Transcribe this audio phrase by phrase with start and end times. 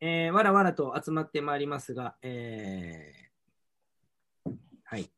[0.00, 4.52] えー、わらわらと集まってまいりますが、えー、
[4.84, 5.10] はい。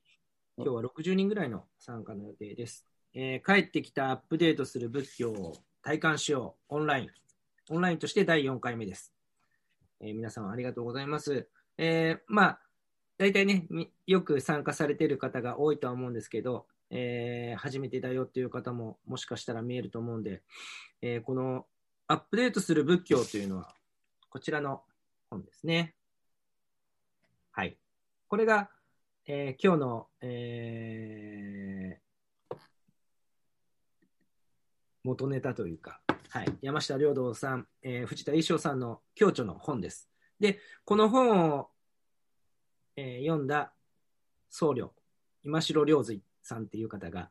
[0.57, 2.87] 今日は60人ぐらいの参加の予定です。
[3.13, 5.53] えー、帰ってきたアップデートする仏教を
[5.83, 7.11] 体感しよう、オンライン。
[7.69, 9.13] オンラインとして第4回目です。
[10.01, 11.47] えー、皆さんありがとうございます。
[11.77, 12.61] えー、まあ、
[13.19, 13.67] 大体ね、
[14.07, 20.41] よく参加されている方が多いとは思うんですけど、えー、初めてだよっていう方ももしかしたら見えると思うんで、
[21.03, 21.67] えー、この
[22.09, 23.75] アップデートする仏教というのは、
[24.31, 24.83] こちらの
[25.29, 25.97] 本ですね。
[27.51, 27.77] はい。
[28.29, 28.71] これが、
[29.27, 32.57] えー、今日の、えー、
[35.03, 40.09] 元ネタというか、はい、山下良道さん、えー、藤田衣装さんの共著の本です。
[40.39, 41.71] で、この本を、
[42.95, 43.73] えー、読んだ
[44.49, 44.91] 僧侶、
[45.43, 47.31] 今城良瑞さんっていう方が、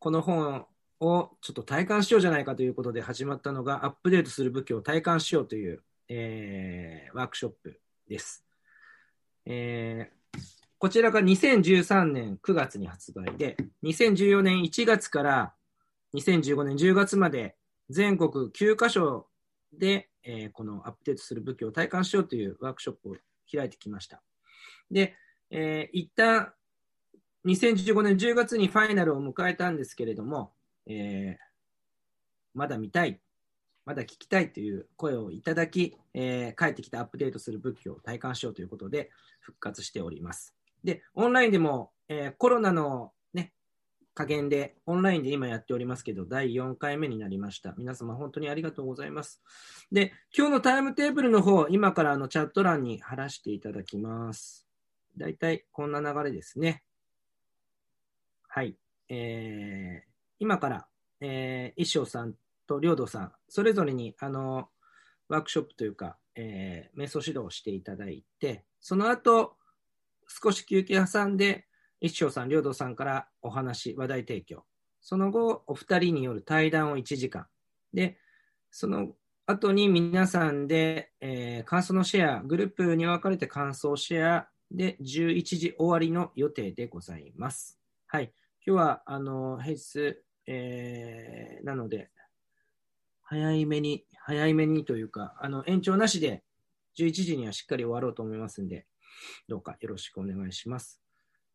[0.00, 0.66] この本
[0.98, 8.44] をちょっと体感しようじゃないかということで始まったのが、アップデートする武器を体感しようという、えー、ワークショップです。
[9.46, 10.40] えー、
[10.78, 15.54] こちらが2013年9月に発売で、2014年1月から
[16.14, 17.56] 2015年10月まで
[17.88, 19.26] 全国9カ所
[19.72, 23.16] で、えー、このアップデートする武器を体感しようというワークショップを
[23.50, 24.22] 開いてきました。
[24.90, 25.14] で、
[25.50, 26.52] えー、一旦
[27.46, 30.52] 2015年10月にファイナルを迎えたんですけれども、
[30.86, 31.42] えー、
[32.54, 33.20] まだ見たい、
[33.84, 40.54] まだ聞きたいという声をいただき、えー、帰ってきたアップデートする仏教を体感しようということで復活しております。
[40.84, 43.52] で、オンラインでも、えー、コロナのね、
[44.14, 47.74] 加減で、オンラインで今やっておりますけど、第4回目になりました。
[47.76, 49.42] 皆様本当にありがとうございます。
[49.90, 54.66] で、今日のタイムテーブルの方、今からあのチャット欄に貼らせていただきます。
[55.16, 56.82] だいたいこんな流れですね。
[58.48, 58.76] はい。
[59.08, 60.86] えー、今から、
[61.20, 62.34] えー、一生さん
[62.66, 64.68] と良道さん、それぞれに、あの、
[65.28, 69.56] ワークショップというか、えー、瞑想指導をしていただいて、その後、
[70.28, 71.66] 少し休憩挟んで、
[72.00, 74.64] 一生さん、良道さんからお話、話題提供。
[75.00, 77.46] その後、お二人による対談を1時間。
[77.92, 78.18] で、
[78.70, 79.14] その
[79.46, 87.80] 後に皆さんで、えー、感想のシェア、グループに分かれて感想シェアで11時終わりの予定でございます。
[88.06, 88.32] はい。
[88.64, 90.16] 今日は、あの、平日、
[90.46, 92.11] えー、なので、
[93.32, 96.42] 早いめに、早いめにというか、あの、延長なしで、
[96.98, 98.84] 11時にはしっかり終わろうと思いますんで、
[99.48, 101.00] どうかよろしくお願いします。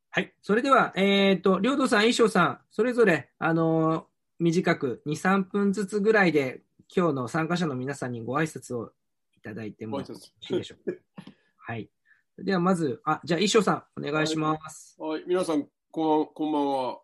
[0.09, 0.33] はい。
[0.41, 4.07] それでは、えっ、ー、と、領土さん、衣装さん、それぞれ、あの
[4.39, 6.63] 短く2、3分ずつぐらいで、
[6.95, 8.91] 今日の参加者の皆さんにご挨拶を
[9.35, 10.97] いただいてもよろしいでしょうか。
[11.57, 11.91] はい。
[12.39, 14.95] では、まず、あ、じゃあ、衣装さん、お願いします。
[14.99, 17.01] はい、はい、皆さん、こんこんばんは。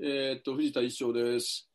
[0.00, 1.70] えー、っと、藤田一生です。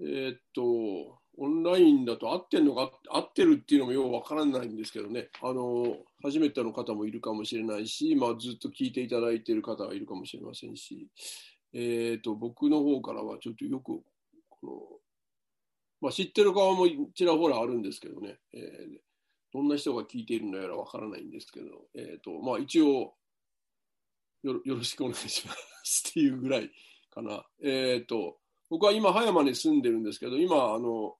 [0.00, 11.08] えー、っと、オンラインだと合ってんのか、合ってるっていうのもようわからないんですけどね、あの、初めての方もいるかもしれないし、まあ、ずっと聞いていただいている方がいるかもしれませんし、
[11.72, 14.02] えー、っと、僕の方からはちょっとよく、
[14.48, 14.72] この、
[16.00, 18.98] まあ、知ってる側もちらほらあるんですけどね、えー、
[19.52, 23.14] どんな人が聞いているのやらわからないんですけど、えっと、まあ、一応、
[24.42, 25.54] よろしくお願いしま
[25.84, 26.08] す。
[26.10, 26.70] っていうぐらい
[27.10, 27.44] かな。
[27.62, 28.38] えっ、と、
[28.70, 31.16] 僕は今、葉山に住んでるんですけど、今、あの、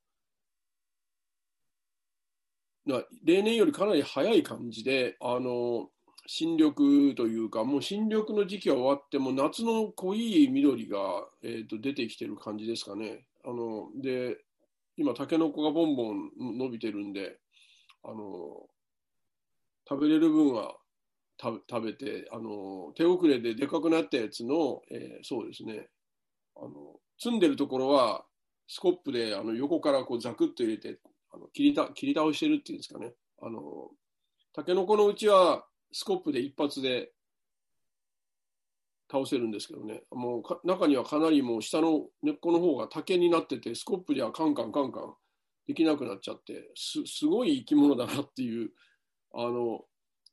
[3.25, 5.91] 例年よりかなり早い感じで、あの、
[6.26, 10.98] 新緑というか、もう新緑の時期は終わって、も夏の濃い緑が、
[11.42, 13.25] えーと、出てきてる感じですかね。
[13.44, 14.38] あので、
[14.97, 17.38] 今、タケノコがボンボン伸びてるんで、
[18.04, 18.66] あの
[19.88, 20.75] 食べれる分は
[21.41, 25.88] 食べてあの手遅れででかくなったやつの、えー、そうですね
[26.56, 28.24] あの積んでるところは
[28.66, 30.98] スコップであの横からこうザクッと入れて
[31.32, 33.12] あの切りた切り倒してるっていうんですかね。
[33.42, 33.90] あの
[34.52, 37.12] タケノコのうちはスコップで一発で
[39.10, 40.02] 倒せるんですけどね。
[40.10, 45.14] もう中にはかなりもう下の根っこの方が竹になっててスコップではカンカンカンカン
[45.66, 48.71] できなくなっちゃってすすごい生き物だなっていう
[49.34, 49.84] あの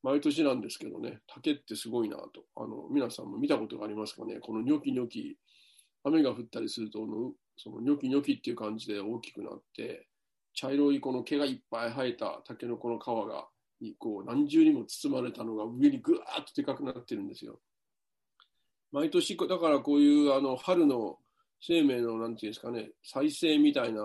[0.05, 2.43] 毎年なんですけどね、竹ってすごいなと。
[2.55, 5.35] あの皆さんも見たことがありますかね、このニョキニョキ、
[6.05, 6.99] 雨が降ったりすると、
[7.57, 10.07] そのニョキニョキっていう感じで大きくなって、
[10.53, 13.47] 茶色いこの毛がいっぱい生えたタケノコの皮が
[13.81, 17.59] にこう何重にも包まれたのが上にぐわーっとでかくなってるんですよ。
[18.91, 21.17] 毎年、だからこういうあの春の
[21.59, 24.01] 生命のなんていうんですかね、再生みたいな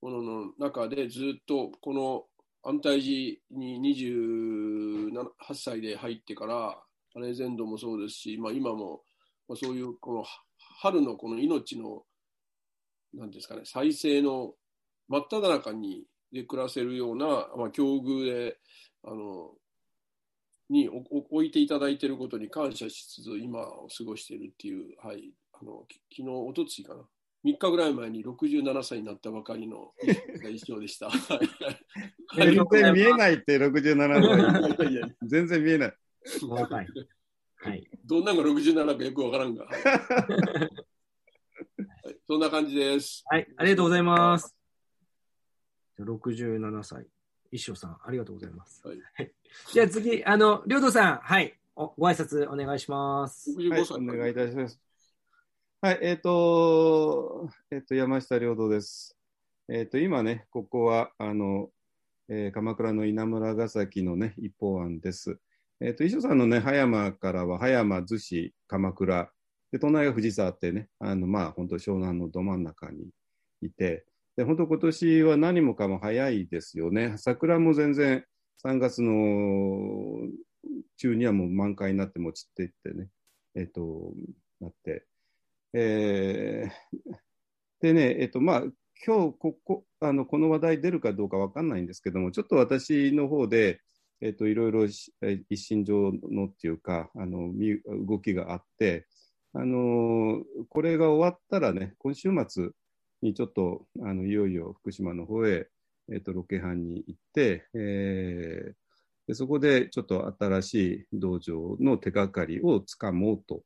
[0.00, 2.24] ものの中でずっとこの
[2.62, 6.78] 安泰寺に28歳で入ってから、
[7.20, 9.02] レジェンドもそうですし、まあ、今も、
[9.48, 10.24] まあ、そういうこの
[10.80, 12.02] 春のこの命の、
[13.14, 14.54] なんですかね、再生の
[15.08, 18.58] 真っ只中にで暮らせるような、まあ、境遇で、
[19.04, 19.52] あの、
[20.70, 27.02] に置いていただいていることに感謝しつつ、今を過ごしているっていう、はい、あの昨日、おとついかな、
[27.44, 29.92] 3日ぐらい前に67歳になったばかりの
[30.50, 31.10] 一生でした。
[32.36, 35.14] 全然見えないって、67歳。
[35.22, 35.94] 全然見えない。
[37.64, 37.88] はい。
[38.04, 39.64] どんなのが67かよくわからんが。
[39.72, 39.72] は
[42.10, 43.24] い、そんな感じです。
[43.26, 44.54] はい、ありがとうございます。
[45.98, 47.06] 67歳。
[47.50, 48.86] 一生さん、ありがとうございます。
[48.86, 48.98] はい、
[49.72, 53.50] じゃあ次、あの、りょうどさん、はい、おご挨拶お願いします。
[53.52, 54.78] はい、お願いいたします。
[55.80, 59.16] はい、えっ、ー、と、えっ、ー、と、山下良道です。
[59.68, 61.70] えっ、ー、と、今ね、ここは、あの、
[62.28, 65.38] えー、鎌倉の稲村ヶ崎のね、一方案です。
[65.80, 69.30] えっ、と、衣装さんのね、葉山からは、葉山、逗子、鎌倉、
[69.72, 73.08] で、隣が藤沢ってね、あの、まあ、本当湘南のど真ん中に
[73.60, 74.06] いて、
[74.36, 77.14] で、本当今年は何もかも早いですよね。
[77.18, 78.24] 桜も全然
[78.64, 80.28] 3月の
[80.96, 83.08] 中にはもう満開になっても散っていってね、
[83.54, 84.12] えっ、と、
[84.60, 85.06] なって、
[85.72, 87.14] えー、
[87.80, 88.62] でね、えっと、まあ、
[89.06, 93.80] 今日ここあのこの話題出るかどうか分かんないんですけども、ちょっと私の方で、
[94.20, 97.52] えっと、いろいろ一身上のっていうか、あの
[98.06, 99.06] 動きがあって、
[99.52, 102.70] あのこれが終わったらね、今週末
[103.22, 105.68] にちょっとあのいよいよ福島の方へ、
[106.12, 108.72] えっと、ロケハンに行って、えー、
[109.28, 113.62] でそこでちょっと新しい道場の手がかりをつかもうと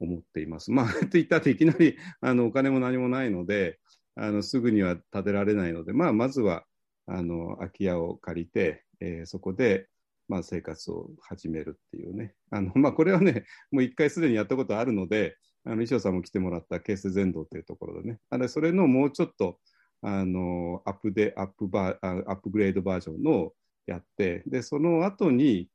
[0.00, 0.70] 思っています。
[0.70, 3.78] まあ、 と言ったっていきなりあのお金も何もないので、
[4.16, 6.64] あのすぐには建てられないので、まあ、まずは
[7.06, 9.88] あの空き家を借りて、えー、そこで、
[10.28, 12.34] まあ、生活を始めるっていうね。
[12.50, 19.58] あのまあ、これはね、 もう一回すでにやったことあるので、あの衣装さんも来てもらった京成全道というところでね、あれそれのもうちょっと
[20.00, 23.52] あのアップでアップバアップグレードバージョンの
[23.86, 25.70] やって、でその後に、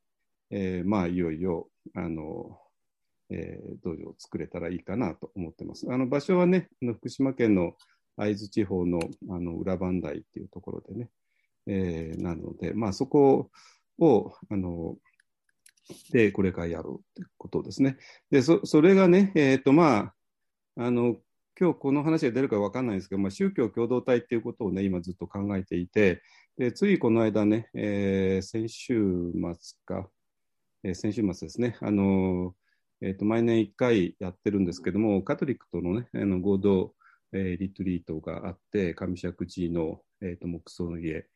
[0.49, 2.59] えー、まあいよいよあの
[3.29, 5.87] えー、道場を作れたらいいかなと思ってます。
[5.89, 7.75] あの場所はね、福島県の
[8.15, 8.99] 会津地方の
[9.29, 11.09] あの裏磐梯っていうところでね、
[11.68, 13.50] えー、なので、まあ、そこ
[14.00, 14.98] を、あの、
[16.12, 17.98] で、これからやろうってことですね。
[18.31, 20.13] で、そそれがね、えっ、ー、と、ま
[20.77, 21.18] あ、あの、
[21.60, 26.21] 今日この話が出るか分かんないんですけど、まあ、宗教共同体っていうことをね、今ずっと考えていて、
[26.57, 30.10] でついこの間ね、えー、先週末か、
[30.83, 32.56] えー、先週末ですね、あの
[33.01, 36.95] えーと、毎年1回やってるんですけども、カトリックとの,、ね、あの合同、
[37.33, 41.27] えー、リトリートがあって、上石寺の、えーと、木葬の家、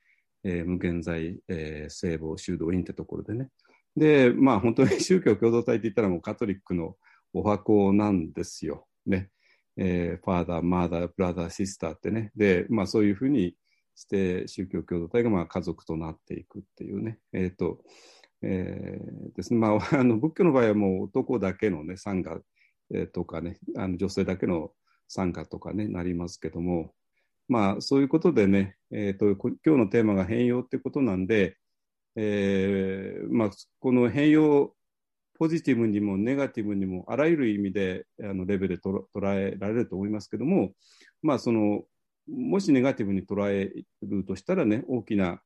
[0.43, 3.49] えー、無限在、えー、聖母修道院ってところでね。
[3.95, 6.95] で、まあ本当に 宗教共同体って言ったらもうカトリックの
[7.33, 8.87] お箱なんですよ。
[9.05, 9.29] ね。
[9.77, 12.31] えー、ファーダー、マーダー、ブラザー、シスターってね。
[12.35, 13.55] で、まあそういうふうに
[13.95, 17.19] して宗教共同体がまあ家族となっていくっていうね。
[17.33, 17.83] えっ、ー、と、
[18.41, 22.39] えー、ですねまあ、 あの仏教の場合はもう男だけの、ね、参加、
[22.91, 24.71] えー、とかねあの女性だけの
[25.07, 26.93] 参加とかねなりますけども、
[27.47, 31.57] まあ、そういうことでね、えーと、今日のテーマが変容ってことなんで、
[32.15, 33.49] えーまあ、
[33.79, 34.73] この変容
[35.37, 40.71] ポジティブにもネガティブにもあらゆる意味であのレベルで捉えられると思いますけども、
[41.21, 41.83] まあ、その
[42.27, 43.71] もしネガティブに捉え
[44.01, 45.41] るとしたらね大きな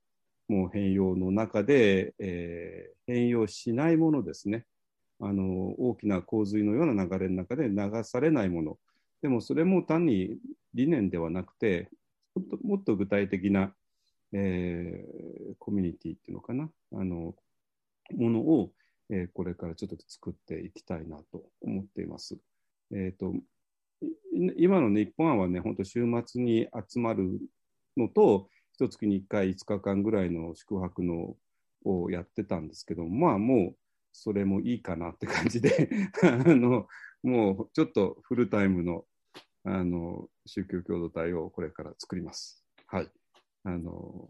[0.47, 4.65] もう変容の中で、えー、変容しないものですね。
[5.23, 5.43] あの
[5.77, 8.77] 大きな洪水のような流れの中で流されないもの。
[9.21, 10.37] でもそれも単に
[10.73, 11.89] 理念ではなくて
[12.35, 13.73] もっともっと具体的な、
[14.33, 17.35] えー、コミュニティっていうのかなあの
[18.15, 18.71] ものを、
[19.09, 22.37] えー、これからちょっと作っていきたいなと思っています。
[22.93, 23.33] えーと、
[24.57, 27.39] 今の、ね、日本はね、本当週末に集まる
[27.95, 31.35] のと、一月に1回5日間ぐらいの宿泊の
[31.85, 33.75] をやってたんですけどまあもう
[34.11, 35.89] それもいいかなって感じで
[36.23, 36.87] あの
[37.23, 39.05] もうちょっとフルタイムの
[39.63, 42.63] あの宗教共同体をこれから作ります。
[42.87, 43.09] はい。
[43.63, 44.27] あの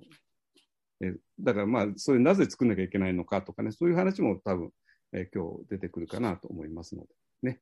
[1.01, 4.71] えだからまあそれなぜ作んなきゃいけないのかとかねそういう話も多分
[5.13, 7.09] え今日出てくるかなと思いますので
[7.43, 7.61] ね。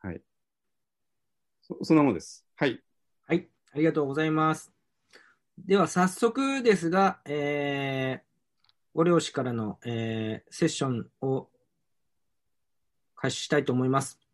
[0.00, 0.20] はい。
[1.62, 2.46] そそんなものです。
[2.54, 2.80] はい。
[3.26, 3.48] はい。
[3.72, 4.72] ありがとうございます。
[5.58, 8.26] では早速ですが、えー、
[8.94, 11.48] ご両親からの、えー、セッションを
[13.16, 14.25] 開始したいと思います。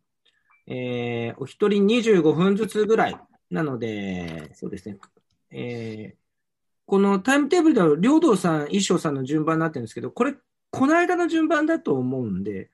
[0.67, 4.97] えー、お一人25分ずつぐらいなので、そうですね。
[5.51, 6.15] えー、
[6.85, 10.35] このタイムテーブルでは、両道さん、一生さんの順番になってるんですけど、これ、
[10.71, 12.71] この間の順番だと思うんで。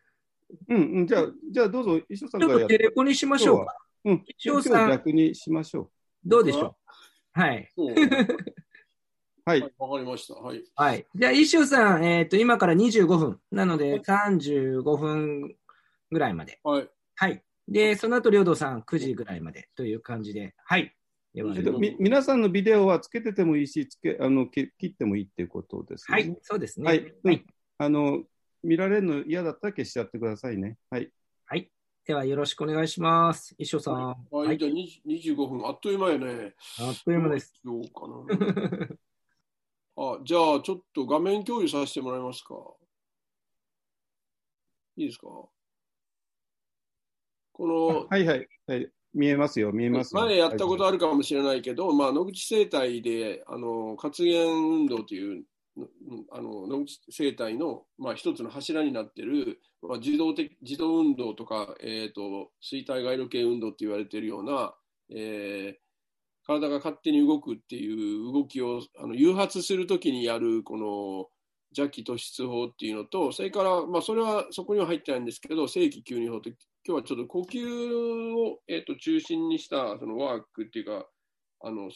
[0.67, 3.75] うん、うん、じゃあ、じゃあどうぞ、一生さんちょっとテレコにしましょうか。
[4.05, 4.89] うん、一生さん。
[4.89, 5.89] 逆にしましょう。
[6.25, 6.77] どうでしょ
[7.35, 7.39] う？
[7.39, 7.69] はい。
[7.75, 7.95] はい。
[9.45, 10.35] はい、わかりました。
[10.35, 10.63] はい。
[10.75, 11.07] はい。
[11.15, 13.39] じゃあ、一生さん、えっ、と、今から25分。
[13.51, 15.55] なので、35分
[16.11, 16.59] ぐらいまで。
[16.63, 16.89] はい。
[17.15, 17.43] はい。
[17.69, 20.55] で、その後、領土さん9時ぐらいまでという感じで。
[20.65, 20.93] はい。
[21.33, 26.13] ではえっと、み皆さんのビデオはつけててもいいし、つけあのき切ってもいいっていうことですね。
[26.13, 26.85] はい、そうですね。
[26.85, 27.45] はいはい。
[27.77, 28.23] あの
[28.63, 30.77] 見られるの嫌だったら消しちゃってくださいね。
[30.89, 31.11] はい。
[31.45, 31.71] はい。
[32.05, 33.53] では、よろしくお願いします。
[33.59, 34.07] 一生さん。
[34.07, 34.57] はい、はい。
[34.57, 36.55] じゃあ20 25分、あっという間やね。
[36.79, 37.53] あっという間です。
[37.63, 38.87] どうかな。
[39.95, 42.55] あ、じゃあ、ちょっと画面共有させてもらえますか。
[44.97, 45.27] いいですか
[47.59, 48.89] この、はいはい、はい。
[49.13, 50.21] 見えますよ、見えますよ。
[50.21, 55.43] 前やったことああるかもしれないけど、まあ、野口生態で、あの、活言運動という、
[55.77, 64.73] うんあの野口生態の、まあ、一つの柱になっている、まあ、自動的自動運動とか、えー、と衰退街路系運動って言われているような、
[65.09, 65.89] えー
[66.49, 71.27] 体が勝手に動くっていう動きをあの誘発するときにやるこの
[71.77, 76.53] 邪気突出法っていうのとそれから、まあ、それはそこには入ってないんですけど正規吸入法って
[76.89, 81.05] 今日はちょっと呼吸を、えー、と中心にしたそのワークっていうか
[81.61, 81.89] あの、えー、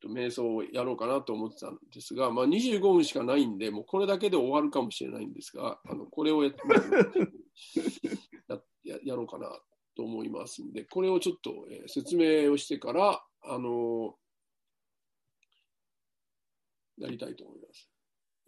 [0.00, 6.50] と瞑想をやろうかなと思ってたんですが、まあ、25分しかないんでもうこれだけで終わるかもしれないんですがあのこれをや
[8.48, 9.48] やややろうかな
[9.96, 14.14] と思いますんで、これをちょっと、えー説明をしてから、あの
[16.98, 17.95] やりたいと思います。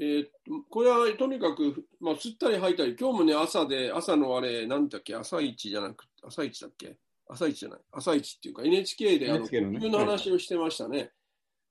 [0.00, 0.26] えー
[0.70, 6.96] これはとにかく、まあ、吸ったり吐いたり、今日もね、朝で、朝のあれ、なんだっけ、朝一じゃなくて、朝一だっけ？
[7.28, 11.10] 朝一じゃない、朝一っていうか、NHK であの、ね呼吸の話をしてましたね。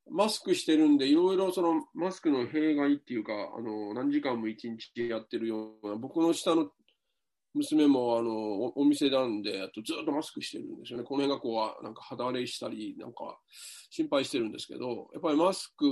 [0.09, 6.71] マスクしてるんで、いろいろそのマスクの弊害っていうか、あの何時間も一日やってるような、僕の下の
[7.53, 11.03] 娘もあのおお店なんで、あとずっとマスクしてるんですよね。
[11.05, 13.37] この辺がこうなんか肌荒れしたり、なんか
[13.89, 15.85] 心配してるんですけど、やっぱりマスク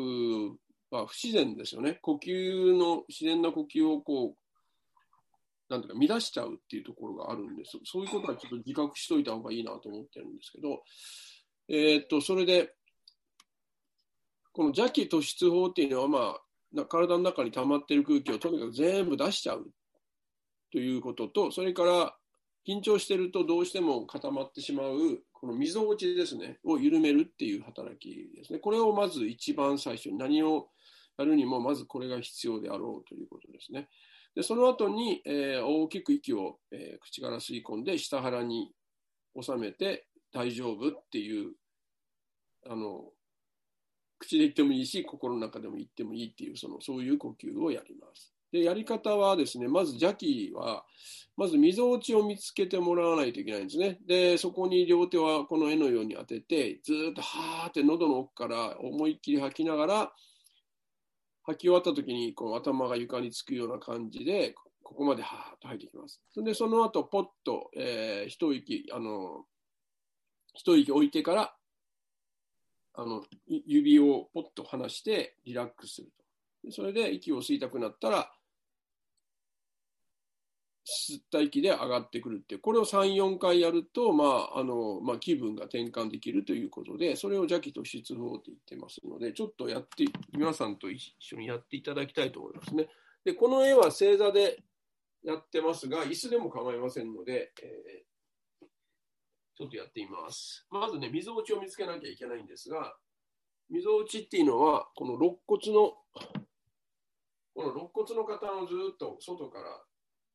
[0.91, 1.99] は不自然ですよね。
[2.01, 4.37] 呼吸の、自然な呼吸をこう、
[5.69, 7.71] なんていうか乱しちゃうっていうところがあるんです。
[7.83, 10.83] そういうことはちょっと自覚しといた方がいいなと思ってるんですけど、
[11.67, 12.75] えーっと、それで、
[14.51, 19.71] この邪気突出法っていうのは、まあ、な体の中に溜まってる空気をとにかく全部出しちゃう
[20.71, 22.15] ということと、それから
[22.67, 28.57] 緊張してるとどうしても固まってしまう、この溝落ちですね、を緩めるっていう働きですね。
[28.57, 30.69] これをまず一番最初に何を
[31.19, 33.87] やるにも、まずこれが必要であろうということですね。
[34.33, 38.73] で、その後に、えー大きく息を、えー口から吸い込んで、下腹に
[39.39, 41.53] 収めて大丈夫っていう、
[42.67, 43.11] あの、
[44.17, 48.34] 口で言ってもいいし、心の中でも言ってもいいっていう、その、そういう呼吸をやります。
[48.55, 50.85] で、やり方はですね、まず邪気は、
[51.35, 53.99] まず溝落ちを見つけてもらわないといけないんですね。
[54.07, 60.13] で、そこに両手はこの絵のように当てて、ずっとはーって喉の奥から思いっきり吐きながら、
[61.43, 66.21] 吐き終わった時にこう頭が床につくような感じで、ここまではーっと吐いていきます。
[66.33, 69.43] それで、その後、ポッと、えー一息、あの、
[70.53, 71.55] 一息置いてから、
[72.93, 76.71] あの、指をポッと離してリラックスすると。
[76.71, 78.31] それで息を吸いたくなったら、
[80.85, 92.87] 吸った息で上がってくるって、これを3、4回やると、まあ、あの、まあ、気分が転換できるということで、それを邪気突出法と言ってますので、ちょっとやって、皆さんと一緒にやっていただきたいと思いますね。
[93.23, 94.63] で、この絵は正座で
[95.23, 98.15] やってますが、椅子でも構いませんので、えー
[99.57, 100.67] ちょっとやってみます。
[100.69, 102.93] まずね、溝落ちを見つけなきゃいけないんですが、
[103.69, 105.93] 溝落ちっていうのは、この肋骨の、
[107.55, 109.81] この肋骨の方のずっと外から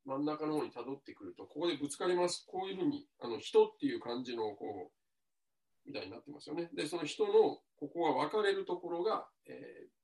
[0.04, 2.44] 真ん中の方に辿ってくると、ここでぶつかります。
[2.46, 6.70] こういうふうに、あの人っていう感じの、こう、みたいになってますよね。
[6.74, 7.32] で、その人の、
[7.76, 10.00] ここが分かれるところが、えー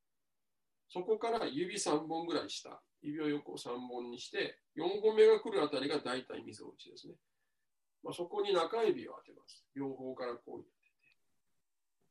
[0.88, 7.14] そこから指3本ぐらい下、指を横3本にして、4本目が来るあたりが大体溝落ちですね。
[8.02, 9.64] まあ、そこに中指を当てます。
[9.74, 10.64] 両方からこういう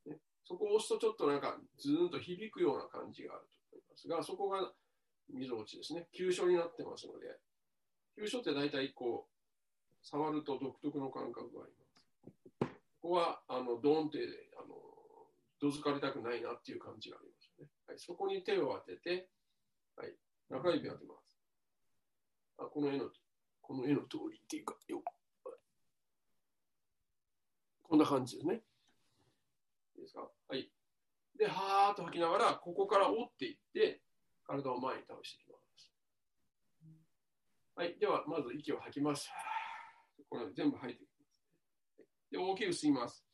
[0.05, 4.71] 当て、そこを押すとちょっとなんかズーンと響くような感じがあると思いますが、そこが
[5.33, 6.07] 溝落ちですね。
[6.11, 7.39] 急所になってますので、
[8.15, 12.07] 急所って大体こう、触ると独特の感覚があります。
[13.01, 14.19] ここは、あの、ドーンって、
[14.57, 14.75] あの、
[15.60, 17.67] どづかれたくないなっていう感じがありますね。
[17.88, 19.29] はい、そこに手を当てて、
[19.95, 20.13] はい、
[20.50, 21.38] 中指当てます。
[22.57, 23.10] あ、この絵の、
[23.62, 25.01] この絵の通りっていうか、よ
[27.84, 28.63] こんな感じですね。
[29.95, 30.27] いいですか？
[30.48, 30.72] はい。
[31.38, 34.01] で、はーっと吐きながら、ここから折っていって、
[34.48, 35.44] 体を前に倒して。
[37.77, 37.98] はい。
[38.00, 39.29] では、まず息を吐きます。
[40.29, 42.32] これ全部吐いていきます。
[42.32, 43.25] で、大きく吸います。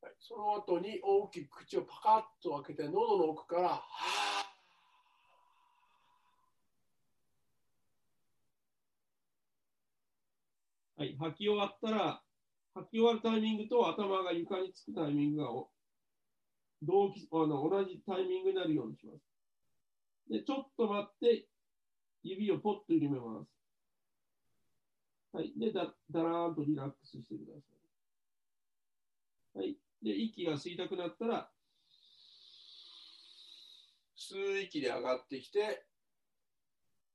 [0.00, 3.82] はい、その後に大きく口をパカッと開けて、喉の奥から、は
[10.96, 12.22] はい、吐き終わったら、
[12.74, 15.48] 吐き終わるタイミングと頭が床につくタイミングが
[16.82, 19.31] 同期あの同じタイミングになるようにします。
[20.28, 21.48] で、ちょっと待って、
[22.22, 23.50] 指をポッと緩めます。
[25.32, 25.52] はい。
[25.58, 27.72] で、だだらーんとリラックスしてくださ
[29.54, 29.58] い。
[29.58, 29.76] はい。
[30.02, 31.50] で、息が吸いたくなったら、
[34.16, 35.84] 吸う息で上がってきて、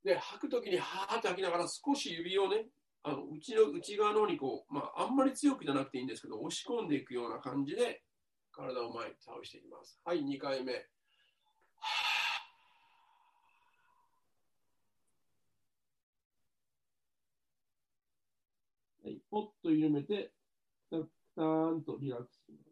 [0.04, 2.68] で、吐くときにはーって吐きながら少し指をね、
[3.04, 8.04] あの内の内側の方にこう、まあ、あんまり強くじゃなくていいんですけど、押し込んでいくような感じで、
[8.52, 10.00] 体を前に倒していきます。
[10.04, 10.74] はい、2回目。
[10.74, 10.80] は
[19.04, 20.32] はい、ポッと緩めて、
[20.90, 20.98] た
[21.36, 22.68] たーんとリラックスします。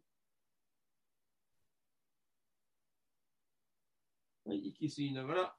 [4.47, 5.55] はい、息吸いながら、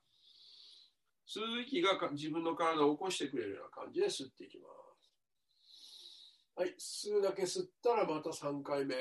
[1.26, 4.76] 吸う息がか自分の体を起こしてくれるような感じで吸っていきます。
[6.58, 8.94] はい、吸うだけ吸ったらまた3回目。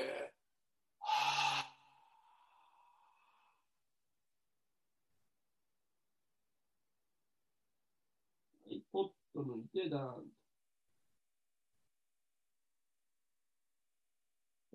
[0.98, 1.64] は
[8.66, 10.35] い、ポッと抜いて、だーん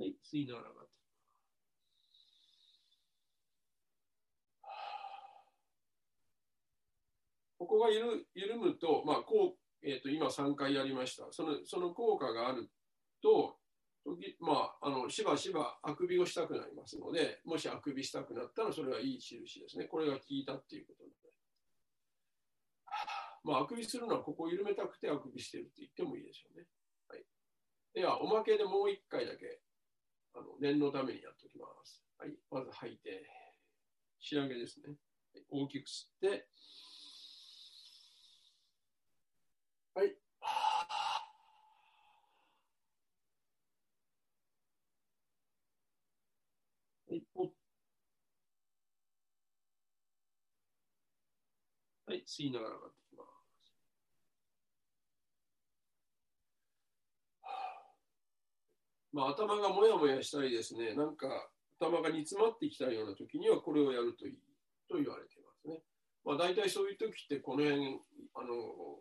[0.02, 0.66] はい、吸いながら。
[7.60, 11.28] ここが緩緩むと、まあこうえー、と今3回やりました。
[11.30, 12.72] そのその効果がある
[13.22, 13.60] と、
[14.04, 19.86] 時まあ、あのしばしばあくびをしたくなりますので、もしあくびしたくなったらそれはいい印ですね。
[19.86, 21.38] これが効いたっていうことになります。
[23.44, 26.66] まあ、あくびするのはここを緩めたくてあくびしてるって言ってもいいでしょうね。
[27.08, 27.24] はい、
[27.94, 29.62] では、おまけでもう1回だけ
[30.34, 32.04] あの念のためにやっておきます。
[32.18, 33.26] はい、まず吐いて、
[34.20, 34.96] 仕上げですね。
[35.50, 36.50] 大きく吸って、
[39.94, 40.18] はい。
[47.08, 47.24] はい、
[52.06, 53.18] はい、吸いながら上がってき
[59.14, 59.24] ま。
[59.24, 61.28] あ、頭がもやもやしたりですね、なんか
[61.80, 64.38] 頭が煮詰まってきたような時にはこれをやるといい
[64.88, 65.82] と言われていますね。
[66.24, 68.00] まあ、大体そういう時ってこの辺、
[68.36, 69.00] あの、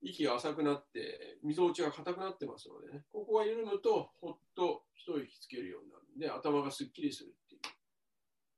[0.00, 7.60] 息が浅くなって、みぞおちが硬くなってますのでね、ここが緩むと、ほっと一息つけるようになるんで、頭がすっきりするっていう、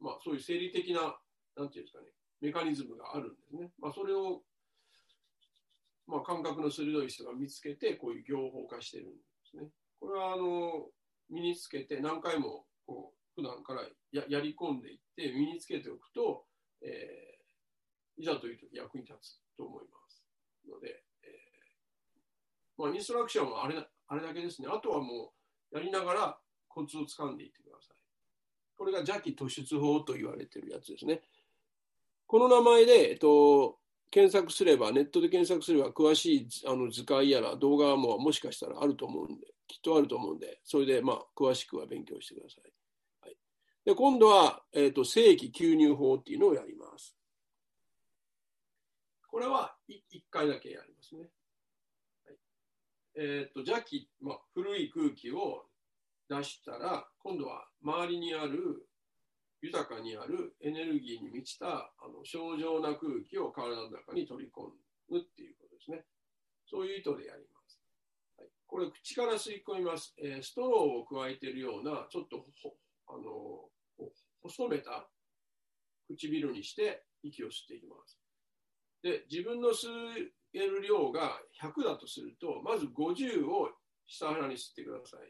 [0.00, 1.18] まあ、そういう生理的な、
[1.56, 2.06] なんていうんですかね、
[2.40, 3.70] メカニズムがあるんですね。
[3.78, 4.42] まあ、それを、
[6.06, 9.14] まあ、感覚の鋭い人が見つけて、こういう業法化してるんで
[9.50, 9.68] すね。
[10.04, 10.90] これは、あの、
[11.30, 16.44] 身につけて何回も、こう、普段からややり込んでいって、身につけておくと、
[16.82, 20.22] えー、いざという時役に立つと思います。
[20.68, 21.02] ので、
[22.76, 23.76] まあ、インストラクションはあれ
[24.08, 24.68] あれだけですね。
[24.70, 25.32] あとはも
[25.72, 26.38] うやりながら
[26.68, 27.96] コツをつかんでいってください。
[28.76, 31.22] これが邪気突出法と言われてるやつですね。
[32.26, 33.78] この名前で、えっと、
[34.10, 42.72] 検索すれば、ネットで検索すれば、詳しいあの図解やら動画ももしかしたらあると思うんで、きっとあると思うんで、それで、まあ、詳しくは勉強してください。
[43.22, 43.36] はい、
[43.84, 47.16] で今度は、えっと、正規吸入法っていうのをやります。
[49.26, 51.22] これは1回だけやりますね。
[52.24, 52.36] はい
[53.16, 55.64] えーと、邪気、まあ、古い空気を
[56.28, 58.86] 出したら今度は周りにある
[59.60, 64.70] 豊かにあるエネルギーに満ちたあの正常な空気を体の中に取り込
[65.10, 66.04] むっていうことですね。
[66.70, 67.53] そういう意図でやります。
[68.66, 72.44] これ口から吸い込みます、えー、ストローを加えているようなちょっと
[73.08, 73.68] あの
[74.42, 75.08] 細めた
[76.08, 78.18] 唇にして息を吸っていきます。
[79.02, 79.86] で自分の吸
[80.54, 83.70] える量が100だとすると、まず50を
[84.06, 85.20] 下腹に吸ってください。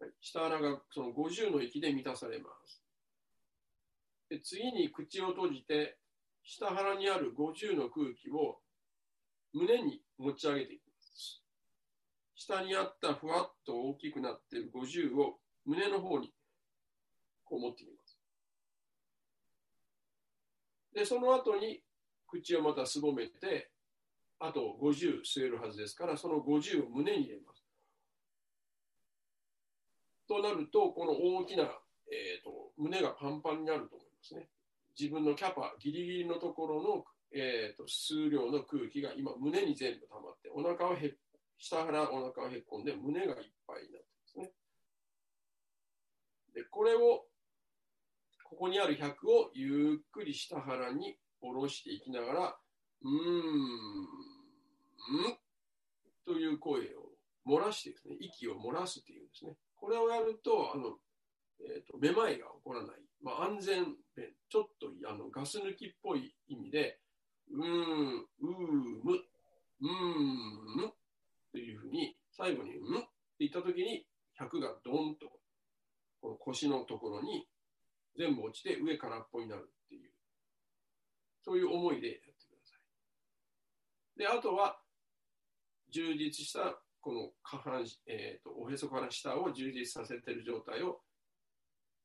[0.00, 2.82] はい、下腹がその50の息で満たされます。
[4.28, 5.98] で次に口を閉じて、
[6.44, 8.60] 下腹にある50の空気を
[9.52, 10.81] 胸に持ち上げていきます。
[12.42, 16.32] 下にあったふわっと大きくなっている50を胸の方に
[17.44, 18.18] こう持ってきます。
[20.94, 21.82] で、その後に
[22.26, 23.70] 口をまたすぼめて、
[24.40, 27.62] あと50吸えるはずですから、その50を胸に入れます。
[30.26, 31.64] となると、この大きな、
[32.10, 34.48] えーと、胸がパンパンになると思いますね。
[34.98, 41.14] 自分のキャパ、ギリギリのところの、えーと、数量の空気が今、胸に全部溜まって、お腹はへ
[41.62, 44.52] 下腹、お腹はへこんで、胸がいっぱいになってますね。
[46.54, 47.24] で、これを、
[48.42, 52.58] ここにある100をゆっくり下腹に下ろしていきながら、
[53.02, 53.12] うーん、
[55.30, 55.38] ん
[56.26, 57.12] という声を
[57.46, 59.56] 漏らしてですね、息を漏らすっていうんですね。
[59.76, 60.98] これをやると、あの、
[61.60, 62.96] えっ、と、めまいが起こらない。
[63.22, 63.84] まあ、安全
[64.16, 66.98] 弁、ちょっとあのガス抜きっぽい意味で、
[67.52, 70.92] うーん、うーむ、うーん、
[71.52, 72.74] っていうふうに、最後に、ん？
[72.74, 73.08] って
[73.40, 74.06] 言ったときに、
[74.40, 75.28] 100がドンと、
[76.22, 77.46] この腰のところに
[78.16, 80.10] 全部落ちて上からっぽになるっていう、
[81.44, 82.76] そういう思いでやってくださ
[84.16, 84.18] い。
[84.18, 84.78] で、あとは、
[85.90, 91.02] 充実したこの下半身、えーと、おへそから下を充実させてる状態を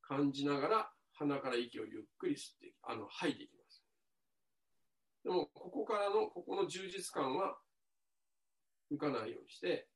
[0.01, 3.83] 感じながら鼻から息をゆっくり吸ってあの吐いていきます。
[5.23, 7.57] でも、ここからの、ここの充実感は
[8.91, 9.87] 浮かないようにして、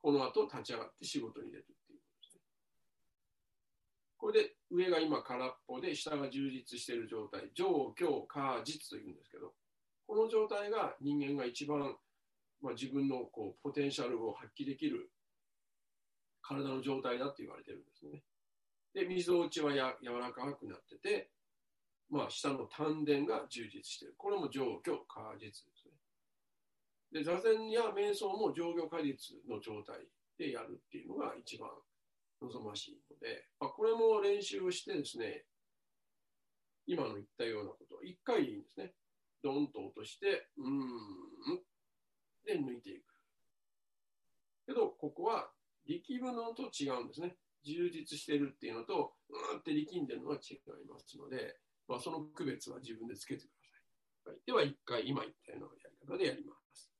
[0.00, 2.42] この後立ち上がって仕事に出るっていうことですね。
[4.16, 9.54] これで上が今空っぽで下が充実している状態、上、強、下、実というんですけど、
[10.06, 11.94] この状態が人間が一番、
[12.62, 15.10] まあ、自分のこうポテンシャルを発揮できる
[16.40, 18.22] 体の状態だって言われてるんですね。
[18.94, 21.30] で、みぞおちはや柔らかくなってて、
[22.10, 24.14] まあ、下の丹田が充実している。
[24.16, 25.92] これも上虚果実ですね。
[27.12, 30.06] で、座禅や瞑想も上虚果実の状態
[30.38, 31.68] でやるっていうのが一番
[32.40, 35.44] 望ましいので、まあ、これも練習をしてですね、
[36.86, 38.94] 今の言ったようなことを一回でいいんですね。
[39.42, 40.70] ドンと落として、うー
[41.54, 41.62] ん、
[42.44, 43.04] で抜いていく。
[44.66, 45.50] けど、ここは
[45.86, 47.36] 力むのと違うんですね。
[47.64, 51.56] 充実してるっていうのと、うーんって力んでるのは違いますので、
[51.88, 53.50] まあ、その区別は自分でつけてくだ
[54.24, 54.34] さい。
[54.34, 56.92] はい、では、一回今言ったようなやり方でやります。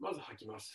[0.00, 0.74] まず吐きます。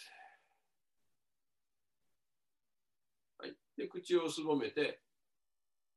[3.38, 3.56] はい。
[3.78, 5.02] で、口をすぼめて、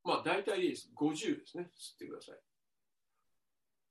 [0.05, 0.91] まあ、大体いいです。
[0.95, 1.71] 50ですね。
[1.79, 2.39] 吸ってください。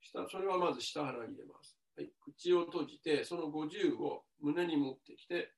[0.01, 1.79] 下、それはまず下腹に入れます。
[1.95, 5.53] はい、口を閉じて、その50を胸に持ってきて、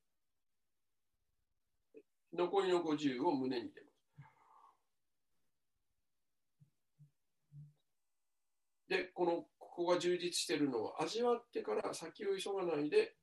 [2.31, 3.92] 残りの50を胸に入れます。
[8.87, 13.15] で、この、ここが充実しているのは、味わってから先を急がないで、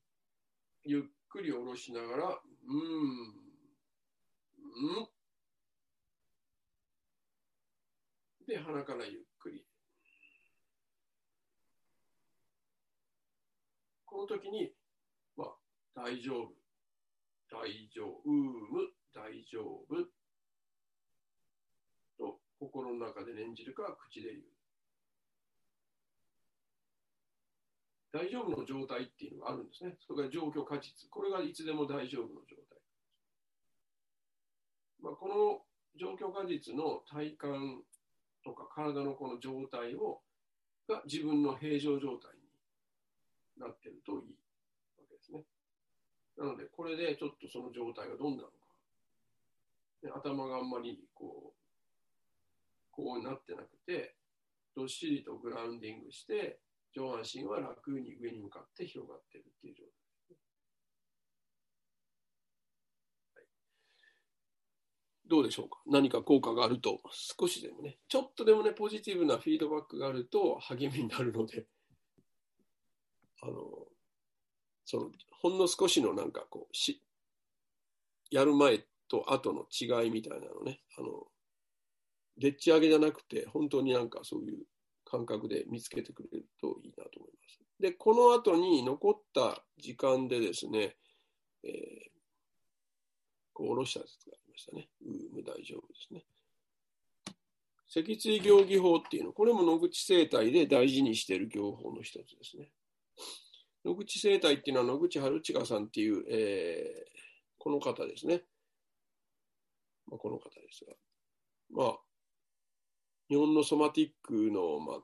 [0.85, 2.81] ゆっくり下ろしながら、うん、
[4.88, 5.09] うん。
[8.46, 9.64] で、鼻からゆっくり
[14.11, 14.73] この時に、
[15.37, 15.49] まあ、
[15.94, 16.51] 大丈夫、
[17.49, 20.05] 大丈夫、うむ大丈夫
[22.18, 24.60] と心の中で念じるか口で言う。
[28.12, 29.96] 大丈夫の状態っていうのがあるんですね。
[30.07, 31.09] それから状況果実。
[31.11, 32.79] これがいつでも大丈夫の状態。
[35.01, 35.62] まあ、この
[35.99, 37.83] 状況果実の体感
[38.44, 40.20] とか体のこの状態を
[40.88, 44.18] が自分の平常状態になってるといい
[44.99, 45.44] わけですね。
[46.37, 48.55] なので、これでちょっとその状態がどんなのか。
[50.03, 51.61] で頭があんまりこう、
[52.90, 54.16] こうなってなくて、
[54.75, 56.59] どっしりとグラウンディングして、
[56.92, 59.92] 上半身は楽に上に向かって広がってるっていう状態。
[59.92, 60.37] ですね。
[63.35, 63.46] はい、
[65.29, 65.79] どうでしょうか？
[65.87, 71.66] 何か効果があると、少しでもね、ちょっとでもね、ポジティブなフィードバックがあると励みになるので、
[73.42, 73.87] あの、
[74.85, 77.03] その、ほんの少しのなんかこう、し、
[78.31, 81.26] やる前と後の違いみたいなのね、あの、
[82.37, 84.66] でっち上げじゃなくて、本当になんかそういう
[85.11, 87.61] 感覚で見つけてくれるといいなと思います。
[87.81, 90.96] で、この後に残った時間でですね、
[91.64, 92.11] えー、
[93.53, 94.88] こう下ろしたやつがありましたね。
[95.05, 96.25] うーむ大丈夫ですね。
[97.88, 102.70] 脊椎行儀法っていうの、これも野口生態で大事にしている行法の一つですね。
[103.85, 107.20] 野口生態っていうのは野口春近さんっていう、えー、
[107.59, 108.42] この方ですね。
[110.07, 110.92] まあ、この方ですが。
[111.70, 111.99] まあ、
[113.31, 114.97] 日本のソマティックの、まあ、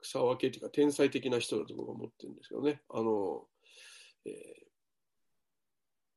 [0.00, 2.80] 草分けっていうか天才的な人だと僕は思ってるんですけどね。
[2.90, 3.42] あの、
[4.24, 4.32] えー、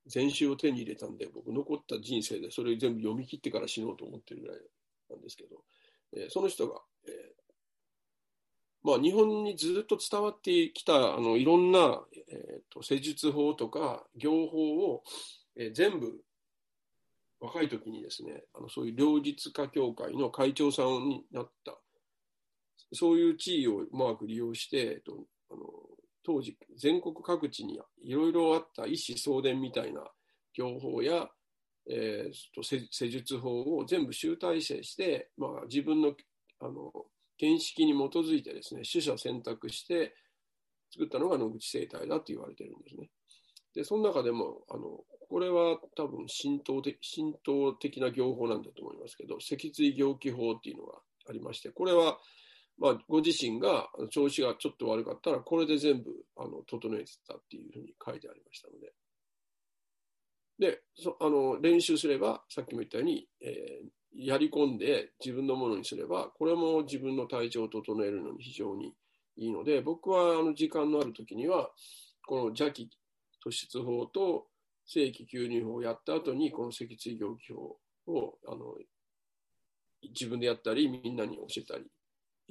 [0.06, 4.58] 全集を手に入れたんで、僕残った人生でそれ全部読み切ってから死のうと思ってるぐらい
[5.10, 5.58] なんですけど、
[6.14, 7.14] えー、その人が、えー、
[8.84, 15.04] まあ、日本にずっと伝わってきたあのいろんな、えーと、施術法とか行法を、
[15.56, 16.22] えー、全部
[17.40, 21.78] 若い時にですねあのそういう両日家協会の会長さんになった
[22.94, 25.62] そういう地位をうまく利用して、えーと、あの
[26.24, 30.02] 当時全国各地にいろいろあった一子相伝みたいな
[30.58, 31.28] 業法や、
[31.90, 36.14] えー、と施施術法を全部集大成して、まあ、自分の
[36.62, 36.92] あの
[37.38, 40.16] 見識に基づいてですね取捨選択して
[40.92, 43.10] 作ったのが野口生態だと言われてるんですね。
[43.74, 52.18] でその中でもあのこれは多分神道的神道的な業法なんだと思いますけど脊椎行気法っていうのがありましてこれは
[52.78, 58.94] まあ、ご自身が調子がちょっと悪かったら、これで全部あの整えてたっていうふうに書いてありましたので。
[60.60, 68.94] で、そあの練習すれば、さっきも言ったように、えーやり込んで自分のものにすれば、これも自分の体調を整えるのに非常に
[69.36, 71.70] いいので、僕はあの時間のある時には、
[72.26, 72.90] この邪気
[73.46, 74.48] 突出法と
[74.86, 78.76] 正規吸入法をやった後に、この脊椎行気法をあの
[80.04, 81.86] 自分でやったり、みんなに教えたり、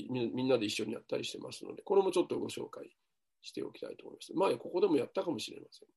[0.09, 2.91] みんなで一緒にやったりしてますので、これもちょっとご紹介
[3.43, 4.33] しておきたいと思います。
[4.35, 5.89] 前、ここでもやったかもしれません。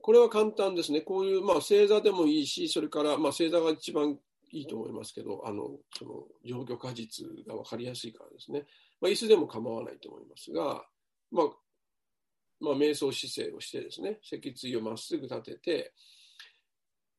[0.00, 1.00] これは簡単ですね。
[1.00, 4.18] こういう、まあ、星座でもいいし、それから、まあ、星座が一番
[4.52, 8.66] いいと思いますけど、あの、その、上魚果実が分かりやすいからですね。
[9.00, 10.84] まあ、椅子でも構わないと思いますが、
[11.30, 11.46] まあ、
[12.60, 15.92] まあ、瞑想姿勢をしてですね、脊椎をまっすぐ立てて、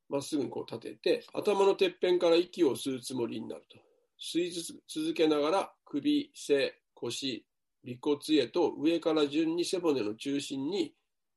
[0.08, 3.78] まっすぐにこう立てて、頭のてっぺんから息を吸うつもりになると。
[4.20, 7.46] 吸い続けながら首、背、腰、
[7.86, 10.92] 尾骨へと上から順に背骨の中心に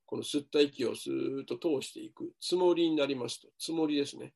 [0.06, 3.48] この吸った息をスーッと通していくつもりになりますと。
[3.60, 4.34] つもりですね。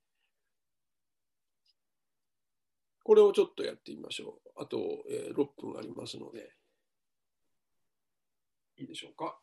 [3.04, 4.64] これをちょっとやってみましょう。
[4.64, 4.78] あと、
[5.10, 6.52] えー6分ありますので。
[8.78, 9.38] いいでしょうか。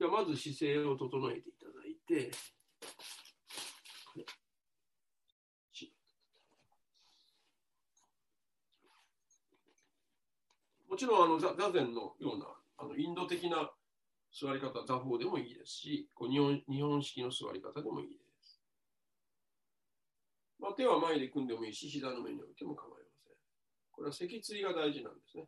[0.00, 2.30] ではまず姿勢を整えていただいて、
[10.88, 12.46] もちろんあの座座禅のような
[12.78, 13.70] あのインド的な
[14.32, 18.58] 座り方、座法でもいいですし、こう日本日本式の座り方でもいいです。
[20.58, 23.36] まあ、手は前で組んでもいいし、膝の上に置いても構いません。
[23.90, 25.44] これは脊椎が大事なんですね。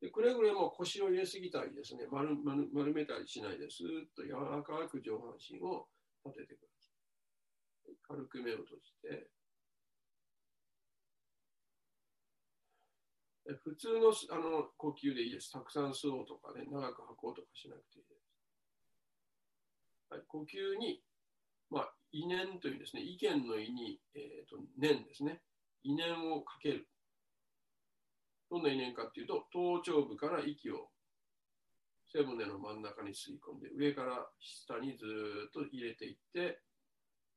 [0.00, 5.88] でくれぐれも腰を入れすぎたりですね、丸丸丸めたりしないですっと柔らかく上半身を
[6.24, 6.90] 立ててくださ
[7.90, 7.96] い。
[8.02, 9.30] 軽く目を閉じて、
[13.62, 15.52] 普通のあの呼吸でいいです。
[15.52, 18.26] たくさん吸おうとかね、長く吐こうとかしなくていいです。
[20.10, 21.02] はい、呼吸に、
[21.70, 25.42] まあ、意念というですね、意見の意に、えー、と念ですね。
[25.82, 26.88] 意念をかける。
[28.50, 30.88] どんな意念かっていうと、頭頂部から息を
[32.12, 35.04] 背骨の真ん中に吸い込んで、上から下にず
[35.48, 36.62] っと入れていって、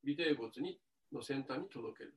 [0.03, 0.79] 尾てい骨に
[1.11, 2.13] の先端に届ける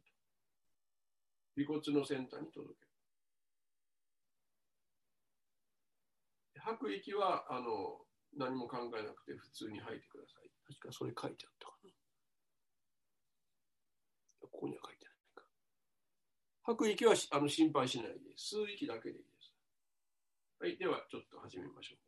[1.56, 1.62] と。
[1.62, 2.92] 尾骨の先端に届ける。
[6.60, 8.06] 吐く息はあの
[8.38, 10.50] 何も考えなくて普通に吐いてください。
[10.68, 11.90] 確かそれ書いてあったかな。
[14.40, 15.01] ここには書いて。
[16.64, 19.52] 吐く息はあの心配しないで、吸う息だけでいいです。
[20.60, 21.98] はい、ではちょっと始めましょう。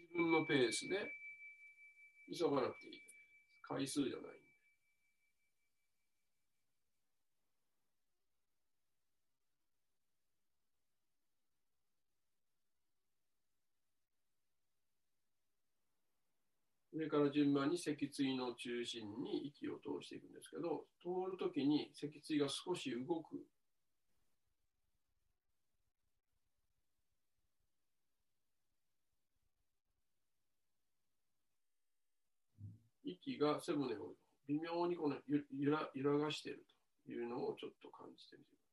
[0.00, 0.96] 自分のペースで
[2.32, 3.00] 急がなくていい。
[3.68, 4.43] 回数じゃない。
[16.94, 23.44] 上から順番に脊椎の中心に息を通していくんですけど、通るときに脊椎が少し動く。
[33.02, 34.14] 息が背骨を
[34.46, 36.64] 微妙にこの揺ら揺らがしている
[37.04, 38.63] というのをちょっと感じてみてください。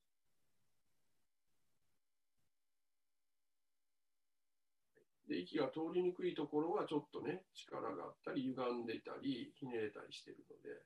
[5.31, 10.83] で息が通りにくいところはちょっとね力があったり歪んでいたりひねれたりしているので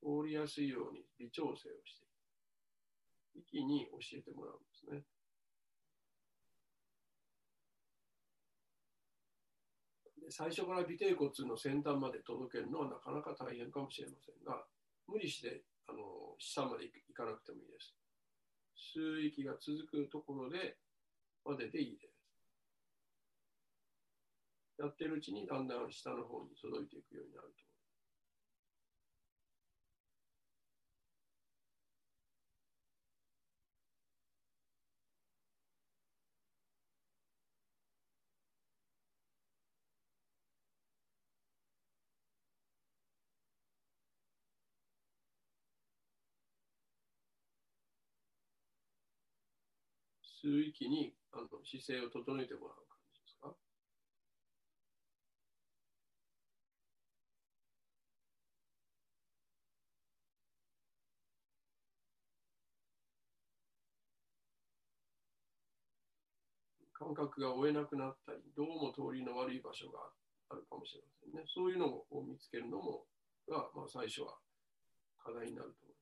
[0.00, 2.08] 通りやすいように微調整をして
[3.36, 5.04] 息に教えてもらうんですね。
[10.24, 14.64] で最初から尾てい骨の先端まで届けるのはなかなか大変かもしれませんが
[15.06, 16.00] 無理してあの
[16.38, 17.92] 下まで行かなくてもいいです。
[18.96, 20.78] 吸う息が続くところで
[21.44, 22.11] まででいいです。
[24.76, 27.64] やってるうちにだんだん下の方に届いていくようになると
[50.42, 50.60] 吸う。
[50.62, 53.01] 息にあの姿勢を整えてもらうか
[67.12, 70.00] 感覚が追えなくなったり、どうも通りの悪い場所が
[70.48, 71.44] あるかもしれませんね。
[71.46, 73.04] そういうのを見つけるのも
[73.46, 74.38] が、まあ、最初は
[75.22, 76.00] 課題になると思いま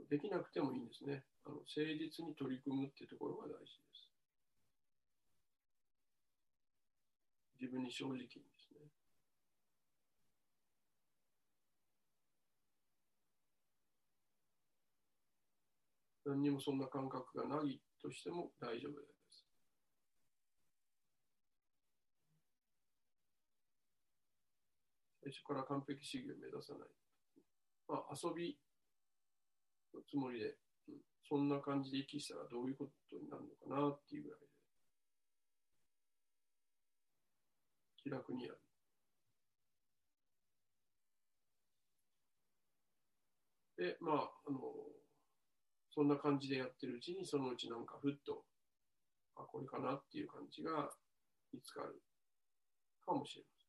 [0.00, 0.08] す。
[0.08, 1.24] できなくてもいいんですね。
[1.44, 4.08] あの誠実に取り組むっていうところが大事です。
[7.60, 8.88] 自分に正直にですね。
[16.24, 19.46] 何にもそんな感覚がないとしても大丈夫です。
[25.22, 26.88] 最初から完璧主義を目指さない。
[27.88, 28.58] まあ、遊び
[29.94, 30.56] のつもりで、
[30.88, 34.46] うんそんな感じで息したらどういうことになるのかなっていうぐらいで、
[37.96, 38.60] 気楽にやる。
[43.78, 44.58] で、まあ、あの、
[45.94, 48.44] そんな感じでやってるうちに、そのうちなんかふっと、
[49.36, 50.90] あ、これかなっていう感じが
[51.52, 52.00] 見つかる
[53.04, 53.61] かもしれません。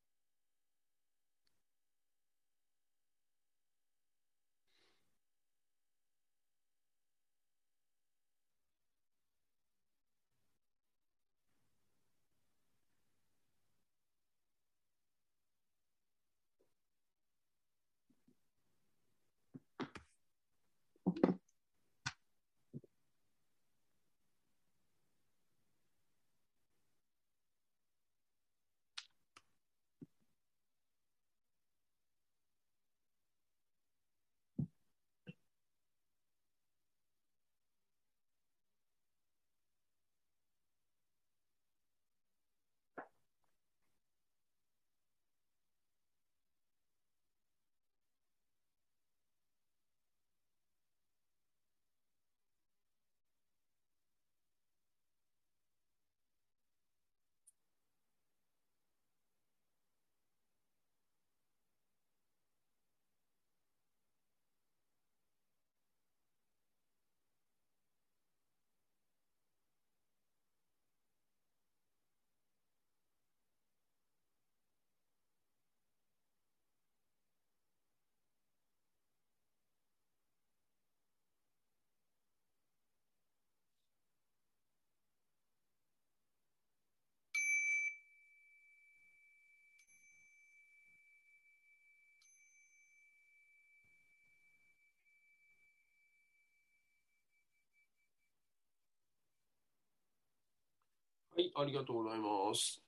[101.55, 102.81] ありがとうございます。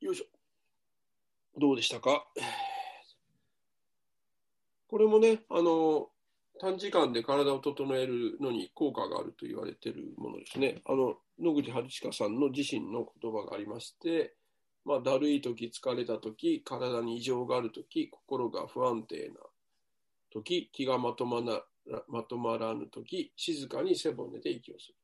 [0.00, 1.60] よいしょ。
[1.60, 2.26] どうでしたか？
[4.88, 6.10] これもね、あの、
[6.60, 10.82] 短時間で体を整えるのに効果があると言われているものですね。
[10.84, 14.36] あの、野口春近さんの自身の言葉がありまして、
[14.84, 19.36] まあ、だるい時、疲れた時、体に異常がある時、心が不安定な
[20.30, 21.62] 時、気がまとまな
[22.08, 24.94] まとまらぬ時、静かに背骨で息をする。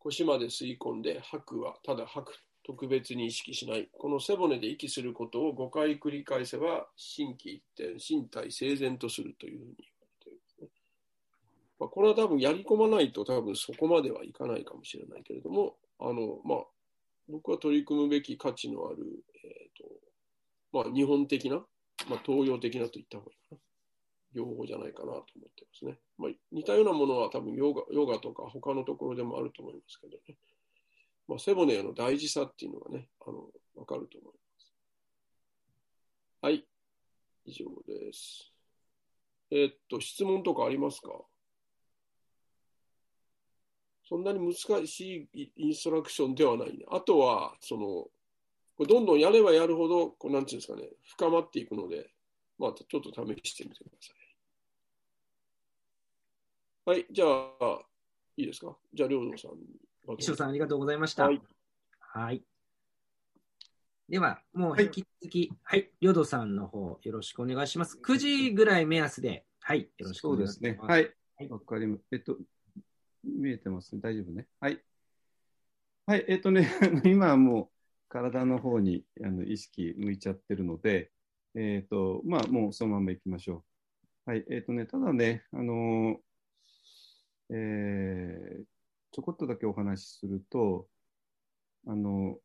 [0.00, 2.40] 腰まで吸い込んで吐くはただ吐く。
[2.62, 3.88] 特別に意識しない。
[3.98, 10.68] この背骨で息することを5回繰り返せば、心機一転、身体整然とするというふうに言われてるんですね。
[11.80, 16.58] まあ、これは多分やり込まないと多分そこまではいかないかもしれないけれども、あの、まあ、
[17.28, 19.84] 僕は取り組むべき価値のある、えっ、と、
[20.72, 21.56] まあ、日本的な、
[22.08, 23.58] まあ、東洋的なと言った方がいいかな。
[24.32, 25.98] 用語じゃないかなと思ってますね。
[26.18, 30.36] まあ、似たようなものは多分ヨガヨガとか他のところでもあると思いますけどね。
[31.28, 34.72] まあ、背骨の大事さっていうのがね、あの、わかると思います。
[36.42, 36.64] はい。
[37.44, 38.52] 以上です。
[39.50, 41.08] えーっと、質問とかありますか？
[44.08, 46.84] そんなに難しいインストラクションではないね。
[46.90, 52.10] あとは、その、どんどんやればやるほど、こうなんていうんですかね、深まっていくので、
[52.58, 54.19] まあ、ちょっと試してみてください。
[56.86, 57.82] はい、じゃあ、
[58.36, 58.76] いいですか？
[58.94, 60.16] じゃあ、両道さん。
[60.18, 61.24] 石尾さん、ありがとうございました。
[61.24, 61.42] はい。
[62.00, 62.42] はい。
[64.08, 67.98] では、もうはい引き続き、はい、りょうどさんの方、よろしくお願いします。
[68.02, 70.88] 9時ぐらい目安で、はい、よろしくそうですお願いします。
[70.88, 70.94] ね。
[70.94, 71.48] はいはい。
[71.50, 72.04] わかります。
[72.12, 72.38] えっと、
[73.24, 74.00] 見えてますね。
[74.02, 74.48] 大丈夫ね。
[74.58, 74.82] はい。
[76.06, 76.24] はい。
[76.28, 76.68] えっとね、
[77.04, 77.68] 今はもう
[78.08, 81.12] 体の方にあの意識向いちゃってるので、
[81.54, 83.64] えっ、と、まあ、もうそのまま行きましょ
[84.26, 84.30] う。
[84.30, 84.44] はい。
[84.50, 86.29] えっ、とね、ただね、あのー
[87.52, 88.64] えー
[89.12, 90.86] ちょこっとだけお話しすると、
[91.86, 92.36] あの、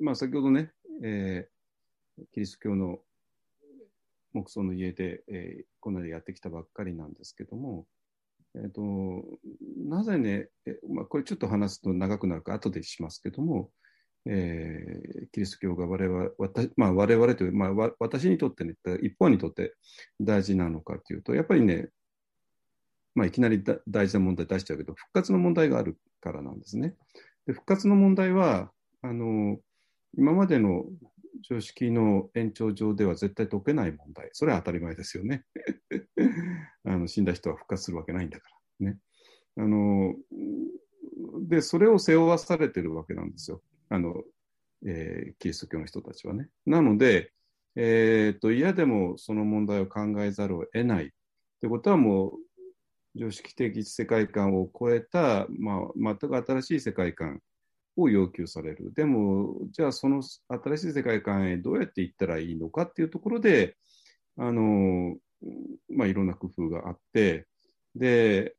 [0.00, 0.70] まあ、先ほどね、
[1.02, 2.98] えーキリスト教の
[4.32, 7.86] 木葬の家で、えーこの間やってきたばっかりなんですけども、
[8.54, 8.82] えっ、と、
[9.84, 13.70] なぜね、えまあ、これちょっと話すと長くなるから後でしますけども、
[14.26, 19.74] えーキリスト教が我々、わたまあ、我々という、まあ、私にとってね、一方にとって
[20.20, 21.88] 大事なのかというと、やっぱりね、
[23.14, 26.94] まあ、いきなり大事な問題出しちゃうけど、復活の問題があるからなんですね。
[27.46, 29.58] で復活の問題は、あの、
[30.16, 30.84] 今までの
[31.42, 34.30] 常識の延長上では絶対解けない問題。
[34.32, 35.44] それは当たり前ですよね。
[36.84, 38.48] あの死んだ人は復活するわけないんだか
[38.80, 38.90] ら。
[38.92, 38.98] ね。
[39.56, 40.14] あの、
[41.42, 43.62] で、それを背負わされてるわけなんですよ。
[43.88, 44.22] あの、
[44.86, 46.48] えーキリスト教の人たちはね。
[46.66, 47.32] なので、
[47.76, 51.06] えーと、嫌でもその問題を考えざるを得ない。
[51.06, 51.10] っ
[51.60, 52.32] てことはもう、
[53.14, 57.40] 常識的世界観を超えた、まあ、全く新しい世界観
[57.96, 58.92] を要求される。
[58.94, 63.76] でも、じゃあその新しい世界観へどうやって行ったらいいのかっていうところで、
[64.36, 65.16] あの、
[65.88, 67.46] まあ、いろんな工夫があって、
[67.94, 68.56] で、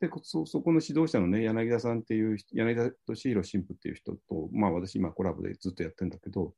[0.00, 6.54] でそこの指導者のね、柳田さんっていう、柳田敏弘神父っていう人と、まあ私今コラボでずっとやってるんだけど、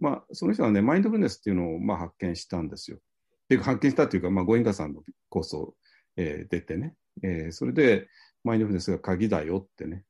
[0.00, 2.98] まあその人はね、マインドフルネスっていうのをまあ発見したんですよ。
[2.98, 3.00] っ
[3.48, 5.74] ていうか発見したっていうか、まあ、ゴインガさんのコースを、
[6.18, 8.08] えー出てね、えーそれで
[8.44, 10.04] マインドフルネスが鍵だよってね。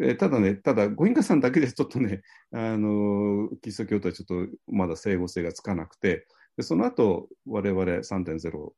[0.00, 2.22] えーただね、ただ、ゴインガさんだけでちょっとね、
[2.52, 6.26] あのキリスト教とはちょっとまだ整合性がつかなくて、
[6.56, 8.72] でその後、我々3.0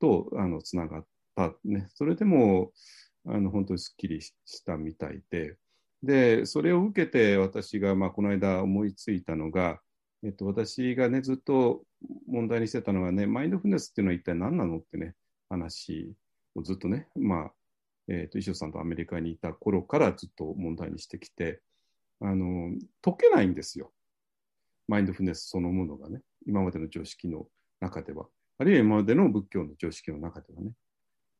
[0.00, 1.06] とあのつながっ
[1.36, 1.88] た、ね。
[1.94, 2.72] それでも、
[3.26, 5.56] あの本当にすっきりしたみたいで、
[6.02, 9.80] で、それを受けて私が、まあ、この間思いついたのが、
[10.22, 11.84] えっと、私がね、ずっと
[12.28, 15.14] 問題にしてたのがね、マインドフルネスっていうのは一体何なのってね、
[15.48, 16.14] 話
[16.54, 17.52] をずっとね、まあ、
[18.08, 21.60] えっと、石尾さんとアメリカにいた頃からずっと問題にしてきて、
[22.20, 22.70] あの、
[23.02, 23.92] 解けないんですよ。
[24.88, 27.46] マインドフルネスそのものがね、今までの常識の
[27.80, 28.26] 中では、
[28.58, 30.72] あるいは今までの仏教の常識の中ではね。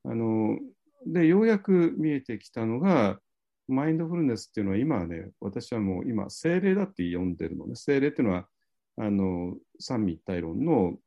[0.04, 0.59] あの、
[1.07, 3.20] で、ようやく見えてきたのが、
[3.68, 7.74] マインドフルネスっていうのは今はね、私はもう今、精霊だって呼んでるのね。
[7.74, 8.48] 精霊っていうのは、
[8.96, 10.98] あの、三位一体論の、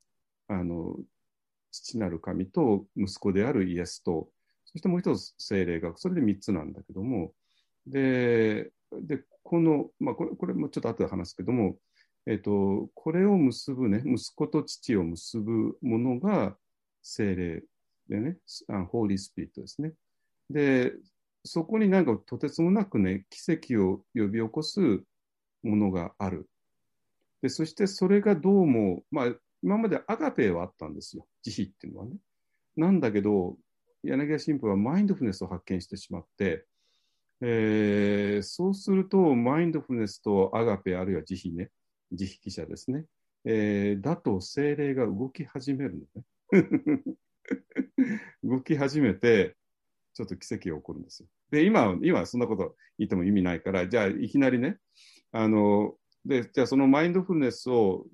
[0.48, 0.96] あの、
[1.70, 4.28] 父なる神と息子であるイエスと、
[4.64, 7.32] そしてもう一つ精霊が、それで三つなんだけども、
[7.86, 11.76] で、で、この、まあ、これ、これもちょっと後で話すけども、
[12.26, 16.56] えっと、これを結ぶね、息子と父を結ぶものが
[17.02, 17.64] 精霊
[18.08, 18.36] でね、
[18.68, 19.92] あホーリースピリットですね。
[20.50, 20.92] で、
[21.44, 24.80] そこになんかとてつもなくね、奇跡を呼び起こす
[25.62, 26.48] ものがある。
[27.42, 31.26] で、そしてそれがどうも、まあ、今までアガペーはあったんですよ。
[31.42, 32.16] 慈悲っていうのはね。
[32.76, 33.56] なんだけど、
[34.02, 36.66] 柳家神父はマインドフルネスを発見してしまって、
[37.42, 41.70] えーそうすると、マインドフルネスとアガペあるいは慈悲ね、
[42.12, 43.04] 慈悲記者ですね。
[43.44, 46.06] えーだと精霊が動き始める
[46.52, 47.04] のね。
[48.42, 49.56] 動き始めて、
[50.14, 51.28] ちょっと奇跡が起こるんですよ。
[51.50, 54.78] で、今、今そんなこと言っても意味ないから、じゃあいきなりね、
[55.32, 55.94] あの、
[56.24, 58.06] で、じゃあそのマインドフルネスを、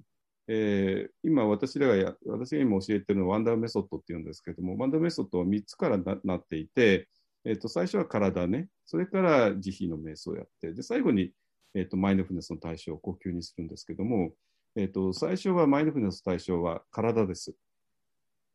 [0.48, 7.08] えー今私らがや、私が今教えてるのはワンダーメソッドっていうんですけども、ワンダーメソッドは3つからななっていて、
[7.44, 11.32] えっ、と、最初は体ね、それから慈悲の瞑想をやって、で、最後に、
[11.74, 14.32] えっ、と、マインドフルネスの対象を呼吸にするんですけども、
[14.76, 17.54] えっ、と、最初はマインドフルネスの対象は体です。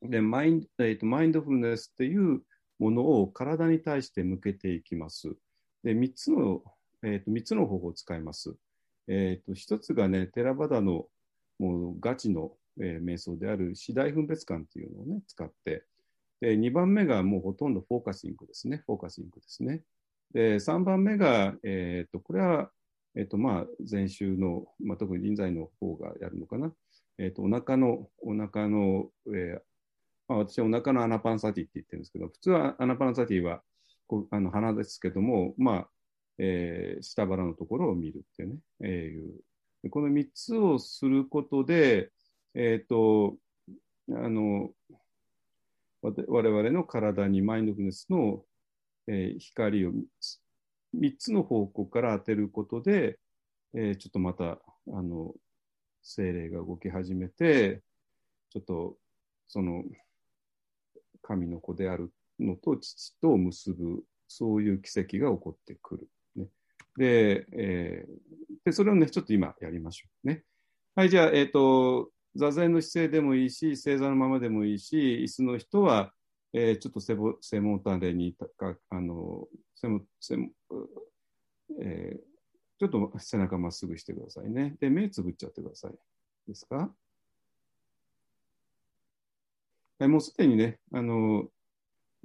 [0.02, 2.42] で、マイン,、えー、とマインドフルネスっていう
[2.80, 5.36] ものを体に対して向けていきます。
[5.84, 6.64] で、3つの、
[7.04, 8.56] えー、と3つの方法を使います。
[9.08, 11.08] えっ、と、1つがね、テラバダの
[11.62, 15.84] もうガチの、えー瞑想である四大分別観っていうのをね、使って、
[16.40, 18.84] で、2番目がもうほとんどフォーカシングですね。
[18.88, 19.84] フォーカシングですね。
[20.34, 22.72] で、3番目が、えっ、と、これは、
[23.16, 26.74] えっ、と、まあ、禅宗の、まあ、特に臨済の方がやるのかな。
[27.20, 29.62] えっ、と、お腹の、お腹の、えー
[30.28, 33.62] まあ、私はお腹のアナパンサティって言ってるんですけど、普通はアナパンサティは
[34.08, 35.90] こうあの鼻ですけども、まあ、
[36.38, 39.34] えー下腹のところを見るっていうね、えーいう。
[39.90, 42.12] この3つをすることで、
[42.54, 43.36] えっ、と、
[44.10, 44.72] あの、
[46.02, 48.44] わた我々の体にマインドフルネスの、
[49.08, 49.92] えー光を
[50.94, 53.20] 3つの方向から当てることで、
[53.74, 54.60] えーちょっとまた、
[54.94, 55.34] あの、
[56.04, 57.82] 精霊が動き始めて、
[58.50, 58.98] ちょっと、
[59.48, 59.84] その、
[61.22, 66.08] 神の子であるのと父と結ぶ、そういう奇跡が起こってくる。
[66.98, 68.12] で、えー
[68.64, 70.44] で、それをね、ちょっと今やりましょうね。
[70.94, 76.14] はい、じゃあ、えっ、と、座禅の姿勢でもいいし、正座のままでもいいし、椅子の人は、
[76.54, 80.50] えー、ちょっと背も背もたれにか、あの、背も、背も、
[81.82, 82.20] えー、
[82.78, 84.76] ちょっと背中まっすぐしてくださいね。
[84.80, 85.94] で、目つぶっちゃってください。
[86.48, 86.94] ですか？
[90.00, 91.50] もうすでにね、あの、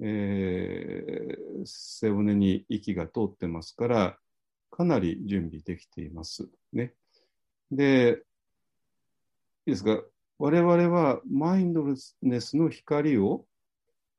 [0.01, 4.19] えー、背骨に息が通ってますから、
[4.71, 6.47] かなり準備できています。
[6.73, 6.93] ね。
[7.71, 8.23] で、
[9.65, 10.03] いいですか？
[10.39, 11.83] 我々はマインド
[12.21, 13.45] ネスの光を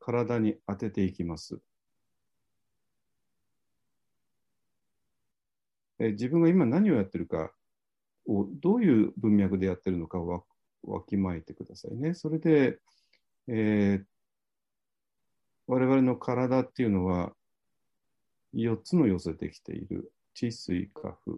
[0.01, 1.61] 体に当てていきます。
[6.01, 7.53] え自分が今何をやってるか
[8.26, 10.44] をどういう文脈でやってるのかを
[10.84, 12.14] わきまえてくださいね。
[12.14, 12.78] それで、
[13.49, 14.05] えー、
[15.66, 17.32] 我々の体っていうのは
[18.55, 20.12] 4つの要素でできている。
[20.39, 21.36] 地、水、火、風。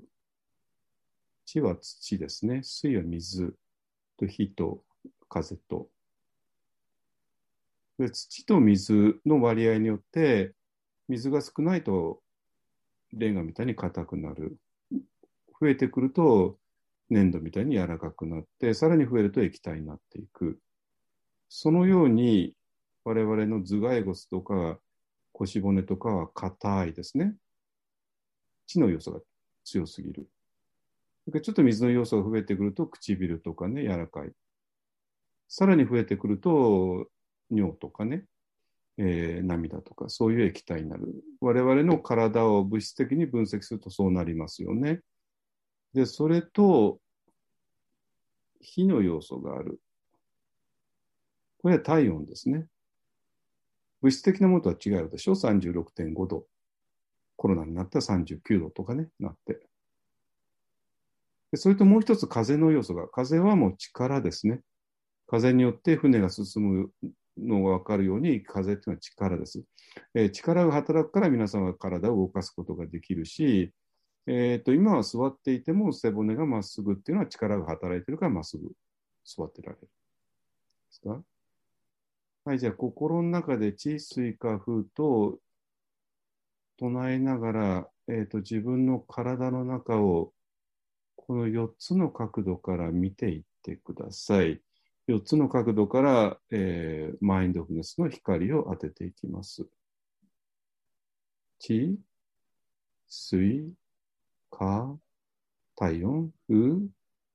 [1.46, 2.62] 地は土ですね。
[2.62, 3.54] 水は水
[4.18, 4.84] と火と
[5.30, 5.88] 風と。
[7.98, 10.52] で土と水の割合によって、
[11.08, 12.20] 水が少ないと
[13.14, 14.58] レンガみたいに硬くなる。
[15.58, 16.58] 増えてくると
[17.08, 20.58] 粘土みたいに柔らかくなって、さらに増えると液体になっていく。
[21.48, 22.52] そのように
[23.04, 24.78] 我々の頭蓋骨とか
[25.32, 27.34] 腰骨とかは硬いですね。
[28.70, 29.20] 地の要素が
[29.64, 30.28] 強すぎる。
[31.42, 34.30] ちょっと水の要素が増えてくると唇とかね、柔らかい。
[35.48, 37.08] さらに増えてくると
[37.50, 38.26] 尿とかね、
[38.96, 41.04] えー、涙とかそういう液体になる。
[41.40, 45.00] 我々の体を物質的に分析するとそうなりますよね。
[45.92, 47.00] で、それと
[48.60, 49.80] 火の要素がある。
[51.58, 52.66] これは体温ですね。
[54.00, 56.46] 物質的なものとは違うでしょ ?36.5 度。
[57.40, 59.66] コロナになったら39度とかね、なって。
[61.52, 64.60] でそれともう一つ風の要素が、風はもう力ですね。
[65.26, 66.90] 風によって船が進む
[67.38, 69.64] のがわかるように、風っていうのは力です。
[70.14, 73.72] えー、力が働くから皆さんは体を動かすことができるし、
[74.26, 78.70] えっ、ー、と、今は座っていても背骨がまっすぐっていうのは力が働いてるからまっすぐ
[79.24, 79.80] 座ってられる。
[79.80, 79.88] で
[80.90, 81.22] すか？
[82.44, 85.38] はい、じゃあ心の中で地水化風と
[86.80, 90.32] 唱えながら、えーと、自分の体の中を
[91.14, 94.62] この4つの角度から見ていってください。
[95.06, 99.68] 4つの角度から、えー、マインドフルネスの光を当てていきます。
[101.58, 101.98] 地、
[103.06, 103.74] 水、
[104.50, 104.98] 火、
[105.76, 106.88] 体温、風、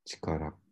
[0.06, 0.65] 力。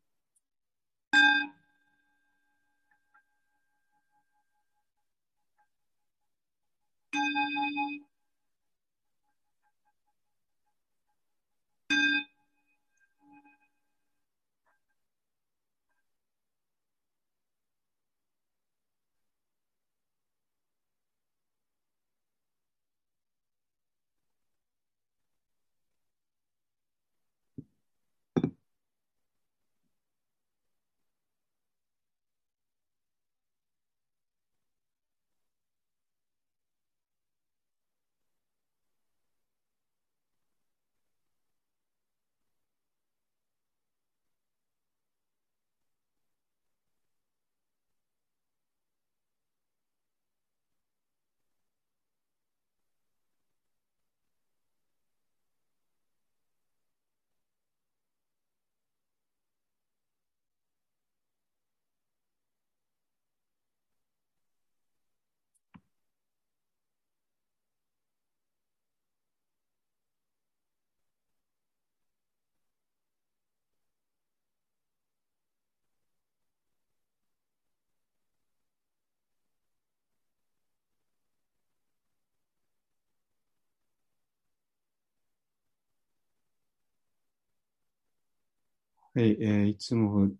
[89.16, 90.32] はい、えー、いつも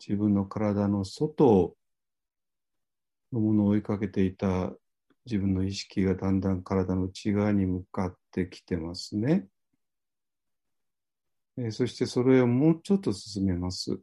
[0.00, 1.76] 自分の体の外
[3.32, 4.72] のものを追いかけていた
[5.26, 9.46] 自分の意識がだんだん体の内側に向かってきてますね。
[11.56, 14.00] えー、そしてそれをもうちょっと進めます。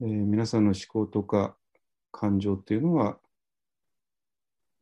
[0.00, 1.56] えー、皆さんの思考とか
[2.12, 3.18] 感情っていうのは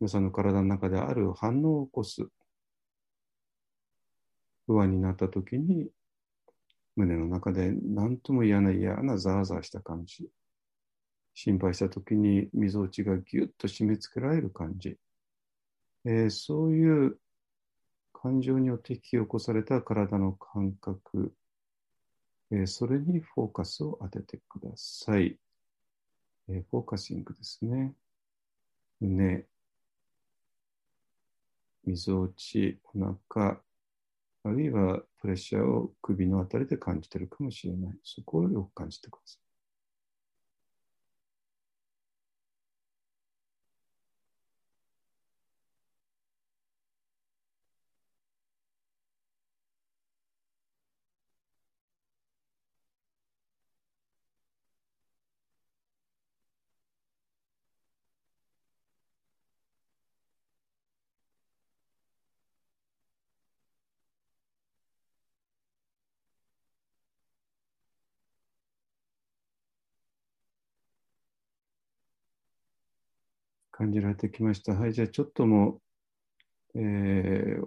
[0.00, 2.28] 皆さんの体の中である反応を起こす。
[4.66, 5.88] 不安になった時に
[6.96, 10.28] 胸の中で何とも嫌な嫌なザーザーした感じ。
[11.34, 14.96] 心配した時にみぞおちがぎゅっと締め付けられる感じ。
[16.04, 17.18] えー、そういう
[18.12, 21.32] 感情によって引き起こされた体の感覚
[22.52, 25.38] えーそれにフォーカスを当ててください。
[26.48, 27.94] えーフォーカシングですね。
[29.00, 29.44] 胸、
[31.84, 33.60] みぞおち、お腹、
[34.42, 37.98] あるいはプレッシャーを首のあたりで感じているかもしれない。
[38.02, 39.49] そこをよく感じてください。
[73.80, 74.74] 感じられてきました。
[74.74, 75.80] はい、じゃあちょっとも
[76.74, 77.66] う、えー、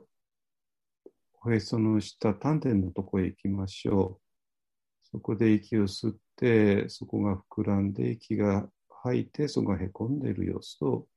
[1.42, 5.10] おへその下、丹田のとこへ行きましょう。
[5.12, 11.08] そこで息を吸って、そこが膨らんで、息が吐いて、そこがへこんでいる様子を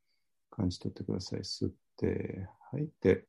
[0.51, 1.41] 感じ取ってください。
[1.41, 3.27] 吸って、吐いて、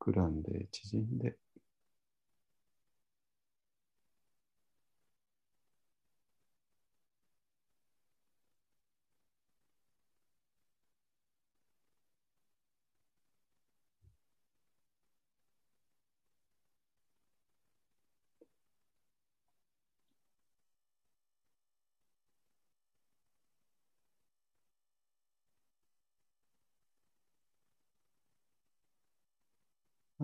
[0.00, 1.36] 膨らんで、縮んで。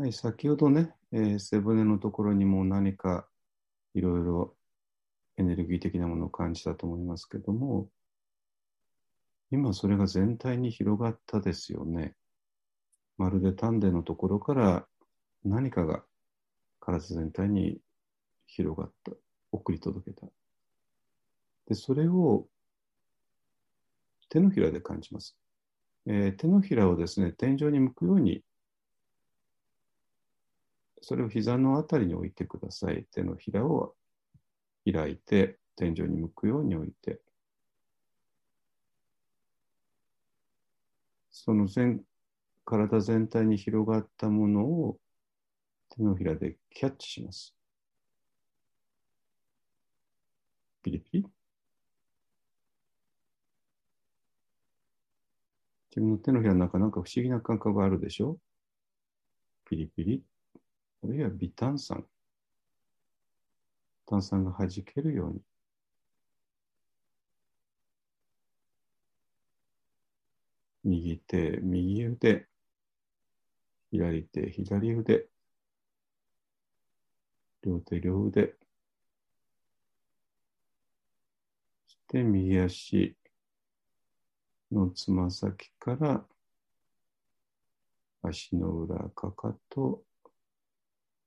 [0.05, 3.27] はい、先ほどね、えー背骨のところにも何か
[3.95, 4.55] いろいろ
[5.39, 7.89] エネルギー的なものを感じたと思いますけども、
[9.51, 12.15] 今それが全体に広がったですよね。
[13.17, 14.87] まるで丹田のところから
[15.43, 16.05] 何かが
[16.81, 17.79] 体全体に
[18.47, 19.13] 広がった、
[19.53, 20.27] 送り届けた。
[21.67, 22.47] で、それを
[24.29, 25.35] 手のひらで感じます。
[26.05, 28.45] えー手のひらをですね、天井に向くように
[31.05, 33.05] それを膝のあたりに置いてください。
[33.13, 33.95] 手のひらを
[34.91, 37.21] 開いて、天井に向くように置いて。
[41.31, 42.03] その全、
[42.65, 44.99] 体全体に広がったものを
[45.91, 47.55] 手のひらでキャッチします。
[50.83, 51.27] ピリピリ。
[55.91, 58.39] 自分の手のひらの中なんか不思議な感覚があるでしょ？
[59.67, 60.23] ピリピリ。
[61.05, 62.03] あるいは微炭酸。
[64.07, 65.43] 炭酸が弾けるように。
[70.83, 72.49] 右手、右腕。
[73.91, 75.29] 左手、左腕。
[77.63, 78.55] 両手、両腕。
[81.87, 83.15] そして右足
[84.73, 86.25] のつま先から
[88.23, 90.04] 足の裏、かかと、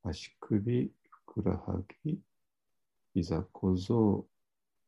[0.09, 2.19] 足首、ふくらはぎ、
[3.13, 4.25] 膝小僧、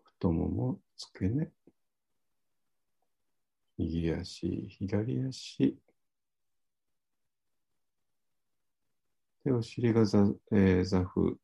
[0.04, 1.52] 太もも、付け根、
[3.78, 5.78] 右足、左足、
[9.44, 10.20] で、お尻が座,、
[10.52, 11.38] えー座布、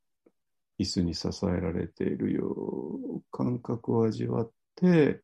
[0.78, 5.22] 椅子に支えられているよう、感覚を味わって、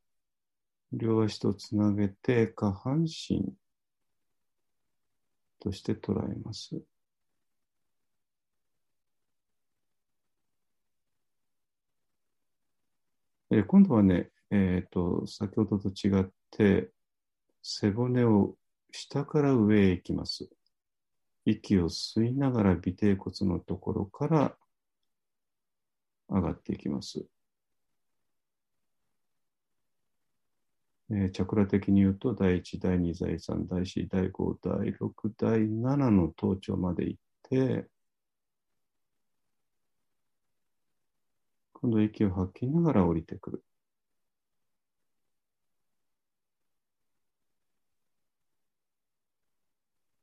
[0.92, 3.55] 両足とつなげて下半身
[5.59, 6.82] として捉えます。
[13.55, 16.90] え今度はね、えっ、と、先ほどと違って、
[17.62, 18.57] 背骨を
[18.90, 20.48] 下から上へ行きます。
[21.44, 24.57] 息を吸いながら尾てい骨のところから
[26.30, 27.26] 上がっていきます。
[31.11, 37.86] えーチャクラ的に言うと、第1、第2、第3、第4、第5、第6、第7の頭頂まで行って、
[41.83, 43.64] 今度息を吐きながら降りてくる。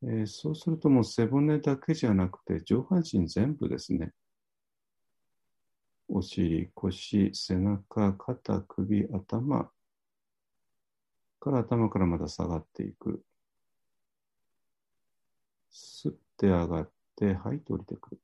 [0.01, 4.11] えーそうするともう背骨だけじゃなくて上半身全部ですね。
[6.09, 9.71] お尻、腰、背中、肩、首、頭
[11.41, 13.21] から頭からまた下がっていく。
[15.71, 18.21] 吸って上がって吐いて降りてくる。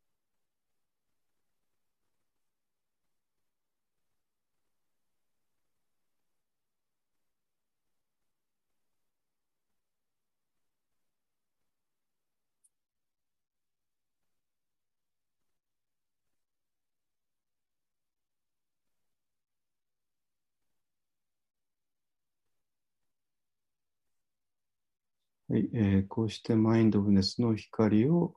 [25.55, 28.35] はいえーこうしてマインドフネスの光を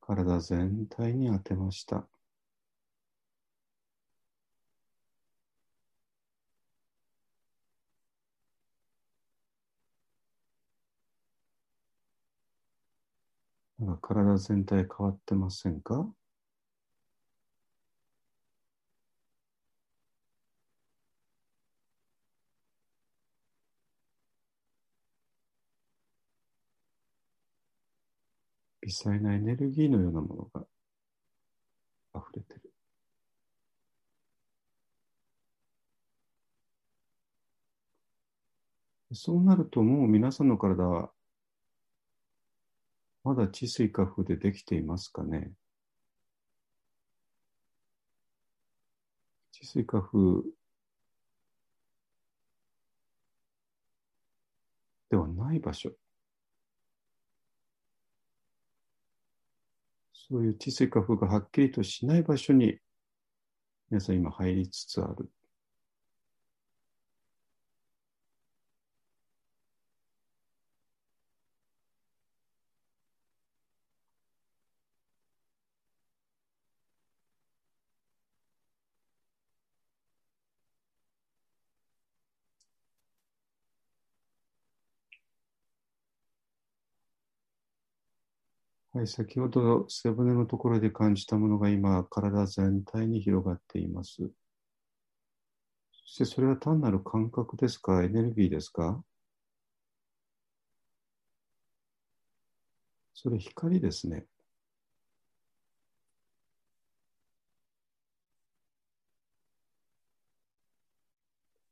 [0.00, 2.08] 体全体に当てました。
[14.02, 16.12] 体全体変わってませんか？
[28.88, 30.66] 微細なエネルギーのようなものが
[32.14, 32.72] 溢れてる。
[39.12, 41.10] そうなるともう皆さんの体は
[43.24, 45.52] まだ地水化風でできていますかね？
[49.52, 50.44] 地水化風
[55.10, 55.90] ではない場所。
[60.30, 62.78] そういう地水化風がはっきりとしない場所に
[63.90, 65.30] 皆さん今入りつつある。
[89.08, 94.16] 先ほど背骨のところで感じたものが今、体全体に広がっています。
[95.92, 98.02] そしてそれは単なる感覚ですか？
[98.02, 99.02] エネルギーですか？
[103.14, 104.26] それ光ですね。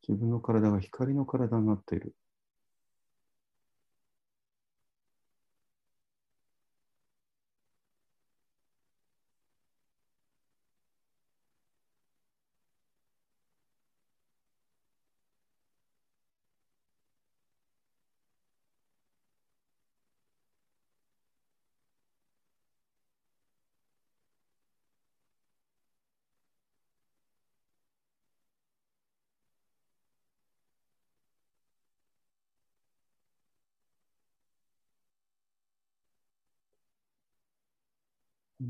[0.09, 2.15] 自分の体が光の体になっている。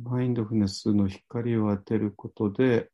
[0.07, 2.93] マインドフネスの光を当てることで、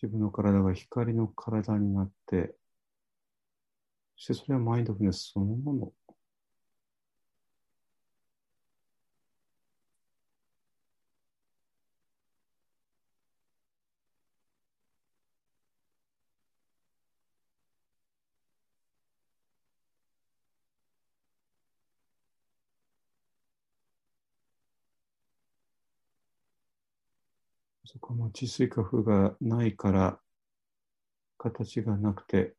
[0.00, 2.54] 自分の体が光の体になって、
[4.16, 5.92] そしてそれはマインドフネスそのもの。
[27.92, 30.20] そこも地水化風がないから、
[31.38, 32.54] 形がなくて、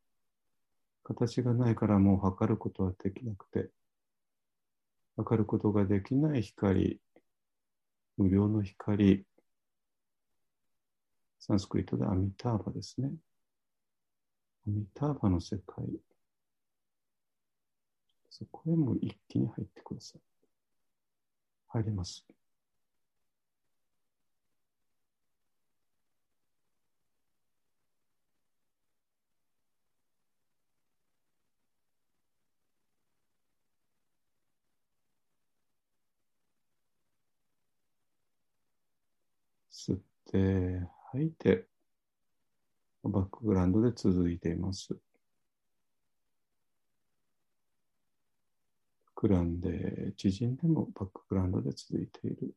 [1.03, 3.69] 形がないからもう測ることはできなくて、
[5.15, 6.99] 測ることができない光、
[8.17, 9.23] 無料の光、
[11.39, 13.13] サンスクリットでアミターバですね。
[14.67, 15.85] アミターバの世界。
[18.29, 20.21] そこへも一気に入ってください。
[21.69, 22.25] 入れます。
[39.81, 39.99] 吸っ
[40.31, 41.67] て、吐いて、
[43.03, 44.95] バックグラウンドで続いています。
[49.15, 52.55] 膨らんで、縮んでもバックグラウンドで続いている。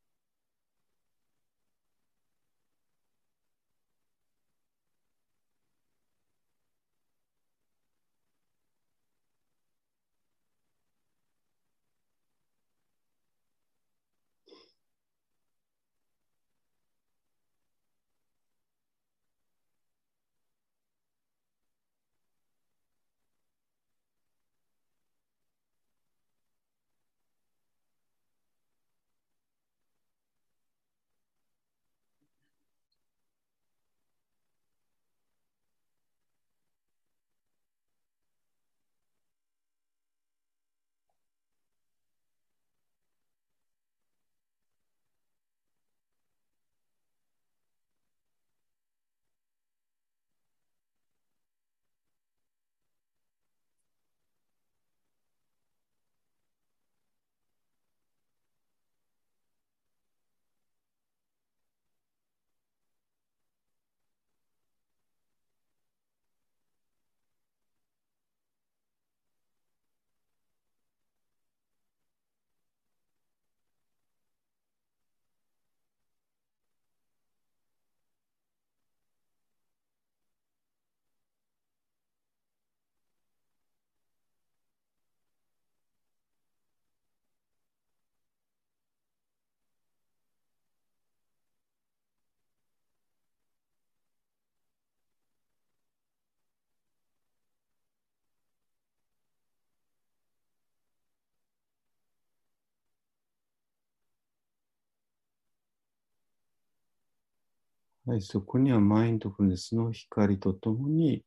[108.07, 111.24] はい、そこにはマインドフルネスの光とともに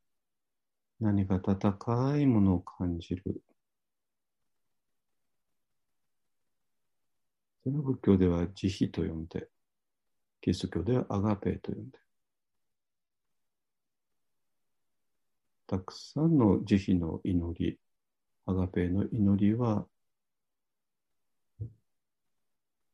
[1.00, 3.42] 何か温かいものを感じる。
[7.64, 9.48] それを仏教では慈悲と呼んで、
[10.42, 11.98] キリスト教ではアガペーと呼んで、
[15.66, 17.80] たくさんの慈悲の祈り、
[18.46, 19.88] アガペーの祈りは、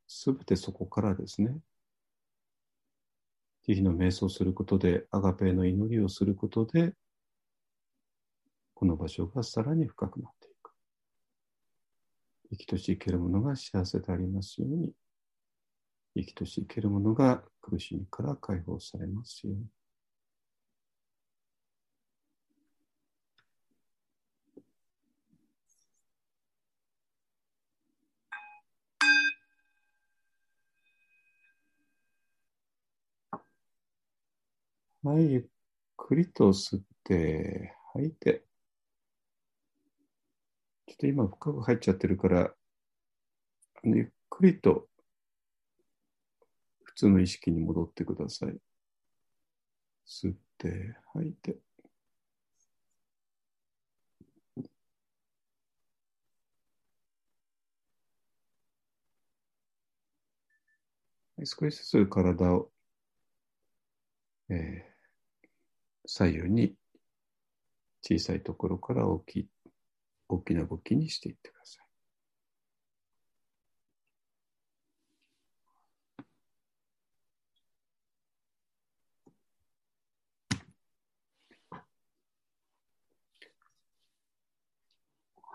[0.08, 1.58] すべてそこからですね。
[3.66, 6.94] 慈悲の瞑想することで、アガペーの祈りをすることで、
[8.74, 10.72] この場所がさらに深くなっていく。
[12.52, 14.94] 生きとし生けるものが幸せでありますように、
[16.16, 19.66] 生きとし生けるものが苦しみから解放されますように。
[35.04, 35.44] はい、ゆっ
[35.98, 38.46] くりと吸って、吐いて。
[40.88, 42.54] ちょっと今深く入っちゃってるから、
[43.84, 44.88] ゆっくりと
[46.86, 48.58] 普通の意識に戻ってください。
[50.08, 51.58] 吸って、吐いて。
[61.46, 62.72] 少しずつ体を、
[64.50, 64.93] えー
[66.06, 66.76] 左右に
[68.02, 69.50] 小さいところから大きい
[70.30, 71.84] 大きな動きにしていってください。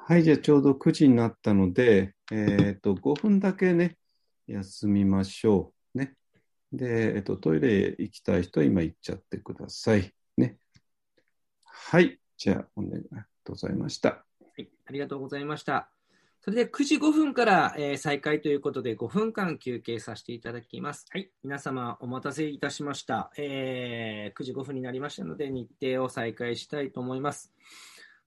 [0.09, 3.99] はい、じゃあちょうど9時になったので、えっ、と、5分だけね、
[4.47, 5.99] 休みましょう。
[5.99, 6.17] ね。
[6.73, 10.15] で、えっ、と、トイレ行きたい人は今行っちゃってください。
[11.91, 12.19] はい。
[12.37, 14.11] じゃあ、お願いありがとうございました。
[14.11, 14.17] は
[14.59, 15.89] い、ありがとうございました。
[16.39, 21.07] それで9時5分から、えー再開ということで5分間休憩させていただきます。
[21.09, 23.31] はい、皆様お待たせいたしました。
[23.39, 27.55] えー9時5分になりましたので日程を再開したいと思います。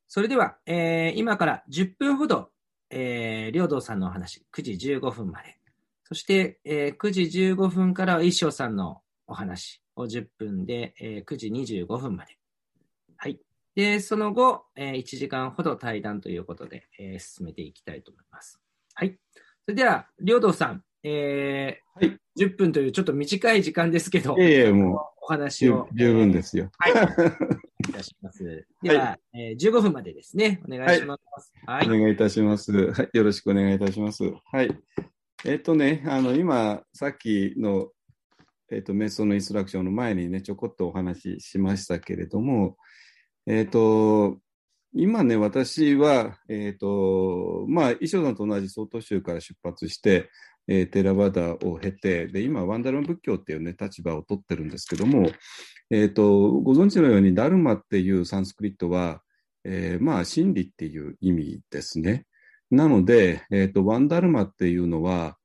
[0.08, 2.50] それでは、えー今から10分ほど、
[2.90, 5.60] えー、両道さんのお話、9時15分まで。
[6.06, 7.22] そして、えー9時
[7.54, 12.40] 15分からは一生さんのお話を10分で、えー9時25分まで。
[13.18, 13.40] はい。
[13.76, 18.60] で、その後、えー1時間ほど対談ということで、えー進めていきたいと思います。
[18.94, 19.18] はい。
[19.66, 26.72] それでは、両道さん、えーはい10分というちょっと短い時間ですけど、いえいえ、もお話十を、十分ですよ。
[26.88, 27.32] えーはい。
[27.90, 28.68] いたします。
[28.82, 31.54] では、えー15分までですね、お願いします。
[31.66, 31.88] はい。
[31.88, 32.72] お願いいたします。
[32.92, 34.24] はい、よろしくお願いいたします。
[34.52, 34.78] はい。
[35.44, 37.92] えっ、とね、あの、今、さっきの、
[38.70, 42.78] えっ、と、瞑想のインストラクションの前にね、ちょこっとお話ししましたけれども、
[43.48, 44.38] えっ、と、
[44.94, 50.30] 今ね、私は、えっ、と、まあ、衣装さんと同じ曹洞宗から出発して、
[50.68, 55.32] えーテラバダを経て、で、今、ワンダルマ仏教っていうね、立場を取ってるんですけども、
[55.90, 59.22] えっ、と、ご存知のように、ダルマっていうサンスクリットは、
[59.64, 62.26] えーまあ、真理っていう意味ですね。
[62.70, 65.38] なので、えっ、と、ワンダルマっていうのは、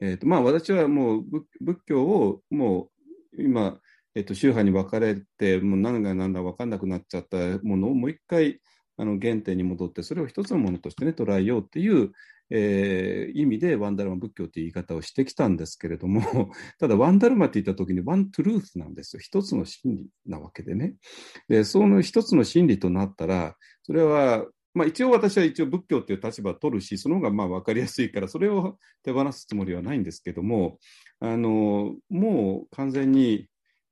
[0.00, 2.90] えっ、と、まあ、私はもう仏仏教をも
[3.38, 3.78] う今、
[4.16, 8.60] えっ、と、宗派に分かれて、もう何が何だ分かんなくなっちゃったものをもう一回、
[8.96, 12.12] あの、原点に戻って、それを一つのものとしてね、捉えようっていう、
[12.48, 16.20] えー意味でワンダルマ仏教っていう言い方をしてきたんですけれども、
[16.78, 19.20] ただワンダルマって言った時にワントゥルースなんですよ。
[19.20, 20.94] 一つの真理なわけでね。
[21.48, 30.78] で、その一つの真理となったら、それは、まあ一応私は一応仏教っていう立場を取るし、その方がまあ分かりやすいから、それを手放すつもりはないんですけども、
[31.20, 33.48] あの、もう完全に、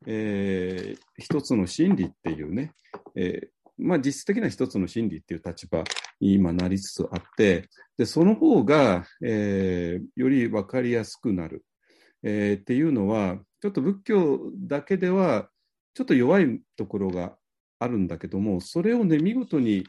[0.07, 2.72] えー一つの真理っていうね、
[3.14, 5.82] えーまあ実質的な一つの真理っていう立場
[6.20, 11.64] に今なりつつあって、で、その方が、えーより分かりやすくなる、
[12.22, 15.48] えーっていうのは、ちょっと仏教だけでは、
[15.94, 17.36] ちょっと弱いところが
[17.80, 19.84] あるんだけども、それをね、見事に、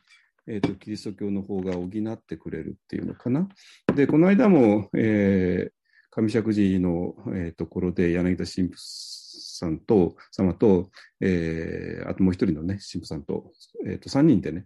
[0.47, 3.47] えーとキリスト教の方が補ってくれるっていうのかな。
[3.95, 5.71] で、この間も、えー
[6.11, 10.89] 上石寺の、えーところで柳田神父さんと、様と、
[11.21, 13.51] えーあともう一人のね、神父さんと、
[13.85, 14.65] えーと3人でね、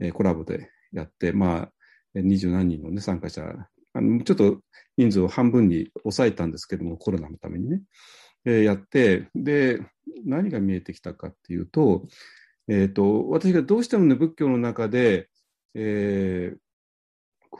[0.00, 1.72] えコラボでやって、まあ、
[2.14, 3.42] 二十何人のね、参加者、
[3.92, 4.60] あのちょっと
[4.96, 7.82] 人数を半分に抑えたんですけども、コロナのためにね、
[8.44, 9.80] えーやって、で、
[10.24, 12.06] 何が見えてきたかっていうと、
[12.68, 15.28] えっ、と、私がどうしてもね、仏教の中で、
[15.74, 16.58] えー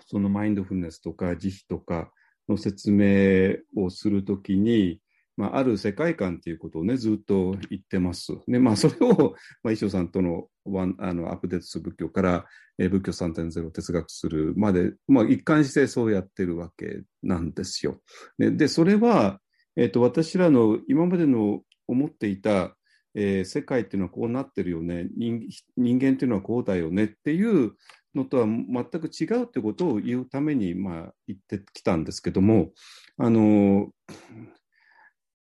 [0.06, 2.12] そのマインドフルネスとか慈悲とか
[2.48, 5.00] の説明をするときに、
[5.40, 8.34] まあ、ある世界観ということをね、ずっと言ってます。
[8.46, 9.16] で、まあ、それを、まあ、
[9.62, 12.44] 衣装さんとのワンあのアップデートする仏教から、
[12.78, 18.02] えー仏教3.0を哲学するまで、まあ、一貫してそうやってるわけなんですよ。
[18.36, 19.40] で、でそれは、
[19.76, 22.76] えっ、と、私らの今までの思っていた、
[23.14, 25.40] えー世界っていうのはこうなってるよね人、
[25.78, 27.72] 人間っていうのはこうだよねっていう
[28.14, 32.70] のとは全く違うってことを言うために、まあ、言ってきたんですけども、
[33.16, 34.59] あのえ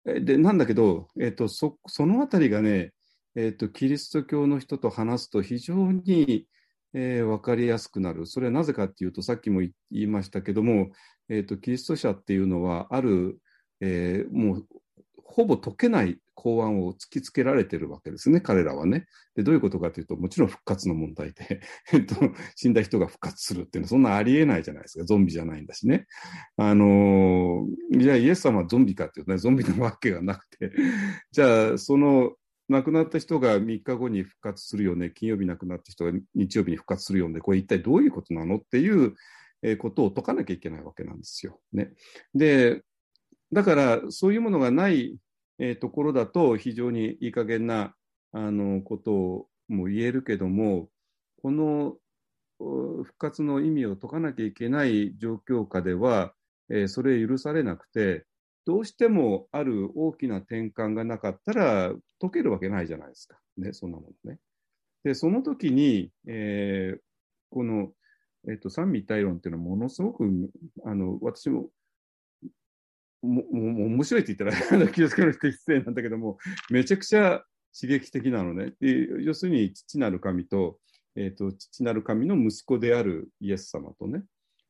[0.07, 2.93] で、なんだけど、えっ、と、そ、そのあたりがね、
[3.35, 6.47] えっ、と、キリスト教の人と話すと非常に、
[6.93, 8.25] えーわかりやすくなる。
[8.25, 10.89] それはなぜかっていうと、さっきも言いましたけども、
[11.29, 13.39] えっ、と、キリスト者っていうのは、ある、
[13.81, 14.67] えーもう、
[15.27, 19.07] ほぼ解けない公案を突きつけられてるわけですね、彼らはね。
[19.35, 21.61] で、どういうことかというと、もちろん復活の問題で、
[21.91, 22.15] えっと、
[22.55, 25.05] 死んだ人が復活するっていうのは、そんなありえないじゃないですか。
[25.05, 26.07] ゾンビじゃないんだしね。
[26.55, 30.71] あのーじゃあイエス様はゾンビかっていうとね、ゾンビなわけがなくて、
[31.31, 32.35] じゃあ、その、
[32.69, 39.15] 亡くなった人が3日後に復活するよね、金曜日亡くなった人が日曜日に復活するよね、これ一体どういうことなのっていう
[39.77, 41.59] ことを解かなきゃいけないわけなんですよ。
[41.73, 41.93] ね。
[42.33, 42.83] で、
[43.53, 45.17] だから、そういうものがない、
[45.59, 47.95] えーところだと、非常にいい加減な、
[48.31, 50.89] あの、ことをも言えるけども、
[51.41, 51.97] この
[52.59, 56.33] 復活の意味を解かなきゃいけない状況下では、
[56.69, 58.25] えーそれ許されなくて、
[58.65, 63.39] どうしてもある大きな転換がなかったら解けるわけないじゃないですか。
[63.57, 64.39] ね、そんなものね。
[65.03, 66.99] で、その時に、えー
[67.49, 67.93] この、
[68.49, 70.25] えっと、三位一体論っていうのはものすごく、
[70.85, 71.69] あの、私も、
[73.27, 76.37] も、も、面白いって言ったら、気をつける人失礼なんだけども、
[76.69, 77.43] めちゃくちゃ
[77.79, 78.73] 刺激的なのね。
[78.79, 80.79] で要するに、父なる神と、
[81.15, 84.23] えっと、父なる神の息子であるイエス様とね、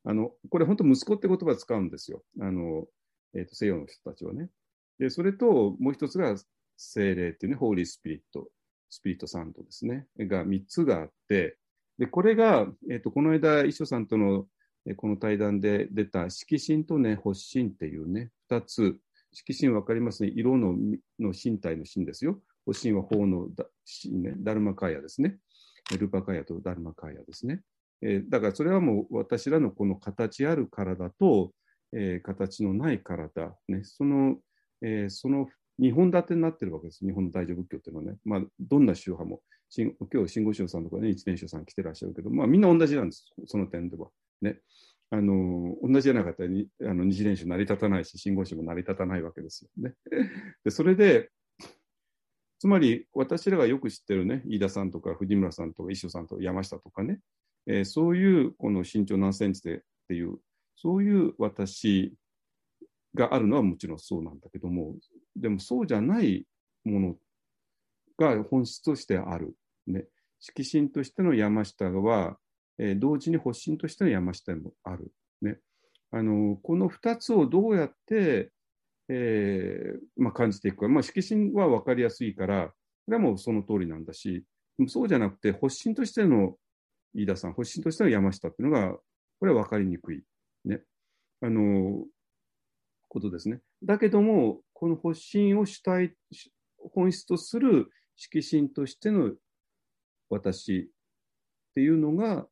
[0.03, 2.23] あの、これ本当息子って言葉使うんですよ。
[2.39, 2.85] あの、
[3.33, 4.49] えっと、西洋の人たちはね。
[4.99, 6.35] で、それと、もう一つが
[6.77, 8.47] 精霊っていうね、ホーリースピリット、
[8.89, 11.57] スピリットサンドですね、が三つがあって、
[11.97, 14.47] で、これが、えっ、と、この間、一緒さんとの、
[14.95, 18.97] この対談で出た色神とね、発神っていうね、二つ。
[19.33, 20.31] 色神わかりますね。
[20.33, 20.73] 色の
[21.19, 22.39] の身体の神ですよ。
[22.65, 23.65] 発神は法のだ
[24.01, 25.37] 神ね、ダルマカーヤですね。
[25.99, 27.61] ルパカーヤとダルマカーヤですね。
[28.01, 31.51] えーだからそれはもう私らのこの形ある体と、
[31.93, 34.37] えー形のない体、ね、その、
[34.81, 35.47] えーその
[35.79, 37.05] 2本立てになってるわけです。
[37.05, 38.17] 日本の大乗仏教っていうのはね。
[38.25, 39.41] まあ、どんな宗派も、
[40.11, 43.25] 今日、新語宗さんとかね、一年宗さん来てらっしゃるけど、まあ、みんな同じなんです。
[43.45, 44.07] その点では。
[44.41, 44.59] ね。
[45.09, 49.95] あの、同じじゃなかったらに、あの、二次練習成り立たないし、新語宗も成り立たないわけですよね。
[50.65, 51.31] で、それで、
[52.59, 57.19] つまり、私らがよく知ってるね、飯田さんとか藤村さんとか石尾さんとか山下とかね、
[57.67, 60.39] えーそういう、この身長何センチでっていう、
[60.75, 62.13] そういう私
[63.13, 64.95] があるのはもちろんそうなんだけども、
[65.35, 66.45] でもそうじゃない
[66.83, 67.15] もの
[68.17, 69.55] が本質としてある。
[69.85, 70.05] ね。
[70.39, 72.37] 色神としての山下は、
[72.79, 75.11] えー同時に発神としての山下もある。
[75.41, 75.59] ね。
[76.11, 78.51] あの、この二つをどうやって、
[79.09, 80.87] えーまあ、感じていくか。
[80.87, 82.67] まあ、色神は分かりやすいから、
[83.05, 84.43] これはもうその通りなんだし、
[84.87, 86.55] そうじゃなくて、発神としての
[87.13, 88.97] 飯田さん、発神としての山下っていうのが、
[89.39, 90.23] これは分かりにくい。
[90.65, 90.81] ね。
[91.41, 92.05] あの、
[93.07, 93.61] ことですね。
[93.83, 96.15] だけども、この発神を主体、
[96.93, 99.33] 本質とする色神としての
[100.29, 102.47] 私っていうのが、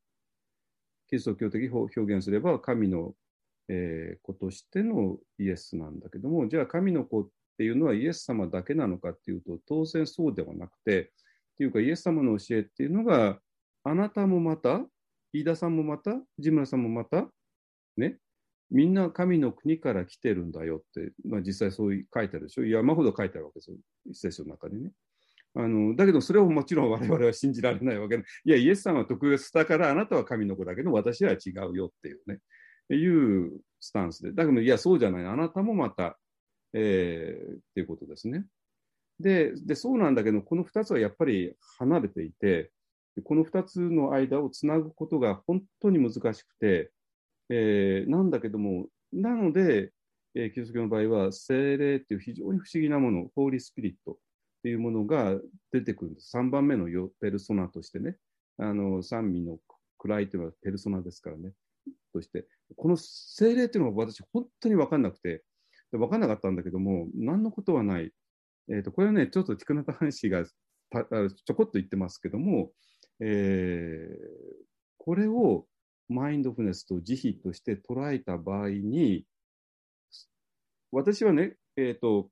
[1.10, 3.14] キリスト教的表現すれば神の、
[3.68, 7.28] えー子としてのイエスなんだけども、じゃあ神の子っ
[7.58, 13.39] ていうのはイエス様だけなのかっていうと、当然そうではなくて、っていうかイエス様の教えっていうのが、
[13.84, 14.86] あなたもまた、
[15.32, 17.28] 飯田さんもまた、藤村さんもまた、
[17.97, 18.18] ね、
[18.72, 22.66] みんな神の国から来てるんだよって、まあ、実際そういう書いてあるでしょ？
[22.66, 23.78] 山ほど書いてあるわけですよ、
[24.14, 24.91] 聖書の中にね。
[25.58, 32.39] あのだけど、それをもちろん我々は信じられないわけで、いや、イエス様は特別だから、あなたは神の子だけど、私は違うよっていうね、
[32.89, 34.34] いうスタンスで。
[34.34, 36.20] だけど、いや、そうじゃない、あなたもまた、
[36.74, 38.45] えーっていうことですね。
[39.20, 42.72] でで、そうなんだけど、この2つはやっぱり離れていて、
[43.24, 46.91] この2つの間をつなぐことが本当に難しくて、
[47.49, 49.93] えーなんだけども、なので、
[50.36, 54.20] えーキリスト教の場合は、精霊っていう非常に不思議なもの、ホーリースピリット
[54.66, 55.39] っていうものが
[55.72, 56.36] 出てくるんです。
[56.36, 56.88] 3番目の
[57.22, 58.18] ペルソナとしてね、
[58.57, 59.59] あの三味の
[59.99, 61.51] 位っていうのはペルソナですからね、
[62.11, 65.43] として、この精霊っていうのが私、本当に分かんなくて、
[65.91, 68.11] 分かんなかったんだけども、何のことはない。
[68.68, 72.72] えー、とこれはね、ちょっとティクナタハン氏がちょこっと言ってますけども、
[73.20, 74.66] えー
[74.97, 75.68] これを
[76.09, 79.28] マインドフネスと慈悲として捉えた場合に、
[80.91, 82.32] 私はね、えっ、と、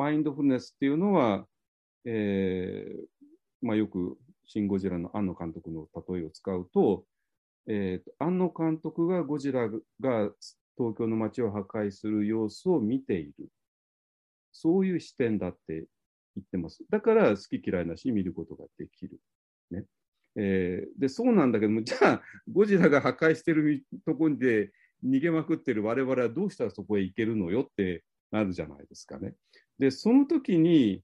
[0.00, 1.44] マインドフルネスっていうのは、
[2.06, 3.26] えー
[3.60, 7.04] まあ、よくシン・ゴジラの庵野監督の例えを使うと、
[7.66, 10.30] えーと、庵野監督がゴジラが
[10.78, 13.48] 東京の街を破壊する様子を見ている。
[14.52, 15.84] そういう視点だって言
[16.40, 16.82] ってます。
[16.88, 19.20] だから好き嫌いなし見ることができる。
[19.70, 19.84] ね。
[20.36, 24.72] えー、で、そうなんだけども、じゃあ、ゴジラが破壊してるところで
[25.04, 29.34] 逃げまくってる我々はどうしたらそこへ行けるのよってなるじゃないですかね。
[29.80, 31.02] で、その時に、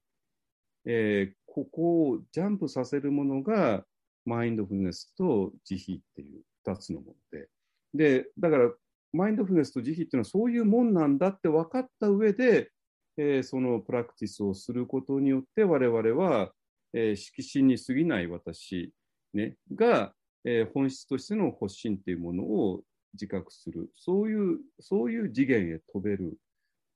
[0.85, 3.85] えー、ここをジャンプさせるものが、
[4.27, 7.49] マインドフルネスと慈悲っていう2つのもので。
[7.95, 8.71] で、だから、
[9.15, 12.71] マインドフルネスと慈悲っていうのはそういうもんなんだって分かった上で、
[13.17, 16.53] えー、そのプラクティスをすることによって我々は、
[16.93, 18.93] えー、色心に過ぎない私、
[19.33, 20.13] ね、が、
[20.45, 22.83] えー、本質としての発信っていうものを
[23.15, 23.89] 自覚する。
[23.95, 26.37] そういう、そういう次元へ飛べる。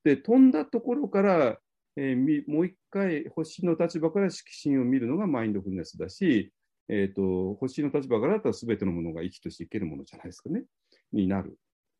[0.03, 1.57] で、飛んだところから、
[1.97, 6.51] えー、もう一回、星の立場から色心を見るのがマインドフルネスだし、
[6.87, 10.63] え、ー、と、星の立場からだったら全てのものが生きとしていけるものじゃないですかね、
[11.11, 11.57] になる。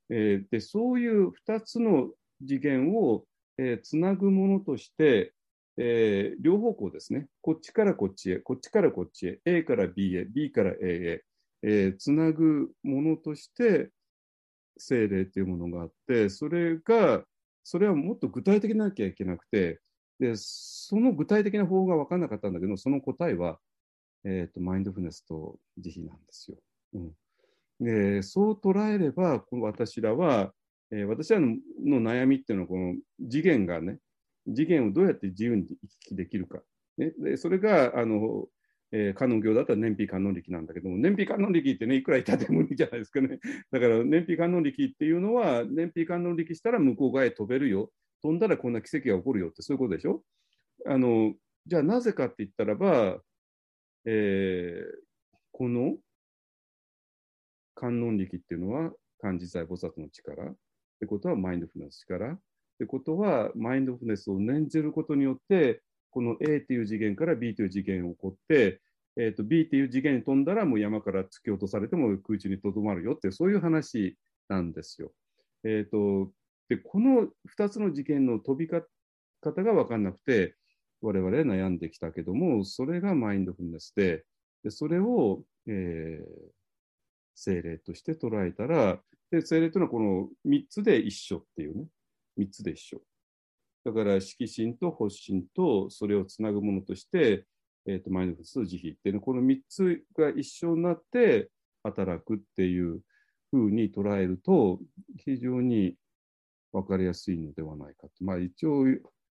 [0.09, 2.09] えー、で、そういう二つの
[2.45, 3.25] 次元を、
[3.57, 5.33] えー、つなぐものとして、
[5.77, 7.27] えー、両方向ですね。
[7.41, 11.23] こっちからこっちへ、こっちからこっちへ、A から B へ、B から A へ、
[11.63, 13.89] えー、つなぐものとして、
[14.77, 17.23] 精霊っていうものがあって、それが、
[17.63, 19.79] それはもっと具体的なきゃいけなくて、
[20.19, 23.59] で、その具体的な方法が分からなかったんだけど、その答えは、
[24.23, 26.57] えっ、ー、と、マインドフルネスと慈悲なんですよ。
[26.93, 27.11] うん。
[27.79, 30.53] で、そう捉えれば、この私らは、
[30.91, 32.95] えー、私らの悩みっていうのは、この
[33.29, 33.97] 次元がね、
[34.45, 36.61] 次元をどうやって自由に行き来できるか。
[36.97, 38.47] ね、でそれが、あの、
[38.93, 43.39] えー、観音業だったら燃費観音力なんだけども、燃費観音力ってね、いくらいたって無理じゃないですかね。
[43.71, 47.91] だから燃費観音力っていうのは、燃費観音力したら向こう側へ飛べるよ。
[48.21, 50.23] 飛んだらこんな奇跡が起こるよって、そういうことでしょ？
[50.85, 51.33] あの、
[51.65, 53.21] じゃあなぜかって言ったらば、
[54.05, 55.97] えー、この
[57.75, 60.43] 観音力っていうのは、漢字在菩薩の力。
[60.51, 60.55] っ
[60.99, 62.33] てことはマインドフルネスの力。
[62.33, 62.39] っ
[62.79, 65.81] てことは、マインドフルネスを念じることによって、
[66.11, 68.81] この A という次元から B という次元を起こって、
[69.17, 74.17] えーと、B という次元に飛んだらもう山から突き落とされても空中にとどまるよってそういう話
[74.47, 75.11] なんですよ。
[75.63, 76.31] えーと、
[76.69, 77.27] でこの
[77.57, 78.83] 2つの次元の飛び方
[79.41, 80.55] が分かんなくて
[81.01, 84.23] 我々悩んできたけどもそれがマインドフルネスで
[84.63, 86.25] でそれを、えー、
[87.35, 88.99] 精霊として捉えたら
[89.31, 91.85] で精霊というのはこの3つで一緒っていうね
[92.37, 93.01] 3つで一緒。
[93.83, 97.45] だから、色心と発心とそれをつなぐものとして、
[97.87, 101.49] えーと、マインドフルス慈悲っていうのこの3つが一緒になって
[101.83, 103.01] 働くっていう
[103.49, 104.79] ふうに捉えると、
[105.25, 105.95] 非常に
[106.71, 108.11] 分かりやすいのではないかと。
[108.21, 108.85] まあ一応、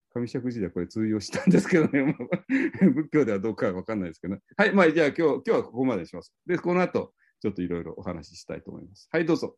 [0.09, 2.15] 上尺寺ではこれ通用したんですけどね、
[2.95, 4.41] 仏教ではどうかは分かんないですけどね。
[4.55, 6.33] はい、まあじゃあ今日今日はここまでにします。
[6.45, 9.09] で、この後、ちょっといろいろお話ししたいと思います。
[9.11, 9.57] はい、どうぞ。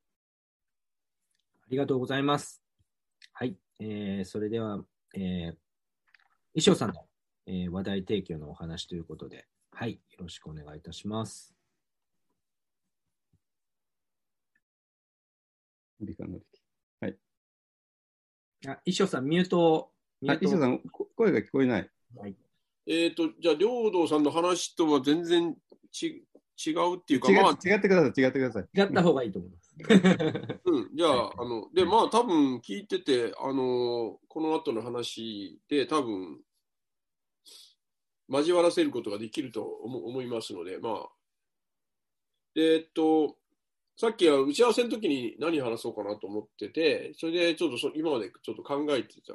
[1.62, 2.69] ありがとうございます。
[3.40, 3.56] はい。
[3.80, 4.82] えー、それでは、
[5.16, 5.56] えー、
[6.54, 7.06] 衣装さんの、
[7.48, 9.94] えー、話題提供のお話ということで、はい。
[9.94, 11.56] よろしくお願いいたします。
[16.02, 16.40] 理科の
[17.00, 17.16] はい。
[18.68, 19.90] あ、衣装さん、ミュート
[20.28, 20.82] あ、衣装さん、
[21.16, 21.90] 声が聞こえない。
[22.18, 22.36] はい。
[22.88, 25.56] えっ、ー、と、じゃあ、領土さんの話とは全然
[25.94, 26.26] ち
[26.58, 28.68] 違うっていうか、まあ、違ってください、違ってください。
[28.78, 29.69] 違った方がいいと思います。
[30.66, 36.40] うん、じゃあ、あの、で、まあ、多分聞いてて、あの、この後の話で、多分、
[38.30, 41.10] 交わらせることができると思いますので、まあ、
[42.54, 43.38] で、えっと、
[43.98, 49.34] さっきは打ち合わせの時に何話そうかなと思ってて、それでちょっとそ今までちょっと考えてた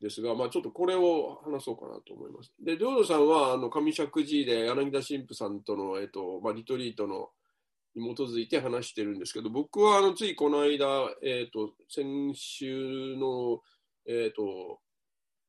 [0.00, 2.52] ですが、まあ、ちょっとこれを話そうかなと思います。
[2.62, 7.30] で、領土さんは、あの、上尺寺で柳田神父さんとの、えっと、まあ、リトリートの、
[7.94, 10.86] に基づいて話してるんですけど、僕は、あの、ついこの間、
[11.22, 13.60] えっと、先週の、
[14.06, 14.80] えっと、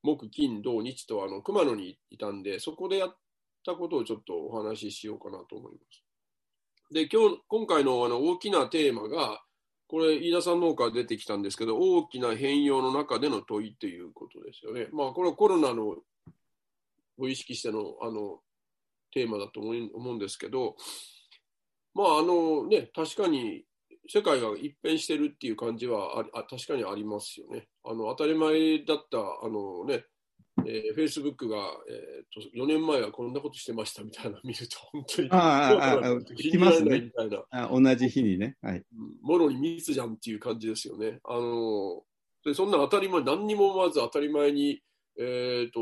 [0.04, 3.18] 木、金、土、日と、あの、熊野にいたんで、そこでやっ
[3.66, 6.04] たことをちょっとお話ししようかなと思います。
[6.94, 9.42] で、今日、今回のあの大きなテーマが、
[9.88, 14.88] これ、飯田さんの方から出てきたんですけど、大きな変容の中での問いということですよね。
[14.92, 15.96] まあ、これはコロナの
[17.18, 18.40] を意識してのあの
[19.12, 20.76] テーマだと思うんですけど、
[21.96, 23.64] まあ、あのね、確かに
[24.08, 27.68] 世界が一変してるっていう感じはあ確かにありますよね。
[27.84, 30.04] あの当たり前だったあの、ね、
[30.68, 31.58] えー、Facebook が、
[31.90, 37.12] えーと、4年前はこんなことしてましたみたいなの見ると、本当に、ああ、あ聞きますね。
[37.50, 38.58] あ同じ日にね。
[38.62, 38.84] はい。
[39.22, 41.20] もろに密じゃんっていう感じですよね。
[41.24, 42.04] あの
[42.44, 44.82] でそんな当たり前、何にもまず当たり前に
[45.18, 45.80] えっ、と、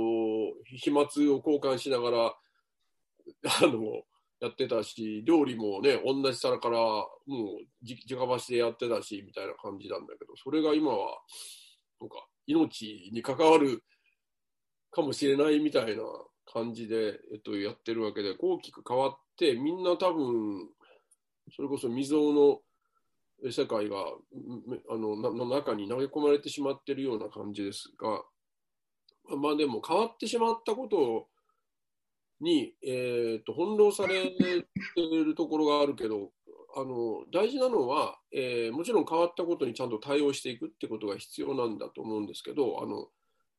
[0.77, 1.07] 飛沫を
[1.37, 4.03] 交換しながら、あの、
[4.43, 11.17] やってたし、料理もね、同じ皿からもうじ直箸でやってたし、みたいな感じなんだけど、それが今は、
[12.01, 13.81] なんか、命に関わる
[14.91, 16.03] かもしれないみたいな
[16.45, 20.67] 感じで、えっと、やってるわけで、大きく変わって、みんな多分、
[21.55, 22.59] それこそ未曾有の
[23.49, 23.97] 世界が
[24.89, 28.23] あのの中に投げ込まれてしまってるような感じですが、
[29.37, 31.27] まあでも変わってしまったことを
[32.43, 34.65] に、えー、と翻弄されて
[34.97, 36.31] るところがあるけど、
[36.75, 43.07] あの大事なのは、えーもちろん変わったことにちゃんと対応していくってことが必要なんだと思うんですけど、あの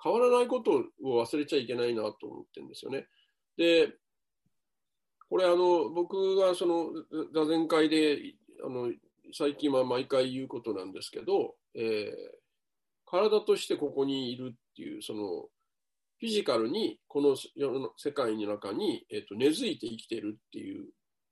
[0.03, 3.07] 変わらないことを忘れちゃいけないなと思ってるんですよね。
[3.57, 3.95] で、
[5.31, 6.91] これあの、僕がその
[7.33, 8.35] 座禅会で
[8.65, 8.93] あの
[9.33, 12.45] 最近は毎回言うことなんですけど、えー
[13.07, 15.49] 体としてここにいるっていう、その
[16.25, 20.87] フィジカルにこの世の世界の中に、えー、と根付いて生きてるっていう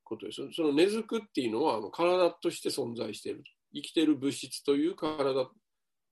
[0.05, 0.43] ことです。
[0.55, 3.43] その根付くっていうのはあの体として存在している。
[3.75, 5.49] 生きてる物質という体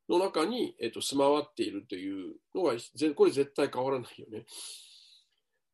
[0.09, 2.73] の中に、えー、と住まわっているというのが、
[3.15, 4.47] これ絶対変わらないよね。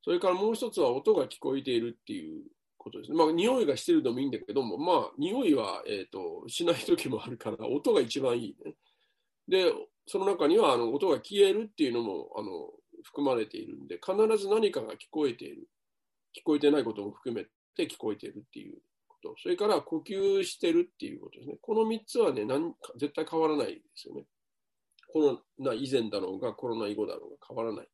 [0.02, 2.42] それからもう一つは音が聞こえているっていう
[2.76, 3.16] ことですね。
[3.16, 8.74] まあ、匂いがしてるのもいいんだけども、まあ、匂いは、えー、としない時もあるから、音が一番いいね。
[9.46, 9.72] で、
[10.08, 12.70] その中にはあの音が消えるっていうのもあの
[13.04, 15.68] 含まれているんで、必ず何かが聞こえている。
[16.36, 17.44] 聞こえてないことも含め
[17.76, 18.78] て聞こえているっていう
[19.08, 19.34] こと。
[19.42, 21.58] それから呼吸してるっていうことですね。
[21.60, 24.26] この3つはね、何絶対変わらないですよね。
[25.12, 27.88] コロナ以前だろうが、コロナ以後だろうが変わらない。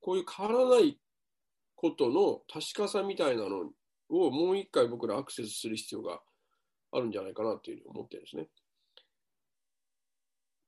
[0.00, 0.98] こういう変わらない
[1.76, 3.70] ことの確かさみたいなの
[4.08, 6.20] をもう一回僕らアクセスする必要が
[6.92, 8.48] あるんじゃないかなというふうに思ってるんですね。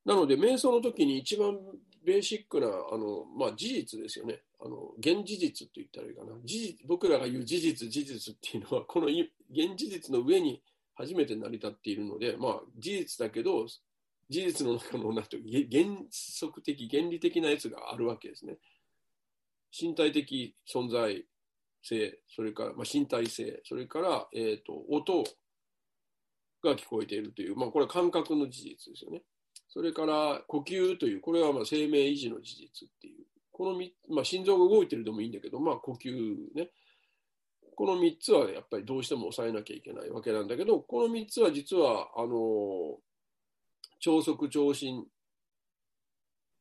[0.05, 1.59] なので、瞑想の時に一番
[2.05, 4.43] ベーシックな、あの、まあ、事実ですよね。
[4.60, 6.32] あの、現事実って言ったらいいかな。
[6.44, 10.62] 事実、僕らが言う事実、事実っていうのは、この現事実の上に
[10.94, 15.39] 初めて成り立っているので、まあ、事実だけど、事実の中の、なんて
[15.70, 18.56] 原則的、原理的なやつがあるわけですね。
[19.78, 21.24] 身体的存在
[21.82, 25.24] 性、それから、まあ、身体性、それから、えっ、と、音
[26.62, 29.22] が聞こえているという、まあ、これは感覚の事実ですよね。
[29.74, 36.12] それから呼吸という、これはまあ生命維持の事実っていう、このみまあ、心臓が動いてるでもいいんだけど、まあ、呼吸
[36.55, 36.70] ね、
[37.74, 42.98] この3つはやっぱりどうしても抑えなきゃいけないわけなんだけど、この3つは実は、あの
[43.98, 45.05] 超速、超心、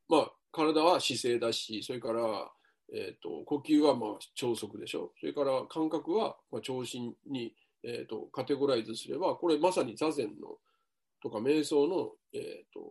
[0.10, 2.52] まあ、体は姿勢だし、それから、
[2.92, 7.54] えー、と呼吸はまあ超速でしょ、それから感覚はまあ超心に、
[7.84, 10.58] えー、とカテゴライズすれば、これまさに座禅の
[11.24, 12.82] とか瞑想の、えー、と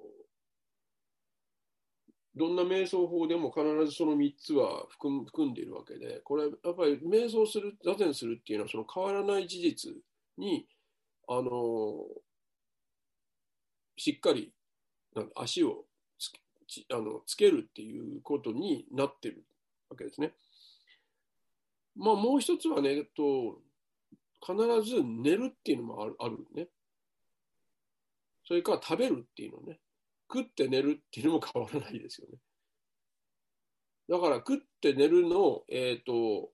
[2.35, 9.93] どんな瞑想法でも必ずその3つは含含んでいるわけで、これやっぱり瞑想する、座禅するっていうのはその変わらない事実
[10.39, 10.67] に、
[11.29, 12.05] あの
[13.97, 14.53] しっかり
[15.15, 15.85] なん足を
[16.19, 19.45] つあのつけるっていうことになってる
[19.91, 20.33] わけですね。
[21.95, 23.61] まあもう一つはね、えっと、
[24.41, 24.57] 必
[24.89, 26.69] ず寝るっていうのもあるあるね。
[28.45, 29.81] それから食べるっていうのね。
[30.33, 32.39] 食って寝るっていうのも変わらないですよね。
[34.09, 36.51] だから食って寝るのを、えっ、と、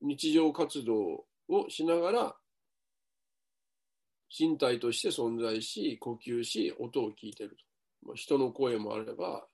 [0.00, 2.36] 日常活動をしながら、
[4.36, 7.56] 身体として存在し、呼吸し、音を聞いてると。
[8.06, 9.46] まあ、人の声もあれば、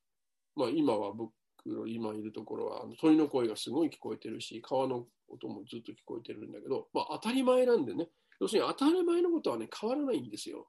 [0.56, 1.32] まあ今は僕
[1.66, 8.08] の今いるところは、鳥の声がすごい聞こえてるし、川の音もずっと聞こえてるんだけど、まあ当たり前なんでね。
[8.40, 10.68] 要するに当たり前のことはね、変わらないんですよ。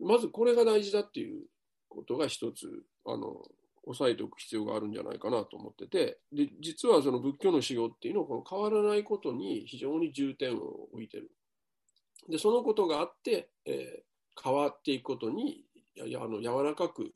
[0.00, 1.44] まずこれが大事だっていう
[1.88, 2.66] ことが一つ、
[3.06, 3.42] あの、
[3.84, 11.30] 押さえておく必要があるんじゃないかなと思ってて、で、実はその仏教の修行っていうのは、この変わらないことに非常に重点を置いてる。
[12.28, 14.06] で、そのことがあって、えー
[14.42, 15.64] 変わっていくことに、
[15.94, 17.10] ややあの柔らかく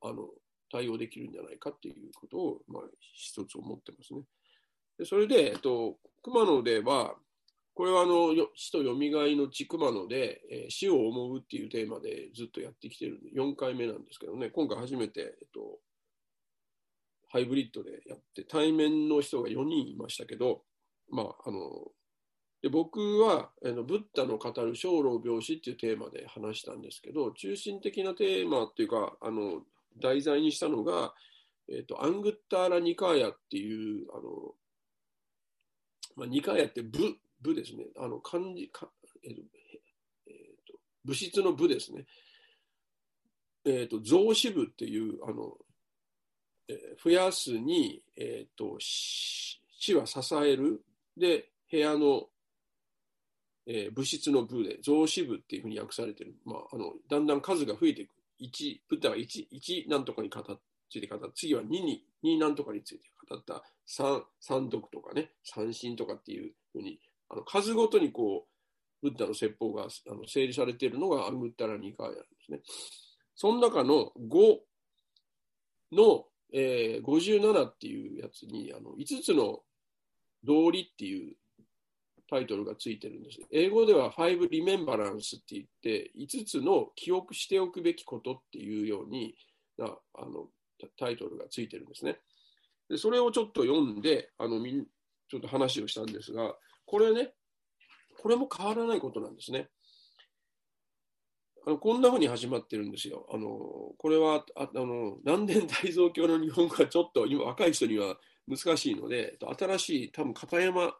[0.00, 0.28] あの
[0.70, 2.82] 対応できるんじゃないかっていうことを、まあ、
[3.12, 4.22] 一つ思ってますね。
[4.98, 7.14] でそれで、えっと、熊野では、
[7.74, 15.78] これはあの死とよみがえの地熊野で、えー死を思うっていうテーマでずっとやってきてるんで、4回目なんですけどね、今回初めて、えっと、
[17.28, 20.62] ハイブリッドでやって、対面の人が4人いましたけど、
[21.10, 21.90] まあ、あの、
[22.62, 29.60] で僕はあのブッダの語る生老病死っていうテーマで話したんですけど、中心的なテーマっていうか、あの
[30.00, 31.12] 題材にしたのが、
[31.68, 34.54] えっとアングッターラ・ニカーヤっていう、あの
[36.16, 36.98] まあ、ニカーヤって部
[37.44, 38.88] 部ですね、あの漢字か、
[39.22, 39.42] えっと
[40.26, 40.34] えっ
[40.66, 42.06] と物質の部ですね、
[43.66, 45.52] えっと増子部っていうあの
[46.68, 50.82] えー増やすに、えー、と死死は支える。
[51.16, 52.24] で部屋の、
[53.66, 58.10] えー物質の部で増子部っていうふうに訳されてる、まあ、あのだんだん数が増えていく。
[58.40, 60.44] 1ブッダが 1, 1なんとかに語っ
[60.90, 61.26] ついて語った。
[61.34, 63.62] 次は2に2なんとかについて語った。
[63.86, 65.30] 3三読とかね。
[65.44, 66.98] 三神とかっていうふうに
[67.30, 68.46] あの数ごとにこ
[69.02, 72.60] うブッダの説法があの整理されているのがアングッタラニカーヤなんですね。
[73.34, 74.58] その中の5
[75.92, 79.62] の、えー57っていうやつにあの5つの
[80.42, 81.36] 道理っていう
[82.30, 83.40] タイトルがついてるんです。
[83.50, 89.36] 英語では5 Remembrance って言って5つの記憶しておくべきことっていうように
[89.76, 90.48] なあの
[90.98, 92.18] タイトルがついてるんですね。
[92.88, 94.86] でそれをちょっと読んであのみん
[95.28, 96.54] ちょっと話をしたんですが
[96.86, 97.32] これね
[98.20, 99.68] これも変わらないことなんですね。
[101.66, 103.26] あのこんな風に始まってるんですよ。
[103.32, 103.48] あの
[103.98, 108.16] これはああの南伝大蔵経の日本語はちょっと今若い人には
[108.46, 110.94] 難しいので新しい多分片山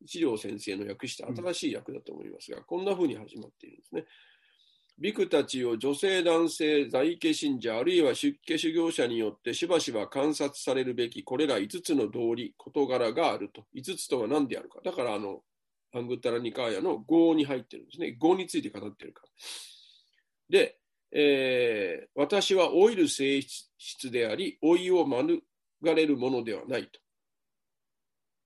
[0.00, 4.04] 一郎先生の訳した新しい訳だと思いますが、こんな風に始まっているんですね。
[4.98, 13.64] ビクたちを女性、男性、在家信者、あるいは出家修行者によってしばしば観察されるべき、これら5つの道理、事柄があると。
[13.74, 14.80] 5つとは何であるか。
[14.82, 15.42] だから、あの、
[15.92, 18.16] アングタラニカーヤの5に入ってるんですね。
[18.18, 19.28] 5について語ってるから。
[20.48, 20.78] で、
[21.12, 25.42] えー私は老いる性質であり、老いを免
[25.82, 27.00] れるものではないと。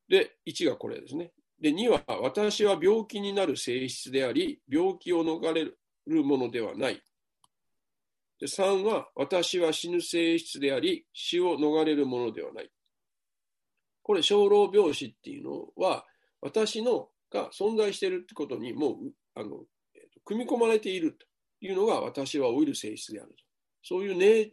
[0.09, 1.33] で、1がこれですね。
[1.61, 5.80] で、2は、私は病気になる性質であり、病気を逃れる
[6.11, 7.03] るものではない。
[8.39, 12.71] で3は、私は死ぬ性質であり、死を逃れるものではない。
[14.03, 16.07] これ、生老病死っていうのは、
[16.41, 19.65] 私のが存在しているってことにもうあの、
[19.95, 21.27] えーと組み込まれていると
[21.61, 23.37] いうのが、私は老いる性質であると。
[23.83, 24.53] そういうね、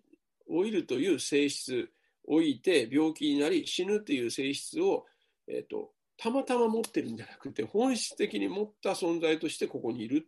[0.50, 1.90] 老いるという性質、
[2.28, 5.06] 老いて病気になり、死ぬという性質を、
[5.48, 10.28] えーとたまたま持ってるんじゃなくて、本質的に持った存在としてここにいる。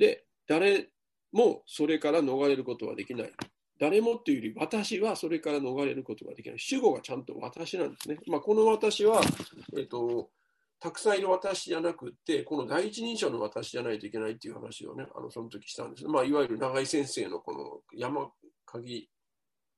[0.00, 0.88] で、誰
[1.30, 3.32] もそれから逃れることはできない。
[3.78, 6.58] 誰もっていうより、私はそれから逃れることができない。
[6.58, 8.16] 主語がちゃんと私なんですね。
[8.26, 9.20] まあ、この私は、
[9.78, 10.30] えっ、と、
[10.80, 16.06] たくさんいる私じゃなくて、この第一人称の私じゃないといけないっていう話をね、あのその時したんです。
[16.06, 18.30] まあ、いわゆる長井先生のこの山
[18.64, 19.10] 鍵、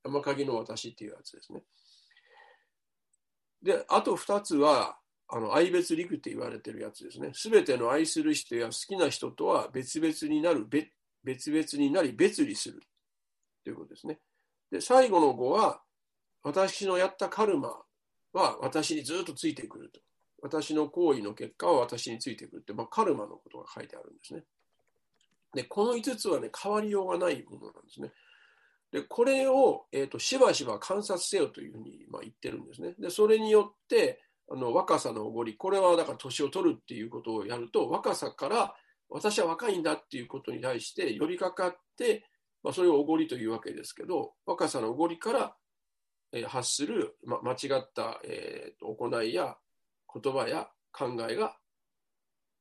[0.05, 1.65] 山鍵の私っていうやつですね。
[3.61, 4.97] で、あと2つは、
[5.35, 7.31] あの愛別陸って言われてるやつですね。
[7.33, 10.89] すべての愛する人や好きな人とは別々になる、別
[11.25, 12.83] 別々になり別離する
[13.65, 14.19] ということですね。
[14.71, 15.81] で、最後の語は、
[16.43, 17.69] 私のやったカルマ
[18.35, 20.01] は私にずっとついてくると。
[20.43, 24.43] 私の行為の結果は私についてくるって、まあ、カルマのことが書いてあるんですね。
[25.55, 28.11] で、この5つはね、変わりようがないものなんですね。
[28.91, 32.95] で、これを、えー、としばしば観察せよというふうに、まあ、言ってるんですね。
[32.99, 34.21] で、それによって、
[34.53, 38.75] あの若さのおごり、これはだから年を取るっていうことをやると、若さから
[39.09, 42.29] 私は若いんだっていうことに対して寄りかかって、
[42.63, 45.57] まあ、それをおごりというわけですけど、若さのおごりから、
[46.33, 49.57] えー発する、ま、間違った、えー行いや
[50.23, 51.57] 言葉や考えが、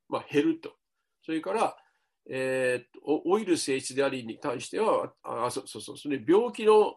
[0.08, 0.72] まあ、減ると。
[1.24, 1.76] それから、
[2.30, 6.96] えー老いる性質でありに対しては、あそうそうそう、それ病気の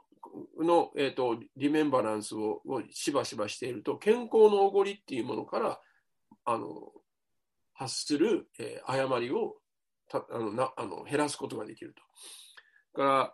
[0.60, 5.80] の、えー、とリメンバランスををしばしばしていると、健康のおごりっていうものから
[6.45, 6.91] あの
[7.74, 9.56] 発する、えー誤りを
[10.07, 11.94] たあのなあの減らすことができる
[12.94, 13.02] と。
[13.02, 13.34] から、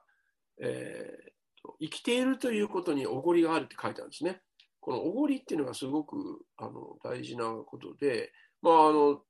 [0.62, 4.42] えーと生きているということにおごりがあるって書いてあるんですね。
[4.80, 9.22] このおごりっていうのがすごくあの大事なことで、まあ、あの、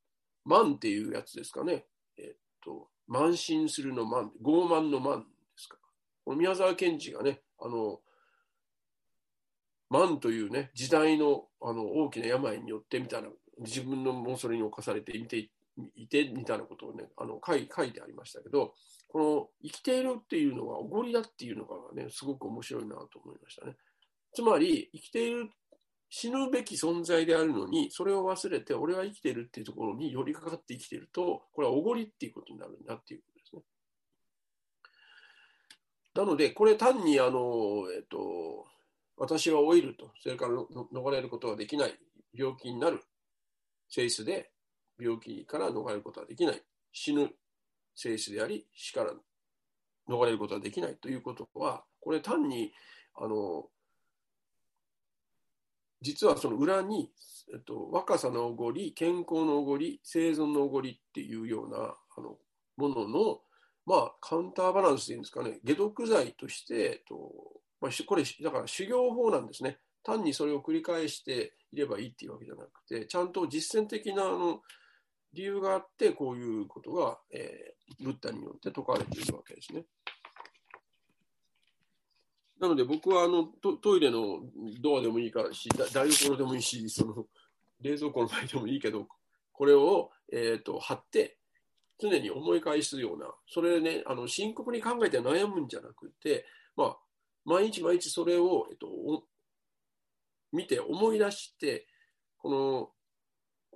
[0.47, 1.85] 慢っていうやつですかね。
[2.17, 5.25] えっと、慢心するの慢、傲慢の慢で
[5.57, 5.77] すか。
[6.23, 7.99] この宮沢賢治がね、あの、
[9.91, 13.29] 慢というね、時代のあの大きな病によってみたいな、
[13.59, 15.49] 自分のもうそれに侵されていて
[15.95, 18.73] いてみたいなことをね、あの書い書いてありましたけど、
[19.07, 23.75] この生きているっていうのはおごりだっていうのがね、すごく面白いなと思いましたね。
[24.33, 25.49] つまり、生きている、
[26.09, 33.21] 死ぬべき存在であるのに、それを忘れて、俺は生きてるっていうところに寄りかかって生きてると、これはおごりっていうことになるんだっていう。
[36.13, 38.67] なので、これ単に、あの、えっと、
[39.17, 41.97] 私は老いると、それから逃れることができない、
[42.33, 43.01] 病気になる
[43.89, 44.51] 性質で、
[44.99, 46.61] 病気から逃れることはできない、
[46.91, 47.29] 死ぬ
[47.95, 49.13] 性質であり、死から
[50.09, 52.73] 逃れることはできないということは、これ単に、
[53.15, 53.69] あの、
[56.01, 57.11] 実はその裏に、
[57.53, 62.37] えっと、若さのおごり、健康のおごり、生存のおごりっていうようなあの
[62.77, 63.41] ものの、
[63.85, 67.31] まあ、カウンターバランスでいうんですかね、解毒剤として、と、
[67.79, 69.79] まあ、これ、だから修行法なんですね。
[70.03, 74.61] 単にそれを繰り返していればいいっていうわけじゃなくて、ちゃんと実践的なあの
[75.33, 79.83] 理由があって、こういうことが、えーブッダによって説かれているわけですね。
[82.59, 84.41] なので僕はあのトトイレの
[84.81, 87.25] ドアでもいいからし、台所でもいいし、その
[87.81, 89.07] 冷蔵庫の前でもいいけど、
[89.51, 91.37] これを、えー、と貼って、
[92.01, 96.45] 常に思い返すような、それね、あの深刻に考えて悩むんじゃなくて、
[96.75, 96.97] まあ、
[97.45, 98.87] 毎日毎日それを、えっと、
[100.51, 101.87] 見て思い出して、
[102.37, 102.89] この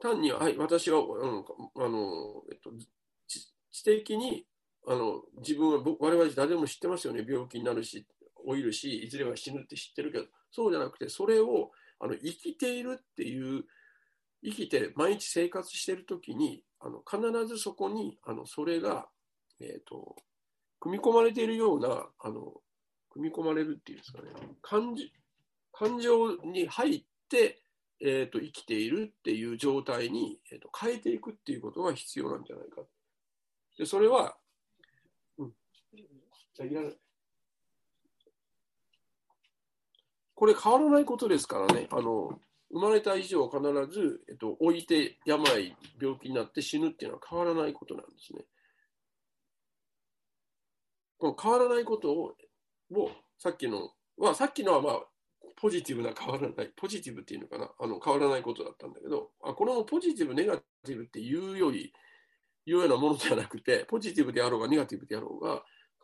[0.01, 1.45] 単に、はい、私が、うん
[1.75, 2.71] あのえっと、
[3.71, 4.45] 知的に
[4.87, 8.05] あの自分は我々誰でも知ってますよね、病気になるし、
[8.45, 13.63] 老いるし、いずれは死ぬって知ってるけど、そうじゃなくて、それをあの生きているっていう、
[14.43, 19.07] 生きて毎日生活してるときにあの、必ずそこにあのそれが、
[19.59, 20.15] えー、と
[20.79, 22.53] 組み込まれているような、あの
[23.09, 24.29] 組み込まれるっていうんですかね、
[24.61, 25.11] 感じ
[25.71, 27.61] 感情に入って、
[27.99, 32.81] えー、と生きているっていう状態に、えー、と変えていくっていうことが必要なんじゃないか。
[33.77, 34.37] でそれは、
[35.37, 35.51] うん、
[36.53, 36.97] じゃいらない。
[40.33, 42.39] これ変わらないことですからね、あの
[42.71, 43.61] 生まれた以上必
[43.91, 48.45] ず、えっと、置いて病、病気になって死ぬっていうのは変わらないことなんですね。
[51.17, 52.35] この変わらないことを、
[52.93, 54.99] をさっきのは、さっきのはまあ、
[55.57, 61.93] ポジティブな変わらない、ポジティブっていうのかな、あの変わらないことだったんだけど、あこれもポジティブ、ネガティブっていうより、
[62.65, 65.63] いうようなものではなくて、ポジティブであろうが、ネガティブであろうが、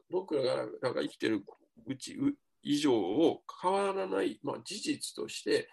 [0.10, 1.44] 僕らがなんか生きてる
[1.88, 5.70] うちう以上を変わらない、まあ、事実として、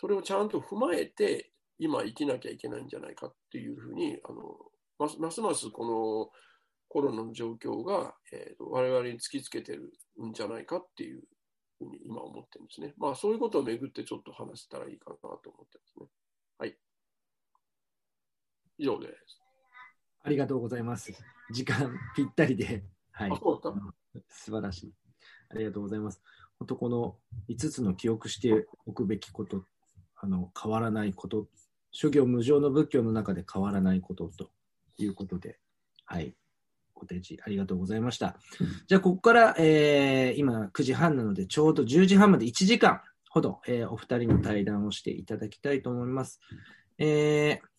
[0.00, 4.56] それをちゃんと踏まえて、今生きなきゃいけないんじゃないかっていうふうに、あの
[4.98, 6.30] ますますますこの
[6.88, 9.92] コロナの状況が、えーと、我々に突きつけてる
[10.26, 11.22] んじゃないかっていう
[11.78, 12.94] ふうに今思ってるんですね。
[12.98, 16.06] まあそういうことをめぐってちょっと話せたらいいかなと思ってますね。
[16.58, 16.76] はい。
[18.78, 19.40] 以上です。
[20.22, 21.12] ありがとうございます。
[21.52, 23.36] 時間ぴったりで、はいあ、。
[23.40, 24.24] そうだった？
[24.28, 24.92] 素晴らしい。
[25.50, 26.22] ありがとうございます。
[26.58, 27.16] 本当この
[27.48, 29.64] 5つの記憶しておくべきこと、
[30.22, 31.46] あの変わらないこと、
[31.90, 34.50] 諸行無常の仏教の中で変わらないことと
[34.98, 35.58] いうことで、
[36.04, 36.34] はい。
[36.94, 38.36] ご提示ありがとうございました。
[38.86, 46.40] じゃあ、ここから、えー今9時半なので、ちょうど10時半まで1時間ほど、えーお二人の対談をしていただきたいと思います。
[46.98, 47.69] えー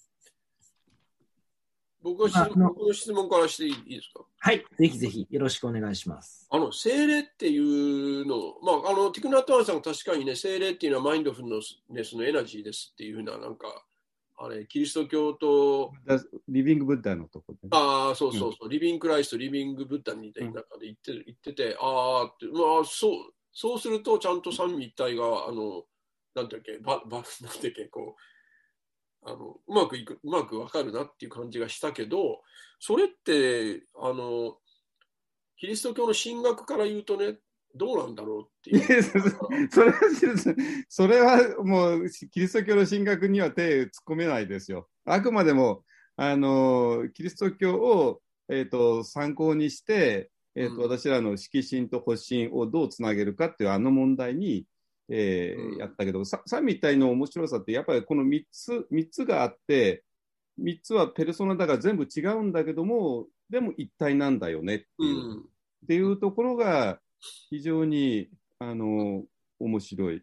[2.04, 4.24] 僕は質ああの僕の質問からしていいですか？
[4.40, 4.66] はい。
[4.78, 6.48] ぜひぜひよろしくお願いします。
[6.50, 11.48] あの精霊っていうの、まあ、あのティクナットワンさんが確かにね、精霊っていうのはマインドフル
[11.90, 13.86] ネスのエナジーですっていうふうな、なんか、
[14.38, 15.94] あれ、キリスト教と、
[16.50, 23.12] リビングブッダのとこで、ああ、そうそうそう、リビングクライスト、リビングブッダみたいな中で言って,、言ってて、ああって、まあ、そう、
[23.54, 25.84] そうすると、ちゃんと三位一体が、あの、
[26.34, 27.24] なんていうっけ、ば、ば、なん
[27.60, 28.22] ていうっけ、こう、
[29.24, 32.42] あの、うまくいく、うまくわかるなっていう感じがしたけど、
[32.80, 34.58] それって、あの、
[35.58, 37.38] キリスト教の神学から言うとね、
[37.76, 39.04] どうなんだろうっていう。
[39.70, 40.00] それは、
[40.90, 44.90] それはもう、キリスト教の神学には手突っ込めないですよ。
[45.06, 45.84] あくまでも、
[46.16, 54.66] あの、キリスト教を、えっ、と、参考にして、えっ、と、うん私らの色心と発心をどうつなげるかっていうあの問題に、
[55.10, 60.04] えーうんやったけど、さ三位一体の面白さって、やっぱりこの3つ、三つがあって、
[60.60, 65.16] 3つはペルソナだから全部違うんだけども、でも一体なんだよねってういう。
[65.16, 65.40] ん。
[65.40, 65.44] っ
[65.88, 67.00] ていうところが
[67.50, 68.30] 非常に
[68.60, 69.26] あの
[69.60, 70.22] 面白い。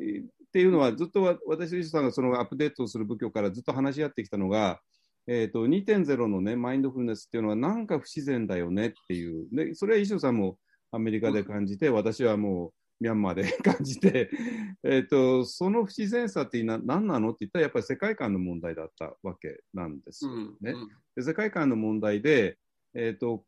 [0.00, 4.80] えーっていうのはずっとわ私と石さんがそのアップデートをする部局からずっと話し合ってきたのが、
[5.26, 10.56] えー、と2.0の、ね、マインドフルネスっていうのはなんか不自然だよねっていうでそれは石尾さんも
[10.92, 14.30] アメリカで感じて、私はもうミャンマーで感じて、
[14.82, 20.32] えー、とその不自然さってな何なのって言ったらやっぱり世界観の問題だったわけなんですよ。
[20.32, 20.56] うん。
[20.60, 22.58] ねうんで世界観の問題で、
[22.94, 23.46] えーと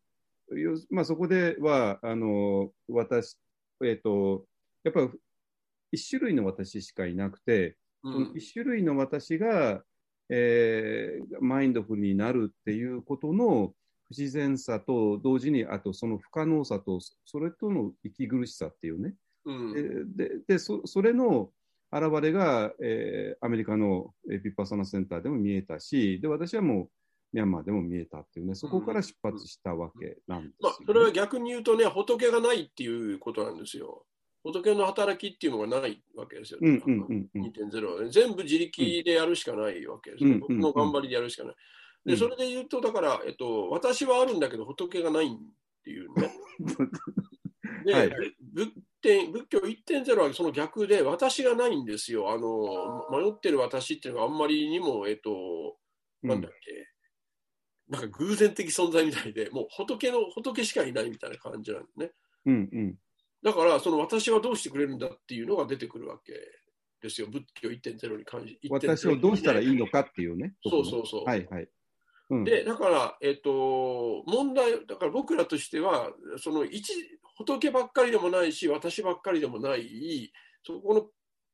[0.56, 3.36] よまあ、そこではあの私、
[3.82, 4.46] えーと、
[4.84, 5.10] やっぱり
[5.92, 9.84] 一種類の私しかいなくて、うそのん一種類の私が、
[10.30, 13.74] えーマインドフルになるっていうことの
[14.08, 19.14] 不自然さと同時にあとその不可能さとそれとの息苦しさっていうね、
[19.48, 19.72] うん
[20.14, 21.50] でででそそれの
[21.90, 26.88] 現れが、えーアメリカのえーピッパーサナセンターでも見えたし、で私はもう
[27.32, 34.04] ミャンマーでも見えたっていうね、そこから出発したわけなんですよ、ねまあ、それは逆に言うとね、仏がないっていうことなんですよ。
[34.44, 38.10] 仏の働きっていうのがないわけですよ、うんうんうんうん2.0はね。
[38.10, 40.30] 全部自力でやるしかないわけですよ。
[40.30, 41.54] うん僕の頑張りでやるしかない。
[42.06, 45.30] で、うんそれで言うと、だから、えっと、私はあるんだけど、仏がないっ
[45.84, 46.30] ていうね。
[47.84, 48.10] で、はい
[48.40, 52.30] ぶ点仏教1.0はその逆で、私がないんですよ。
[52.30, 55.76] あの、迷ってる私っていうのがあんまりにも、えっと、
[56.22, 56.88] なんだっけ、
[57.88, 62.10] なんか偶然的存在みたいで、もう仏の、仏しかいないみたいな感じなんですね。
[62.46, 62.94] うんうん。
[63.42, 66.32] だから、その私はどうしてくれるんだっていうのが出てくるわけ
[67.00, 67.28] ですよ。
[67.28, 68.68] 仏教1.0に関して。
[68.68, 70.54] 私をどうしたらいいのかっていうね。
[70.64, 71.24] そうそうそう。
[71.24, 71.68] はいはい。
[72.30, 76.92] うん、で、だから、えっと、問題、だから僕らとしては、その一、
[77.38, 80.32] 仏ばっかりでもないし、私ばっかりでもない、
[80.64, 81.06] そこの、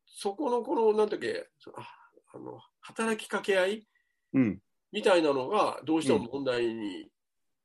[0.07, 1.47] そこの、この、なんだっけ、
[1.77, 1.89] あ
[2.35, 3.89] あの、働きかけ合い
[4.33, 4.61] うん、
[4.93, 7.09] みたいなのが、どうしても問題に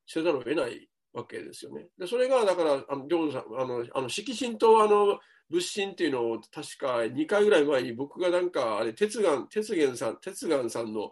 [0.05, 1.87] せざるを得ないわけですよね。
[1.97, 5.19] で、それが、だから、あの、さん、あの、あの色神と、あの、
[5.49, 11.11] 仏神っていうのを、確か2回ぐらい前に僕がなんか、あれ、鉄眼、鉄眼さん、鉄眼さんの、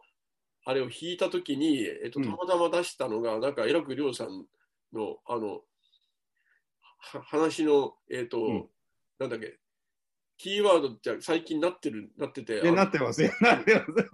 [0.65, 2.25] あれを弾いたときに、えっと、うん。
[2.25, 4.45] たまたま出したのが、なんか、えらくりょうさん
[4.93, 5.61] の、あの、は
[6.97, 8.69] 話の、えっと、うん
[9.19, 9.57] なんだっけ、
[10.37, 13.31] キーワードって最近なってる、なってて、なってますよ。
[13.41, 14.09] なってますよ。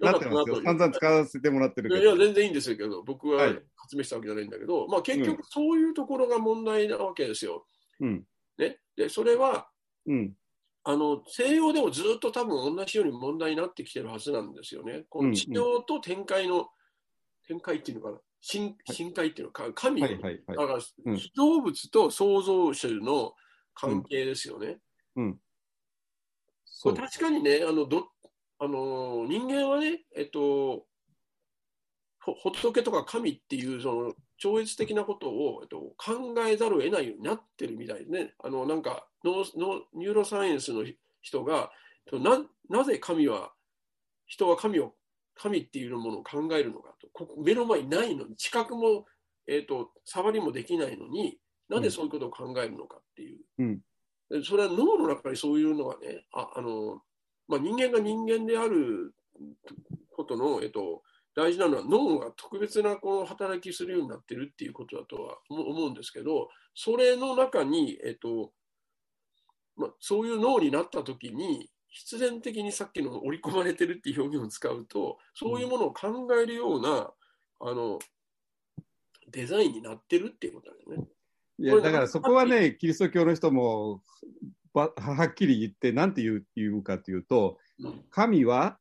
[0.00, 0.62] なってますよ。
[0.64, 2.16] 散々使わせてもらってるいや。
[2.16, 7.66] 全然いいんですけど、僕ははい発明したわけじゃないんだけど、まあ結局そういうところが問題なわけですよ。
[8.00, 8.24] うん。
[8.58, 8.78] ね。
[8.96, 9.68] で、それは、
[10.06, 10.34] うん。
[10.82, 15.04] あの、西洋でもずっと多分同じように問題になってきてるはずなんですよね。
[15.08, 16.68] この治療と展開の、
[17.46, 20.54] 展開っていうのかな、深深海っていうのか、神、はいはいはいだ。
[20.54, 23.34] から、うん被造物と創造主の
[23.74, 24.78] 関係ですよね。
[26.64, 27.06] そうこれ。
[27.06, 28.08] 確かにね、あのど
[28.58, 30.86] あの人間はね、えっと、
[32.20, 40.84] ほ仏とか神っていうその超越的なことを、えっと、考えざるを得ないようになってるみたいでね、あのなんか脳脳 neuroscience の
[41.22, 41.70] 人が
[42.10, 43.52] とな、なぜ神は、
[44.26, 44.94] 人は神を、
[45.40, 49.06] 神っていうものを考えるのかと、ここ目の前にないのに、知覚も、
[49.46, 51.38] えっと、触りもできないのに、
[51.68, 53.38] なぜそういうことを考えるのかっていう。
[53.58, 53.80] うん。
[54.28, 57.02] でそれは脳の中にそういうのがね、ああの
[57.48, 59.14] まあ、人間が人間である
[60.14, 61.02] ことの、えっと、
[61.34, 68.52] 大事なのは脳が特別なこの働きするようになってるっていうことだとは思思うんですけど、それの中に、えっと
[69.76, 77.10] まあ、そういう脳になったときに、必然的にさっきの織り込まれてるっていう表現を使うと、そういうものを考えるような、
[77.62, 77.98] あの
[79.30, 81.08] デザインになってるっていうことだよね。
[81.58, 84.02] いや、だからそこはね、キリスト教の人も
[84.72, 88.04] ばはっきり言って、なんて言う言うかというと、うん。
[88.10, 88.78] 神は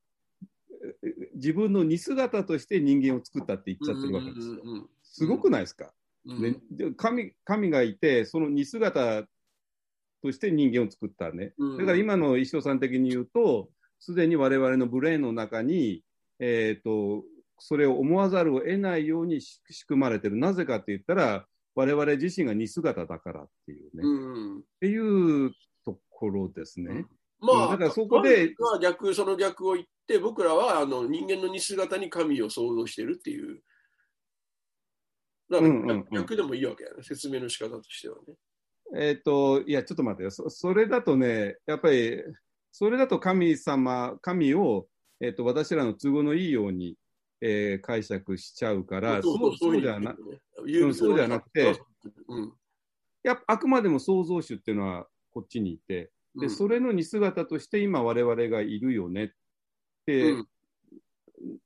[0.82, 4.60] え自分の似姿として人間を作ったって言っちゃってるわけですよ。
[4.64, 4.90] うんうん。
[5.04, 5.92] すごくないですか、
[6.26, 6.42] うん。
[6.42, 9.24] ね、で神神がいて、その似姿
[10.22, 11.54] として人間を作ったね。
[11.58, 13.70] うんだから今の石尾さん的に言うと、
[14.00, 16.04] すでに我々のブレーンの中に、
[16.40, 17.24] えっ、と、
[17.58, 20.38] それを思わざるを得ないように仕仕組まれてる。
[20.38, 24.04] なぜかって言ったら、我々自身が似姿だからっていうね。
[24.04, 25.52] っうんていう
[25.86, 27.06] ところですね。
[27.42, 33.62] まあ、だからそこで神は逆、その逆を言って、僕らはあの人間の似姿に神を想像してるっていう。
[35.50, 38.36] だからうんうんうん逆でもいいわけやね、説明の仕方としてはね。
[38.96, 40.32] えっ、と、いや、ちょっと待ってよ。
[40.32, 42.22] そそれだとね、やっぱり、
[42.72, 44.88] それだと神様、神を、
[45.22, 46.96] えっ、と、私らの都合のいいように、
[47.42, 51.80] えー解釈しちゃうから、そうそうじゃな、うんそうじゃなくて、
[52.28, 52.54] うん。
[53.24, 56.50] やっぱあくまでも創造主っていうのはこっちにいて、で、うん。
[56.50, 59.30] それの似姿として今我々がいるよねっ
[60.06, 60.48] てうん。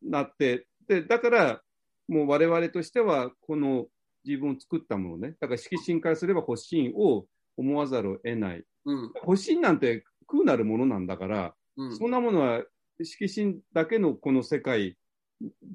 [0.04, 1.62] なって、で、だから、
[2.08, 3.88] もう我々としては、この
[4.26, 7.26] 自分を作ったものね、だから色神からすれば欲しいを
[7.58, 8.64] 思わざるを得ない。
[8.86, 9.12] うん。
[9.16, 11.98] 欲しいなんて空なるものなんだから、うん。
[11.98, 12.64] そんなものは
[13.02, 14.98] 色神だけのこの世界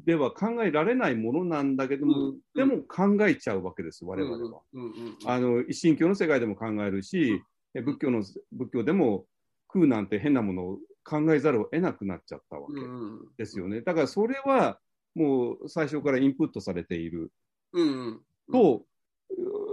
[0.04, 2.38] では考えられないものなんだけども、うん。
[2.54, 4.62] でも考えちゃうわけです、我々は。
[4.72, 7.42] うんうんうんあの一神教の世界でも考えるし、
[7.74, 8.22] え仏教の
[8.52, 9.26] 仏教でも
[9.68, 13.28] 空なんて変なものを考えざるを得なくなっちゃったわけうん。
[13.36, 13.82] ですよね。
[13.82, 14.78] だからそれは
[15.14, 17.32] もう最初からインプットされている。
[17.72, 18.20] うんうん
[18.52, 18.84] と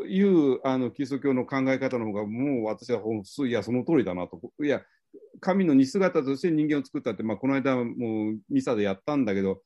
[0.07, 4.39] いうあのキリスト教の考え方の方がもう私はほんいやその通りだなと。
[4.63, 4.81] いや
[5.39, 9.61] 神の似姿として人間を作ったって、まあ、この間もうミサでやったんだけど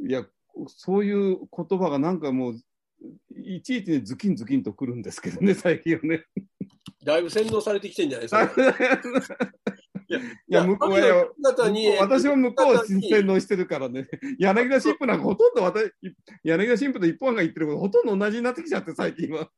[0.00, 0.24] いや
[0.66, 2.60] そういう言葉がなんかもう
[3.44, 6.24] いちいちねズキンズキンとくるんですけどね最近はね。
[7.04, 8.50] だいぶ洗脳されてきてんじゃないですか。
[10.08, 11.34] いや、向こうはよ、
[12.00, 14.08] 私も向こうを洗脳してるからね、
[14.38, 15.92] 柳田神父なんかほとんど私、
[16.42, 19.50] 柳田神父と一本が言ってることほとんど同じになってきちゃって、最近は。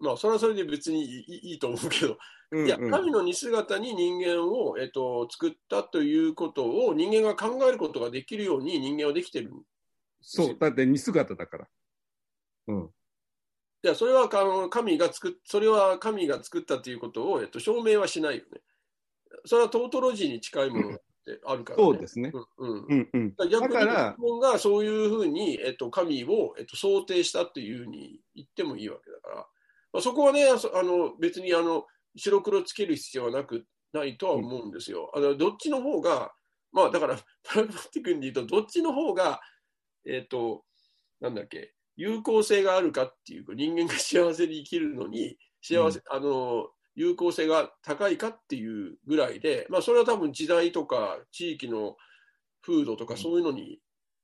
[0.00, 2.16] まあ、それはそれで別にいいと思うけど、
[2.64, 9.52] いや、神の似姿に人間を、えっと、作ったということを人間が考えることができるように人間はできてる。
[10.22, 11.68] そう、だって似姿だから。
[12.68, 12.90] うん。
[13.82, 18.60] いや、それはあの神が作っ、それは神が作ったということを、えっと、証明はしないよね。
[19.44, 20.92] それはトートロジーに近いものっ
[21.24, 21.84] てあるから、ね。
[21.84, 22.32] そうですね。
[22.58, 23.34] うんうんうんうん。
[23.36, 29.36] だ逆にだから日本がそういうふうに、えっと、神を、えっと、想定したっていうふうに言ってもいいわけだから、
[29.92, 31.86] まあ、そこはね、あの別にあの
[32.16, 35.10] 白黒つける必要はなくないとは思うんですよ。
[35.14, 36.32] あのどっちの方が、
[36.72, 39.40] まあだから、パラグマティックに言うと、どっちの方が、
[40.06, 40.64] えっと、
[41.20, 46.68] なんだっけ、有効性があるかっていう、人間が幸せに生きるのに、幸せ、あの、
[47.00, 51.96] 有効性が高いかっていうぐらいで、まあ、それは多分時代とか地域の
[52.60, 53.78] 風土とかそういうのに、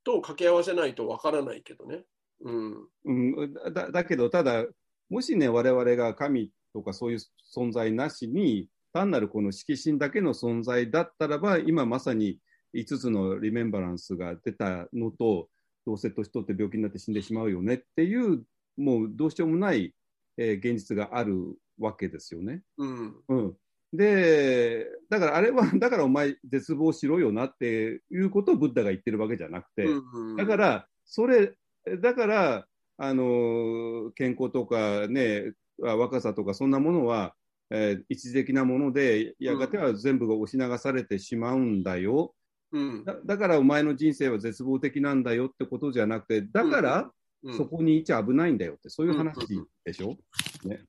[0.04, 2.04] と掛け合わせないとわからないけどね。
[2.44, 2.88] うん。
[3.06, 4.66] うん、だだけど、ただ、
[5.08, 7.18] もしね、我々が神とかそういう
[7.56, 12.38] 存在なしに、単なるこの色神だけの存在だったらば、今まさに
[12.74, 15.48] 5つのリメンバランスが出たのと、
[15.86, 18.44] どうせ年取って病気になって死んでしまうよねっていう、
[18.76, 19.94] もうどうしようもない、
[20.36, 22.62] えー現実があるわけですよね。
[22.78, 23.14] うん。
[23.28, 23.56] うん。
[23.92, 31.56] で、だからあれは、 だからお前絶望しろよなっていうことをブッダが言ってるわけじゃなくて、うんだから、それ、
[32.00, 32.66] だから、
[32.98, 37.34] あの、健康とかね、あ若さとか、そんなものは、
[37.70, 42.34] えー一時的なもので、やがては全部が押し流されてしまうんだよ。
[42.72, 43.04] うん。
[43.04, 47.10] だだから、お前の人生は絶望的なんだよってことじゃなくて、だから、うん
[47.56, 49.34] そこにいちゃ危ないんだよって、そういう話
[49.84, 50.16] でしょ、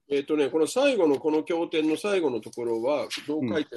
[0.10, 3.72] えっ、とね、この最後のこの経典の最後のところは、どう書いて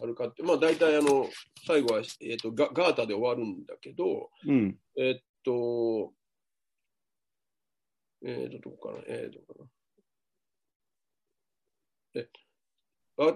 [0.00, 1.28] あるかって、まあ大体あの、
[1.66, 4.78] 最後は、えっとガガータで終わるんだけど、うん。
[4.98, 6.12] えっと、
[8.24, 9.66] えっと、どこかな、えっとかな？
[12.16, 12.45] えわ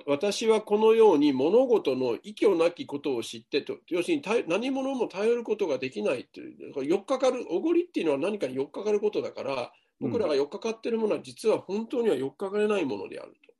[0.07, 13.51] 私はこのように物事の依拠なきことを知ってと、要するに頼何者も頼ることができないっていう、これ4日かかる、おごりっていうのは何かに4日かかることだから、僕らが4日かかってるものは実は本当には4日かかれないものであると。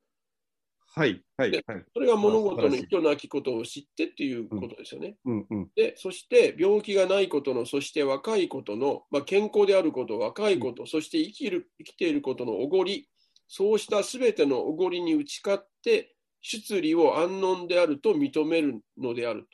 [0.93, 1.85] はい、はい、ではい。
[1.93, 5.15] それが物事の素晴らしい依拠なきことを知ってっていうことですよね。
[5.23, 5.69] うん、うん。
[5.75, 13.07] で、そして病気がないことの、そして若いことの、まあ、健康であること、若いこと、そして生きる生きていることのおごり、
[13.47, 19.47] そうしたすべてのおごりに打ち勝って、出利を安穏であると認めるのであると。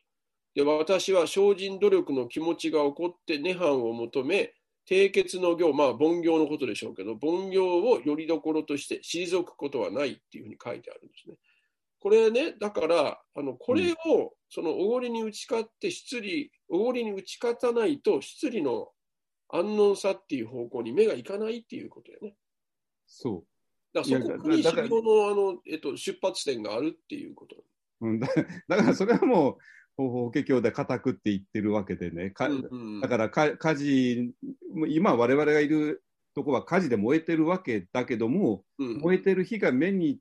[0.56, 4.54] で、私は精進努力の気持ちが起こって涅槃を求め、
[4.90, 11.36] 締結の行、まあ、凡行のことでしょうけど、凡行をよりどころとして退くことはないっていうふうに書いてあるんですね。
[12.00, 18.90] これね、だから、あのこれを、そのおごりに打ち勝って、出利、おごりに打ち勝たないと、出利の
[19.50, 22.36] 安穏さっていう方向に目がいかないっていうことよね。
[23.08, 23.57] そう
[24.04, 27.56] だからそこに修行のあの、えっと、出発点があるっていうこと。
[28.02, 28.08] う。
[28.08, 28.28] うん、だ
[28.68, 29.58] だから、それはも
[29.98, 32.30] う、法華経で固くって言ってるわけでね。
[32.30, 34.32] かうんうんだからか、火事、
[34.88, 36.04] 今我々がいる
[36.36, 40.20] とこは火事で燃えてるわけだけども、うん燃えてる火が目に、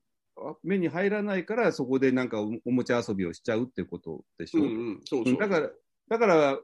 [0.63, 4.63] 目に入らないから、そこでなんかおおもちゃ遊びをしちゃうってことでしょ？
[4.63, 5.37] うう。
[5.37, 5.71] だから、
[6.09, 6.61] だから、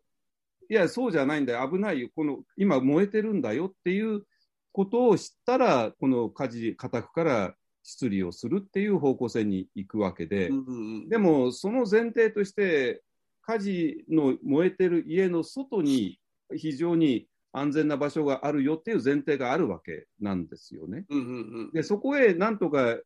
[0.71, 4.25] いや、そうじゃないんだよ、危ないよ、この今燃えてるんだよっていう
[4.73, 11.09] ことを知ったら、この火事、家宅から出利をするっていう方向性に行くわけで、うんうんうん。
[11.09, 13.03] でも、その前提として、
[13.43, 16.21] 火事の燃えてる家の外に
[16.55, 21.05] 非常に安全な場所があるよっていう前提があるわけなんですよね。
[21.09, 21.31] うんうんう
[21.65, 22.99] んで、そこへなんとか、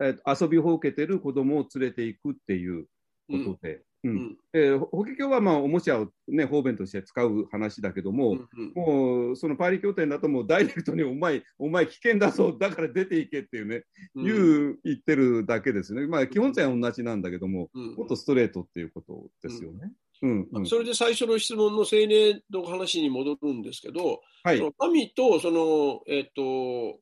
[0.00, 2.86] えー遊びほうけてる子供を連れていくっていう
[3.28, 13.84] ことで、うんうんえー法華経はまあおもちゃを、ね、方便として使う話だけども、うんうんもうそのパリ協定だともうダイレクトにお前、お前危険だぞ、だから出ていけっていうね、
[14.14, 16.06] うんいう言ってるだけですね。
[16.06, 19.92] まあ基本点は同じなんだけども、うんもっとストレートっていうことですよね。
[20.22, 20.66] うん、うん。
[20.66, 24.64] それで最初の質問の精霊の話に戻るんですけど、はいそ。
[24.64, 27.00] の神とその、えっと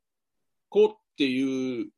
[0.68, 1.90] 子っていう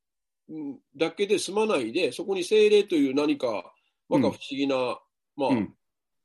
[0.48, 3.72] うんだけで済まないで、そこに精霊という何か、
[4.18, 4.98] 不思議な、
[5.36, 5.74] まあ、うん。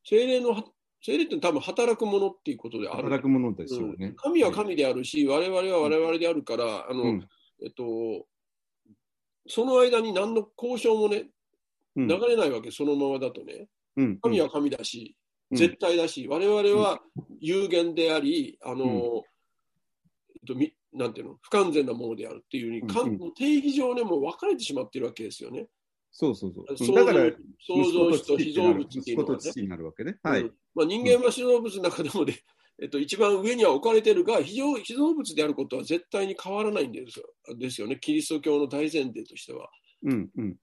[0.04, 0.64] 精霊の、
[1.02, 3.04] 精霊って多分働くものっていうことである。
[3.04, 3.96] 働くものですようん。
[3.96, 4.14] ね。
[4.16, 7.28] 神は神であるし、我々は我々であるから、あの、うん。
[7.62, 8.26] えっと、
[9.46, 11.30] その間に何の交渉もね、
[11.96, 12.08] うん。
[12.08, 13.68] 流れないわけ、そのままだとね。
[13.96, 14.18] うん。
[14.20, 15.16] 神は神だし、
[15.50, 15.56] うん。
[15.56, 17.00] 絶対だし、我々は
[17.40, 18.90] 有限であり、あの、うん。
[18.90, 23.34] えっとみなんていうの、不完全なものであるっていうふうに、うん。
[23.34, 25.68] 定義上ね、もう分かれてしまってるわけですよね。
[26.10, 26.76] そうそうそう。
[26.76, 29.52] 創だから、造創造主と被造物って息いうのはね。
[29.62, 30.18] になるわけね。
[30.22, 30.42] はい。
[30.42, 32.38] うんまあ、人間は被造物の中でもね、
[32.80, 39.68] えっと、一番上には置かれてるが、非常被造物であることは絶対に変わらないんですよですよね、キリスト教の大前提としては。
[40.04, 40.30] うんうん。
[40.36, 40.56] うん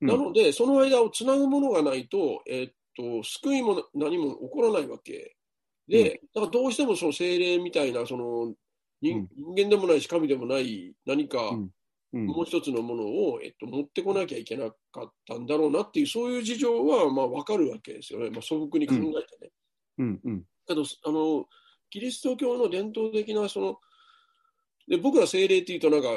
[0.00, 5.36] なので、その間をつなぐものがないと、えっと、救いも何も起こらないわけ
[5.88, 8.54] で、だからどうしてもその精霊みたいな、その、
[9.00, 11.70] 人人間でもないし神でもない何かうんうん
[12.12, 19.02] もう一つのものを、えっと、持ってこなきゃいけなかったんだろうなっていうそういう事情はまあ分かるわけですよね、まあ、素朴に考えて
[19.44, 19.50] ね。
[19.98, 20.20] うん。
[20.24, 20.44] うん。
[20.70, 21.44] あのあの
[21.90, 23.76] キリスト教の伝統的なその
[24.88, 26.08] で僕ら精霊っていうとなんか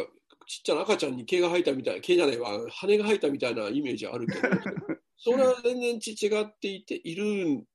[0.47, 4.41] ちっちゃな赤ちゃんに毛が生えたみたい毛じゃないわ羽が生えたみたいなイメージあるけど
[5.17, 7.65] それは全然違っていている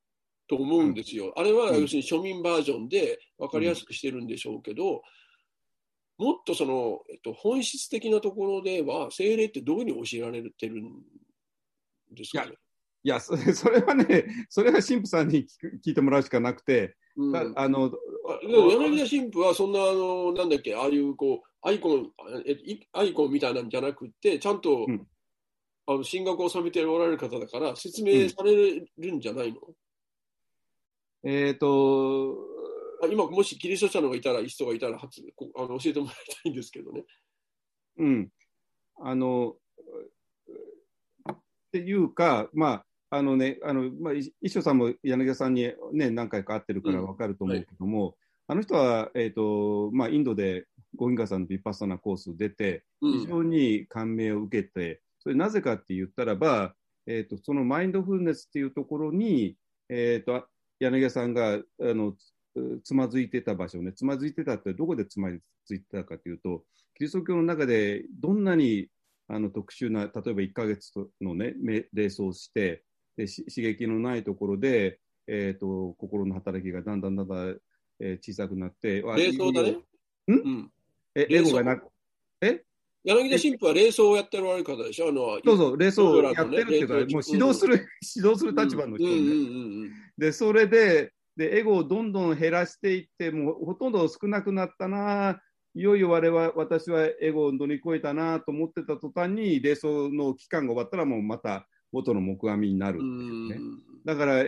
[0.48, 1.32] と思うんですよ。
[1.36, 1.80] あれはうん。
[1.82, 5.02] 要するに庶民バージョンで分かりやすくしてるんでしょうけど、
[6.18, 11.02] もっとその、えっと、本質的なところでは精霊ってどういうふうに教えられてるん
[12.12, 12.52] ですかね？
[13.02, 17.32] いや、それ それはね、それは神父さんに聞く聞いてもらうしかなくて、うん。
[17.32, 17.92] たあの、
[18.26, 22.12] あでも柳田神父はそんなあのなんだっけああいうこうアイコン
[22.92, 25.06] アイコンみたいなんじゃなくてちゃんと、うん。
[25.88, 29.60] あの進学を収めておられる方だから説明されるんじゃないの、
[31.22, 32.55] えっ、と、あ
[33.10, 37.04] 今もしキリスト者のがいたら人がいたら初こあの教えてもらいたいんですけどね。
[37.98, 38.28] うん、
[39.00, 39.54] あの、
[41.32, 41.36] っ
[41.72, 48.16] ていうか、まあ、あのね、あの、まあ、い一緒さんも柳田さんにね、何回か会ってるから分かると思うけども、
[48.48, 53.20] あの人は、えっ、と、まあ、インドでゴギンガさんのビッパッサナコース出て、うん。
[53.20, 56.74] 非常に感銘を受けて、それなぜかって言ったらば、
[57.06, 59.56] えっ、と、そのマインドフルネスっていうところに、
[59.88, 60.46] えっ、と、
[60.78, 62.14] 柳田さんが、あの、
[62.56, 66.64] つつまずいてた場所ね、つまずいてたってどこでつまずいてたかというと、
[66.94, 68.88] キリスト教の中でどんなに
[69.28, 72.84] あの特殊な、例えば1ヶ月のね、め瞑想をして
[73.16, 77.58] で、し刺激のないところで、えっ、と、心の働きがだんだんだんだん、
[78.00, 79.70] えー小さくなって、あ瞑想だね。
[79.70, 79.80] ん。
[80.28, 80.72] うん、
[81.14, 81.88] え、エゴがなく、
[82.40, 82.62] え？
[83.04, 85.08] 柳田神父は瞑想をやっておられる方でしょ？
[85.08, 89.92] あのそうそう、瞑想をやってるっていうか、もう指導する、指導する立場の人ね、うんうんうんうん。
[90.18, 95.40] で、それで、で、エゴをどんどん減らしていって、もうほとんど少なくなったな、
[95.74, 103.02] いよいよ我々私はエゴを乗り越えたなと思ってた途端に、瞑想の期間が終わったら、もうまた元の木阿弥になるう。
[103.02, 103.58] んね
[104.04, 104.44] だから、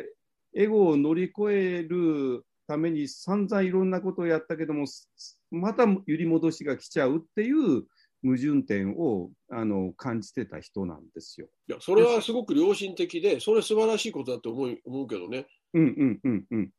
[0.55, 5.11] エゴを乗り越えるために散々いろんなことをやったけども、す
[5.51, 7.85] また揺り戻しが来ちゃうっていう
[8.23, 11.49] 矛盾点をあの感じてた人なんですよ。
[11.69, 15.47] いやそれはすごく良心的で、それ素晴らしいことだと思う思うけどね。
[15.75, 16.71] うんうんうんうん。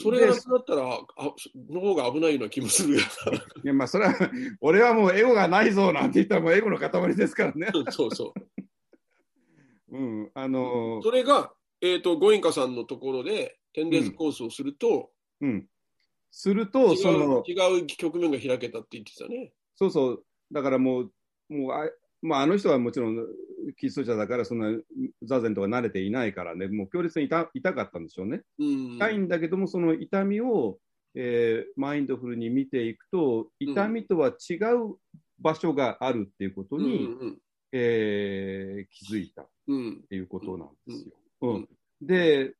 [0.00, 1.34] それがなくなったら、あ
[1.70, 3.00] の方が危ないような気もするよ。
[3.62, 4.14] いや、まあ、それは、
[4.60, 7.68] 俺はもうエゴがないぞなんて言ったらもうエゴの塊ですからね。
[7.90, 8.66] そうそう。
[9.92, 15.10] うん、あのそれが、えっ、と、ゴエンカさんのところで、天列コースをすると、
[15.40, 15.66] うん。
[16.30, 19.52] すると、その、違う違う局面が開けたって言ってたね。
[19.76, 21.12] そうそう、だからもう、
[21.48, 21.90] もうあ、
[22.22, 23.16] まあ、あの人はもちろん、
[23.78, 24.78] キリスト者だから、そんな
[25.22, 28.42] 座禅とか慣れていないからね、もう強烈に痛痛かったんでしょうね。
[28.58, 28.96] うん。
[28.96, 30.78] 痛いんだけども、その痛みを、
[31.14, 34.96] えーマインドフルに見ていくと、痛みとは違う
[35.40, 37.38] 場所があるっていうことうんに、うん
[37.72, 39.46] えー気づいた。
[39.66, 40.00] うん。
[40.04, 41.14] っていうことなんですよ。
[41.42, 41.68] うんうん
[42.02, 42.52] で、っ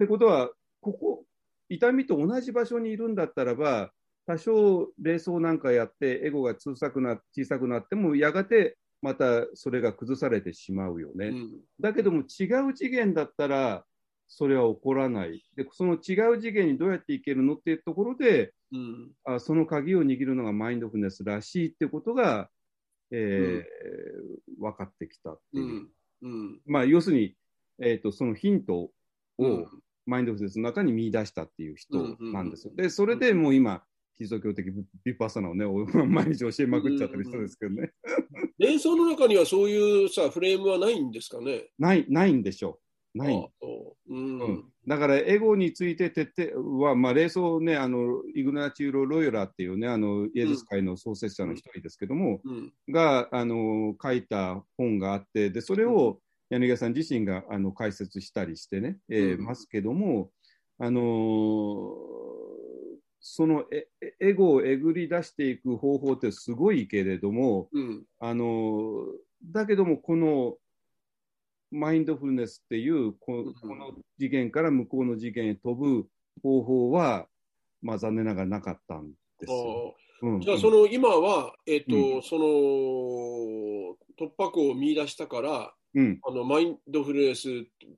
[0.00, 0.50] てことは、
[0.80, 1.24] ここ、
[1.68, 3.92] 痛みと同じ場所にいるんだったらば、
[4.28, 11.28] 多少瞑想なんかやって、エゴが小さくな小さくなっても、やがてまたそれが崩されてしまうよね。
[11.28, 11.50] うん
[11.80, 13.86] だけども、違う次元だったら、
[14.28, 15.42] それは起こらない。
[15.56, 22.50] で、その違う次元にどうやっていけるのっていうところで、うんあその鍵を握るのがマインドフルネスらしいってことが、
[23.10, 25.64] えー分かってきたっていう。
[25.64, 25.90] うん
[26.20, 27.34] うんまあ、要するに、
[27.80, 28.90] えー、とそのヒントを
[29.38, 29.66] うん
[30.04, 32.74] マインドフルネスの中に見出したっていう人うんうんなんですよ。
[32.74, 33.84] で、それでもう今、
[34.18, 34.68] キリスト教的
[35.04, 37.92] ビッパッサナをね、お 毎日教えまくっちゃってる人ですけどね。
[38.60, 41.70] 瞑想の中にはそういうさ、フレームはないんですかね？
[41.78, 42.80] ない、ないんでしょ
[43.14, 43.18] う。
[43.18, 43.34] ない。
[43.36, 60.32] ううんうんだから、エゴについて徹底は、まあ、霊想ね、あの、イグナチューロ・ロヨラっていうね、あの、イエズス会の創設者の一人ですけども、うんが、あの、書いた本があって、で、それを柳家さん自身が、あの、解説したりしてね、えーうんますけども、
[60.78, 62.67] あのー
[63.20, 63.64] その
[64.20, 68.04] エゴをえぐり出していく方法ってすごいけれども、うん。
[68.20, 70.56] あのーだけども、この
[71.70, 76.06] マインドフルネスっていうこの次元から向こうの次元へ飛ぶ
[76.42, 77.26] 方法は、
[77.82, 79.94] まあ、残念ながらなかったんですよ。
[80.22, 80.36] うん。
[80.38, 82.44] あじゃあ、その今は、えっ、と、うその
[84.18, 87.48] 突破口を見出したから、うん、あのマインドフルネス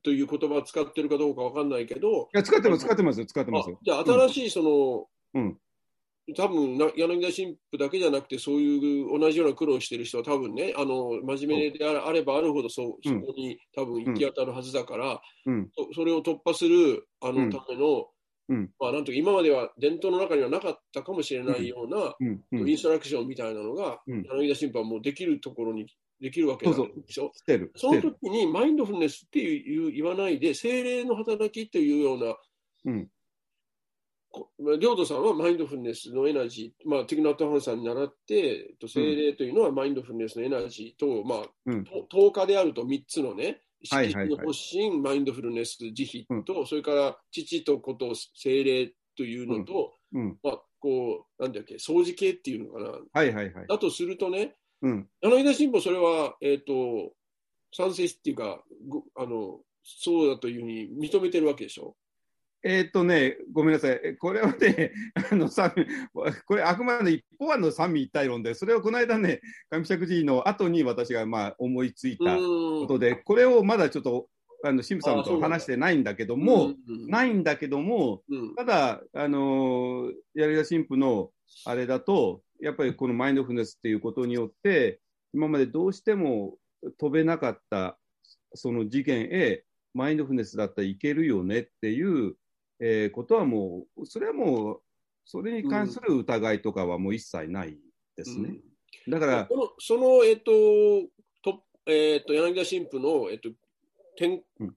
[0.03, 3.79] という言葉を使ってるかどうかわかんないけど、いや使ってます、使ってますよ、使ってあますよ。
[3.83, 5.57] じゃあ、新しいその、うん。
[6.37, 13.21] 多分な柳田神父だけじゃなくて、そういう同じような苦労してる人は多分ね、あの真面目であればあるほどそう、うん。
[13.21, 15.69] そこに多分行き当たるはずだから、うん。
[15.75, 17.49] そそれを突破するあうん。
[17.49, 18.07] のための、
[18.49, 18.69] うん。
[18.79, 22.41] まあなんとか今までは伝統の中にはなかったかもしれないような、うん。
[22.51, 22.69] うん。
[22.69, 24.23] インストラクションみたいなのが、うん。
[24.23, 25.87] 柳田神父はもうできるところに
[26.21, 27.31] できるわけなんでしょ？
[27.75, 27.99] その。
[28.01, 32.35] 時にマインドフルネスっていう言わないで、精霊の働きというような、
[32.85, 33.09] うん
[34.79, 50.37] 領土さんはマインドフルネスのエナジー、まあ、ティクナット・ハンさんに習って、えっと精霊というのはマインドフルネスのエナジーと、まあ、うんと10日であると3つのね、はいはいはい色の発信、マインドフルネス、慈悲と、それから父と子と精霊というのと、うん。
[50.43, 52.89] まあ、こう、なんだっけ、掃除系っていうのかな。
[53.13, 53.67] はいはいはい。
[53.67, 55.07] だとするとね、うん。
[55.21, 57.13] 柳田新報、それは、えっ、と、
[57.73, 61.95] 賛成っていうか、ごあの、そうだというふうに認めてるわけでしょ。
[62.63, 63.99] えーっとね、ごめんなさい。
[64.03, 64.93] え これはね、
[65.31, 65.49] あの、
[66.45, 74.27] これあくまで一方案の三位一体論で、それをこの間ね、上尺寺の後に私がまあ思いついたこうとで、これをまだちょっと、
[74.63, 78.55] あの、神父さんと話してないんだけども、うんないんだけども、うん。
[78.55, 81.31] ただ、あのー、柳田神父の
[81.65, 84.99] あれだと、やっぱりこのマインドフルネスっていうことによって、
[85.33, 86.57] 今までどうしても
[86.99, 87.97] 飛べなかった
[88.53, 89.63] その次元へ、
[89.93, 92.35] マインドフルネスだったらいけるよねっていう、
[92.83, 94.81] えーことはもう、それはもう、
[95.23, 97.77] それに関する疑いとかはもう一切ない
[98.17, 98.55] ですね。
[99.07, 100.51] だから、このその、えっ、と、
[101.43, 103.49] とえっ、と、柳田新婦の、えっ、と、
[104.17, 104.75] 展うん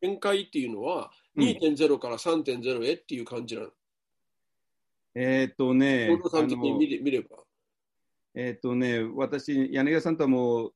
[0.00, 3.70] 展開っていうのは、うん2.0から3.0へっていう感じなの？
[5.14, 7.38] えーっとね、報道さん的に見れ見れば。
[8.34, 10.72] えーっとね、私、柳田さんとはもう、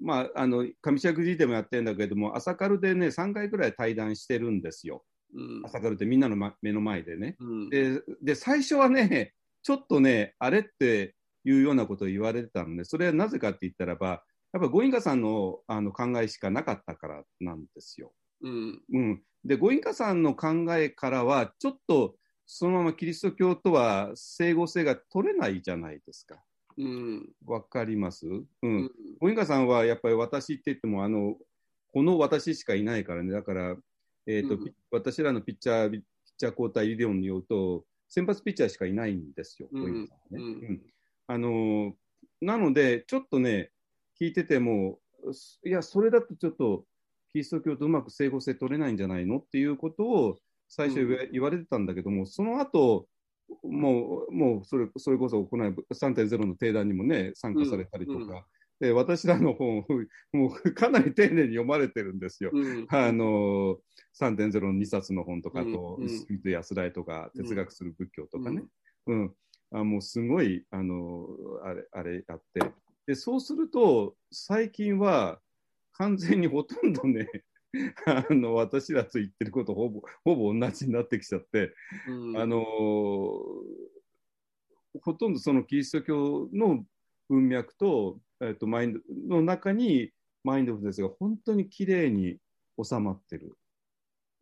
[0.00, 5.15] まあ、あの上尺寺でもやってるんだけども、朝カルでね、3回ぐらい対談してるんですよ、うん
[5.62, 7.36] 朝カルってみんなの、ま、目の前でね。
[7.38, 7.70] うん。
[7.70, 11.14] でで、最初はね、ちょっとね、あれって
[11.44, 18.12] いうようなことを言われてたので、それはなぜかって言ったらば、やっぱゴインカさんのあの考えしかなかったからなんですよ。
[18.42, 18.82] うん。
[18.92, 26.42] うん、で、ゴインカさんの考えからは、ちょっとそのままキリスト教とは整合性が取れないじゃないですか。
[26.76, 27.32] うん。
[27.44, 28.90] わかります、ううんん。
[29.18, 31.36] ゴインカさんはやっぱり私って言っても、あの、
[31.92, 33.32] この私しかいないからね。
[33.32, 33.76] だから、
[34.26, 34.64] えっ、と、うん。
[34.64, 36.02] ピ私らのピッチャー、ピッ
[36.36, 39.68] チャー交代理論によると、先発ピッチャーしかいないんですよ、
[41.26, 41.92] あのー
[42.40, 43.70] なので、ちょっとね、
[44.20, 44.98] 聞いてても、
[45.64, 46.84] いや、それだとちょっと、
[47.32, 50.38] キリスト教とうまく整合性取れないんじゃないのっていうことを
[50.68, 53.08] 最初言わ,、れてたんだけども、その後
[53.62, 58.46] もう、もうそれそれこそこの間3.0の定談にもね、参加されたりとか、
[58.80, 59.84] うんうんで私らの本を
[60.36, 62.50] もうかなり丁寧に読まれてるんですよ。
[62.52, 62.86] うん。
[62.90, 63.78] あの
[64.20, 66.08] 3.0の2冊の本とかと、うんうん。
[66.08, 68.64] ス安らいとか、哲学する仏教とかね、
[69.06, 69.34] うん。
[69.70, 71.26] あもうすごいあの
[71.62, 72.60] あれあれやって。
[73.06, 75.40] で、そうすると、最近は
[75.92, 77.28] 完全にほとんどね、
[78.04, 81.72] あの私らと言ってることほぼほぼ同じになってきちゃって、
[82.08, 82.36] うん。
[82.36, 82.62] あの
[85.02, 86.84] ほとんどそのキリスト教の
[87.28, 89.00] 文脈と,、えっとマインド
[89.36, 90.10] の中に
[90.44, 92.38] マインドフルネスが本当にきれいに
[92.82, 93.56] 収まってる。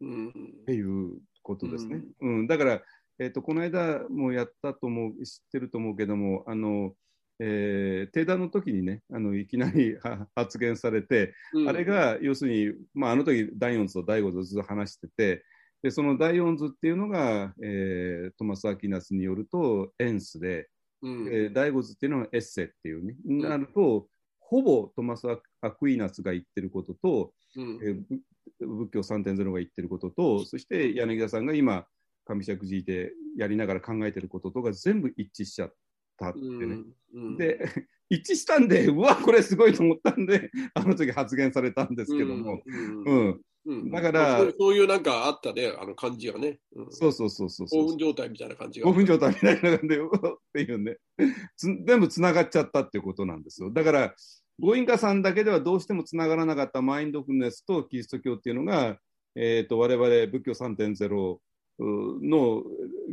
[0.00, 2.02] うんっていうことですね。
[2.20, 2.46] うん。
[2.46, 2.82] だから、
[3.18, 6.94] えっとこの間もやったと思う知ってると思うけどもあの、
[7.38, 11.68] えー定談の時にねあのいきなりは 発言されて、うん。
[11.68, 15.44] あれが要するに、まあ、あの時第四図と第五図をずっと話してて、
[15.82, 20.68] でその第四図っていうのが、えートマス・アキナスによるとエンスで、
[21.04, 21.28] うん。
[21.28, 24.08] えー第五図っていうのはエッセっていうね、なると、
[24.40, 25.26] ほぼトマス・
[25.60, 27.78] アクイナスが言ってることと、うん。
[27.82, 28.18] えー
[28.60, 31.86] ぶ仏教3.0が言ってることと、そして柳田さんが今、
[32.24, 35.74] 上尺寺でやりながら考えてることとが全部一致しちゃっ
[36.18, 36.82] たってね。
[37.14, 37.36] うん。
[37.36, 37.58] で、
[38.08, 43.04] 一致したんで、うわ、これすごいと思ったんで、あの時発言されたんですけども、うん。
[43.04, 46.58] うん、うんだからそうそういうなんかあったね、あの感じがね。
[46.76, 48.90] うんそうそうそうそう興奮状態みたいな感じが。
[48.90, 50.08] 5分状態みたいな感じで、っ
[50.52, 50.98] ていうね、
[51.56, 53.70] つ全部つながっちゃったっていうことなんですよ。
[53.70, 54.14] だから、
[54.60, 58.98] ゴインカさんだけではどうしてもつながらなかったマインドフルネスとキリスト教っていうのが、
[59.34, 61.38] えっ、と、我々仏教3.0
[61.80, 62.62] の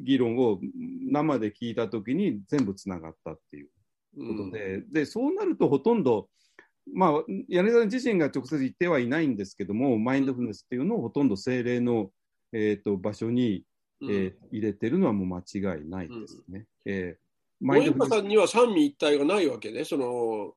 [0.03, 0.59] 議論を
[1.09, 3.69] 生で聞いたときに全部つながったっていう
[4.15, 6.29] ことで、で、そうなるとほとんど、
[6.93, 7.11] まあ、
[7.47, 12.11] 柳沢自身が直接言ってはいないんですけども、マインドフルネスっていうのをほとんど精霊の、
[12.53, 13.63] えー、と場所に、
[14.01, 16.65] うん、えー入れてるのはもう間違いないですね。
[16.85, 17.21] えー
[17.63, 19.85] ママインドフルネスドさんには三位一体がないわけね。
[19.85, 20.53] その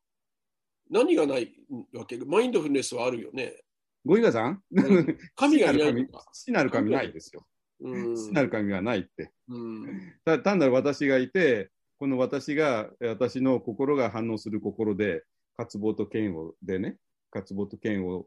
[0.91, 1.53] 何がない
[1.93, 2.17] わけ？
[2.19, 3.63] マインドフルネスはあるよね。
[4.07, 4.63] ゴイガさん？
[4.75, 6.09] うん神がいない。
[6.33, 7.47] 死なる神ないですよ。
[7.81, 9.31] うん死なる神がないって。
[10.43, 15.23] 単なる私がいて、この私が、私の心が反応する心で、
[15.57, 16.99] 渇望と嫌悪でね、
[17.31, 18.27] 渇望と嫌悪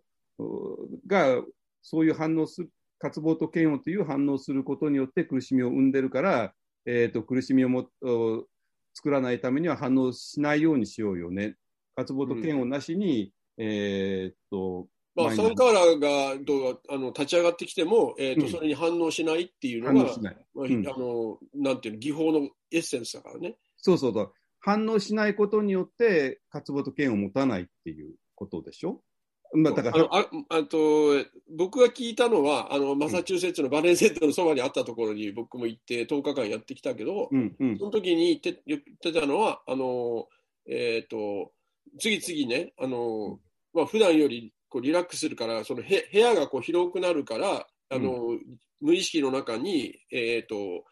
[1.08, 1.42] が、
[1.82, 2.68] そういう反応す
[3.00, 6.54] 渇望と嫌悪という反応することによって苦しみを生んでるから、
[6.86, 8.46] えー、と苦しみをもお
[8.94, 11.56] 作らないためには反応しないようにしようよね。
[11.96, 20.16] 渇望と嫌悪なしに、えーっと、まあ、サンカーラがどうあの立ち上がってきても、えーとうんそれに反応しないっていうのが、あ
[20.98, 23.58] のなんていうの、技法のエッセンスだからね。
[23.78, 24.34] そうそうそう。
[24.60, 29.02] 反応しないことによって、渇望と嫌悪を持たないっていうことでしょ？
[29.54, 30.16] まあ、だから、あの
[30.50, 30.78] ああと
[31.56, 37.78] 僕が聞いたのはあの、マサチューセッツのバレンセットのそばにあったところに僕も行って10日間やってきたけど、うんうん。
[37.78, 40.28] その時に言って言ってたのは、あの
[40.70, 41.52] えっ、と、
[42.00, 43.40] 次々ね、あの
[43.74, 48.38] まあ普段よりこうリラックスするから、そのへ部屋がこう広くなるから、あの
[48.82, 50.84] 無意識の中に、えっ、と、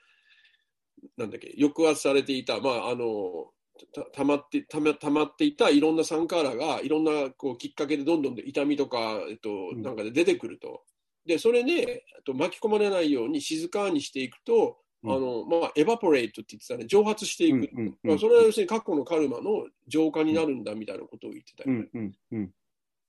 [1.17, 3.51] なんだっけ、抑圧されていた、まあ、あの、
[3.93, 10.83] たたまってたまたまっていたいろんなサンカーラがいろんなこうきっかけでどんどん痛みとか、えっと、うんなんかで出てくると。
[11.25, 17.69] で、それで、と巻き込まれないように静かにしていくと、うんあの、まあ、エバポレートって言ってたね、蒸発していく。
[18.03, 21.87] まあ、それは要するに過去のカルマの浄化になるんだみたいなことを言ってたよね。
[21.93, 22.53] うんうんうん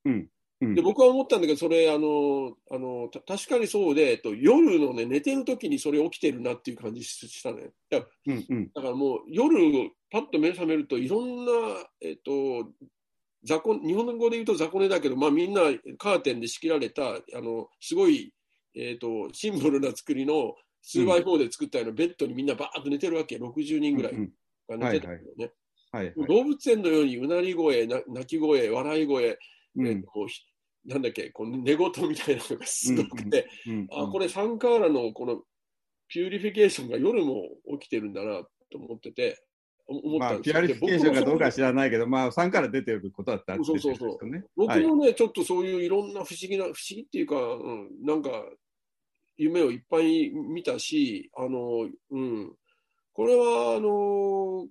[0.04, 0.28] うんうん
[0.60, 7.70] で僕は思ったんだけど、それあのあのた確かにそうで、えっと、夜の、ね、寝てる時にそれ起きてるなっていう感じしたね。
[7.90, 8.70] だからうんうん。
[8.74, 11.52] だからもう夜、パッと目覚めると、いろんな、
[12.00, 12.70] えっと、
[13.44, 15.60] 雑魚日本語で言うと雑魚寝だけど、まあ、みんな
[15.98, 18.32] カーテンで仕切られた、あのすごい、
[18.74, 20.54] えっと、シンプルな作りの
[20.86, 24.12] 2x4 で作ったようなベッドにみんなバーッと寝てるわけ、60人ぐらい。
[24.12, 24.30] うん
[24.68, 25.52] が寝てたよね。
[26.28, 29.36] 動物園のようにうなり声、な泣き声、笑い声、うん
[29.78, 30.42] えっとひ
[30.86, 35.42] なんだっけ、この寝言みたいなのがすごくて、うんあこれサンカーラのこの
[36.08, 37.42] purification が夜も
[37.80, 39.42] 起きてるんだなと思ってて、
[39.88, 40.54] お思っまあ、たんですよ。
[40.54, 44.44] purification かどうか知らないけど、まあ、サンカーラ出てることだったらそうそうそう出てるんですよね。
[44.56, 48.30] 僕はいもね、ちょっとそういういろんな不思議な、不思議っていうか、うん、なんか
[49.36, 52.52] 夢をいっぱい見たし、あの、うん、
[53.12, 54.66] これは、あの、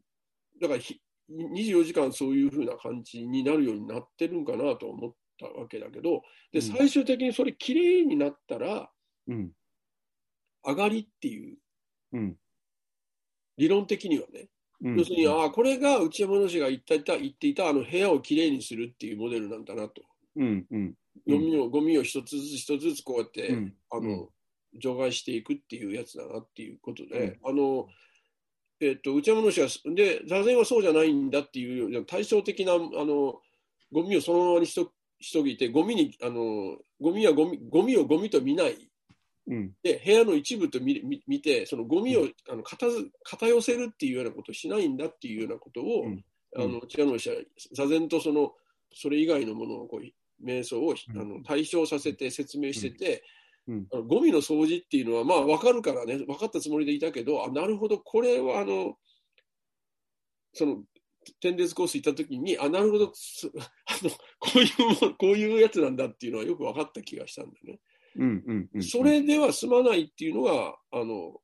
[0.61, 0.99] だからひ
[1.29, 6.21] 24時間そういうふうな感じになるようになってるんかなと思ったわけだけど、
[6.51, 6.61] で、うん。
[6.61, 8.89] 最終的にそれきれいになったら、
[9.27, 9.51] うん。
[10.65, 11.57] 上がりっていう、
[12.13, 12.35] うん。
[13.57, 14.49] 理論的にはね、
[14.81, 14.97] うん。
[14.97, 20.01] 要するに、ああ、これが内山の氏が言っていた言っていたあの部屋をきれいにするっていうモデルなんだなと。
[20.35, 20.93] うんうん。
[21.27, 23.73] ゴミをゴミを一つずつ一つずつこうやって、うん。
[23.89, 24.29] あの
[24.77, 27.49] 除外していくっていうやつだなっていうことで、うん。
[27.49, 27.87] あの
[28.81, 33.39] えっと内山の氏がで座禅はそうじゃないんだっていう対照的なあの
[33.91, 34.91] ゴミをそのままにしと
[35.21, 38.77] しといてゴミにあのゴミはゴミゴミをゴミと見ない。
[39.47, 39.71] うん。
[39.83, 46.25] で部屋の一部と見見見てそのゴミをあの片ず片寄せるっていうようなことをしないんだっていうようなことを、うん。
[46.57, 47.35] あの内山の氏は
[47.73, 48.53] 座禅とその
[48.93, 51.21] それ以外のものをこう瞑想を、うん。
[51.21, 53.23] あの対象させて説明してて、
[53.67, 58.95] うんあのゴミの掃除っていうのはまあ分かるからね分かったつもりでいたけどあなるほどこれはあの
[60.53, 60.83] その
[61.39, 63.47] 天列コース行った時にあなるほどす
[63.85, 64.09] あの
[64.39, 67.79] こういうもこういうやつなんだっていうのはよく分かった気がしたんだよね。
[68.17, 71.41] うんうんうんそれでは済まないっていうのがあの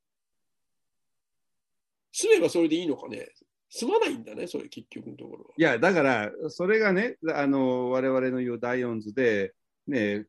[2.13, 3.29] 済めばそれでいいのかね
[3.71, 5.49] 済まないんだねそれ結局のところは。
[5.57, 9.53] いや、だから、それがね、あの我々の言うダイオンズで、
[9.87, 10.25] ね、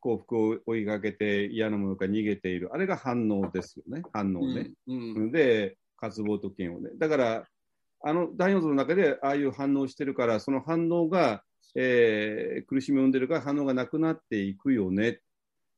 [0.00, 4.70] 幸福を追いかけて嫌なものから逃げている、あれが反応ですよね、反応ね。
[4.86, 6.90] うんうんで、渇望と嫌悪ね。
[6.98, 7.46] だから、
[8.04, 11.42] あのダイオンズの中でああいう反応してるから、その反応が、
[11.74, 15.20] えー苦しみを生んでるから反応がなくなっていくよね。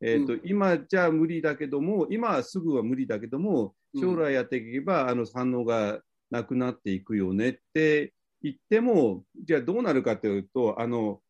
[0.00, 6.00] えーとうん今じゃ無理だけども、今はすぐは無理だけども、将来やっていけば、あの反応が
[6.30, 8.12] なくなっていくよねって
[8.42, 11.20] 言っても、じゃあどうなるかというと、あの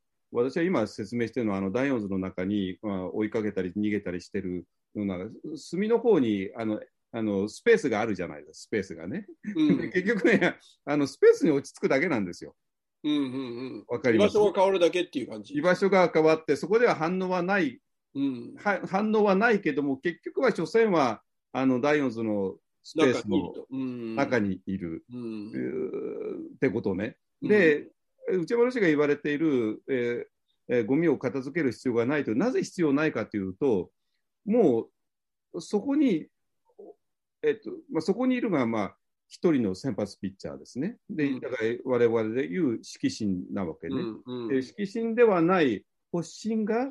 [0.43, 5.19] 私は今説明してるのは、あのダイオンズの中に、まあ、追いかけたり逃げたりしてるような、
[5.56, 6.81] 隅の方にあの
[7.12, 9.27] あのスペースがあるじゃないですか、スペースがね。
[9.55, 9.78] うん。
[9.78, 12.56] で結局ねあの、スペースに落ち着くだけなんですよ。
[13.05, 13.27] うんうんう
[13.78, 13.85] ん。
[13.86, 14.32] わかります？
[14.36, 15.55] 居場所が変わるだけっていう感じ。
[15.55, 17.78] 居場所が変わって、そこでは反応はない、
[18.15, 23.52] うん、は反応はないけども、結局は所詮はあのダイオンズのスペースの
[24.16, 25.51] 中に、にいる、うん。
[26.56, 27.16] ってことね。
[27.43, 27.48] うん。
[27.48, 27.89] で、
[28.28, 30.24] 内山氏が言われている、えー
[30.68, 33.90] えーゴミを片付ける必要がないと、なぜ必要ないかというと、
[34.46, 34.88] も
[35.52, 36.26] うそこに、
[37.42, 38.96] えっとまあ、そこにいるのが、まあ、
[39.28, 40.96] 一人の先発ピッチャーですね。
[41.10, 43.96] で、うんだから我々でいう色心なわけね。
[43.96, 46.90] うんうんで色心ではない発心が、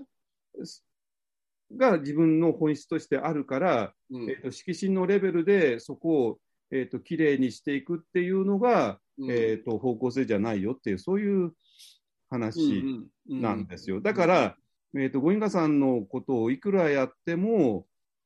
[1.76, 6.40] が自分の本質としてあるから、うんえっと色心のレベルでそこを、
[6.72, 9.32] えっときれいにしていくっていうのが、うん。
[9.32, 11.54] えー、と方向性じゃないよっていう、そういう
[12.30, 14.02] 話うんうんなんですよ。
[14.02, 14.58] だから、
[14.96, 17.86] えー、とご因果さんのことをいくらやっても、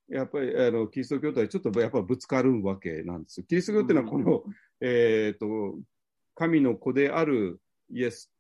[0.10, 3.46] やっぱりあのキリスト教とはちょっとやっぱぶつかるわけなんですよ。
[3.48, 4.44] キリスト教っていうのはこの、
[4.82, 5.78] えっ、と、
[6.36, 7.60] 神の子である
[7.92, 8.32] イエス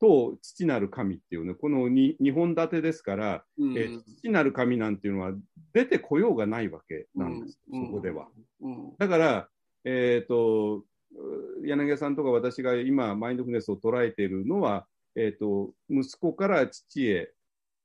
[0.00, 5.32] と父なる神っていうね、この 2, 2本立てですから、うんえー父なる神なんていうのは
[5.72, 8.28] 出てこようがないわけなんです、うんそこでは。
[8.60, 8.96] うん。
[8.98, 9.48] だから、
[9.84, 10.84] えっ、と、う
[11.62, 14.86] 柳家さんとか私が今、マインドフルネスを捉えているのは、
[15.16, 17.32] えっ、と、息子から父へ、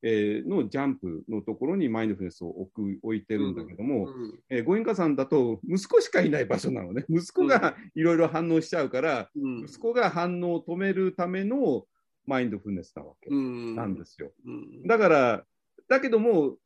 [0.01, 7.03] えーのジャンプのところにマインドフルネスを置く置いてるんだけども、うんえー、ご隠家さんだと息子しかいない場所なのね。
[7.11, 11.85] 息子がいろいろ反応しちゃうから、うん息子が反応を止めるための
[12.25, 14.31] マインドフルネスなわけうんなんですよ。
[14.45, 15.45] うんだから、
[15.89, 16.57] だけども、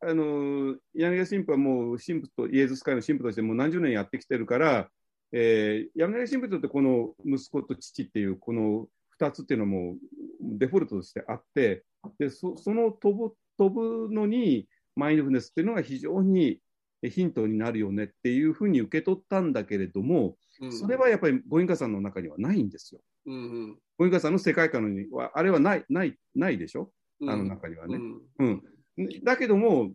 [0.00, 4.90] あの柳家神父はもう神父とイエズス会の神父としてもう何十年やってきてるから、
[5.32, 8.88] えー、柳家神父にとってこの息子と父っていうこの
[9.20, 9.96] 2つっていうのはもう
[10.42, 11.84] デフォルトとしてあって
[12.18, 14.66] でそその飛ぶ飛ぶのに
[14.96, 16.60] マインドフルネスっていうのが非常に
[17.02, 20.72] ヒントになるよねっていうふうに受け取ったんだけれども、うん。
[20.72, 23.00] それはやっぱりご隠家さんの中にはないんですよ。
[23.26, 26.90] うんご隠家さんの世界観にはあれはないないないでしょ？
[27.20, 27.30] うん。
[27.30, 27.96] あの中にはね。
[27.96, 28.62] うん。
[28.98, 29.92] うん、だけども、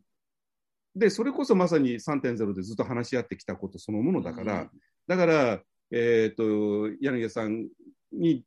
[0.95, 4.69] で、それこそまさに3.0でずっと話し合ってきたことそのものだから、うん。
[5.07, 5.61] だから、
[5.91, 7.67] えっ、と、柳家さん
[8.13, 8.43] に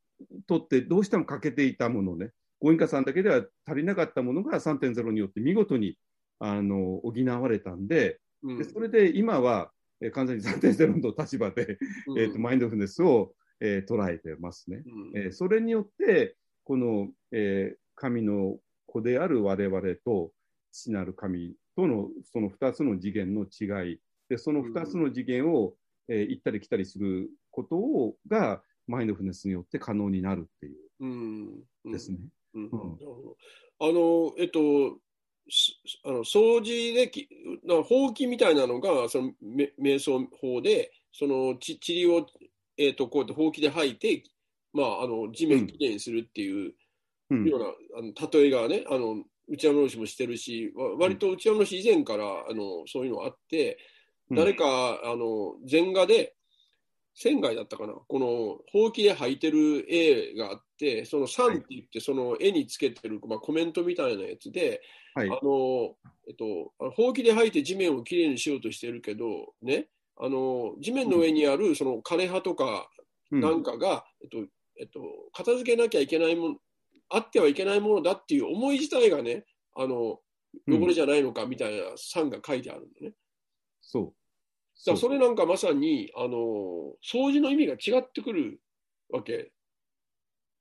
[0.47, 5.95] とってどうしても欠けていたものね、ご隠家さんだけでは足りなかったものが3.0によって見事に
[6.39, 8.57] あの補われたんで、うん。
[8.57, 9.71] でそれで今は、
[10.01, 11.77] えー完全に3.0の立場で、
[12.17, 14.81] えーとマインドフルネスを、えー捉えてますね。
[14.85, 15.21] うん。
[15.21, 20.31] えーそれによって、この、えー神の子である我々と
[20.71, 25.73] 父なる神とのその2つの次元の違い、でその2つの次元を、
[26.09, 30.77] えー行ったり来たりすることをが、マインドフルネスによって可能になるっていう。
[30.99, 31.63] うん。
[31.85, 31.91] うん。
[31.91, 32.17] ですね。
[32.55, 32.69] うん。
[33.79, 34.97] あの、えっと、
[35.49, 37.29] すあの掃除でき、
[37.63, 42.25] なほうきみたいなのが、そのめ瞑想法で、そのち塵を、
[42.77, 44.23] えっと、こうやってほうきで吐いて、
[44.73, 46.73] まあ、あの地面きれいにするっていう
[47.29, 47.47] うん。
[47.47, 47.65] ような、
[47.99, 53.77] あの例えがね、あの内山老師もしてるし、わ割と内山老師以前からあのそういうのあって、
[54.29, 54.37] うん。
[54.37, 56.35] 誰かあの前画で、
[57.15, 64.81] 仙外だったかな、このほうきで履いてる絵があって、その「さん」って言って、その絵につけてる、まあ、コメントみたいなやつで、
[65.15, 65.27] はい。
[65.29, 65.97] あの
[66.27, 72.89] えっと、ほうきで履いて地面をきれいにしようとしてるけど、ね、あの地面の上にあるその枯葉とか
[73.31, 73.41] うん。
[73.41, 74.37] なんかが、えっと
[74.79, 75.01] えっと、
[75.33, 76.55] 片付けなきゃいけないもの、
[77.09, 79.45] あってはいけないものだっていう思い自体がね、
[79.75, 80.19] あの
[80.67, 83.13] 汚れじゃないのかみたいな「さん」が書いてあるんだね。
[83.81, 84.13] そう。
[84.85, 88.61] だそれなんかまさに、あの掃除の意味が違ってくる
[89.09, 89.51] わけ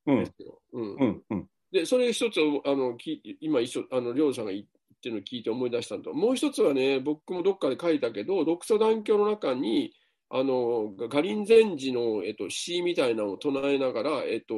[0.07, 0.61] うんですよ。
[0.73, 4.65] うんうんうんで、それ一つあのき今一緒、あの、りょうさんが言っ
[5.03, 9.93] てるのを聞いて思い出したのと、もう一つはね、僕もどっかで書いたけど、独ソ団教の中に、
[10.31, 14.55] あの、ガリン禅師の、えっと、詩みたいなのを唱えながら、えっと、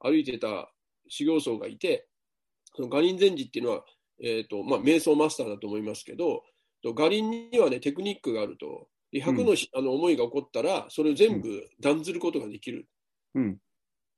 [0.00, 0.72] 歩いてた
[1.08, 2.06] 修行僧がいて、
[2.74, 3.84] そのガリン禅師っていうのは、
[4.22, 6.42] えっと、まあ、瞑想マスターだと思いますけど、
[6.82, 8.88] とガリンにはね、テクニックがあると。
[9.10, 12.86] で100のし、あの思いが起こったら、それを全部断ずることができる。
[13.34, 13.58] うん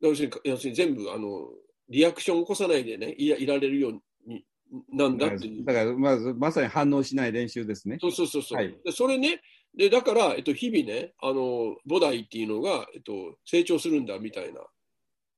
[0.01, 1.51] 要するに、要するに全部、あの、
[1.91, 3.93] リアクションを起こさないでね、いらいられるよう
[4.27, 4.45] に
[4.93, 5.65] なんだっていう。
[5.65, 7.99] だからまずまさに反応しない練習ですね。
[8.01, 8.93] そうそうそうそう、はいで。
[8.93, 9.41] それね、
[9.77, 14.61] でだから、えっと、日々ね、あの菩提っていうのが、えっと、成長するんだみたいな。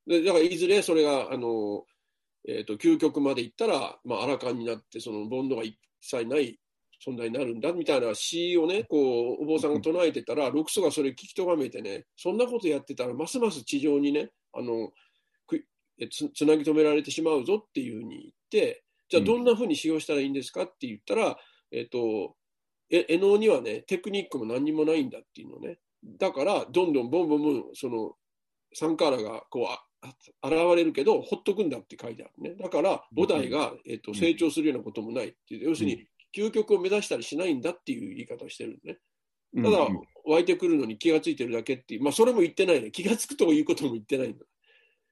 [0.06, 1.84] でだから、いずれそれが、あの
[2.48, 6.58] えっと、究極までいったら、まあ、アラカンになって、その煩悩が一切ない
[7.06, 14.90] 存在になるんだみたいな詩をね、こうお坊さんが唱えてたら、六祖がそれ聞きとがめてね、そんなことやってたら、ますます地上にね、あの
[16.10, 21.36] つつなぎ止められてしまうぞっていうふうに言って、じゃあどんなふうに使用したらいいんですかって言ったら、
[21.70, 22.34] えっと、
[22.90, 25.78] え絵能にはね、テクニックも何にもないんだっていうのね。
[26.18, 28.14] だから、どんどんボンボンボン、その、
[28.74, 32.56] サンカーラがこうああ現れるけど、ほっとくんだって書いてあるね。
[32.56, 35.68] だから、菩提が、えっと、成長するようなこともないっていう。
[35.70, 38.98] 要するに、究極を目指したりしないんだっていう言い方をしてるね。
[39.62, 42.92] ただ、うん湧いてくるのに気がついてるだけっていう、まあ、それも言ってないね。
[42.92, 44.44] 気がつくということも言ってないんだ。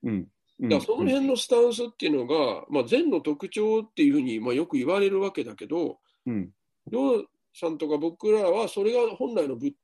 [0.04, 6.50] うんうんだからその辺のスタンスっていうのが、まあ、禅の特徴っていうふうに、まあ、よく言われるわけだけど、うん
[6.90, 9.74] りょうさんとか僕らはそれが本来の仏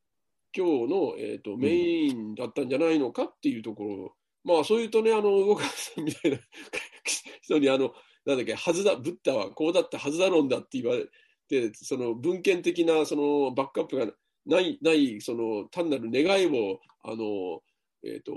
[0.52, 4.14] 教の、えー、とメインだったんじゃないのかっていうところ、
[4.46, 6.38] まあそういうとね、あの動かさんみたいな
[7.42, 7.92] 人にあの、
[8.24, 11.08] なんだっけ、はずだ、ブッダはこうだったはずだろんだって言われ
[11.48, 14.06] て、その文献的なそのバックアップが
[14.46, 17.60] ない、ないその単なる願いを、あの、
[18.04, 18.32] えっ、と、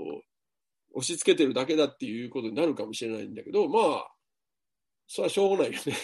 [0.94, 4.12] 押し付けてるだけだっていうことになるかもしれないんだけど、まあ、
[5.06, 5.94] それはしょうがないよね。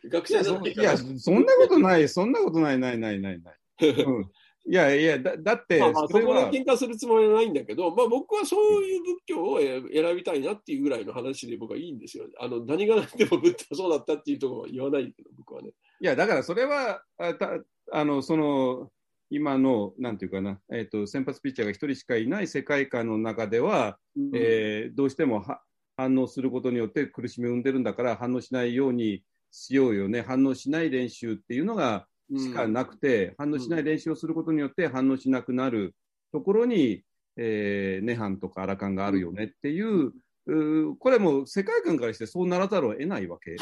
[0.08, 3.58] 学いやそ生じゃないからいや、そんなことない、そんなことない、ない、ない、ない、ない。
[4.06, 4.30] うん、
[4.64, 12.26] いやいや、だだって、まあまあ、そこで喧嘩するつもりはないんだけど、まあ、僕はそういう仏教をえ選びたいなっていうぐらいの話で僕はいいんですよ。
[12.38, 15.70] あの何が何でもブッダはそうだったっていうところは言わないけど、僕はね。
[16.00, 17.58] いや、だからそれは、あた
[17.90, 18.90] あの、その、
[19.30, 23.98] 今の、なんていうかな、えっ、と、先発ピッチャーが一人しかいない世界観の中では、
[24.34, 25.62] えーどうしてもは
[25.96, 32.06] 反応することによって苦しみを生んでるんだから反応しないようにしようよね反応しない練習っていうのが
[32.38, 35.94] しかなくて、反応しない練習をすることによって反応しなくなる
[36.32, 37.02] ところに、
[37.36, 40.12] えー、ネハンとかアラカンがあるよねっていう、
[40.46, 43.58] うーこれも世界観からしてそうならざるを得ないわけで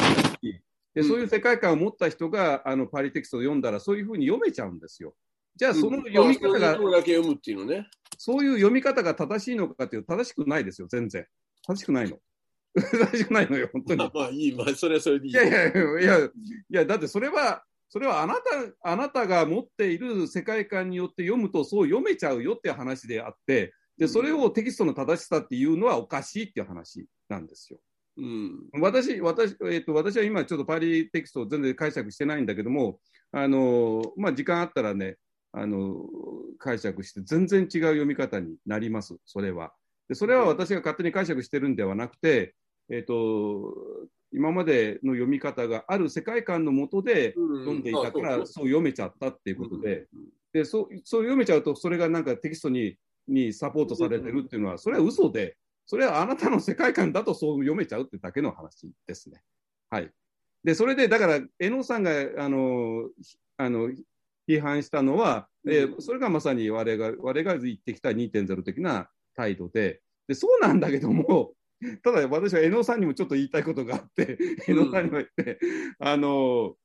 [0.95, 5.15] うんそういう世界観を持った人があのパリテキストを読んだらそういうふうに読めちゃうんですよ。
[5.55, 7.87] じゃあその読み方が、まあそういう読むっていうのね。
[8.19, 11.27] そういう読み方が正しいのかっていうと正しくないですよ、全然。
[11.67, 12.19] 正しくないの。
[12.75, 14.05] 正しくないのよ、本当にま。
[14.07, 15.33] あ まあいい、まあそれはそれでいい。
[15.33, 16.31] いやいやいや、い
[16.71, 18.41] や、だってそれは、それはあなた、
[18.83, 27.81] あなたが持っている世界観によって読むとそう読めちゃうよっていう話であって、で、それをテキストの正しさっていうのはおかしいっていう話なんですよ。
[28.17, 28.71] うん。
[28.81, 33.01] 私、私、えっ、と、私は今ちょっとパリテキストを全然解釈してないんだけども、
[33.33, 35.17] あの、まあ、時間あったらね、
[35.53, 36.07] あの、
[36.59, 39.73] 解釈して全然違う読み方になります、それは。
[40.09, 42.55] で、それは私が勝手に解釈してるんではなくて、
[42.89, 43.75] えっ、と、
[44.33, 50.07] 今までの読み方がある世界観のもとで読んでいたから、そう読めちゃったっていうことで、
[50.53, 52.97] でそうそう読めちゃうと、それがなんかテキストに
[53.29, 59.43] にサポートされてるっていうのは、それは嘘で、それはあなたの世界観だとそう読めちゃうってだけの話ですね。
[59.89, 60.11] はい。
[60.63, 63.91] で、それで、だから、江野さんが、あの、ひあの、
[64.49, 71.55] 批判したのは、えーそれがまさに我が、我が言ってきた2.0的な態度で、で、そうなんだけども、
[72.03, 75.59] ただ私は江野さんにもちょっと言いたいことがあって、江野さんにも言って、
[75.99, 76.77] あの、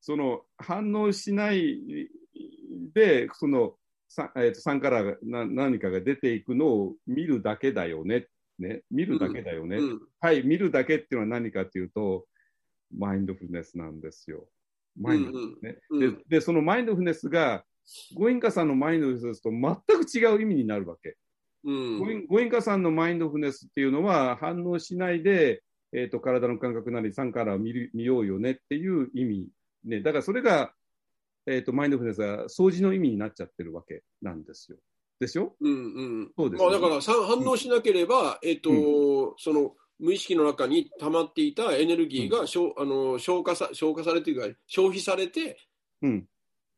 [0.00, 2.08] その反応しない
[2.92, 3.76] で、その、
[4.08, 8.28] さえー、と3からがな何かが出ていくのを見るだけだよね。
[8.60, 9.78] ね見るだけだよね。
[9.78, 12.26] うんはい、見るだけっていうのは何かっていうと、
[12.96, 14.46] マインドフルネスなんですよ。
[14.96, 15.78] マインドフルネスね。
[15.90, 17.64] うんうんでで、そのマインドフルネスが、
[18.14, 19.74] ゴインカさんのマインドフルネスと全
[20.04, 21.16] く違う意味になるわけ。
[21.64, 25.62] うんゴインゴインカさんのマインドフルネスっていうのは、反応しないで、
[25.92, 29.48] えー、と体の感覚なり、3から見る見ようよねっていう意味。
[29.84, 30.72] ね、だからそれが、
[31.46, 34.78] えー、とマインドフルネスは掃除の意味になっちゃってるわけなんですよ。
[35.20, 35.74] でしょうんう
[36.24, 45.58] んそうですねまあ、だからさ反応しなければ、えっ、と、その無意識の中に溜まっていたエネルギーが、うあの消化さ消化されていうか消費されて、
[46.02, 46.26] うん。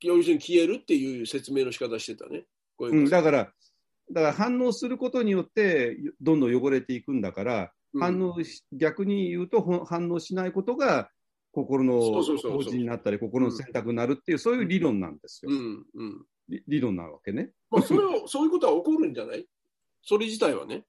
[0.02, 2.44] 要するに消えるっていう説明の仕方してたね。
[2.76, 3.52] こうん、のだから、
[4.12, 11.08] だから反応することによって、どんどん汚れていくんだから、うん反応し逆に言うと、ほ反応しないことが
[11.52, 12.22] 心の法
[12.62, 15.50] 事になったり、心の選択になるっていう、そういう理論なんですよ。
[15.50, 17.50] うんうん理理論なわけね。
[17.70, 19.48] まあ、それを そういうことは起こるんじゃない？
[20.02, 20.84] それ自体はね。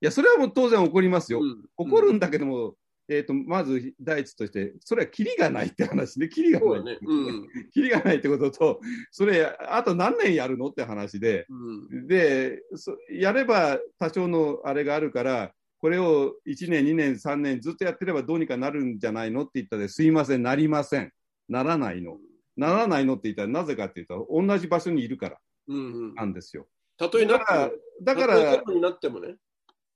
[0.00, 1.40] いや、それはもう当然起こりますよ。
[1.42, 2.76] うん起こるんだけども、
[3.08, 6.84] えー、とまず第一として、それはキリがないって話ね、キリがない。
[6.84, 6.98] ね。
[7.02, 21.12] うん キリがないってことと、それ、あと何年やるのって話で、うんで、そやれば多少のあれがあるから、これを1年、2年、3年ずっとやってればどうにかなるんじゃないのって言ったら、すいません、なりません。
[21.48, 22.18] ならないの。
[22.56, 25.80] ならないのって言ったら、なぜかって言ったら、同じ場所にいるからうんう
[26.12, 26.68] んなんですよ。
[26.96, 27.70] たとえなだから、
[28.02, 29.36] だからなってもね。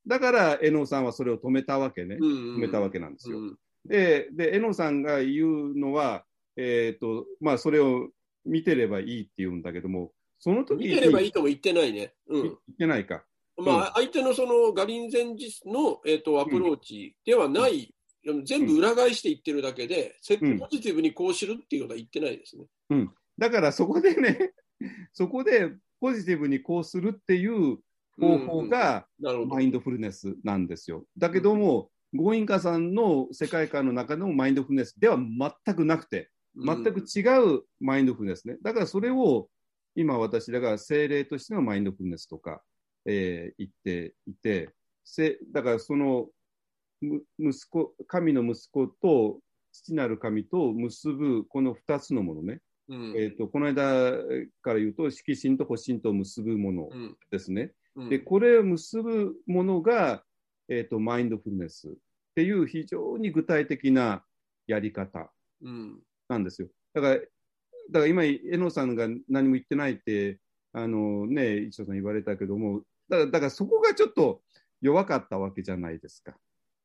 [0.08, 2.16] だから、江野さんはそれを止めたわけね。
[2.16, 3.38] 止止めたわけなんですよ。
[3.38, 6.24] うんで、で、江野さんが言うのは、
[6.56, 8.08] えっ、と、まあ、それを
[8.44, 12.12] 見てればいいって言うんだけども、その時に見てればいいとも言ってないね。
[12.28, 13.24] うん言ってないか。
[13.56, 17.92] まあ、相手のそのガリンゼンジの、えー、とアプローチではない、
[18.44, 23.08] 全部裏返して言ってるだけで、せうんポジティブにこうしろっていうことは言ってないですね。
[23.36, 24.52] だからそこでね、
[25.12, 27.78] そこでポジティブにこうするっていう
[28.20, 29.06] 方法が。
[29.46, 31.04] マインドフルネスなんですよ。
[31.16, 37.20] だけども、ゴインカさんの世界観の中のマインドフルネスでは全くなくて、全く違
[37.56, 38.56] うマインドフルネスね。
[38.62, 39.48] だからそれを
[39.94, 42.62] 今私らが精霊としてのマインドフルネスとか、
[43.04, 44.70] えー言っていて、
[45.04, 46.28] せだからその
[47.00, 49.40] む息子、神の息子と
[49.72, 52.60] 父なる神と結ぶこの2つのものね。
[52.88, 54.12] うんえー、とこの間
[54.62, 57.72] から言うと、色心と保身と結ぶものうんですね。
[57.98, 60.22] うんで、これを結ぶものが、
[60.68, 61.92] えー、とマインドフルネスっ
[62.36, 64.22] ていう非常に具体的な
[64.66, 66.68] やり方うんなんですよ。
[66.94, 67.28] だから、だか
[67.92, 70.38] ら今、江野さんが何も言ってないって、
[70.72, 74.42] あのね、一緒さん言われたけども、だからだからそこがちょっと
[74.80, 76.36] 弱かったわけじゃないですか。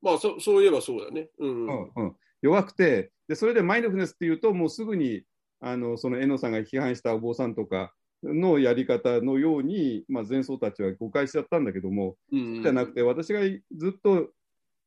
[0.01, 1.29] まあそ、そういえばそうだね。
[1.37, 5.23] うんうんうん、弱弱くてで、それでマインドフルネスっていうと、もうすぐに
[5.59, 13.41] あのその江野さんが批判したお坊さんとかのやり方のように、まあ、前奏たちは誤解しちゃったんだけども、うんじゃなくて、私が
[13.75, 14.29] ずっと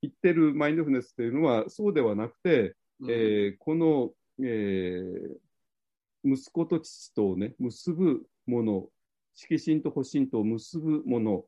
[0.03, 3.11] 言ってるマインドフルネスっていうのは、そうではなくて、うん。
[3.11, 5.37] えーこの、えー
[6.29, 8.89] 息子と父とをね、結ぶもの、
[9.37, 11.45] 色心と保身とを結ぶもの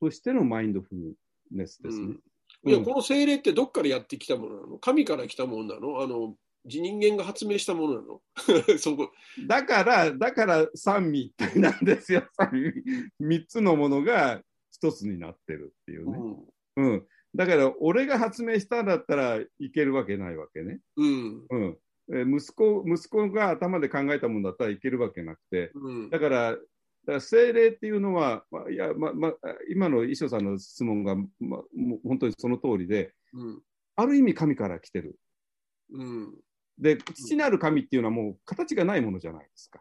[0.00, 1.14] としてのマインドフル
[1.50, 2.04] ネスですね。
[2.06, 2.70] うん。
[2.70, 6.00] いやうんこの精霊ってどっからやってきたものなの神から来たものなの？
[6.00, 6.34] あの
[6.64, 8.22] 人間が発明したものなの？
[8.78, 9.12] そこ。
[9.46, 12.26] だから、だから三位一体なんですよ。
[12.38, 12.72] 三位
[13.18, 16.18] 三つのものが一つになってるっていうね。
[16.76, 17.06] うん。
[17.34, 20.80] だから、俺が発明したんだったらいけるわけないわけね。
[20.96, 21.46] うん。
[21.50, 21.78] うん。
[22.12, 25.70] えー息子、息子が頭で考えたものだったらいけるわけなくて。
[25.74, 26.10] うん。
[26.10, 26.62] だから、だか
[27.06, 29.34] ら精霊っていうのは、まあ、いや、ま、ま、
[29.68, 33.62] 今の衣装さんの質問が、ま、もう本当にその通りで、うん。
[33.96, 35.16] ある意味神から来てる。
[35.92, 36.34] うん。
[36.78, 39.80] で、父なる神っていうのはもう形がないものじゃないですか。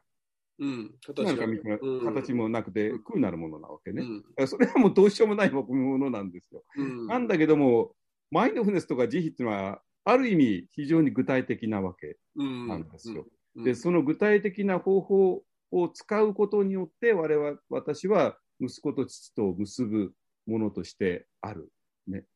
[0.60, 0.96] うん。
[1.02, 4.04] 父なる神っていうのは形もなくてうん空なるものなわけね。
[4.38, 4.48] うん。
[4.48, 5.66] それはもうどうしようもないも
[5.98, 6.64] のなんですよ。
[6.76, 7.08] うん。
[7.08, 7.96] なんだけども、
[8.32, 13.26] マインドフルネスとか慈悲っていうのは、ある意味非常に具体的なわけうんなんですよ。
[13.56, 20.12] うんで、その具体的な方法を使うことによって、我々、私は息子と父と結ぶ
[20.48, 21.72] ものとしてある。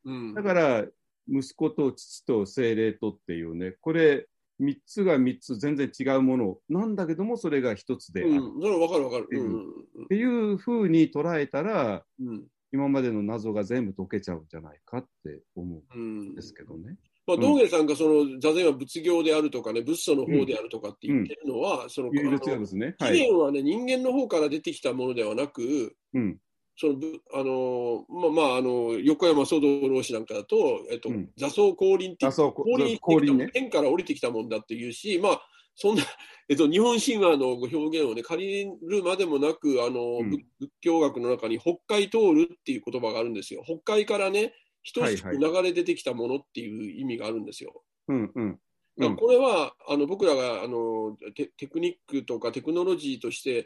[0.05, 0.85] うんだから、
[1.27, 4.27] 息子と父と精霊とっていうね、これ、
[4.61, 8.31] 3つが3つ全然違うものなんだけども、それが1つである。
[8.31, 9.27] うん、それは分かる分かる。
[9.31, 9.67] うんうん
[10.05, 16.97] っていうふうに捉えたら、うん今までの謎が全部解けちゃうんじゃないかって思うんうんですけどね。
[17.25, 22.95] まあ、道元さんがその座禅は仏業であるとかね、仏祖の方であるとかって言ってるのは、その有力あのですね。
[22.99, 23.13] 起はい。
[23.19, 26.37] 源はね、人間の方から出てきたものではなく、うん。
[26.79, 33.49] そのぶあのまあまああの横山祖道老師なんかだと、えっとうん座奏降臨って降臨降臨ね。
[33.51, 35.41] 天から降りてきたもんだっていうし、まあ、
[35.75, 36.03] そんな、
[36.49, 43.63] えっと、日本神話の表現をね、借りるまでもなく、あの、うん仏仏教学の中に北海通るっていう言葉があるんですよ。
[43.65, 44.53] 北海からね、
[44.93, 47.83] 等しくはい流れ出てきたものっていう意味があるんですよ。
[48.07, 48.59] うんうん。
[48.99, 53.65] うんこれは、あの僕らがあのテテクニックとかテクノロジーとして、うん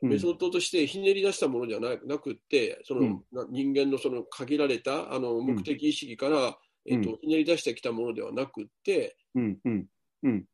[0.00, 6.54] メソッドとしてひねり出したものじゃななくって、その、人間のその限られたあの目的意識から、うん
[6.88, 9.86] えっと、ひねり出してきたものではなくって、うんうん
[10.22, 10.44] うん。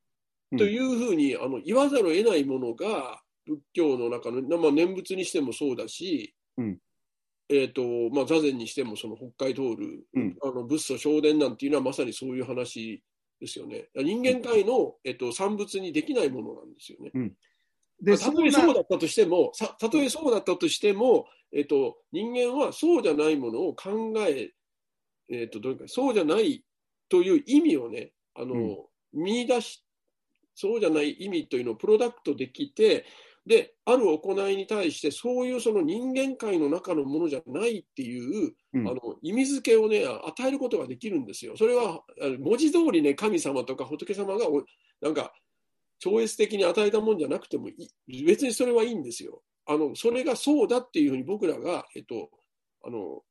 [0.52, 0.58] うん。
[0.58, 6.78] というふうにあの言わざるを得ないものが仏教の中の、まあ、念仏にしてもそうだし、うん。
[7.48, 10.36] えーとまあ、座禅にしてもその北海通る、うん。
[10.42, 13.02] あの仏祖正伝なんていうのはまさにそういう話
[13.40, 13.88] ですよね。
[13.94, 17.10] 人間界の、えっと、産物にできないものなんですよね。
[18.00, 24.50] で、たとえそうなだったとしても、さたとえそうだったとしても、えっと、人間はそうじゃないものを考え、
[25.30, 26.64] えっと、どういうか、そうじゃない
[27.08, 29.84] という意味をね、あの、見出し、
[30.54, 33.06] そうじゃない意味というのをプロダクトできて、
[33.46, 38.88] で、ある行いに対して、そういうその人間界の中のものじゃないっていう、うん。
[38.88, 41.54] あの意味付けをね、与えることができるんですよ。
[41.56, 42.02] それは、
[42.40, 44.64] 文字通りね、神様とか仏様がお、
[45.00, 45.34] なんか、
[45.98, 47.74] 超越的に与えたもんじゃなくてもい
[48.08, 49.42] い、別にそれはいいんですよ。
[49.66, 52.30] あの、それがそうだっていうふうに僕らが、えっと、
[52.84, 53.22] あの、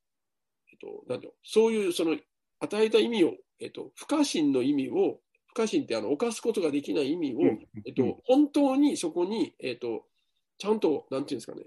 [0.72, 1.32] えっと、なんうの？
[1.44, 2.16] そういうその
[2.60, 7.68] 与えた意味を、えっと、不可侵の意味を、不可侵ってあの、犯すことができない意味を、うん。
[7.84, 10.06] えっと、本当にそこに、えっと、
[10.58, 11.64] ちゃんと、なんていうんですかね、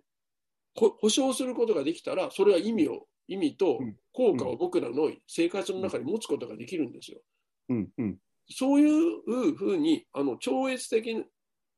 [0.75, 3.97] ほ保証することができたら、それは意味を、意味とうん。
[4.13, 7.21] 効果を僕らの生活の中に持つことができるんですよ。
[7.69, 7.89] うん。
[7.97, 8.19] うん。
[8.49, 11.23] そういうふうに、あの、超越的な、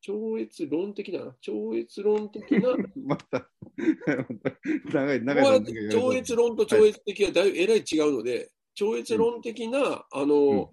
[0.01, 3.49] 超越論的な、超越論的な、また、
[4.93, 10.67] 長い、長い超越論と超越的はだいぶえらい違うので、超越論的な、あの、うん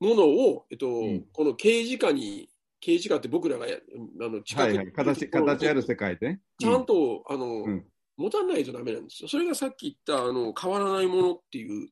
[0.00, 2.48] ものを、えっと、んこの刑事化に、
[2.80, 4.92] 刑事化って僕らがやあの近くにはいはい。
[4.92, 6.40] 形、形ある世界でね。
[6.58, 7.86] ちゃんと、あの、うん
[8.16, 9.30] 持たないとダメなんですよ。
[9.30, 11.88] それがさっき言った、あの、変わらないものっていう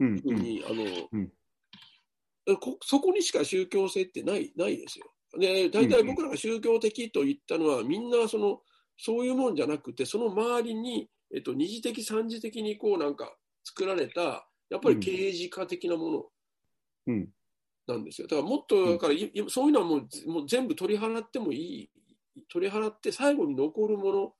[0.00, 0.20] うん、うん。
[0.20, 0.82] ふうに、あの、
[1.12, 1.32] うん
[2.56, 5.12] こそこにしか宗教性ってないないですよ。
[5.38, 8.62] で、大体僕らが宗教的と言ったのは、みんなその、
[8.96, 16.26] そういうもんじゃなくて、その周りに、えっと、二次的、三次的にこうなんか作られた、やっぱり刑事化的なもの。
[17.08, 17.28] うん。
[17.86, 18.28] なんですよ。
[18.28, 19.14] だからもっと、だから
[19.48, 21.90] そういうのはもうずもう全部取り払ってもいい、
[22.48, 24.34] 取り払って最後に残るもの。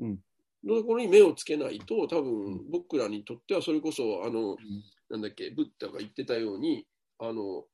[0.00, 0.18] うん。
[0.64, 4.56] のところに目をつけないと、多分僕らにとってはそれこそ、あの、
[5.08, 6.86] なんだっけ、ブッダが言ってたように、
[7.18, 7.64] あの、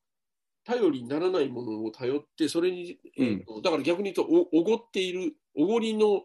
[0.65, 6.25] 頼りにならないものを頼って、それに、えーとだから逆に言うと、おおごっている、おごりの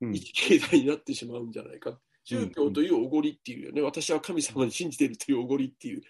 [0.00, 0.14] うん。
[0.14, 1.98] 一経済になってしまうんじゃないか。
[2.24, 6.02] 宗教というおごりっていうよね、私は神様に信じているというおごりっていう、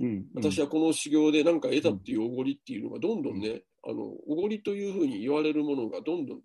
[0.00, 0.26] うん。
[0.34, 6.40] 私はこの修行で何か得たっていうおごりっていうのがどんどんね、あのおごりというふうに言われるものがどんどん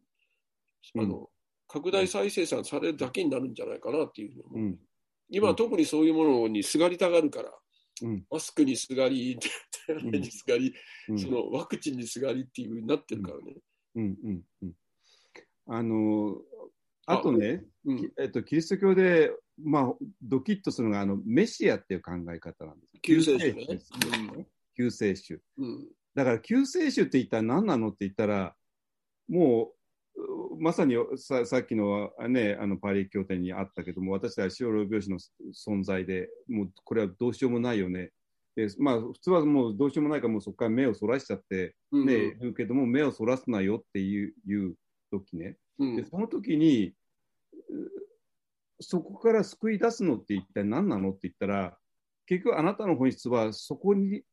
[0.98, 1.30] あの、
[1.68, 4.60] 拡大再生産されるだけになるんじゃないかなっていうふうに思う。
[4.60, 4.80] うん。
[5.30, 7.52] 今は特にそういうものにすがりたがるから、
[8.02, 8.26] うん。
[8.30, 9.38] マスクにすがり、
[9.86, 10.74] 手洗いにすがり、
[11.10, 11.20] うん。
[11.20, 13.56] そのワクチンにすがりっていうふうになってるからね。
[13.96, 14.18] うん。
[14.24, 14.42] うん。
[14.64, 14.74] うん。
[15.68, 16.42] あの
[17.06, 17.64] あとね、
[18.20, 23.02] えっと、キリスト教で、まあ、ドキッとするのがあのメシアっていう考え方なんです。
[23.02, 24.48] 救世主ね。
[24.76, 25.42] 救世主
[26.16, 28.56] だから救世主って言ったら何なのって言ったら、
[29.28, 29.74] もう、う
[30.60, 35.18] まさにささっきの,、ね、あのパリ協定にあったけども、私たちは小老病死の
[35.54, 38.12] 存在で、もうこれはどうしようもないよね。
[38.56, 44.76] でまあ、普通はもうどうしようもないから、もうそこから目をそらしちゃって、うんね、言うけども、目をそらすなよっていういう
[45.12, 45.58] 時ね。
[45.80, 46.94] うんで、その時に、
[47.54, 47.92] う
[48.80, 51.78] そこから救い出すのって一体何なのって言ったら、
[52.28, 54.24] 結局あなたの本質はそこに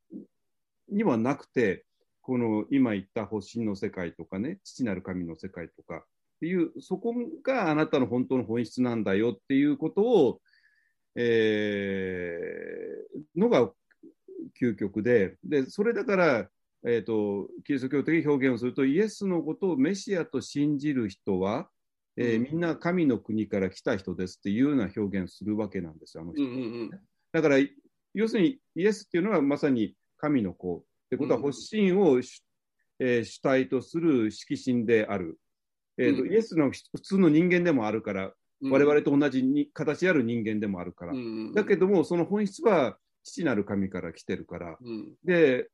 [0.90, 1.86] にはなくて、
[2.22, 6.04] この今言った星の世界とかね、父なる神の世界とかっ
[6.40, 10.40] ていう、そこがあなたの本当の本質なんだよっていうことを、
[11.16, 13.70] えーのが
[14.60, 16.48] 究極で、で、それだから、
[16.86, 21.68] えっ、と、キリスト教的に表現をすると、イエスのことをメシアと信じる人は、
[22.16, 22.42] えーうん。
[22.44, 26.42] みんな神の国から来た人ですっていうような表現をするわけなんですよ、あの人。
[26.42, 26.90] うんうん。
[27.32, 27.56] だから、
[28.14, 32.42] 要するにイエスっていうのはまさに神の子ってことは、うん発信を主,、
[33.00, 35.38] えー主体とする色神である。
[35.98, 38.32] えーとうんイエスの普通の人間でもあるから、
[38.62, 38.70] うん。
[38.70, 41.12] 我々と同じに形ある人間でもあるから。
[41.12, 44.76] うんうん、だけども、その本質は父なる神から来てるから。
[44.80, 45.68] うんで、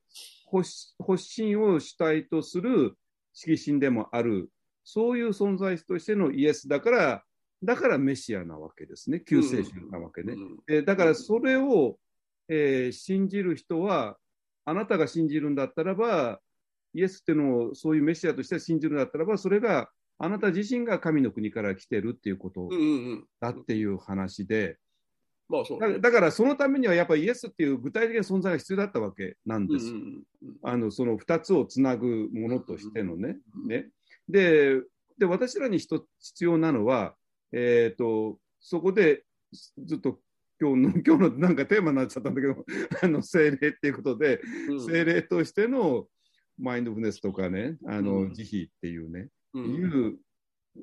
[0.51, 2.95] 発発信を主体とする
[3.35, 4.49] 色神でもある、
[4.85, 7.25] そういう存在としてのイエスだから、
[7.63, 9.21] だからメシアなわけですね。
[9.21, 10.33] 救世主なわけね。
[10.35, 11.99] うんえーだからそれを、
[12.49, 14.17] えー信じる人は、
[14.67, 16.41] あなたが信じるんだったらば、
[16.93, 19.89] イエスっていうのをそういうメシアとして信じるんだったらば、それが
[20.19, 22.69] あなた自身が神の国から来てるっていうこと。
[23.41, 24.77] だっていう話で、
[25.49, 25.95] まあそうね。
[25.95, 29.87] だだからそのためにはやっぱりイエスっていう具体的な存在が必要だったわけなんです。
[30.63, 33.37] あのその2つをつなぐものとしてのね。
[34.29, 34.81] で
[35.19, 36.05] で、私らに必
[36.41, 37.15] 要なのは、
[37.53, 40.19] えー、とそこでずっと
[40.61, 42.65] 今日の 今日のなんかテーマになっちゃったんだけど、
[43.03, 44.81] あの精霊っていうことで、うん。
[44.87, 46.09] 精霊としての
[46.59, 48.35] マインドフルネスとかね、あのうん。
[48.35, 49.65] 慈悲っていうね、うん。
[49.75, 50.19] いう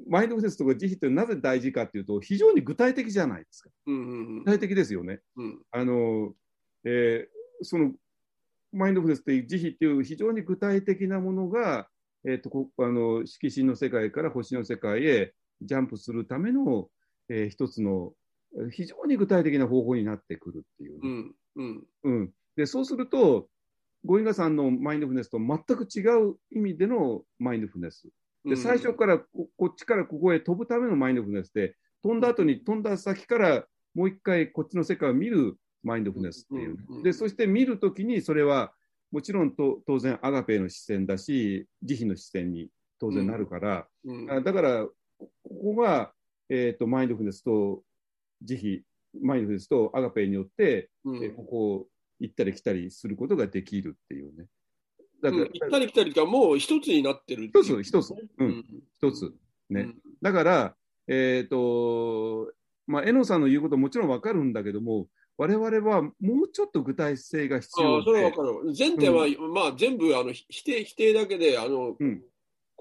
[0.08, 3.70] マインドフルネスとか慈悲ってなぜ大事かっていうと、非常に具体的じゃないですか。
[3.88, 5.22] うんうん具体的ですよね。
[5.36, 5.62] うん。
[5.72, 6.36] あの、
[6.84, 7.34] えー
[7.66, 7.94] その
[8.74, 11.88] マインドフルネスっていう慈悲っていう非常に具体的なものが、
[12.26, 16.90] えー、とこあの色神の世界から星の世界へジャンプするための、
[17.30, 18.23] えー一つのえー
[18.72, 21.84] 非常に具体的な方法になってくるっていうね、うんうん。
[22.04, 22.32] うん。
[22.56, 23.48] でそうすると、
[24.06, 28.10] ゴインガさんのマインドフルネスと全く違う意味でのマインドフルネス。
[28.46, 33.66] で最初からここっちからここへ飛ぶためのマインドフルネスで、飛んだ後に飛んだ先から
[33.96, 38.74] もう一回こっちの世界を見るマインドフルネスっていうね、うんうんで、そして見るときにそれは
[39.12, 42.70] もちろんと当然アガペの視線だし、慈悲の視線に
[43.00, 44.32] 当然なるから、うん。
[44.32, 46.12] あだからこここが、
[46.50, 47.82] えー、とマインドフルネスと
[48.44, 48.84] 慈
[49.16, 51.24] 悲、マインドフルネスとアガペによって、うん。
[51.24, 51.88] えーここを
[52.20, 54.46] 行ったり来たりすることができるっていうね。
[55.22, 58.66] だから、うん行ったり来たりがもう一つになってる一つ、一つ、うん、
[58.96, 59.34] 一つ。
[59.70, 59.90] ね。
[60.22, 60.76] だから、
[61.08, 62.52] えっ、と、
[62.88, 65.08] まあ、えのさんの言うこともちろんわかるんだけども、
[65.38, 66.12] 我々はも
[66.44, 68.74] うちょっと具体性が必ああ要でそれは分、かる。
[68.78, 72.22] 前提は、まあ、全部あの否定否定だけで、あのうん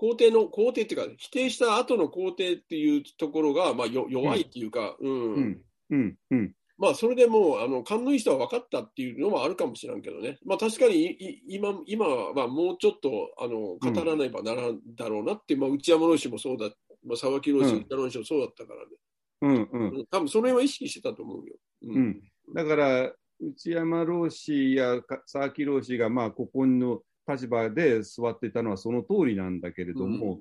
[0.02, 5.34] 肯定の肯定っていうか、否定した後の肯定っていうところが、まあ、よ弱いっていうか、うん。
[5.34, 16.70] うん、うん、うん、まあ、それでもうあの勘のいい人は分かったっていうのもあるかもしれんけどね、まあ、確かにいい今今はもうちょっとあの語らねばならんだろうなって、まあ、内山老師もそうだ、
[17.06, 17.80] まあ、沢木老師、うん。
[17.82, 19.98] 内田老師もそうだったからね、うん、うん。
[19.98, 20.06] うん。
[20.10, 21.54] 多分その辺は意識してたと思うよ。
[21.82, 22.20] ううん、
[22.54, 30.40] だから、内山老師やか佐々木老師が、まあ、ここの立場で座っていたのはその通りなんだけれども、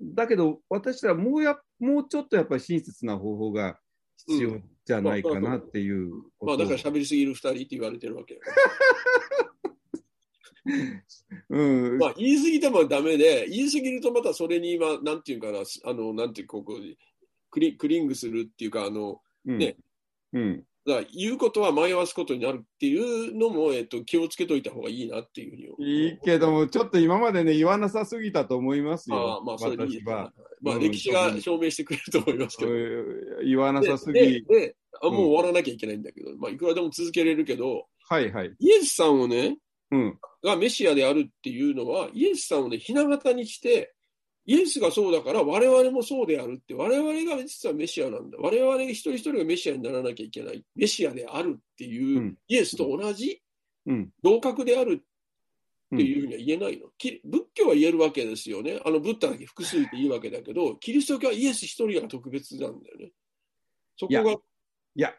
[0.00, 3.78] だけど、私らもうや、もうちょっとやっぱり親切な方法が
[4.26, 6.46] 必要じゃないかなっていうこと。
[6.46, 8.40] まあ、だから喋りすぎる2人って言われてるわけよ。
[11.48, 16.78] うん、まあ、言い過ぎてもダメで、言い過ぎるとまたそれに今、なんていうかな、あの、なんていうここ
[17.50, 19.58] クリ、クリングするっていうか、あの、うん。
[19.58, 19.76] ね。
[20.32, 26.06] うん、だから言うことは迷わすことになるっていうのも、えっと、気をつけといた方がいいなっていうふうに。
[26.06, 30.32] いいけども、ちょっと今までね、言わなさすぎたと思いますあよあ、まあ、それでいい私は。
[30.62, 32.70] まあ、うん歴史が証明してくれると思いますけど。
[32.70, 34.44] うん言わなでさすでぎ。
[34.46, 38.54] であもう終わらなきゃいけないんだけど、まあ、いくらでも続けれるけど、はいはい。
[38.58, 39.58] イエスさんをね、
[39.90, 40.18] うん。
[40.42, 43.94] がメシアであるっていうのは、イエスさんをね、ひな形にして、
[44.48, 48.38] イエスがそうだから我々もそうであるって、我々が実はメシアなんだ。
[48.40, 50.64] 我々一人一人がメシアにならなきゃいけない。
[50.74, 53.42] メシアであるっていう、うんイエスと同じ
[53.84, 54.08] うん。
[54.22, 55.02] 同格である
[55.94, 56.86] っていうふうには言えないの。
[56.96, 58.80] き仏教は言えるわけですよね。
[58.86, 63.10] あの、ブッダだけ複数っていいわけだけど、キリスト教はイエス一人が特別なんだよね。
[63.98, 64.36] そこが、い
[64.94, 65.12] や、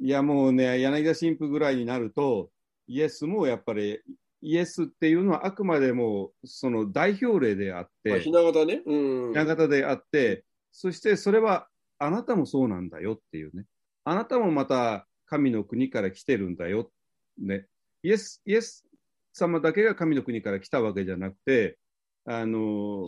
[0.00, 2.50] いやもうね、柳田神父ぐらいになると、
[2.88, 4.00] イエスもやっぱり、
[4.40, 8.82] イエスっていうのはあくまでもその代表例であって、まあ、ひな形ね。
[8.86, 9.32] うん。
[9.32, 13.64] ひな形であって、そしてそれはあなたもそうなんだよっていうね。
[14.04, 16.90] あなたもまた神の国から来てるんだよ。
[17.38, 17.66] ね。
[18.02, 18.86] イエス、イエス
[19.32, 21.78] 様だけが神の国から来たわけじゃなくて、
[22.24, 23.04] あの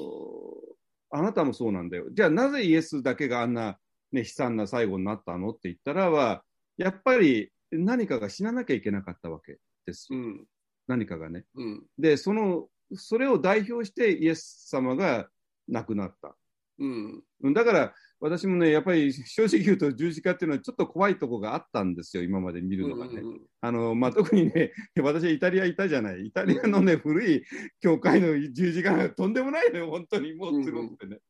[1.11, 2.07] あなたもそうなんだよ。
[2.13, 3.79] じゃあなぜイエスだけがあんな、
[4.13, 6.43] ね、悲惨な最後になったのって言ったらは、
[6.77, 10.19] やっぱり何かが死ななきゃいけなかったわけですよ。
[10.19, 10.45] うん。
[10.91, 11.45] 何かがね。
[11.55, 11.83] うん。
[11.99, 15.29] で、その、それを代表してイエス様が
[15.69, 16.37] 亡くなった。
[16.81, 17.23] うん。
[17.43, 23.21] うんだから、私もね、やっぱり正直言うと十字架っていうのはちょっと怖いとこがあったんですよ、今まで見るのがね。
[23.21, 26.27] うんあの、まあ、特にね、 私イタリアいたじゃない。
[26.27, 27.45] イタリアのね、古い
[27.81, 30.35] 教会の十字架がとんでもないのよ、本当に。
[30.35, 31.21] もうすごくてね。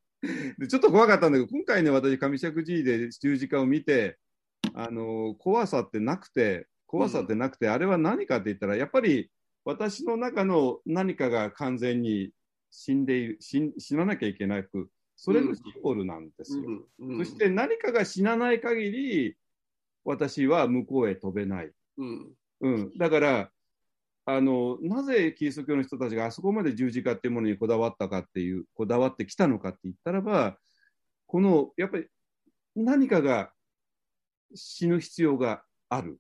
[0.59, 4.19] でちょっと怖かったんだけど、今回ね、私、上尺寺で十字架を見て、
[4.75, 9.31] あの、怖さってなくて、怖さってなくて、あれは何かって言ったら、やっぱり
[9.65, 12.31] 私の中の何かが完全に
[12.71, 16.65] 死んでいる、死ん死ななきゃいけなく、それのシンボルなんですよ。
[17.01, 17.19] うん。
[17.19, 19.37] そして何かが死なない限り、
[20.05, 21.71] 私は向こうへ飛べない。
[21.99, 22.33] うん。
[22.63, 23.51] うん、だから
[24.27, 30.57] あの、なぜキリスト教の人たちがあそこまで十字架っていうものにこだわったかっていう、こだわってきたのかって言ったらば、
[31.27, 32.07] このやっぱり
[32.77, 33.51] 何かが
[34.55, 36.19] 死ぬ必要がある。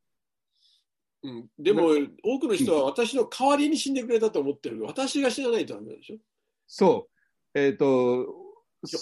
[1.23, 1.91] うん、でも、
[2.25, 4.83] 多くの人は私の代わりに死んでくれたと思ってる。
[4.85, 6.17] 私が死なないとダメでしょ。
[6.67, 7.09] そ
[7.55, 8.27] う、えっ、と、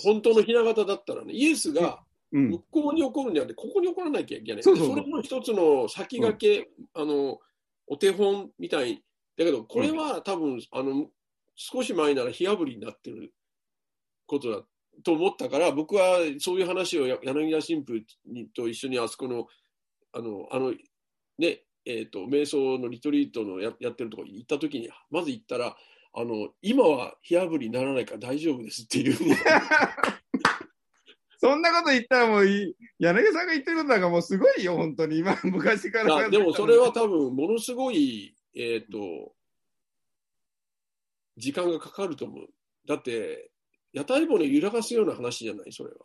[0.03, 4.63] 本当のひな形だったらね、イエスがうん向、こうに起こるんじゃなくて、ここに起こらなきゃいけない。
[4.63, 7.39] そうそうそうでれの一つの先駆け、あの、
[7.87, 9.03] お手本みたい。
[9.37, 11.07] だけど、これは多分、あの、
[11.55, 13.33] 少し前なら火あぶりになってる
[14.27, 14.63] ことだ
[15.03, 19.47] と思ったから、僕はそういう話をや柳田神父にと一緒にあそこの、
[20.13, 20.75] あの、あの、
[21.39, 25.75] ね、えっ、と、瞑想のリトリートのややってるとこ行った時に、まず行ったら、
[26.13, 29.17] あの、今は火あぶりにならないから大丈夫ですっていう
[31.41, 35.19] そんなこと言ったらもういい、柳さんが言ってることなんかもうすごいよ、本当に。
[35.19, 36.21] 今、昔かいら。
[36.23, 39.35] やでもそれは多分ものすごい、えっ、と、
[41.39, 42.49] 時間がかかると思う。
[42.87, 43.51] だって、
[43.95, 46.05] 屋台骨揺らがすような話じゃない、それは。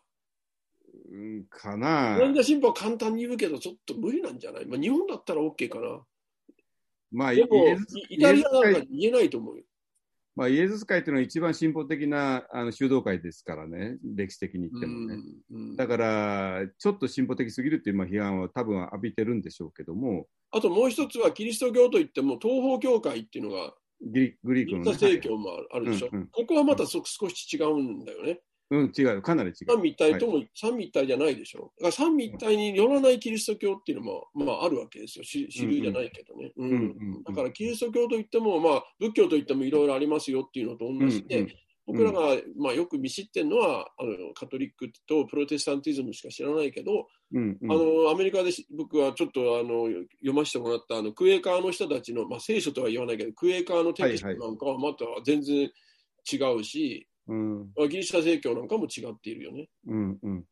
[1.14, 2.18] うん、かな。
[2.18, 4.66] なんで進歩は簡単に言うけど、ちょっと無理なんじゃない？
[4.66, 6.02] まあ日本だったら OK かな。
[7.12, 7.78] まあ、でも
[8.10, 9.64] イタリアなんか言えないと思うよ。
[10.36, 15.18] まあ、イエズス会っていうのは一番進歩的なあの修道会ですからね、歴史的に言ってもね。
[15.52, 26.10] うんだから、ちょっと進歩的すぎるっていうまあ批判は多分浴びてるんでしょうけども、あともう一つは、キリスト教といっても、東方教会っていうのが、グリグリークの、ギリシャ正教もあるでしょ？
[26.12, 28.40] うんうんここはまたそ少し違うんだよね。
[28.74, 29.56] うん、違う、かなり違う。
[29.68, 31.72] 三位一体とも、三位一体じゃないでしょ。
[31.78, 35.24] だから三位一体によらないキリスト教っていうのも、まあ、あるわけですよ。
[35.24, 36.52] 主主流じゃないけどね。
[36.58, 36.76] うんんう
[37.20, 41.56] んだからキリスト教といっても、まあ、仏教といってもいろいろありますよっていうのと同じで、うんうん
[41.86, 49.88] 僕らが、まあ、よく見知ってるのはあのカトリックとプロテスタンティズムしか知らないけど、うんうんあのアメリカでし僕はちょっとあの
[50.22, 55.70] 読ませてもらったあのクエーカーの人たちの、まあ、聖書とは言わないけどクエーカーのテキストなんかはまた全然
[56.32, 57.74] 違うし、うん。
[57.90, 59.70] ギリシャ正教なんかも違っているよね。
[59.88, 60.46] うんうん。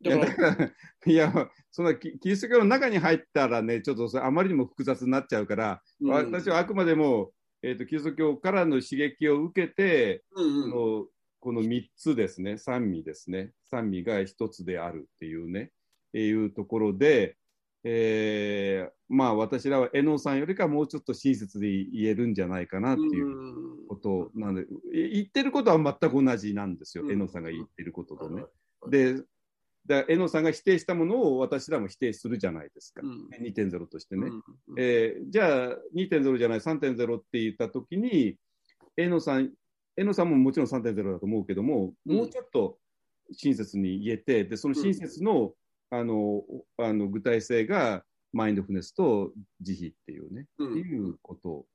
[0.00, 0.72] いだやから
[1.06, 6.10] いや、そんなキキリスト教の中に入ったらね、ちょっとそれあまりにも複雑になっちゃうから、うん。
[6.10, 7.32] 私はあくまでも、
[7.62, 10.70] えーと、キリスト教からの刺激を受けて、うんうん。
[10.70, 11.08] この
[11.40, 15.72] この3つですね、三味ですね、三味が一つであるっていうね、
[16.14, 17.36] えーいうところで、
[17.84, 23.86] えーまあ私らは江野さんよりかもうちょっと親切で言えるんじゃないかなっていううん。
[23.86, 27.12] ことなので、い言ってることは全く同じなんですよ、うん。
[27.12, 28.42] 江野さんが言ってることとね。
[28.42, 28.50] はい
[28.90, 29.22] で、
[29.86, 33.28] だ江野さんが否定したものを私らも否定するじゃないですか、うん。
[33.42, 34.28] 2.0としてね。
[34.68, 34.74] うん。
[34.78, 38.36] えーじゃあ2.0じゃない3.0って言ったときに、
[38.96, 39.52] 江野さん、
[39.96, 42.16] 江野さんももちろん3.0だと思うけども、うん。
[42.16, 42.78] もうちょっと
[43.32, 45.52] 親切に言えて、でその親切の,、
[45.90, 46.42] あの
[46.78, 51.66] あの具体性がマインドフルネスと慈悲っていうね、うんっていうこと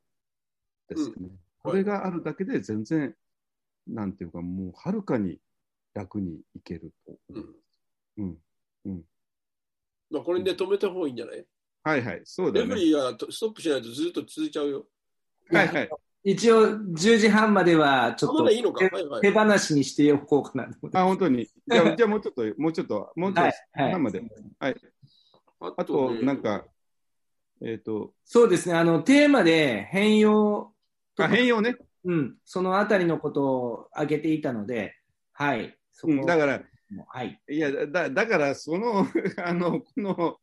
[0.90, 1.14] ですよね。
[1.22, 1.30] はい
[1.62, 3.14] これがあるだけで全然、
[3.86, 5.42] なんていうか、もうはるかに
[5.94, 7.82] 楽にいけると思います。
[8.86, 9.06] うん
[10.10, 11.46] まあ、これで止めた方がいいんじゃない？
[11.84, 12.82] はいはい、そうだレフェね。
[12.82, 14.88] リーがとストップしないとずっと続いちゃうよ。
[15.52, 15.90] はいはい。
[16.24, 18.80] 一応、10時半までは、ちょっといいのか？
[18.80, 20.98] 手はいはい手放しにしておこうかなと思って。
[20.98, 21.46] あ、本当に。
[21.46, 24.24] じゃあ、 じゃあもうちょっと、もうちょっと、もうちょっはいと、はい半まで。
[24.60, 24.76] はい。
[25.62, 26.66] ああと、ねなんか、
[27.62, 30.74] えっ、と、そうですね、あの、テーマで変容
[31.16, 31.76] とあ、か変容ね。
[32.06, 34.96] うん、そのあたりのことを挙げていたので、
[35.34, 39.06] はい、そこうん、だから、もはい、いや、だだから、その、
[39.44, 40.38] あの、この、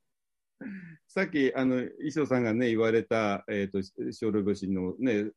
[1.09, 3.81] さっき、あの、衣装さんがね、言われた、えっ、と、
[4.13, 5.31] 小老星のね、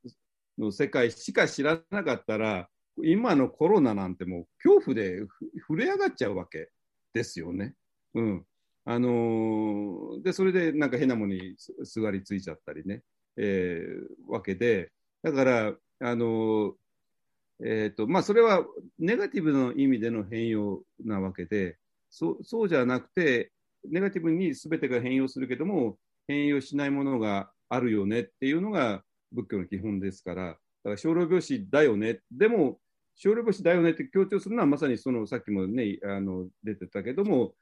[0.59, 2.69] の世界しか知らなかったら、
[3.03, 5.21] 今のコロナなんてもう恐怖で
[5.67, 6.69] 震え上がっちゃうわけ
[7.13, 7.75] ですよね。
[8.13, 8.45] うん。
[8.85, 13.03] あのーで、それでなんか変なものにすすがりついちゃったりね、
[13.37, 14.91] えーわけで、
[15.23, 16.73] だから、あのー
[17.61, 18.65] えっ、と、まあ、それは
[18.99, 21.77] ネガティブの意味での変容なわけで、
[22.09, 23.51] そそうじゃなくて、
[23.89, 25.97] ネガティブに全てが変容するけども、
[26.27, 32.21] 変容しないものがあるよねっていうのが仏教の基本ですから、だから小老病死だよね。
[32.31, 32.79] でも、
[33.15, 37.53] 小老病死だよねって強調するのはまさにそのさっきもね、あの出てたけども、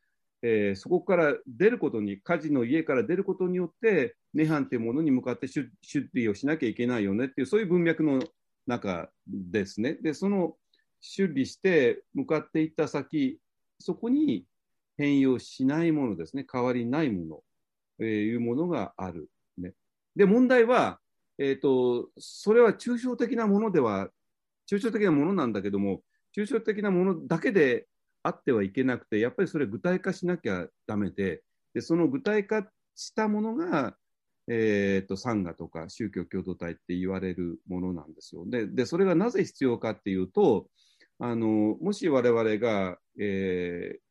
[0.44, 8.22] えーそこから出ることに、火事の家から出ることによって、涅槃っていうものに向かって出出離をしなきゃいけないよねっていう、そういう文脈の
[8.68, 9.96] 中ですね。
[9.96, 10.56] で、その
[11.02, 13.40] 出離して向かっていった先、
[13.80, 14.46] そこに
[14.98, 17.44] 変容しないものですね、変わりないもの、
[18.00, 19.30] えーいうものがある。
[19.58, 19.74] ね、
[20.16, 21.00] で、問題は、
[21.40, 24.10] えっ、と、それは抽象的なものでは、
[24.70, 26.02] 抽象的なものなんだけども、
[26.36, 27.88] 抽象的なものだけで
[28.24, 31.44] あってはいけなくて、やっぱりそれ具体化しなきゃダメで、
[31.74, 33.96] でその具体化したものが、
[34.50, 38.46] えー、とサンガとか宗教共同体って言われるものなんですよ。
[38.48, 40.70] で、でそれがなぜ必要かっていうと、
[41.20, 44.08] あのもし我々が、えー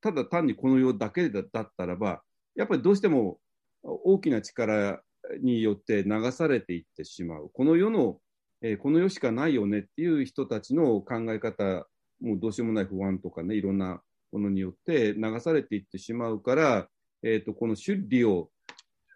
[0.00, 2.22] ただ単にこの世だけだったらば、
[2.54, 3.38] やっぱりどうしても
[3.82, 5.02] 大きな力
[5.42, 7.50] によって流されていってしまう。
[7.52, 8.18] この世の、
[8.62, 11.86] えーこの世しかないよねっていう人たちの考え方、
[12.20, 14.02] もうどうしようもない不安とかね、いろんな
[14.32, 16.88] ものによって流されていってしまうから、
[17.22, 18.50] えー、とこの出離を、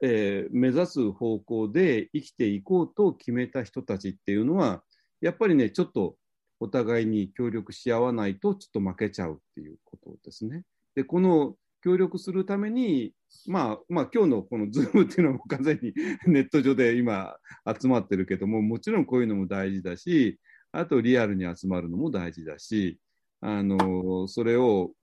[0.02, 4.82] えー目指す方向で生きていこうと決めた人たちっていうのは、
[5.20, 6.16] やっぱりね、ちょっと
[6.60, 10.62] お互いに協力し合わないと、ちょっと負けちゃうっていうことですね。
[10.94, 13.12] で、この協力するために、
[13.46, 15.92] まあ、まあ、今日のこのズームっていうのも完全に
[16.26, 17.36] ネット上で今
[17.78, 20.40] 集まってるけども、もちろんこういうのも大事だし、
[20.72, 22.98] あとリアルに集まるのも大事だし、
[23.42, 24.94] あの、それを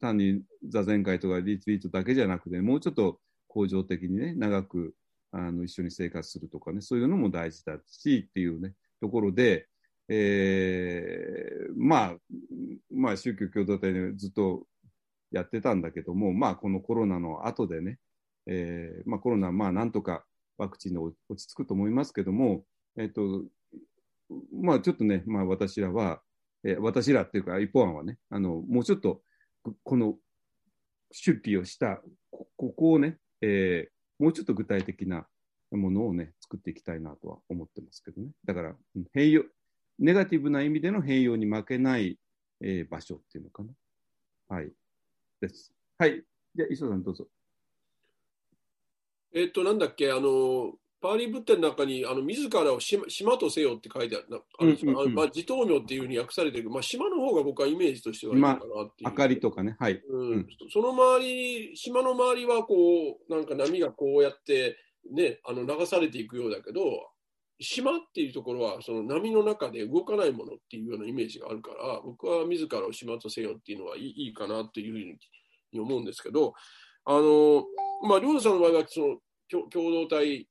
[0.00, 4.94] 単に座禅会とかリツイートだけじゃなくて、もうちょっと恒常的にね、長く
[5.32, 9.66] あの一緒に生活するとかね、そういうのも大事だしっていうね、ところで、
[10.08, 12.16] えーまあ、
[12.90, 14.66] まあ、宗教共同体でずっと
[15.32, 17.98] やってたんだけども、まあ、このコロナの後でね、
[18.46, 20.24] えーまあ、コロナ、まあ、なんとか
[20.58, 22.64] ワクチンで落ち着くと思いますけども、
[22.98, 23.42] えっ、と、
[24.52, 26.20] まあ、ちょっとね、まあ、私らは、
[26.64, 29.22] えー私らっていうか、一方案はね、あの、もうちょっと、
[29.82, 30.16] この
[31.10, 35.26] 出費をした、ここをね、えーもうちょっと具体的な
[35.72, 38.28] ものをね、作っていきたいなとは思ってますけどね。
[38.44, 38.76] だから、
[39.12, 39.42] 変容、
[39.98, 42.20] ネガティブな意味での変容に負けない、
[42.60, 43.70] えー場所っていうのかな。
[44.48, 44.70] はい。
[45.48, 45.72] です。
[45.98, 46.22] はい。
[46.54, 47.26] じゃあ、磯田さんどうぞ。
[49.34, 59.10] えっと、なんだっけ、あの、パーリー仏典の中に、あの、自らを島島とせよって書いてあるなあのまあ、自灯明っていうふうに訳されてるけど、まあ、島の方が僕はイメージとしてはいいのかなっていう。
[59.10, 59.76] 明かりとかね。
[59.80, 60.00] はい。
[60.08, 64.76] うんうんその周り、島の周りはこう、なんか波がこうやって、
[65.10, 67.10] ね、あの流されていくようだけど、
[67.60, 74.98] 島っていうところはその波の中で動かないものっていうようなイメージがあるから、僕は自らを島とせよっていうのはいいいいかなっていうふう
[75.72, 76.54] に思うんですけど、
[77.04, 77.64] あの、
[78.08, 79.16] まあ、領土さんの場合はその
[79.48, 80.48] 共共同体、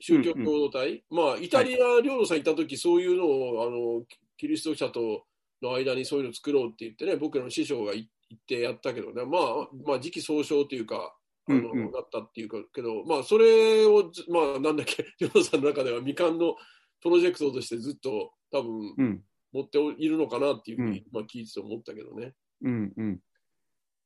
[0.00, 4.04] 宗教共同体、まあ、イタリア、領土さんいた時そういうのを、あの、
[4.36, 5.24] キリスト者と
[5.62, 11.14] の間にそういうのを作ろうって言ってね、僕らの師匠が言ってやったけどね、まあ、まあ、時期尚早というか、
[11.50, 16.56] あの、うんうんなったっていうか、けど、まあ、それをず、まあ、なんだっけ、 領土さんの中では未完の
[17.00, 19.24] プロジェクトとしてずっと多分うん。
[19.52, 22.34] 持っているのかなっていうふうに、うんまあ、聞いてて思ったけどね。
[22.62, 23.20] うんうん。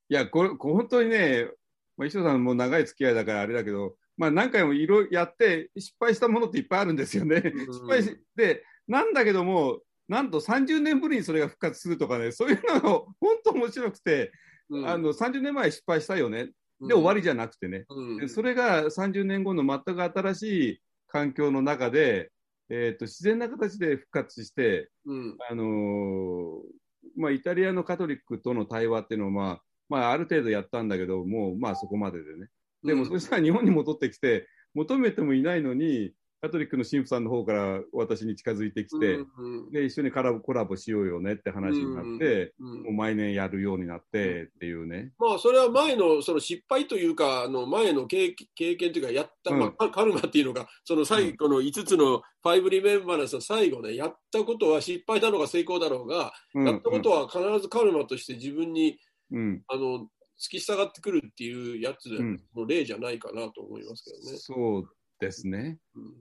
[0.08, 1.50] いや、これ、本当にね、
[1.96, 7.42] まあ、石野さんも長い付き合いだからあれだけど、まあ何回もいろいろやって失敗したものっていっぱいあるんですよね。
[7.44, 14.32] うん 失敗して、なんだけども、なんと30年ぶりにそれが復活するとかね、そういうのが本当面白くて、
[14.70, 16.50] うんあの30年前失敗したよね。
[16.80, 17.84] うんで終わりじゃなくてね。
[17.88, 22.30] うんでそれが30年後の全く新しい環境の中で、
[22.68, 26.84] えー、と自然な形で復活して、うんあのー
[27.16, 32.48] まあ、イタリアのカトリックとの対話っていうのは、まあまあ、ある程度やったんだけど、もうまあそこまででね。
[32.82, 36.12] でも、うんそしたら日本に戻ってきて、求めてもいないのに、
[36.44, 45.12] カトリックの神父さんの方から私に近づいてきて、うんで、一緒にコラボコラボしようよねって話になって、うんもう毎年やるようになってっていうね。
[45.18, 49.58] まあ、それは前のその失敗というか、あの前の経経験というか、やった、うん。
[49.58, 58.98] まあ、カルマっていうのが、その最後の5つのファイブリメンバランスの最後ね、やったことは失敗だろうが成功だろうが、うんやったことは必ずカルマとして自分に
[59.32, 60.06] うん、あの
[60.38, 62.40] 突き従ってくるっていうやつん。
[62.54, 64.38] の例じゃないかなと思いますけどね。
[64.38, 64.88] そう
[65.20, 65.78] ですね。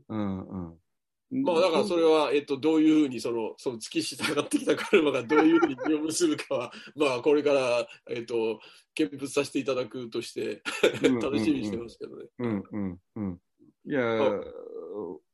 [0.09, 0.77] うんうんうん。
[1.41, 8.59] まあだからそれは、えっと、どういうふうにそのその突き従ってきたカルマがどういうふうに実を結ぶかは、 まあこれから、えっと、
[8.93, 10.61] 見物させていただくとして
[11.03, 12.25] うん楽しみにしてますけどね。
[12.39, 13.41] うんうんうん。
[13.85, 14.41] いや、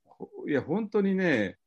[0.05, 1.57] ほいや、本当にね、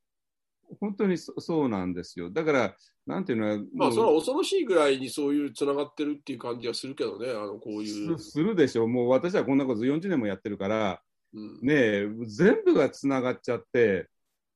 [0.81, 2.31] 本当にそそうなんですよ。
[2.31, 8.19] だから、なんていうのは、まあそれは恐ろしいぐらいにそういうつながってるっていう感じはするけどね、あのこういう。
[8.19, 8.89] すするでしょう。
[8.89, 14.09] もう私はこんなこと40年もやってるから、うんねえ、全部がつながっちゃって、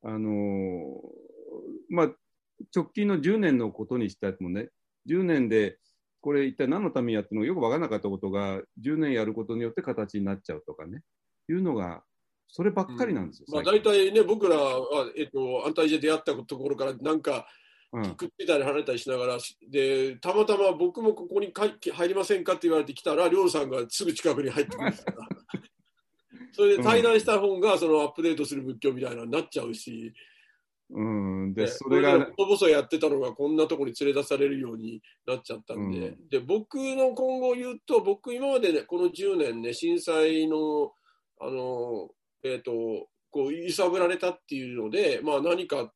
[0.03, 1.27] あのー
[1.89, 2.09] まあ、
[2.75, 4.69] 直近の10年のことにしてもね、
[5.09, 5.79] 10年で、
[6.21, 11.03] これ一体何のためにやってるのかよく分からなかったことが、10年やることによって形になっちゃうとかね、
[11.49, 12.03] いうのが、
[12.49, 13.47] そればっかりなんですよ。
[13.53, 17.47] まあ、最近大体ね、僕らは、えっと、安泰寺で出会ったところから、なんか、
[17.93, 19.39] うんくっついたり離れたりしながら、
[19.71, 25.36] で、たまたま僕もここにか入りませんかって言われてきたら、りょうさんがすぐ近くに入ってくるから。
[26.57, 30.15] それで対談した本がそのアップデートする仏教みたいなのになっちゃうし、
[30.89, 31.69] うん、で、ね。
[31.69, 36.29] それが、細々やってたのがこんなところに連れ出されるようになっちゃったんで、うん。
[36.31, 40.93] で僕の今後言うと、僕、今までね、この10年ね、震災の、
[41.41, 42.09] あの、
[42.43, 42.73] えっ、と、
[43.31, 45.93] こう、揺さぶられたっていうので、まあ何か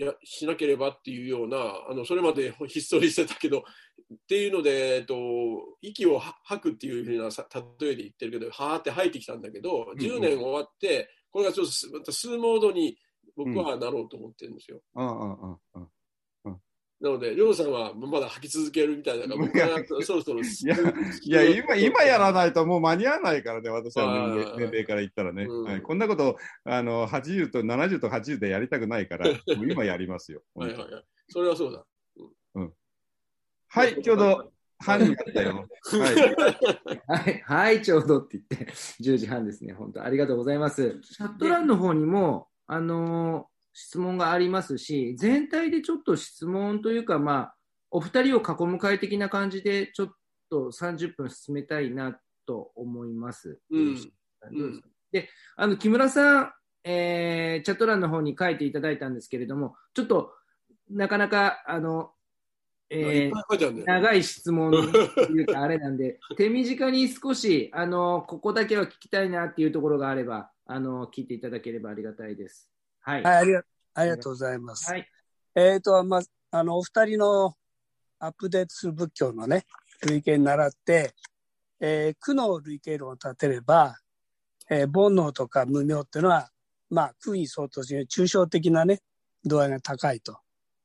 [0.00, 3.62] やしなければっていうような、あの、それまでひっそりしてたけど、っ
[4.26, 5.14] ていうので、えっと、
[5.82, 7.46] 息を吐くっていうふうなさ
[7.80, 12.96] 例えで言ってるけど、はーって吐いてきたんだけど、うん10年終わって、これがちょっとすまた吸うモードに
[13.36, 14.80] 僕はなろうと思ってるんですよ。
[14.94, 15.88] ああ、ああ、ああ。
[17.00, 20.40] なので、りょうさんはまだ吐き続けるみたいだから、 僕はそろそろ。
[20.40, 20.76] いいや
[21.46, 25.80] いや、今、今やらないともう間に合わないからね、私は年あ齢ー年齢から言ったらね、うんはい。
[25.80, 30.42] こんなこと、あの、80と70と80でやりたくないから、 もう今やりますよ。
[30.54, 31.04] はいはいはい。
[31.28, 31.84] それはそうだ。
[33.72, 35.68] はい、ちょうど半になったよ。
[35.92, 37.22] はい。
[37.22, 39.72] はい、はい、ちょうどって言って、10時半ですね。
[39.72, 40.98] 本当ありがとうございます。
[41.00, 47.54] チャット欄の方にも、あのー質問がありますし、全体でちょっと質問というか、まあ、
[47.90, 50.08] お二人を囲む会的な感じで、ちょっ
[50.50, 53.60] と30分進めたいなと思います。
[53.70, 53.94] うん。
[53.96, 54.82] どう
[55.12, 56.52] であの、木村さん、
[56.84, 60.32] えーチャット欄の方に書いていただいたんですけれども、ちょっと、
[60.88, 62.12] なかなか、あの、
[62.90, 63.84] いえー。
[63.84, 72.70] 長い質問っていうか、あれなんで、 手短に少し、あの、ここだけは聞きたいなっていうところがあれば、あの、聞いていただければありがたいです。
[73.00, 73.22] はい。
[73.22, 73.62] はい、ありが
[73.94, 74.90] ありがとうございます。
[74.90, 75.06] はい。
[75.54, 76.22] えっ、と、まあ、
[76.58, 77.54] あの、お二人の
[78.18, 79.64] アップデートする仏教のね、
[80.02, 81.14] 類型に習って、
[81.80, 83.96] えー苦の類型論を立てれば、
[84.70, 86.50] えー煩悩とか無明っていうのは、
[86.90, 89.00] まあ、苦に相当する抽象的なね、
[89.44, 90.38] 度合いが高いと。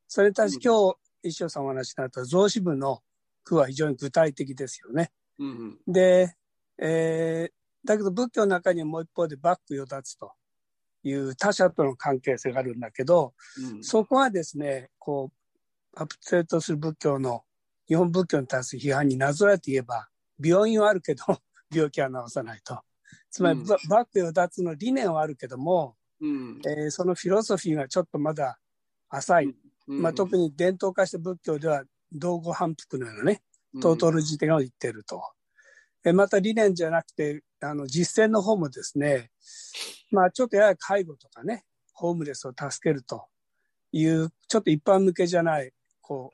[0.08, 3.02] それに対して今日、一生さんお話しになった増子部の
[3.44, 5.12] 苦は非常に具体的ですよね。
[5.40, 6.36] うんで、
[6.78, 7.54] えー
[7.86, 10.32] だけど仏教の中にもう一方でバック与脱と
[11.10, 13.34] いう他者との関係性があるんだけど、
[13.76, 13.84] うん。
[13.84, 17.44] そこはですね、こう、アップデートする仏教の、
[17.88, 20.08] 日本仏教に対する批判になぞらえて言えば、
[20.44, 21.24] 病院はあるけど、
[21.72, 22.82] 病気は治さないと。
[23.30, 26.62] つまり、うんババック与脱の理念はあるけども、うん。
[26.66, 28.60] えーそのフィロソフィーがちょっとまだ
[29.10, 29.56] 浅い。
[29.88, 33.44] うんまあ、特に伝統化した仏教では、道後反復のようなね、
[33.82, 35.22] トートル時点を言ってると。
[36.06, 39.32] えまた理念じゃなくて、あの、実践の方もですね、
[40.12, 43.26] まあちょっとやや介護とかね、ホームレスを助けると
[43.92, 46.32] いう、ちょっと一般向けじゃない、こ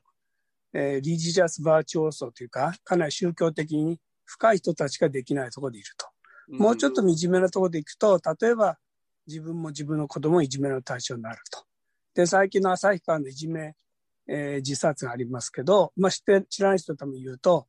[0.74, 6.06] う、えーリジジャスバーチオーソというか、かなり宗教的に深い人たちができないところでいると。
[6.48, 8.78] もうちょっと惨めなところでいくと、例えば
[9.26, 11.64] 自分も自分の子供もいじめの対象になると。
[12.14, 13.74] で、最近の旭川のいじめ、
[14.28, 17.66] えー自殺がありますけど、まあ、知って、知らない人のために言うと、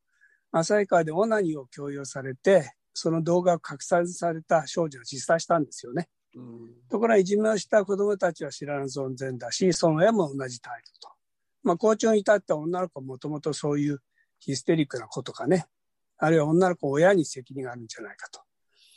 [0.53, 6.07] 旭川でオナニーを強要されて、その動画を拡散された少女が自殺したんですよね。
[6.35, 11.13] うんところがいじめをした子供たちは知らぬ存在だし、その親も同じ態度と。
[11.63, 13.99] まあ、校長に至っては女の子はもともとそういう
[14.39, 15.65] ヒステリックな子とかね、
[16.17, 18.41] あるいは女の子親に責任があるんじゃないかと。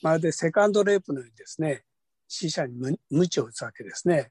[0.03, 1.85] まるでセカンドレイプのようにですね、
[2.29, 4.31] 死者に無無知を打つわけですね。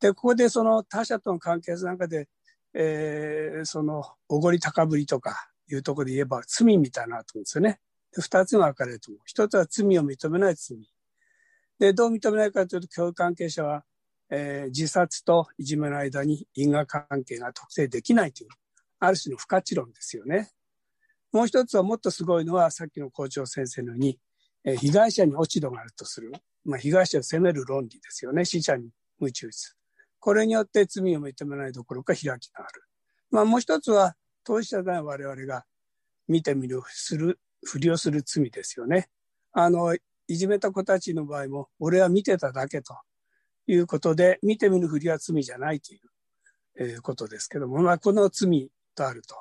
[0.00, 2.28] で、ここでその他者との関係性の中で、
[2.74, 7.80] えーそのおごり高ぶりとかいうところで言えば罪みたいなと思うんですよね。
[8.12, 9.20] 二つが分かれると思う。
[9.24, 10.78] 一つは罪を認めない罪。
[11.78, 13.84] で、どう認めないかというと、教育関係者は、
[14.30, 18.50] えー、自殺といじめの間に因果関係が特定できないという、
[18.98, 20.50] ある種の不可知論ですよね。
[21.32, 24.18] もう一つはもっとすごいのは、さっきの校長先生のように、
[24.64, 26.32] えー、被害者に落ち度があるとする。
[26.64, 28.44] まあ、被害者を責める論理ですよね。
[28.44, 29.76] 死者に鞭打つ。
[30.18, 32.82] これによって罪を認めないどころか開きがある。
[33.30, 34.16] まあ、もう一つは、
[34.46, 35.64] 当事者で我々が
[36.28, 39.08] 見てみる、する、ふりをする罪ですよね。
[39.52, 39.94] あの、
[40.28, 42.96] いじめた子たちの場合も、俺は見てただけと
[43.66, 46.00] いうことで、見てみるふりは罪じゃないという、
[46.78, 49.34] えー、ことですけども、まあ、この罪とあると。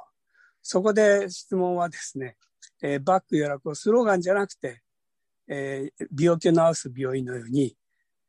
[0.63, 2.35] そこで質問はですね、
[2.81, 4.81] えー、バックやらこうスローガンじゃなくて、
[5.47, 7.77] えー、病気を治す病院のように、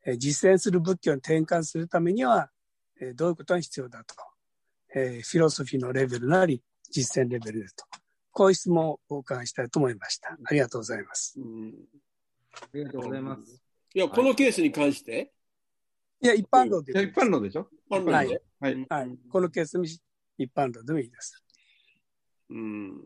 [0.05, 2.51] えー、実践する仏教に転換するためには、
[3.01, 4.13] えー、どういうことが必要だと。
[4.95, 7.85] えー、フィロソフィーのレベルなり、実践レベルでと。
[8.31, 10.37] こういう質問をお伺いしたいと思いました。
[10.43, 11.39] ありがとうございます。
[11.39, 11.73] うん
[12.59, 13.61] ありがとうございます。
[13.93, 15.31] いや、このケースに関して、
[16.21, 16.91] いや、一般論で。
[16.91, 17.67] 一般論でしょ？
[17.89, 18.23] 一般論で、は
[18.69, 18.85] い。
[18.89, 19.17] はい。
[19.29, 19.87] このケースに
[20.37, 21.43] 一般論でもいいです。
[22.49, 23.01] うん。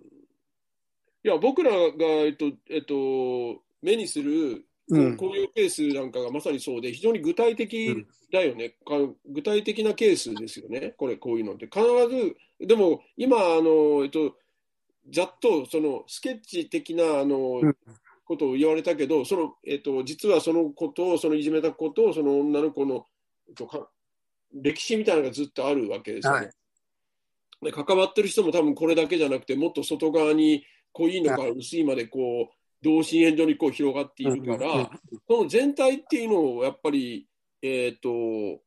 [1.23, 11.65] いや、僕らが、えっと、えっと、目にする、こうこういうケースなんかがまさにそうで、非常に具体的だよね、うん、具体的なケースですよね、これ、こういうのって。
[11.65, 14.35] 必ず、でも今、あのえっと、
[15.09, 17.75] ざっとそのスケッチ的なあの、うん、
[18.25, 23.05] ことを言われたけど、そのえっと、実はそのことを、そのいじめたことを、その女の子の、
[23.47, 23.89] えっと、か
[24.53, 26.39] 歴史みたいなのがずっとあるわけですよね。
[26.39, 26.51] はい。
[27.63, 34.89] で関わってる人も多分これだけじゃなくて、もっと外側に濃いのから薄いまでこう同心円状にこう広がっているから、
[35.27, 37.27] その全体っていうのをやっぱり、
[37.61, 38.61] えっ、ー、と、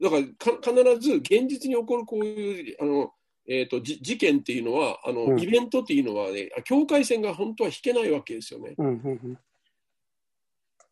[0.00, 3.12] だから必ず現実に起こるこういうあの、
[3.46, 8.74] えーと、事件っていうのはあの、うん、イベントっていうのはね境界線が本当は引けないわけですよね。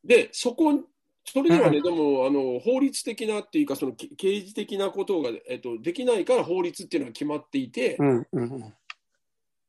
[0.05, 0.85] でそこ
[1.25, 8.75] それではね、でもあの法律的なっていうかその刑事的なことが、えーと、できないから法律っていうのは決まっていて、うんうん、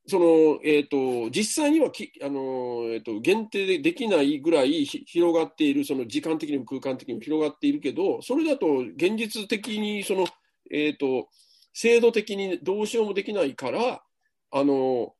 [0.06, 10.26] その、えっ、ー、と、実際にはき、あの、えっ、ー、と、限定でできないぐらい広がっている、その時間的にも空間的にも広がっているけど、それだと現実的に、その、
[10.70, 11.30] えっ、ー、と、
[11.74, 14.04] 制度的にどうしようもできないから、
[14.52, 15.14] あの、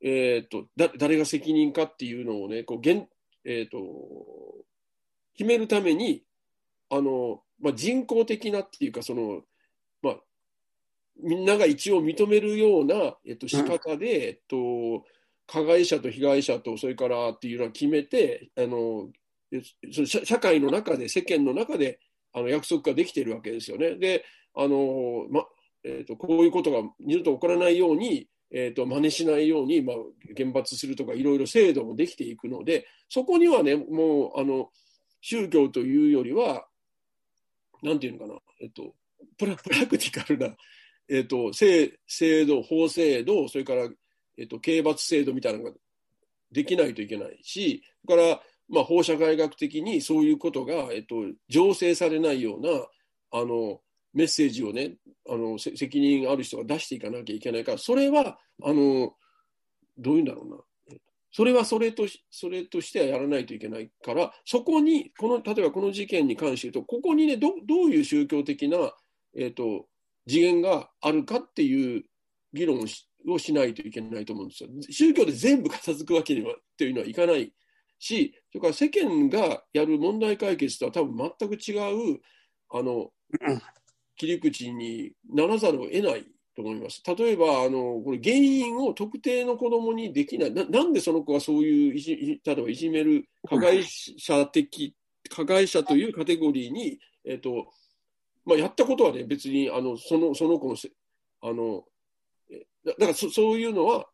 [0.00, 3.08] えっ、と、だ、誰が責任かっていうのをね、こう、現、
[3.44, 3.78] えっ、と、
[5.36, 6.22] 決めるために、
[6.90, 9.42] あの、まあ、人工的なっていうか、その、
[11.22, 15.04] みんなが一応認めるような、えっと、仕方で、えっと、
[15.46, 19.08] 加害者と被害者とそれからっていうのは決めてあの
[19.92, 21.98] その社会の中で世間の中で
[22.34, 23.96] あの約束ができているわけですよね。
[23.96, 24.24] で
[24.54, 25.44] あの、ま
[25.84, 29.96] えーと、こういうことが二度と起こらないように、えーと、真似しないように、まあ、
[30.34, 34.70] 厳罰するとかいろいろ制度もできていくのでそこにはねもうあの
[35.20, 36.66] 宗教というよりは
[37.82, 38.94] なんていうのかな、えっと、
[39.38, 40.54] プラプラクティカルな
[41.08, 43.88] えーと、制制度、法制度、それから、
[44.36, 45.72] えーと、刑罰制度みたいなのが
[46.52, 51.16] できないといけないし、それから、まあ、法社会学的にそういうことが、えーと、
[51.50, 52.68] 醸成されないような
[53.30, 53.80] あの
[54.12, 54.96] メッセージをね
[55.30, 59.12] あの、責任ある人が出していかなきゃいけないから、それは、あの
[59.98, 60.56] どういうんだろうな。
[61.30, 68.78] それはそれとそれとしてはやらないといけないから、そこに、この例えばこの事件に関して言うと、ここにね、どどういう宗教的な、
[69.36, 69.86] えーと
[70.28, 72.04] 次元があるかっていう
[72.52, 72.80] 議論
[73.26, 74.68] をしないといけないと思うんですよ。
[74.90, 77.52] 宗教で全部片付くわけにはというのはいかない
[77.98, 82.20] し、それから世間がやる問題解決とは多分全く違う
[82.70, 83.10] あの
[84.16, 86.24] 切り口にならざるを得ない
[86.54, 87.02] と思います。
[87.16, 94.94] 例えばあのこれ原因を特定の子供にできないな、なんでその子がそういういじ例えばいじめる加害者的、
[95.28, 97.72] 加害者というカテゴリーに、えっと、
[98.48, 100.90] まあ、やったことはね、別にあのそのその子のせ
[101.42, 101.84] あの
[102.86, 104.06] だからそそういうのは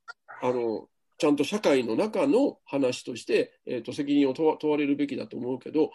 [0.42, 0.88] あの
[1.18, 5.92] ちゃんと社会の中の話として、えーと、責任を問わ問われるべきだと思うけど、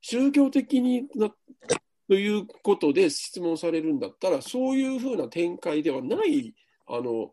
[0.00, 1.30] 宗教的にな
[2.08, 6.54] ということで質問されるんだったら、そういうふうな展開ではない
[6.86, 7.32] あの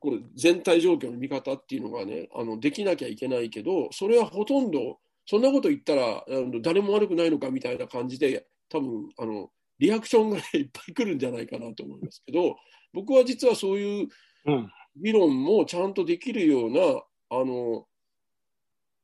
[0.00, 12.56] これ全体状況の見方っていうのがねあのできなきゃいけないけど、それはほとんど、そんなこと言ったらあの誰も悪くないのかみたいな感じで、多分あのリアクションがいっぱい来るんじゃないかなと思いますけど、
[12.92, 14.08] 僕は実はそういう
[14.96, 16.80] 議論もちゃんとできるような、
[17.30, 17.86] あの、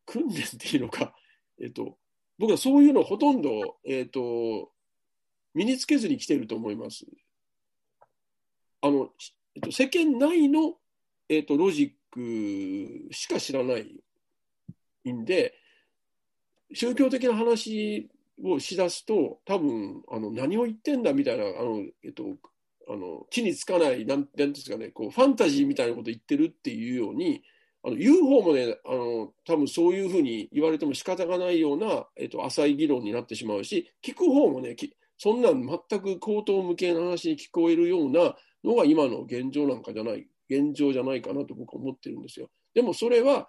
[0.06, 1.14] 訓練っていうのか、
[1.60, 1.98] えっと、
[2.38, 4.72] 僕はそういうのほとんど、えっと、
[5.54, 7.04] 身につけずに来てると思います。
[8.80, 9.10] あの、
[9.54, 10.74] えっと、世間内の、
[11.28, 14.02] えっと、ロジックしか知らない
[15.12, 15.54] んで、
[16.74, 18.10] 宗教的な話
[18.44, 22.24] をしだすと、多分あの何を言ってんだみたいな、あのえっと、
[22.88, 27.42] あの地につかない、なんていうんですかね、こうファンタジーみたいなこと言ってるっていうように、
[27.84, 34.76] あの言う方もね、あの多分そういうふうに言われても仕方がないような、えっと、浅い議論になってしまうし、聞く方もね、
[35.18, 42.50] そんなん全く口頭無形な話に聞こえるようなのが今の現状なんかじゃない、現状じゃないかなと僕は思ってるんですよ。
[42.74, 43.48] でもそれは、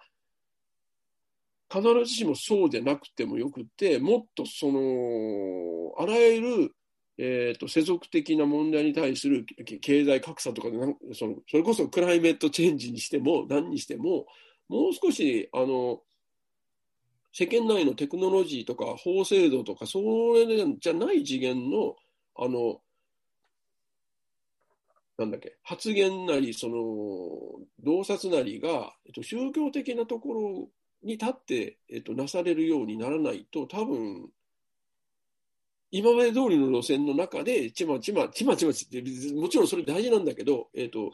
[1.74, 6.74] 必ずしもそうでなくてもよくて、もっとその、あらゆる、
[7.18, 9.44] えーと、世俗的な問題に対する
[9.80, 10.76] 経済格差とかで
[11.14, 14.26] その、それこそクライメットチェンジにしても、何にしても、
[14.68, 16.00] もう少し、あの、
[17.32, 19.98] 世間内のテクノロジーとか法制度とか、そ
[20.34, 20.46] れ
[20.78, 21.96] じゃない次元の、
[22.36, 22.80] あの、
[25.18, 26.76] なんだっけ、発言なり、その、
[27.84, 30.68] 洞察なりが、えっと、宗教的なところ
[31.04, 34.30] に立って、えっと、なされるようにならないと、多分、
[35.90, 39.02] 今まで通りの路線の中で、ちまちま、ちまちまって、
[39.34, 41.12] もちろんそれ大事なんだけど、えっと、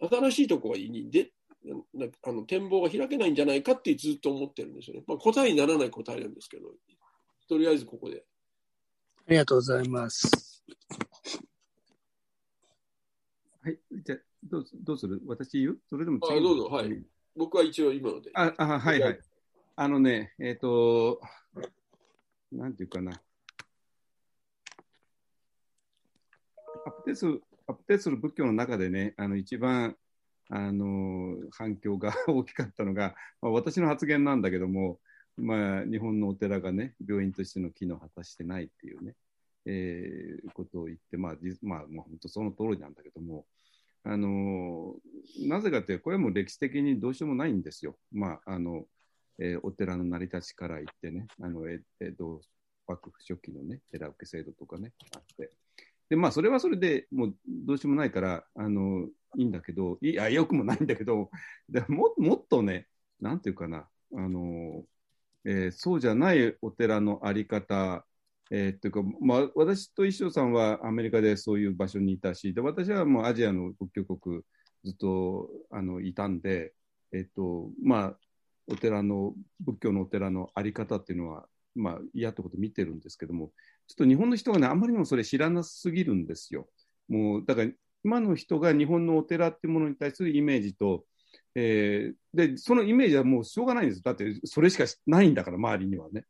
[0.00, 1.30] 新しいところにで
[2.22, 5.02] あの展望が開けないんじゃないかってずっと思ってるんですよね。
[5.06, 6.70] まあ、答えにならない答えなんですけど、
[7.50, 8.24] とりあえずここで。
[9.26, 10.64] ありがとうございます。
[13.62, 15.20] はい、じゃどうどうする？
[15.26, 15.78] 私言う？
[15.90, 17.02] それでもあどうぞ、はい。
[17.36, 18.30] 僕は一応今ので。
[18.34, 19.20] あ、あはいはい。
[19.76, 21.20] あのね、えっ、ー、と、
[22.52, 23.20] なんていうかな。
[26.86, 29.96] アップデートする、アップデートする仏教の中でね、あの一番
[30.48, 34.98] あの反響が大きかったのが、まあ、私の発言なんだけども、
[35.36, 39.14] まあ、日本のお寺がね、病院としての機能を果たしてないっていうね、
[39.64, 43.46] えー、ことを言って、まあ、まあ、まあ、本当その通りなんだけども、
[44.04, 44.94] あの
[45.46, 47.96] なぜかというと、これはもう歴史的にどうしようもないんですよ。
[48.12, 48.84] まああの
[49.38, 52.40] えー、お寺の成り立ちから言ってね、あのえ江戸
[52.86, 55.50] 幕府初期のね、寺受け制度とかね、あって。
[56.10, 61.30] で、まあ、それはそれでもうどうしようもないから、あのいいんだけど、いや、よくもないんだけど、
[61.68, 62.88] でももっとね、
[63.20, 64.84] なんていうかな、あの
[65.44, 68.04] えー、そうじゃないお寺のあり方、
[68.50, 74.42] えー、っていうか、まあ、私と一生さんはアメリカでそういう場所にいたし、で私はもうアジアの仏教国
[74.84, 76.72] ずっとあのいたんで、
[77.12, 78.16] えっと、まあ、
[78.68, 83.52] お寺の、仏教のお寺のあり方っていうのは、まあ、嫌ってこと見てるんですけども、
[83.86, 86.68] ちょっと日本の人がね、あんまりにもそれ知らなすぎるんですよ。
[87.08, 87.70] もう、だから、
[88.04, 91.04] 今の人が日本のお寺っていうものに対するイメージと、
[91.54, 94.02] えー、で、そのイメージはもうしょうがないんです。
[94.02, 96.24] だって、それしかないんだから、周りにはね。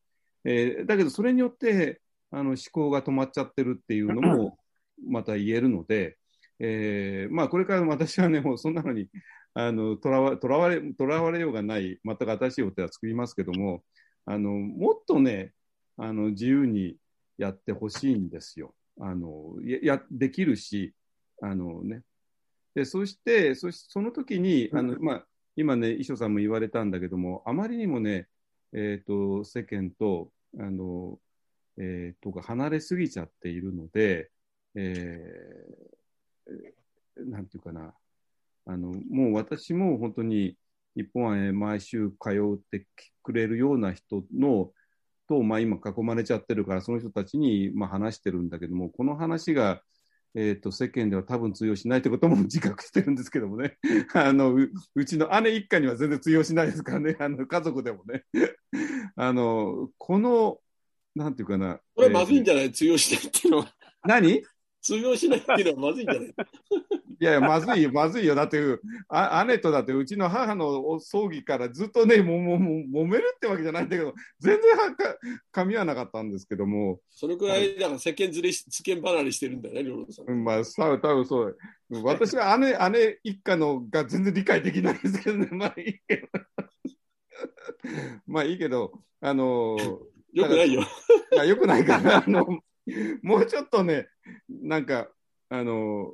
[0.44, 4.58] えー、だけど、それによって、あの思考が止まっちゃってるっていうのも、
[5.08, 6.18] また言えるので、
[6.58, 9.08] えー、まあ、これから私はね、もうそんなのに、
[9.54, 13.82] あの、とらわとらわれ、とらわれようがない、全く新しいお寺作りますけども、
[14.26, 15.54] あの、もっとね、
[15.96, 16.96] あの、自由に
[17.38, 18.74] やってほしいんですよ。
[19.00, 20.94] あの、や、できるし、
[21.40, 22.02] あのね。
[22.74, 25.26] で、そして、そしその時に、あの、まあ、
[25.56, 28.28] 今ね、衣装さんも言われたんだけども、あまりにもね、
[28.72, 31.18] えっ、ー、と、世間と、あの、
[31.82, 34.30] えー、とか離れすぎちゃっているので、
[34.74, 37.94] えー、なんていうかな、
[38.66, 40.58] あの、もう私も本当に
[40.94, 42.86] 日本へ毎週通って
[43.22, 44.72] くれるような人の、
[45.26, 49.80] と、まあ今囲まれちゃってるから、その人たちにまあ話してるんだけども、この話が、
[50.34, 53.78] えーと、世間では多分通用しないってことも自覚してるんですけどもね。
[54.14, 57.16] あのううちの姉一家には全然通用しないですからね。
[57.18, 58.24] あの家族でもね。
[59.16, 60.60] あのこの
[61.14, 63.74] なんていうかなこれまずいんじゃない、えー、通用しないっていうのは
[64.04, 64.42] 何？
[64.82, 66.34] 通用しないっていうのはまずいんじゃない？
[67.22, 68.34] いやいや、まずいよ、まずいよ。
[68.34, 68.58] だって、
[69.10, 75.18] あ姉とだって、うちの母の葬儀からずっとね、ももも揉めるってわけじゃないんだけど、全然はか
[75.52, 76.98] 噛み合わなかったんですけども。
[77.10, 80.30] そのくらい、だから世間ずれし、世間離れしてるんだよね、両方さん。
[80.30, 81.58] うん、まあ、さ多分そう。
[82.02, 86.28] 私は姉、姉一家のが全然理解できないんですけどね、まあいいけど。
[88.26, 89.98] まあいいけど、あのー、
[90.32, 90.82] よくないよ。
[91.32, 92.46] いや、よくないから、あの、
[93.22, 94.08] もうちょっとね、
[94.48, 95.08] なんか、
[95.48, 96.12] あの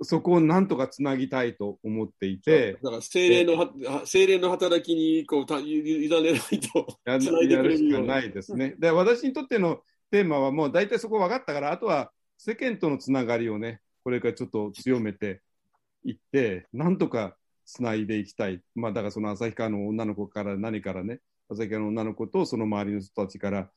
[0.00, 2.74] ー、そこをなんとかつなぎたいと思っていて。
[2.82, 3.72] だから精霊の、
[4.04, 8.76] 精霊の働きにこうた委ねないとつないでくれるようないですね。
[8.78, 15.42] で、私にとってのテーマはもう大体そこ分かったから、あとは世間とのつながりをね、これからちょっと強めて
[16.04, 18.62] いって、なんとかつないでいきたい。
[18.74, 21.20] まあ、だからその旭川の女の子から何からね、
[21.50, 23.70] 旭川の女の子とその周りの人たちから、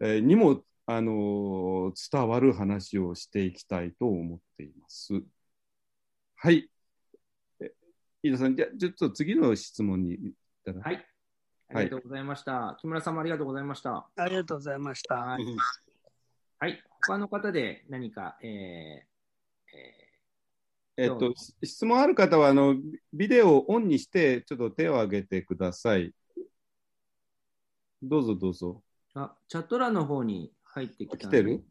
[0.00, 5.22] えー、にも、あのー、伝わる話をしていきたいと思っています。
[6.36, 6.68] はい。
[8.22, 10.80] 飯田さん、じゃあちょっと次の質問に行ったら。
[10.82, 11.06] はい。
[11.68, 12.76] ありがとうございました。
[12.80, 14.08] 木村さんもありがとうございました。
[14.16, 15.14] ありがとうございました。
[15.14, 15.44] はい。
[16.58, 16.82] はい。
[17.06, 19.16] 他の方で何か、えー
[20.98, 22.76] ええっと、し質問ある方は、あの、
[23.12, 26.14] ビデオをオンにして、ちょっと手を挙げてください。
[28.02, 28.82] どうぞどうぞ。
[29.14, 31.64] ーあ、チャット欄の方に入ってきた来てる？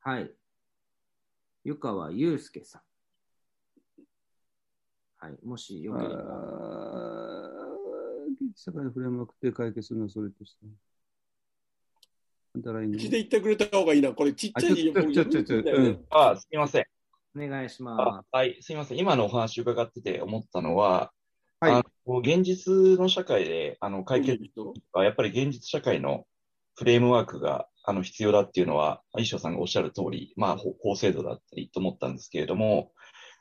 [0.00, 0.30] はい。
[1.64, 2.82] 湯川祐介さん。
[5.18, 5.38] はい。
[5.44, 6.20] もしよあければ。
[6.20, 6.24] ー
[8.56, 10.66] 社会のフレームワークで解決するのはそれとして。
[12.54, 12.98] あんたらいいの？
[12.98, 14.12] 口で言ってくれた方がいいな。
[14.12, 16.04] これちっあちゃいちょっとちょっとちょっと、うん。
[16.10, 16.84] あ、すみません。
[17.36, 18.98] お願いしあまはい、すみません。
[18.98, 21.10] 今のお話伺ってて思ったのは、
[21.72, 24.40] はいあの現実の社会であの解決
[24.92, 26.26] はやっぱり現実社会の
[26.76, 32.92] フレームワークがあの必要だっていうのは、衣装さんがおっしゃる通り、まあ、法法制度だったりと思ったんですけれども、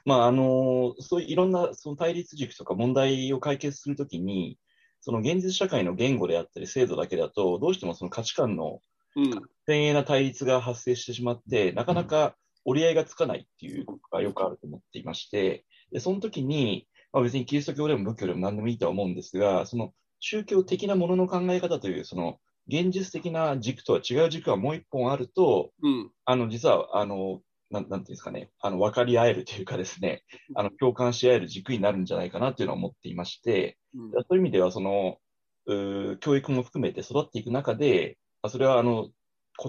[0.06, 4.60] まあ、あの、そういういろんなその対立軸とか問題を解決するときに、
[5.00, 8.82] その現実社会の言語であったり制度だけだと、どうしてもその価値観の
[9.16, 9.32] うん。
[9.66, 12.36] 鮮鋭な対立が発生してしまって、なかなか
[12.66, 26.12] 折り合いがつかないっていうのがよくあると思っていまして、でその時に、まあ、別にキリスト教でも仏教でも何でもいいとは思うんですが、その宗教的なものの考え方という、その現実的な軸とは違う軸がもう一本あると、うん。
[26.26, 30.24] あの、実は、あの、なんなんていうんですかね、あの、分かり合えるというかですね、
[30.56, 34.12] あの、共感し合える軸になるんじゃないかなというのは思っていまして、うん。
[34.12, 35.18] そういう意味では、その、
[35.66, 39.10] うー教育も含めて育っていく中で、まあそれは、あの、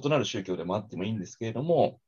[0.05, 2.01] 異なる宗教でもあってもいいんですけれども、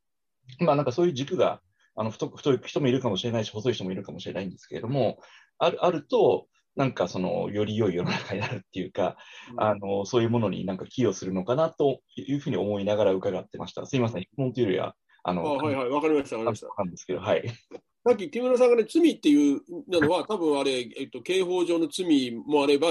[0.61, 1.61] まあ、なんかそういう軸が、
[1.97, 5.19] あの、太く太い人もいるかもしれないし、細い人もいるかもしれないんですけれども、
[5.59, 9.17] ある、あると、なんかその、より良い世の中になるっていうか、
[9.57, 13.87] あの、そういうものになんか寄与するのかなというふうに思いながら伺ってました。
[13.87, 14.95] すいません、質問というよりは、
[15.25, 16.69] ああの、はいはい、わかりました、わかりました。
[16.77, 17.49] なんですけど、はい。
[18.07, 22.89] さっき木村さんがね、罪っていうのは、 多分あれ、えっと、刑法上の罪もあれば、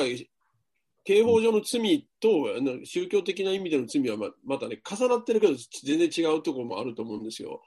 [1.06, 5.54] 刑法上の罪とあの宗教的な意味での罪はままたね、重なってるけど、
[5.84, 7.62] 全然違うところもあると思うんですよ。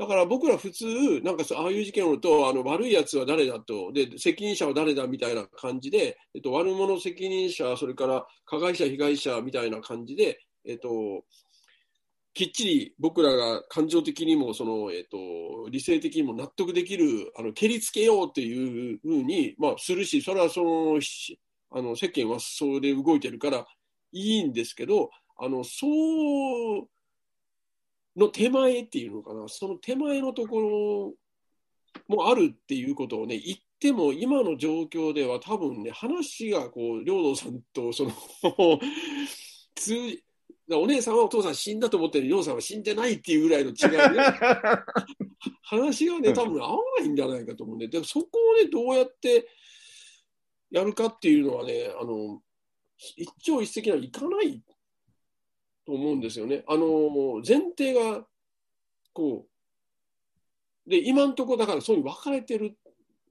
[0.00, 0.86] だから僕ら普通、
[1.22, 10.88] なんかそうああいう事件を追うと、あの悪いやつは誰だと、で、責任者は誰だみたいな感じで、えっと、悪者責任者、それから加害者、被害者みたいな感じで、えっと、
[12.32, 21.00] きっちり僕らが感情的にもその、えっと、理性的にも納得できるあの蹴りつけようっていうふうに、まあ、するしそれはその
[21.72, 23.66] あの世間はそれで動いてるから
[24.12, 26.88] いいんですけどあのそう
[28.16, 29.48] の手前っていうのかな。
[29.48, 31.14] その手前のところ
[32.08, 38.10] もあるっていうことをね言っても今の状況では多分ね話がこう領土さんとその
[39.74, 40.24] 通じ
[40.72, 42.28] お姉さんはお父さん死んだと思ってる。
[42.28, 44.24] りょうさんは死んでないっていうぐらいの違いね。
[45.62, 49.48] 話がね多分合わないんじゃないかと思うんででもそこをねどうやって
[50.70, 52.40] やるかっていうのはねあの
[52.98, 54.62] 一朝一夕にはいかない
[55.90, 56.62] と思うんですよね。
[56.68, 58.24] あの前提が
[59.12, 59.46] こ
[60.86, 62.76] うで今のところだからそういう分かれてる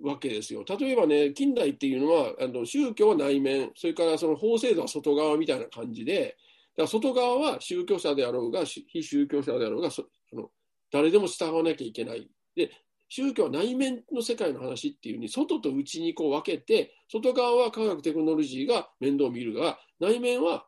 [0.01, 0.63] わけですよ。
[0.67, 6.37] 例えばね近代っていうのはあの宗教は内面それからその法制度は外側みたいな感じで
[6.75, 10.49] だから外側は宗教者であろうが非宗教者であろうがそあの
[10.91, 12.29] 誰でも従わなきゃいけない。
[12.55, 12.71] で
[13.11, 20.65] 宗教は内面の世界の話っていうに外と内にこう分けて外側は科学テクノロジーが面倒を見るが内面は、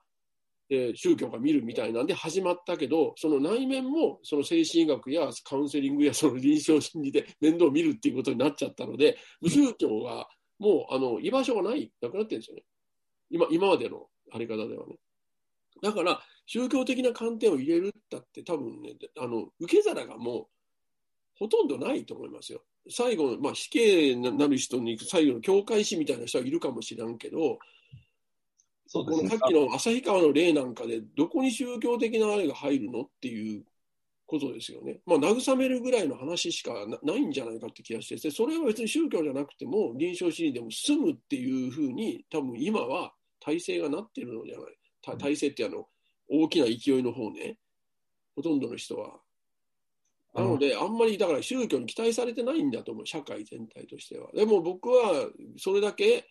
[0.74, 10.28] え宗教が見るみたいなんで始まったけどその内面もその精神医学やカウンセリングやその臨床心理で面倒を見るっていうことになっちゃったので無宗教が
[10.60, 12.64] もうあの居場所がないなくなってるんですよね
[13.30, 14.96] 今今までのあり方ではね。
[15.84, 20.46] だから宗教的な観点を入れるったって多分ねあの受け皿がもう
[21.38, 22.62] ほとんどないと思いますよ。
[22.90, 27.60] 最後、まあ、死刑になる人に最後の教会師みたいな人はいるかもしれんけど、
[28.94, 29.48] そうですねこのさっ。
[29.48, 33.64] きの旭川の例なんかで、どこに宗教的なあれが入るのっていう
[34.26, 35.00] ことですよね。
[35.06, 45.18] まあ、慰めるぐらいの話しかないんじゃないかって気がして、それは別に宗教じゃなくても、臨床心理でも済むっていうふうに、多分今は体制がなってるのじゃない。
[45.18, 45.88] 体制ってあの、
[46.28, 47.60] 大きな勢いの方ね、
[48.36, 49.22] ほとんどの人は。
[50.34, 54.30] なので、あんまりだから宗教に期待されてないんだと思う、社会全体としては。
[54.34, 56.26] でも僕はそれだけ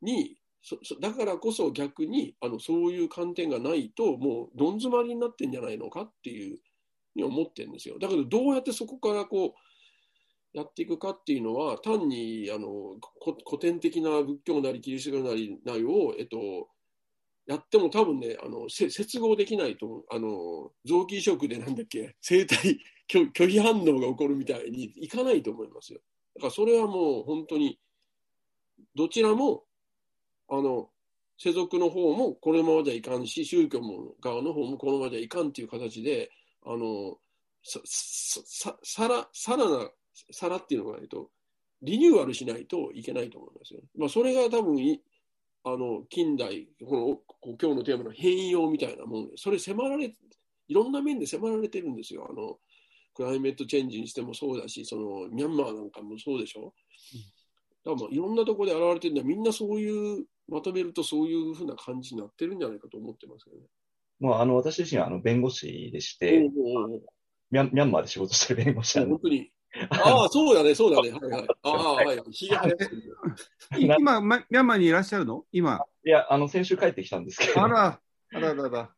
[0.00, 0.36] に、
[0.66, 6.58] そそだからこそ逆にあのそういう観点がないと、もうどん詰まりになってんじゃないのかっていう
[7.14, 7.98] に思ってるんですよ。
[7.98, 9.54] だけど、どうやってそこからこ
[10.54, 16.68] う、やっていくかっていうのは、単にあのこ古典的な仏教なりキリスト教なりなりを、えっと、
[17.46, 20.04] やっても多分ね、あのせ接合できないと思う。
[20.10, 26.00] あの臓器移植でなんだっけ、生体拒拒否反応が起こるみたいにいかないと思いますよ。
[26.36, 27.78] だからそれはもう本当に
[28.94, 29.64] どちらも、
[30.58, 30.88] あの、
[31.36, 36.30] 世俗の方もこのままじゃいかんし、宗教も側の方もこのままじゃいかんっていう形で、
[36.64, 37.18] あの、
[37.62, 39.90] さ、さ、さら、さらな、
[40.30, 41.30] さらっていうのがないと、
[41.82, 43.80] リニューアルしないといけないと思いますよ。
[43.96, 45.02] まあ、それが多分い、
[45.64, 50.14] あの、近代、この、こ今日のテーマの変容みたいなもんで、それ迫られ、
[50.68, 52.26] いろんな面で迫られてるんですよ。
[52.30, 52.58] あの、
[53.14, 56.74] クライメットチェンジにしてもそうだし、その、ミャンマーなんかもそうでしょ。
[57.84, 63.62] だからまあいろんなところで現れてるんだみんなそういう、まとめるとそういうふうな感じになってるんじゃないかと思ってますけどね。
[64.20, 66.48] まあ、あの、私自身はあの弁護士でして、
[67.50, 69.50] ミャンミャンマーで仕事してる弁護士なんで本当に。
[69.90, 71.10] ああ、そうだね、そうだね。
[71.18, 71.46] はいはい。
[71.62, 72.22] ああ、はい。
[73.78, 75.44] 今、まミャンマーにいらっしゃるの？
[75.50, 75.80] 今。
[76.04, 78.00] いや、あの、先週帰ってきたんですけど、あら、
[78.32, 78.94] あららら。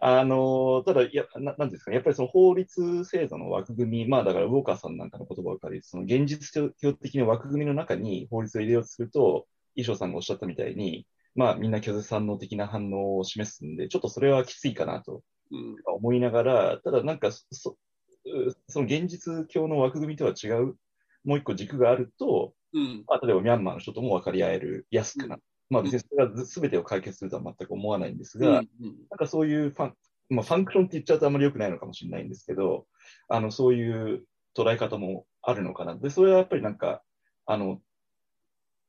[0.00, 9.46] あの、ただ、いや、ななんですかね、やっぱりその法律制度の枠組み、まあだから、ウォーカーさんなんかの言葉を借りて、その現実的な枠組みの中に法律を入れようとすると、
[9.76, 15.76] 衣装さんがおっしゃったみたいに、まあみんな拒絶反応的な反応を示すんで、ちょっとそれはきついかなとうん。
[15.96, 17.76] 思いながら、ただなんかそ、そ
[18.68, 20.76] その現実教の枠組みとは違う、
[21.24, 23.04] もう一個軸があると、うん。
[23.06, 25.42] まあ、例えばミャンマーの人とも分かり合える、安くなる。
[25.70, 28.66] まあ別にそれがず全てを解決するとは全く思わないんですが、うん。
[29.10, 29.94] なんかそういうファン、
[30.30, 32.86] まあ、ファンクションって言っちゃうとあんまり良くないのかもしれないんですけど、
[33.28, 34.24] あの、そういう
[34.56, 35.96] 捉え方もあるのかな。
[35.96, 37.02] で、それはやっぱりなんか、
[37.46, 37.80] あの、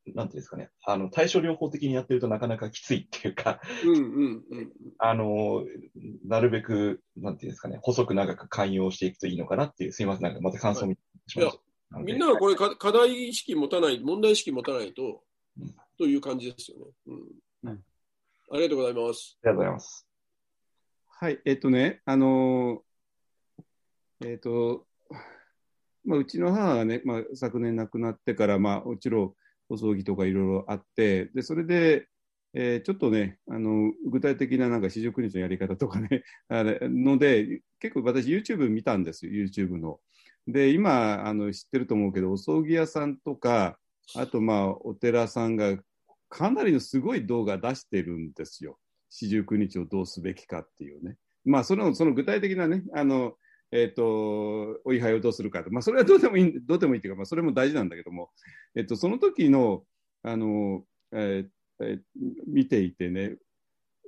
[0.08, 3.96] なんていうんですかね、あの、対処療法的にやってるとなかなかきついっていうか、うん。
[3.96, 4.44] うん。
[4.50, 4.72] うん。
[4.98, 5.64] あの、
[6.26, 11.58] なるべく、なんていうんですかね、細く長く寛容していくといいのかなっていう、すいません、なんかまた感想みたいにしまし
[11.92, 12.00] た。
[12.00, 15.24] みんながこれか課題意識持たない、問題意識持たないと
[15.60, 16.86] うん、という感じですよね。
[17.08, 17.70] うん。
[17.70, 17.84] うん
[18.52, 19.40] ありがとうございます。
[19.44, 20.08] ありがとうございます。
[21.08, 24.86] はい、えっとね、あのーえっと、
[26.06, 29.34] まあ、うちの母がね、まあ、昨年亡くなってから、まあ、もちろん
[29.74, 32.08] お葬儀とかいろいろあって、で、それで、
[32.54, 40.00] えーちょっとね、あの、具体的ななんか四十九日のやり方とかね、 あれので、結構私 YouTube 見たんですよ、YouTube の。
[40.48, 43.80] で、今、あの、知ってると思うけど、お葬儀屋さんとか、
[44.16, 45.78] あと、まあ、お寺さんが
[46.30, 48.80] かなりのすごい動画出してるんですよ。
[49.10, 51.18] 四十九日をどうすべきかっていうね。
[51.46, 53.36] まあ、その、その具体的なね、あの、
[53.74, 55.72] えっ、と、お位牌をどうするかと。
[55.72, 58.30] まあ、それはどうでもいい、どうでもいいっていうか、まあ、それも大事なんだけども、
[58.76, 59.84] えっ、と、その時の、
[60.22, 61.50] あの、えー
[61.84, 62.00] えー
[62.48, 63.36] 見ていてね、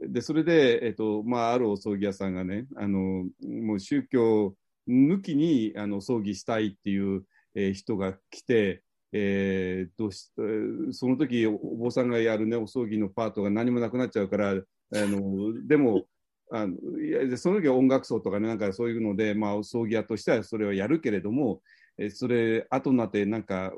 [0.08, 4.56] で、それで、えっ、と、まあ、あるお葬儀屋さんがね、あの、もう宗教
[4.88, 7.24] 抜きに、あの、葬儀したいっていう、
[7.56, 14.56] えー人が来て、えーどうしえーその時おお坊さんがやるね、お葬儀のパートが何もなくなっちゃうから、あ
[14.92, 16.06] のでも、
[16.52, 21.62] あのいやその時は音楽奏とかね、なんかそういうので、まあ、葬儀屋としてはそれをやるけれども、
[21.98, 23.72] えそれ、後になって、なんか、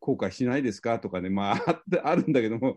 [0.00, 2.76] 後悔しないですかとかね、まあ、あるんだけども、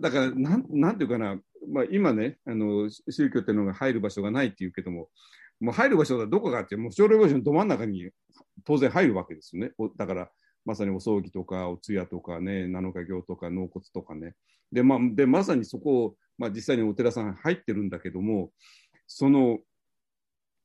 [0.00, 5.08] だからなん、なんていうかな、まあ、今ねあの、宗教っていうのが入る場所がないっていうけども、
[5.60, 8.10] もう入る場所はどこかっていう、もう奨励場所のど真ん中に
[8.64, 9.72] 当然入るわけですよね。
[9.96, 10.30] だから、
[10.64, 14.34] まさにお葬儀とか、お通夜とかね、七日行とか、納骨とかね。
[14.70, 18.52] で、まあ、でまさにそこを、まあ、実際にお寺さん入ってるんだけども、
[19.06, 19.58] その、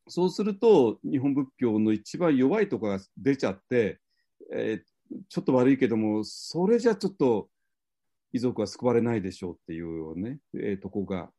[0.07, 3.99] そうすると、日本仏教の一番弱いところが出ちゃって、
[4.51, 4.97] えー
[5.29, 7.49] ちょっと悪いけども、それじゃちょっと
[8.33, 11.31] 遺族は救われないでしょうっていうね、えーとこが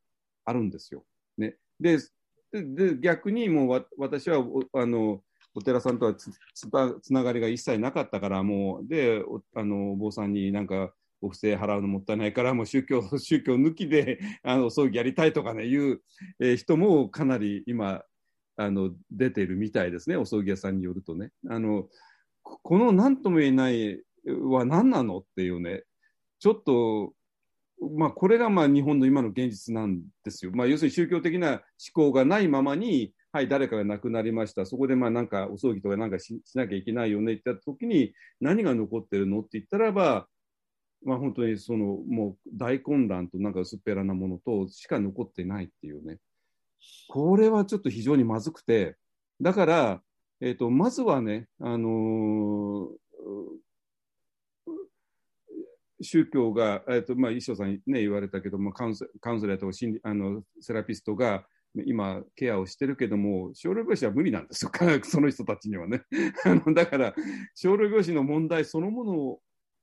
[0.43, 1.05] あるんですよ。
[1.37, 1.99] ね、で
[2.51, 5.21] で逆にもうわ私はあの
[5.55, 16.01] お寺さんとはつつたつながりが一切なかったから、もう、で、おあのお坊さんになんか、お布施払うのもったいないから、もう宗教、 宗教抜きで、あの、葬儀やりたいとかね、いう、
[16.39, 18.03] えー人もかなり今、
[18.55, 21.31] あの、出ているみたいですね、お葬儀屋さんによるとね。
[21.47, 21.89] あの、
[22.43, 25.83] この何とも言えないは何なのっていうね、
[26.39, 27.13] ちょっと、
[27.95, 30.51] まあ、これがまあ日本の今の現実なんですよ。
[30.53, 31.61] まあ、要するに宗教的な思
[31.93, 34.65] 考がないままに、はい、誰かが亡くなりました。
[34.65, 39.41] そこでまあなんかお葬儀とかなんかしなきゃいけないよねって言った時に何が残ってるの？
[39.41, 40.27] って言ったらば、
[41.05, 46.17] まあ本当にそのもう大混乱となんか薄っぺらなものとしか残ってないっていうね。
[47.07, 48.95] これはちょっと非常にまずくて、
[49.39, 50.01] だから、
[50.41, 52.99] えっ、と、まずはね、あのー
[56.01, 61.43] 宗教が、えっとまあ、衣装さん、ね、言われたけどもカウンセカウンセラーとか心理あのセラピストが
[61.85, 64.71] 今ケアをしてるけども少量病死は無理なんですよ。
[65.03, 66.03] その人たちにはね。
[66.45, 67.15] あのだから
[67.55, 69.39] 少量病死の問題そのもの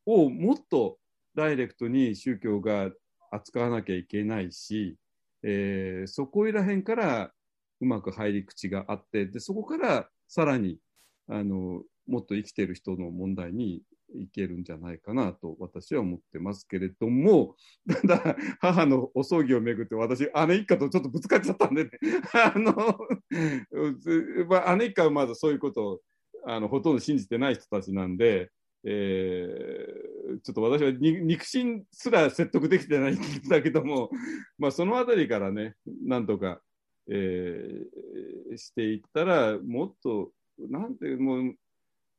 [0.07, 0.99] をもっと
[1.35, 2.91] ダイレクトに宗教が
[3.31, 4.97] 扱わなきゃいけないし、
[5.43, 7.33] えーそこいら辺から
[7.81, 10.79] うまく入り口があってでそこからさらに
[11.29, 13.83] あのもっと生きてる人の問題に
[14.15, 17.57] いけるんじゃないかなと私は思ってますけれども、
[17.89, 21.91] ただ、母のお葬儀をめぐって私、姉一家とちょっとぶつかっちゃったんでね、
[22.33, 22.75] あの、
[24.49, 26.01] まあ、姉一家はまだそういうことを
[26.45, 28.51] あのほとんど信じてない人たちなんで、
[28.85, 33.19] えー、ちょっと私は肉親すら説得できてないん
[33.49, 34.11] だけども、
[34.59, 36.63] まあ、そのあたりからね、なんとか、
[37.09, 41.55] えー、していったら、もっと、なんて、もう、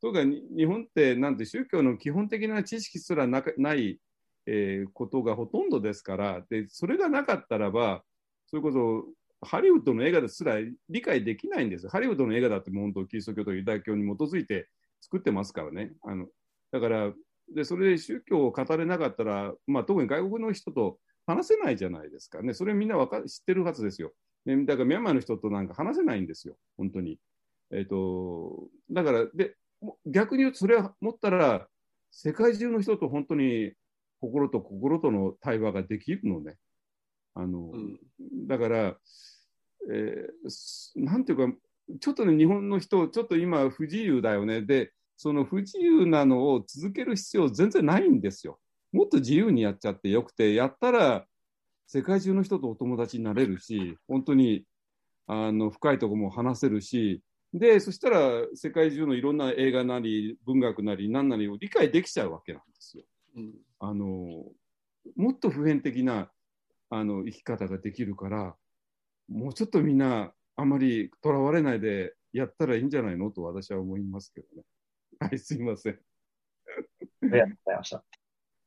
[0.02, 4.00] とか日本ってなんて宗教の基本的な知識すらなない、
[4.46, 8.04] えー、ことがほとんどですからでそれがなかったらば
[8.48, 9.06] それこそ
[9.42, 10.56] ハリウッドの映画ですら
[10.90, 11.88] 理解できないんです。
[11.90, 14.68] ハリウッドの映画だって本当キリスト教とユダヤ教に基づいて
[15.02, 15.92] 作ってますからね。
[16.04, 16.28] あの
[16.72, 17.14] だから
[17.54, 22.54] でそれで宗教を語れなかったら、まあ、特に外国の人と話せないじゃないですかね。
[22.54, 24.12] それみんなわか知ってるはずですよ。
[24.46, 27.20] ね、だからミャンマーの人となんか話せないんですよ、本当に。
[27.72, 29.56] えっ、ー、と、だから、で、
[30.06, 31.68] 逆に言うと、それは持ったら、
[32.12, 33.74] 世界中の人と本当に
[34.22, 36.56] 心と心との対話ができるのね。
[37.36, 38.00] あの、うん、
[38.48, 38.98] だから、
[39.92, 41.58] えー、なんていうか、
[42.00, 44.62] ちょっとね、日本の人、ちょっと今不自由だよね。
[44.62, 48.60] で、その不自由なのを続ける必要全然ないんですよ。
[48.92, 51.26] もっと自由にやっちゃってよくて、やったら
[51.88, 54.66] 世界中の人とお友達になれるし、本当に
[55.26, 57.22] あの深いところも話せるし、
[57.54, 63.04] で、そしたら世界中のいろんな映画なり文学なり何なりを理解できちゃうわけなんですよ。
[63.36, 64.06] うん、あの
[65.16, 66.30] もっと普遍的な
[66.90, 68.56] あの生き方ができるから
[69.30, 73.32] もうちょっとみんなあまりとらわれないでやったらいいんじゃないの？
[73.32, 74.64] と私は思いますけどね。
[75.20, 75.94] はい、すいません。
[75.94, 78.04] ありがとうございました。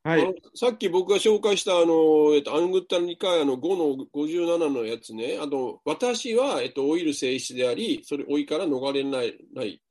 [0.02, 9.82] はい、さっき僕が紹介したあの、えっと、アングッタニカヤの5の57のやつね、あの私は、えっと、老いる性質であり、それ老いから逃れないない。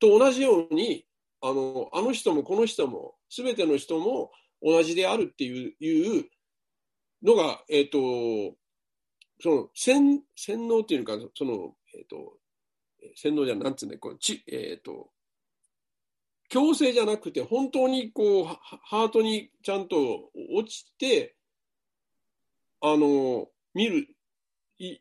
[0.00, 1.04] と同じように
[1.40, 4.30] あの、あの人もこの人も、すべての人も
[4.62, 6.24] 同じであるっていういう
[7.22, 7.98] のが、えっと、
[9.40, 12.38] その洗洗脳っていうか、その、えっと、
[13.14, 15.10] 洗脳じゃなんつうんだこうち、えっと、
[16.48, 21.36] 強制じゃなくて、本当にこう、ハートにちゃんと落ちて、
[22.80, 24.08] あの、見る、
[24.78, 24.98] い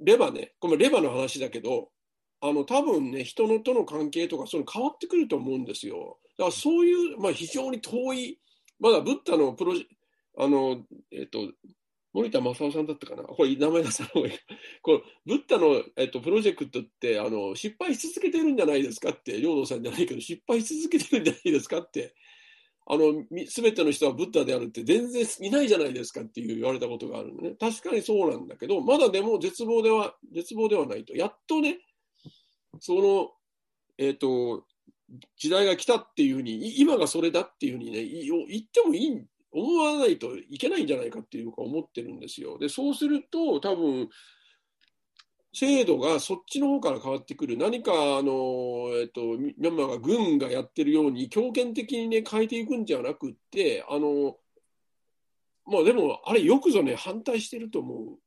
[0.00, 1.90] ればね、これレバの話だけど、
[2.40, 6.18] あの、多分ね、人のとの関係とか、その変わってくると思うんですよ。
[6.38, 8.38] だからそういう、まあ非常に遠い、
[8.78, 9.88] まだブッダのプロジ
[10.40, 11.52] あの、えっ、と、
[12.18, 13.22] 森田正夫さんだったかな？
[13.22, 14.12] これ名前出さない。
[14.82, 22.14] これ、ブッダの、えっと、プロジェクトって、あの、失敗し続けてるんじゃないですかって、領土さんじゃないけど、失敗し続けてるんじゃないですかって、
[22.86, 27.54] あの、すべての人はブッダであるって全然いないじゃないですかっていう言われたことがあるのね。
[27.60, 31.14] 確かにそうなんだけど、まだでも絶望では、絶望ではないと。
[31.14, 31.78] やっとね、
[32.80, 33.30] その、
[33.98, 34.64] えっ、と、
[35.36, 42.58] 時代が来たっていうふうに、今がそれだっていうふうにね、言ってもいい思わないといけないんじゃないかっていうか思ってるんですよ。
[42.58, 44.08] で、そうすると多分、
[45.52, 47.56] 制度がそっちの方から変わってくる。
[47.56, 54.36] 何か、あの、えっと、ミャンマーが軍がやってるように、強権的にね、変えていくんじゃなくって、あの、
[55.66, 58.18] まあでも、あれよくぞね、反対してると思う。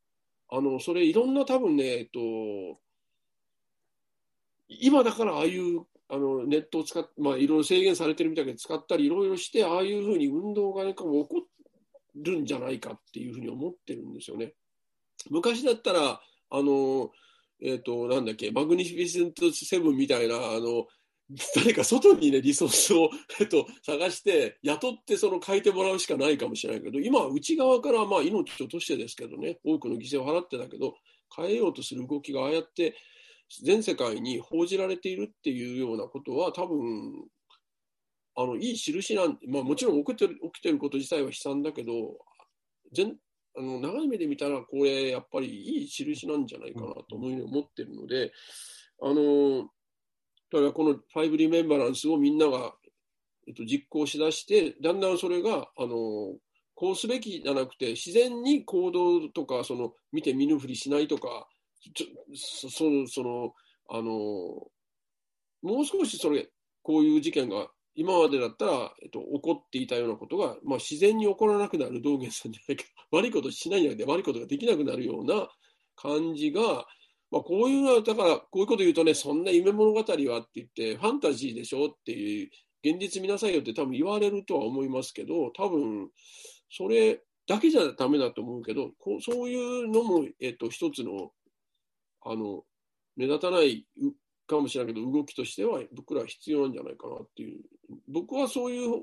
[0.49, 2.19] あの、それいろんな多分ね、えっと、
[4.67, 11.27] 今だからああいうあのネットを使って、まあ、いろいろ制限されてるみたいに使ったりいろいろしてああいうふうに運動が、ね、起こ
[12.15, 14.53] るんじゃないかっていうふうに思ってるんですよね。
[15.29, 17.11] 昔だったらあの、
[17.61, 20.87] えっ、ー、となんだっけマグニフィセントセブンみたいなあの
[21.55, 23.09] 誰か外にねリソースを、
[23.39, 30.95] えっと、探して雇ってその書いてもらうしかないかもしれないけど今は内側からまあ命を落としてですけどね多くの犠牲を払ってたけど
[31.33, 32.95] 変えようとする動きがああやって
[33.63, 37.25] 全世界に報じられているっていうようなことは多分
[38.35, 41.91] あのいい印なん、まあ、もちろん起きてる起きてること自体は悲惨だけど
[42.93, 43.15] 全
[43.57, 48.31] あの長い目で見たらこれやっぱりいい印なんじゃないかなと思う思ってるので、
[49.01, 49.67] あの
[50.51, 52.73] だからこの5リメンバランスをみんなが、
[53.47, 56.35] えっと、実行しだしてだんだんそれがあの
[56.75, 61.47] こうすべきじゃなくて自然に行動とかその見て見ぬふりしないとか
[61.93, 62.69] ちょそ
[63.07, 63.53] その
[63.89, 64.11] あの
[65.61, 66.49] もう少しそれ
[66.83, 75.49] こういう事件が今までだったら、えっと、起こっていたようなことが、まあ、自然に起こらなくなる道元さんじゃないけど 悪いことしないんじゃなくて悪いことができなくなるような
[75.95, 76.87] 感じが、
[77.29, 82.49] まあ、こういうのはだからこういうこと言うとねそんな夢物語はって言ってファンタジーでしょっていう
[82.83, 86.09] 現実見なさいよって多分言われるとは思いますけど多分
[86.69, 91.31] それだけじゃダメだと思うけどこうそういうのも、えっと、一つの
[92.23, 92.63] あの
[93.15, 93.85] 目立たない
[94.47, 97.61] かもしれないけど、動きとしては僕らは必要なんじゃないかなっていう。
[98.07, 99.01] 僕はそういう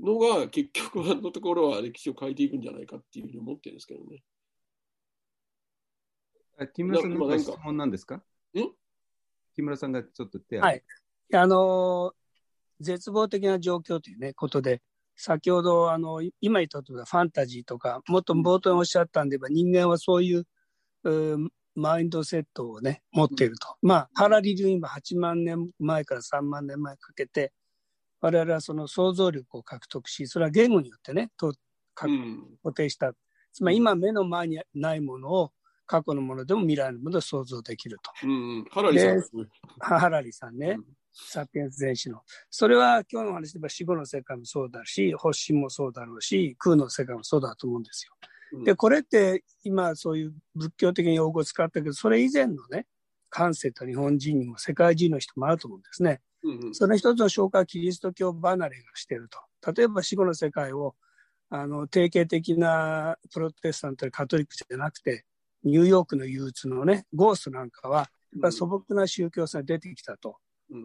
[0.00, 4.22] のが結局のところは歴史を変えていくんじゃないかっていうふうに思ってるんですけどね。
[6.74, 8.22] 木村さんの質問なんですか？
[9.54, 10.82] 木村さんがちょっと手をはい。
[11.32, 14.82] あのー、絶望的な状況というね、ことで、
[15.16, 20.46] 先ほど、あの、今言ったとファンタジーとか、もっと冒頭におっしゃったんで言えば、人間はそういう、
[21.04, 21.50] う
[21.80, 23.76] マインドセットをね、持っていると。
[23.82, 27.52] うん、まあ、ハラリ流今8万年前から3万年前かけて、
[28.20, 31.54] 我々はその想像力を獲得し、それは言語によってね、と
[31.94, 32.12] 固
[32.74, 33.08] 定した。
[33.08, 33.14] うん、
[33.52, 35.52] つまり今目の前にないものを
[35.86, 38.12] 過去のものでも未来のもので想像できると。
[38.24, 39.44] うんうん、ハラリさんですね。
[39.80, 40.76] ハラリさんね。
[40.78, 42.20] うんサピエンス全史の。
[42.50, 48.14] それは今日の話で言えば死後の世界もそうだし、発信もそうだろうし、空の世界もそうだと思うんですよ。
[48.52, 52.86] うん、で、これって今そういう仏教的な用語を使ったけど、それ以前のね、
[53.28, 56.20] 感性と日本人にも世界中の人もあると思うんですね。
[56.42, 59.38] うんうん、その一つの紹介はキリスト教離れがしていると。
[59.72, 60.96] 例えば死後の世界を、
[61.50, 65.24] あの、定型的なプロテスタントやカトリックじゃなくて、
[65.62, 68.10] ニューヨークの憂鬱のね、ゴーストなんかは、
[68.50, 70.36] 素朴な宗教性が出てきたと。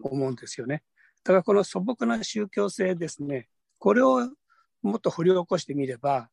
[0.03, 0.83] 思うんですよね。
[1.23, 3.47] だからこの素朴な宗教性ですね、
[3.79, 4.29] これを
[4.81, 6.29] もっと掘り起こしてみれば、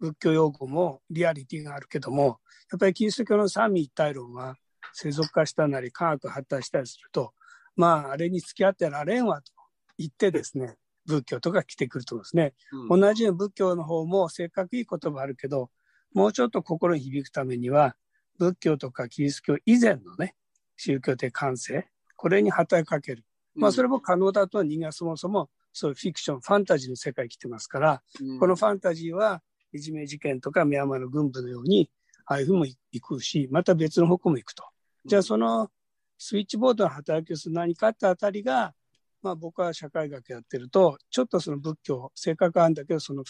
[0.00, 2.40] 仏教用語もリアリティがあるけども、
[2.72, 4.56] やっぱりキリスト教の三位一体論は
[4.92, 7.32] 世俗化したなり科学発達したりすると、
[7.76, 9.52] まああれに付き合ってられんわと
[9.98, 12.54] 言ってですね、仏教とか来てくると思うんですね。
[12.88, 15.70] うん、同じように仏教の方もせっかくいい言葉あるけど、
[16.14, 17.94] もうちょっと心に響くためには、
[18.38, 20.34] 仏教とかキリスト教以前のね、
[20.76, 23.24] 宗教的感性、これに働きかける。
[23.54, 29.42] まあ、それも可能だと人間はそもそもそういうフィクション、ファンタジーの世界に来てますから、うん、このファンタジーは
[29.72, 31.90] いじめ事件とかミャンマーの軍部のように、
[32.26, 34.64] ああいうふうにも行くし、また別の方向も行くと。
[35.04, 35.70] じゃあその
[36.18, 38.74] スイッチボードの働きをする何かってあたりが、
[39.22, 43.24] まあ僕は社会学やってると、ちょっとその仏教、性格あるんだけど、その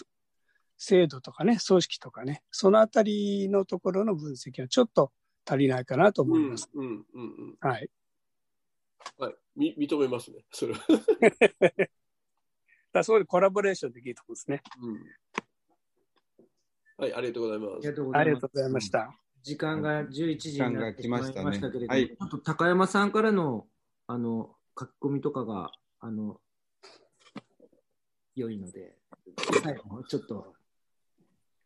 [0.77, 5.13] 制度とかね、組織とかね、そのあたりのところの分析はちょっと
[5.47, 6.69] 足りないかなと思います。
[6.75, 7.89] うんうんうんうん、はい。
[9.19, 10.81] はい、み認めますね、それは。
[12.93, 14.99] だそういうコラボレーションできるところですね、うん。
[17.01, 17.71] はい、ありがとうございます。
[17.73, 19.15] ありがとうございました。
[19.43, 23.65] 時間が11時になってしまいましたけれども、ねはい、ちょっと高山さんからの
[24.07, 25.71] あの書き込みとかが
[26.01, 26.39] あの
[28.35, 28.97] 良いので、
[29.65, 30.53] はい、ちょっと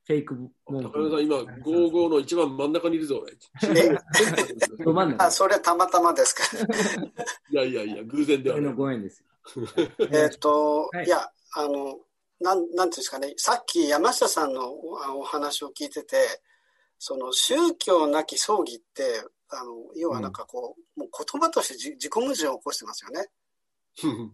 [0.07, 3.33] フェイク高山さん、今、55の一番真ん中にいるぞ、俺。
[5.19, 6.43] あ、それはたまたまですか。
[7.51, 8.65] いやいやいや、偶然ではない。
[8.67, 9.25] のご縁です
[10.13, 11.99] えっと、はい、いや、あの、
[12.45, 16.17] なん、なんていうんですかね、さっき山下さんのお話を聞いてて、
[16.99, 23.29] その宗教なき葬儀って、あの、要はなんかこう、うん、もう言葉として自己矛盾を起こしてますよね。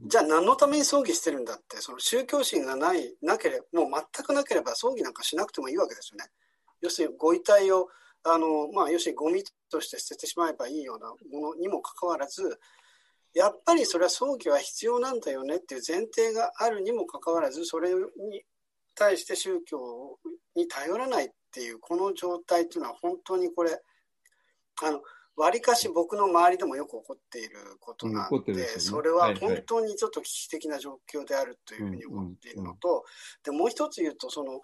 [0.07, 6.31] じゃあ何のために葬儀してるんだって、その宗教心がない、なければ、もう全くなければ葬儀なんかしなくてもいいわけですよね。
[6.81, 7.89] 要するにご遺体を、
[8.25, 11.09] あの、まあ、要するにゴミとして捨ててしまえばいいような
[11.39, 12.59] ものにもかかわらず、
[13.35, 18.43] やっぱりそれは葬儀は必要なんだよねっていう前提があるにもかかわらず、それに
[18.95, 20.19] 対して宗教
[20.55, 23.81] に頼らないっていう、この状態っていうのは本当にこれ、
[24.83, 25.01] あの、
[25.37, 33.05] わりかし僕の周りでもよく起こっていることなんで、うんね、それは本当にちょっと危機的な状況であるというふうに思っているのと、
[33.45, 34.61] でもう一つ言うと、その、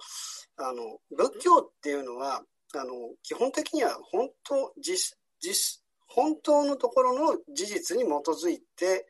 [0.58, 2.42] あの、仏教っていうのは、
[2.74, 9.06] あの、基本的には本当、実、実、本当のところの事実に基づいて、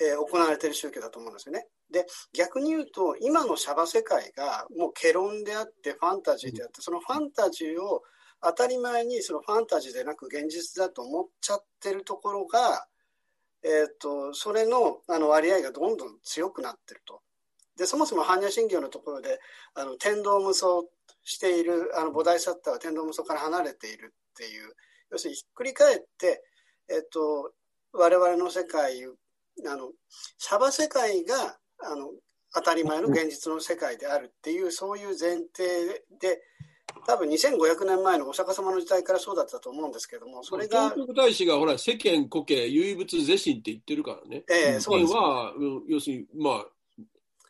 [0.00, 1.66] えー、行われている宗教だと思うんですよね。
[1.90, 8.02] で、逆に言うと、今のシャバ世界がもうケロンであって、ファンタジーであって、そのファンタジーを
[8.42, 12.86] 当たり前にそのファンタジーでなく現実だと思っちゃってるところが、
[13.64, 17.22] えーと、それのあの割合がどんどん強くなってると。
[17.76, 19.38] でそもそも般若心経のところで
[19.74, 20.66] あの天道無双
[21.24, 24.74] しているあの菩提サッタは天道無双から離れているっていう
[25.16, 26.44] 要するにひっくり返って、
[26.88, 27.52] えっ、ー、と、
[27.92, 29.02] 我々の世界
[29.64, 29.90] あの
[30.36, 32.10] シャバ世界があの
[32.54, 36.40] 当たり前の現実の世界であるっていうそういう前提で
[37.06, 40.90] 多分2500年前のお釈迦様の時代からそうだったと思うんですけども、それが。
[40.90, 44.44] 聖徳太子がほら、世間古家、唯物是心って言ってるからね。
[44.50, 45.52] ええー、そうです、は、
[45.88, 46.66] 要するに、まあ、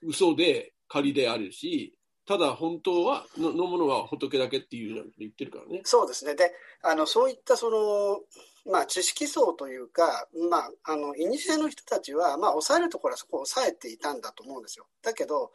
[0.03, 1.96] 嘘で仮であるし、
[2.27, 5.81] ただ本当はののものは仏だけっていうの言ってるからね。
[5.85, 6.35] そうですね。
[6.35, 8.21] で、あのそういったその、
[8.71, 14.87] まあ、知識層というか、まあ、あの、いにしえの人たちは、まあ、抑えるところはそこを抑えていたんだと思うんですよ。
[15.03, 15.53] だけど、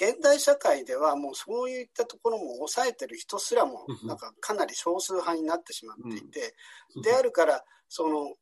[0.00, 6.54] 現代社会ではもうそういったところも抑えてる人すらもなんかかなり少数派になってしまっていて、
[7.02, 8.34] であるからその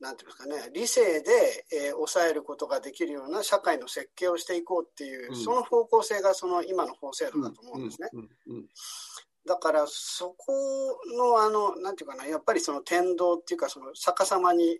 [0.00, 8.08] なんていうんですかね、理性で、えー、抑えることができるような社会の設計をしていこうっていう、うん、その方向性がその今の法制度だと思うんですね。
[9.46, 10.52] だからそこ
[11.16, 14.78] のあの、なんていうかな、やっぱりその天道っていうか、その逆さまに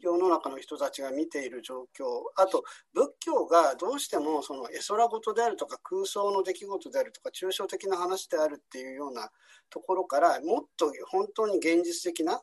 [0.00, 2.04] 世の中の人たちが見ている状況、
[2.36, 9.30] あと仏教がどうしてもその絵空事であるとか空想の出来事であるとか抽象的な話であるっていうような
[9.68, 12.40] ところからもっと本当に現実的な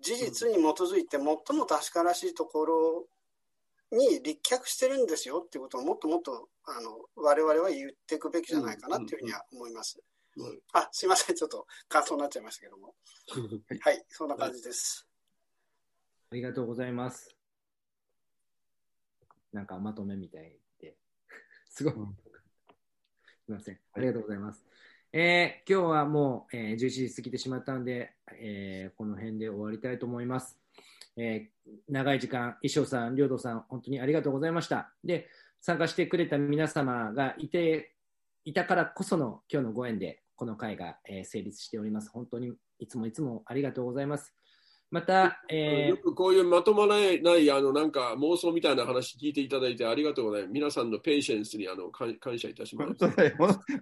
[0.00, 3.06] 事実に基づいて最も確からしいところ
[3.92, 10.00] に立脚してるんですよっていうことをもっともっとあの我々は言っていくべきじゃないかなっていうふうには思います。
[10.72, 11.36] あ、すいません。
[11.36, 12.94] ちょっと感想になっちゃいましたけども。
[13.80, 15.06] はい、そんな感じです。
[16.30, 17.36] ありがとうございます。
[19.52, 20.96] なんかまとめみたいで、
[21.70, 21.92] すごい。
[21.92, 21.98] す
[23.48, 23.78] みません。
[23.92, 24.64] ありがとうございます。
[25.16, 30.58] えー、今日はもう、えー、11時過ぎてしまったんで、えー、この辺で終わりたいと思います。
[31.16, 34.92] えー、長い時間、衣装さん、領土さん、本当にありがとうございました。
[35.04, 35.28] で、
[35.60, 37.92] 参加してくれた皆様がいて、
[38.44, 42.10] いたからこその今日のご縁で、この会が、えー、成立しております。
[42.10, 44.34] 本当にいつもいつもありがとうございます。
[44.94, 50.52] また、えー、よくこういうまとまらないあのなんか妄想みたいな話聞いていただいてありがとうございます。
[50.52, 52.94] 皆さんの patience にあの感謝いたします。
[53.00, 53.24] 本当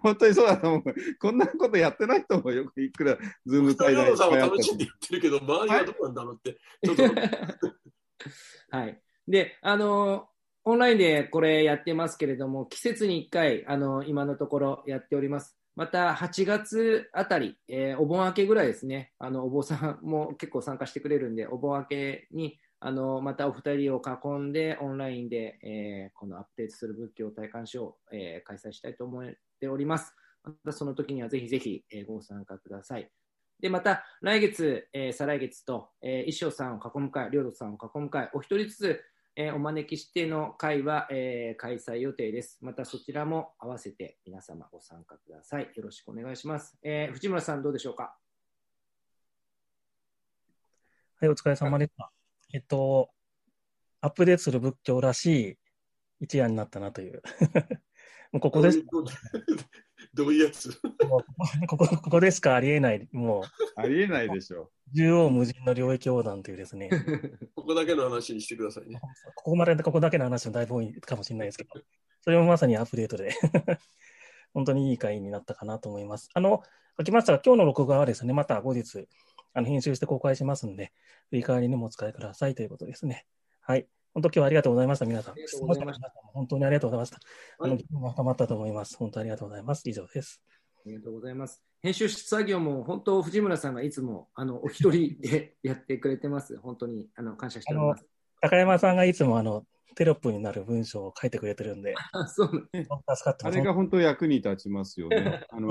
[0.01, 0.83] 本当にそうだと思う。
[1.21, 6.59] こんなことやってないと思うよくいくらズーム対談さんは楽しんで言ってるけど、周りはどうなんだろうって。
[8.71, 8.99] はい。
[9.29, 10.31] で、あの、
[10.65, 15.59] オンラインでこれやってますけれども、季節に1回、あの、今のところやっております。
[15.75, 30.15] また8月あたり、えー、お盆明けぐらいですね、あのお坊さんも結構参加してくれるんで、お盆明けにあのまたお二人を囲んで、オンラインで、えー、このアップデートする仏教体感書を、えー、開催したいと思っております。
[30.43, 33.09] またその時にはぜひぜひ、えー、ご参加ください。
[33.61, 39.01] で、また来月、えー、再来月と、えー、衣装さんを囲む会、領土さんを囲む会、お一人ずつ
[39.35, 42.59] えー、お招きしての会は、えー、開催予定です。
[42.61, 45.71] またそちらも合わせて皆様ご参加ください。
[45.75, 46.79] よろしくお願いします。
[46.83, 48.15] えー、藤村さんどうでしょうか？
[51.17, 52.13] はい、お疲れ様でした。
[52.53, 53.11] えっと、
[54.03, 55.59] アップデートする仏教らしい
[56.21, 57.23] 一夜になったなという。
[58.33, 58.85] もうここです。
[60.15, 60.71] どういうやつ？
[61.69, 63.43] ここここでしかありえない、もう。
[63.77, 64.71] ありえないでしょう。
[64.95, 66.91] 縦横無尽の領域横断というですね。
[67.57, 69.01] ここだけの話にしてくださいね。
[69.37, 71.71] ここまで、ここだけの話もだいぶ多いかもしれないですけど、
[72.21, 73.35] それもまさにアップデートで
[74.53, 76.29] 本当にいい回になったかなと思います。
[76.35, 76.63] あの、
[76.99, 79.09] 書きましたが、今日の録画はですね、また後日、
[79.55, 80.93] あの編集して公開しますので、
[81.31, 83.27] 振り返りにもお使いくださいということですね。
[83.61, 83.89] はい。
[84.15, 85.35] 本当今日はありがとうございました、皆さん。
[86.35, 87.19] 本当にありがとうございました。
[87.59, 88.97] あの、も深まったと思います。
[88.97, 89.89] 本当にありがとうございます。
[89.89, 90.43] 以上です。
[90.85, 91.63] ありがとうございます。
[91.83, 96.59] 編集作業も本当、藤村さんがいつもあのお一人で やってくれてます。
[96.59, 98.07] 本当にあの感謝しております。
[98.41, 105.47] 高山さんがいつもあのテロップになる文章を書いてくれてるんで、あ そう助かってあれが本当役に立ちますよね。
[105.51, 105.71] あの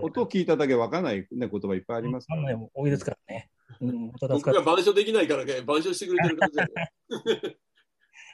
[0.00, 2.68] 音聞いただけ分からない、ね、言葉いっぱいありますから、ね。
[2.74, 3.51] 多いですからね。
[3.80, 6.56] うん、僕が板書できないからね、板書してくれてる感じ
[7.40, 7.56] で。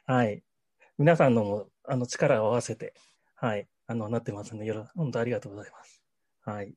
[0.06, 0.42] はい。
[0.96, 2.94] 皆さんのもあの力を合わせて、
[3.34, 3.68] はい。
[3.86, 6.02] あの、なってますので、よろ、本当ありがとうございます。
[6.44, 6.74] はい。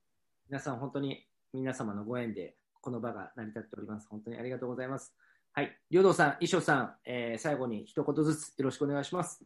[0.48, 4.08] 皆さん、本当に皆様のご縁で、この場が成り立っております。
[4.10, 5.14] 本当にありがとうございます。
[5.54, 5.78] はい。
[5.90, 9.44] 両道さん、衣装さん、えー、最後に一言ずつよろしくお願いします。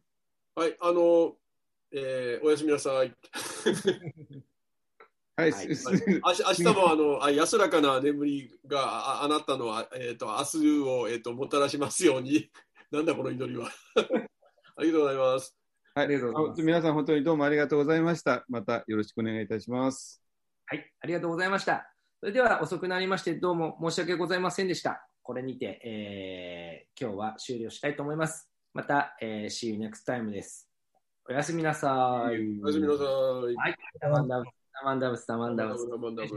[0.56, 1.36] はい、あの、
[1.92, 3.14] えー、おやすみなさい。
[5.38, 12.50] はい、はい、明日もあのあ安らかな眠りがああなたの、えーと、明日を、えーと、もたらしますように。
[12.92, 13.70] なんだこの祈りは。
[14.78, 15.58] ありがとうございます。
[15.94, 16.08] はい、
[16.62, 18.46] 皆さん本当にどうもありがとうございました。
[18.48, 20.22] またよろしくお願いいたします。
[20.68, 21.92] はい、ありがとうございました。
[22.22, 25.06] それでは遅くなりまして、どうも申し訳ございませんでした。
[25.22, 28.50] これにて、えー、今日は終了したいと思います。
[28.74, 30.70] また、えー、See you next time です。
[31.28, 32.62] おやすみなさい。
[32.64, 33.56] おやすみなさい。
[33.56, 35.88] はい、タマンダブス、タマンダマンダブス。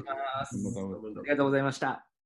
[0.09, 2.08] ありがとうございました。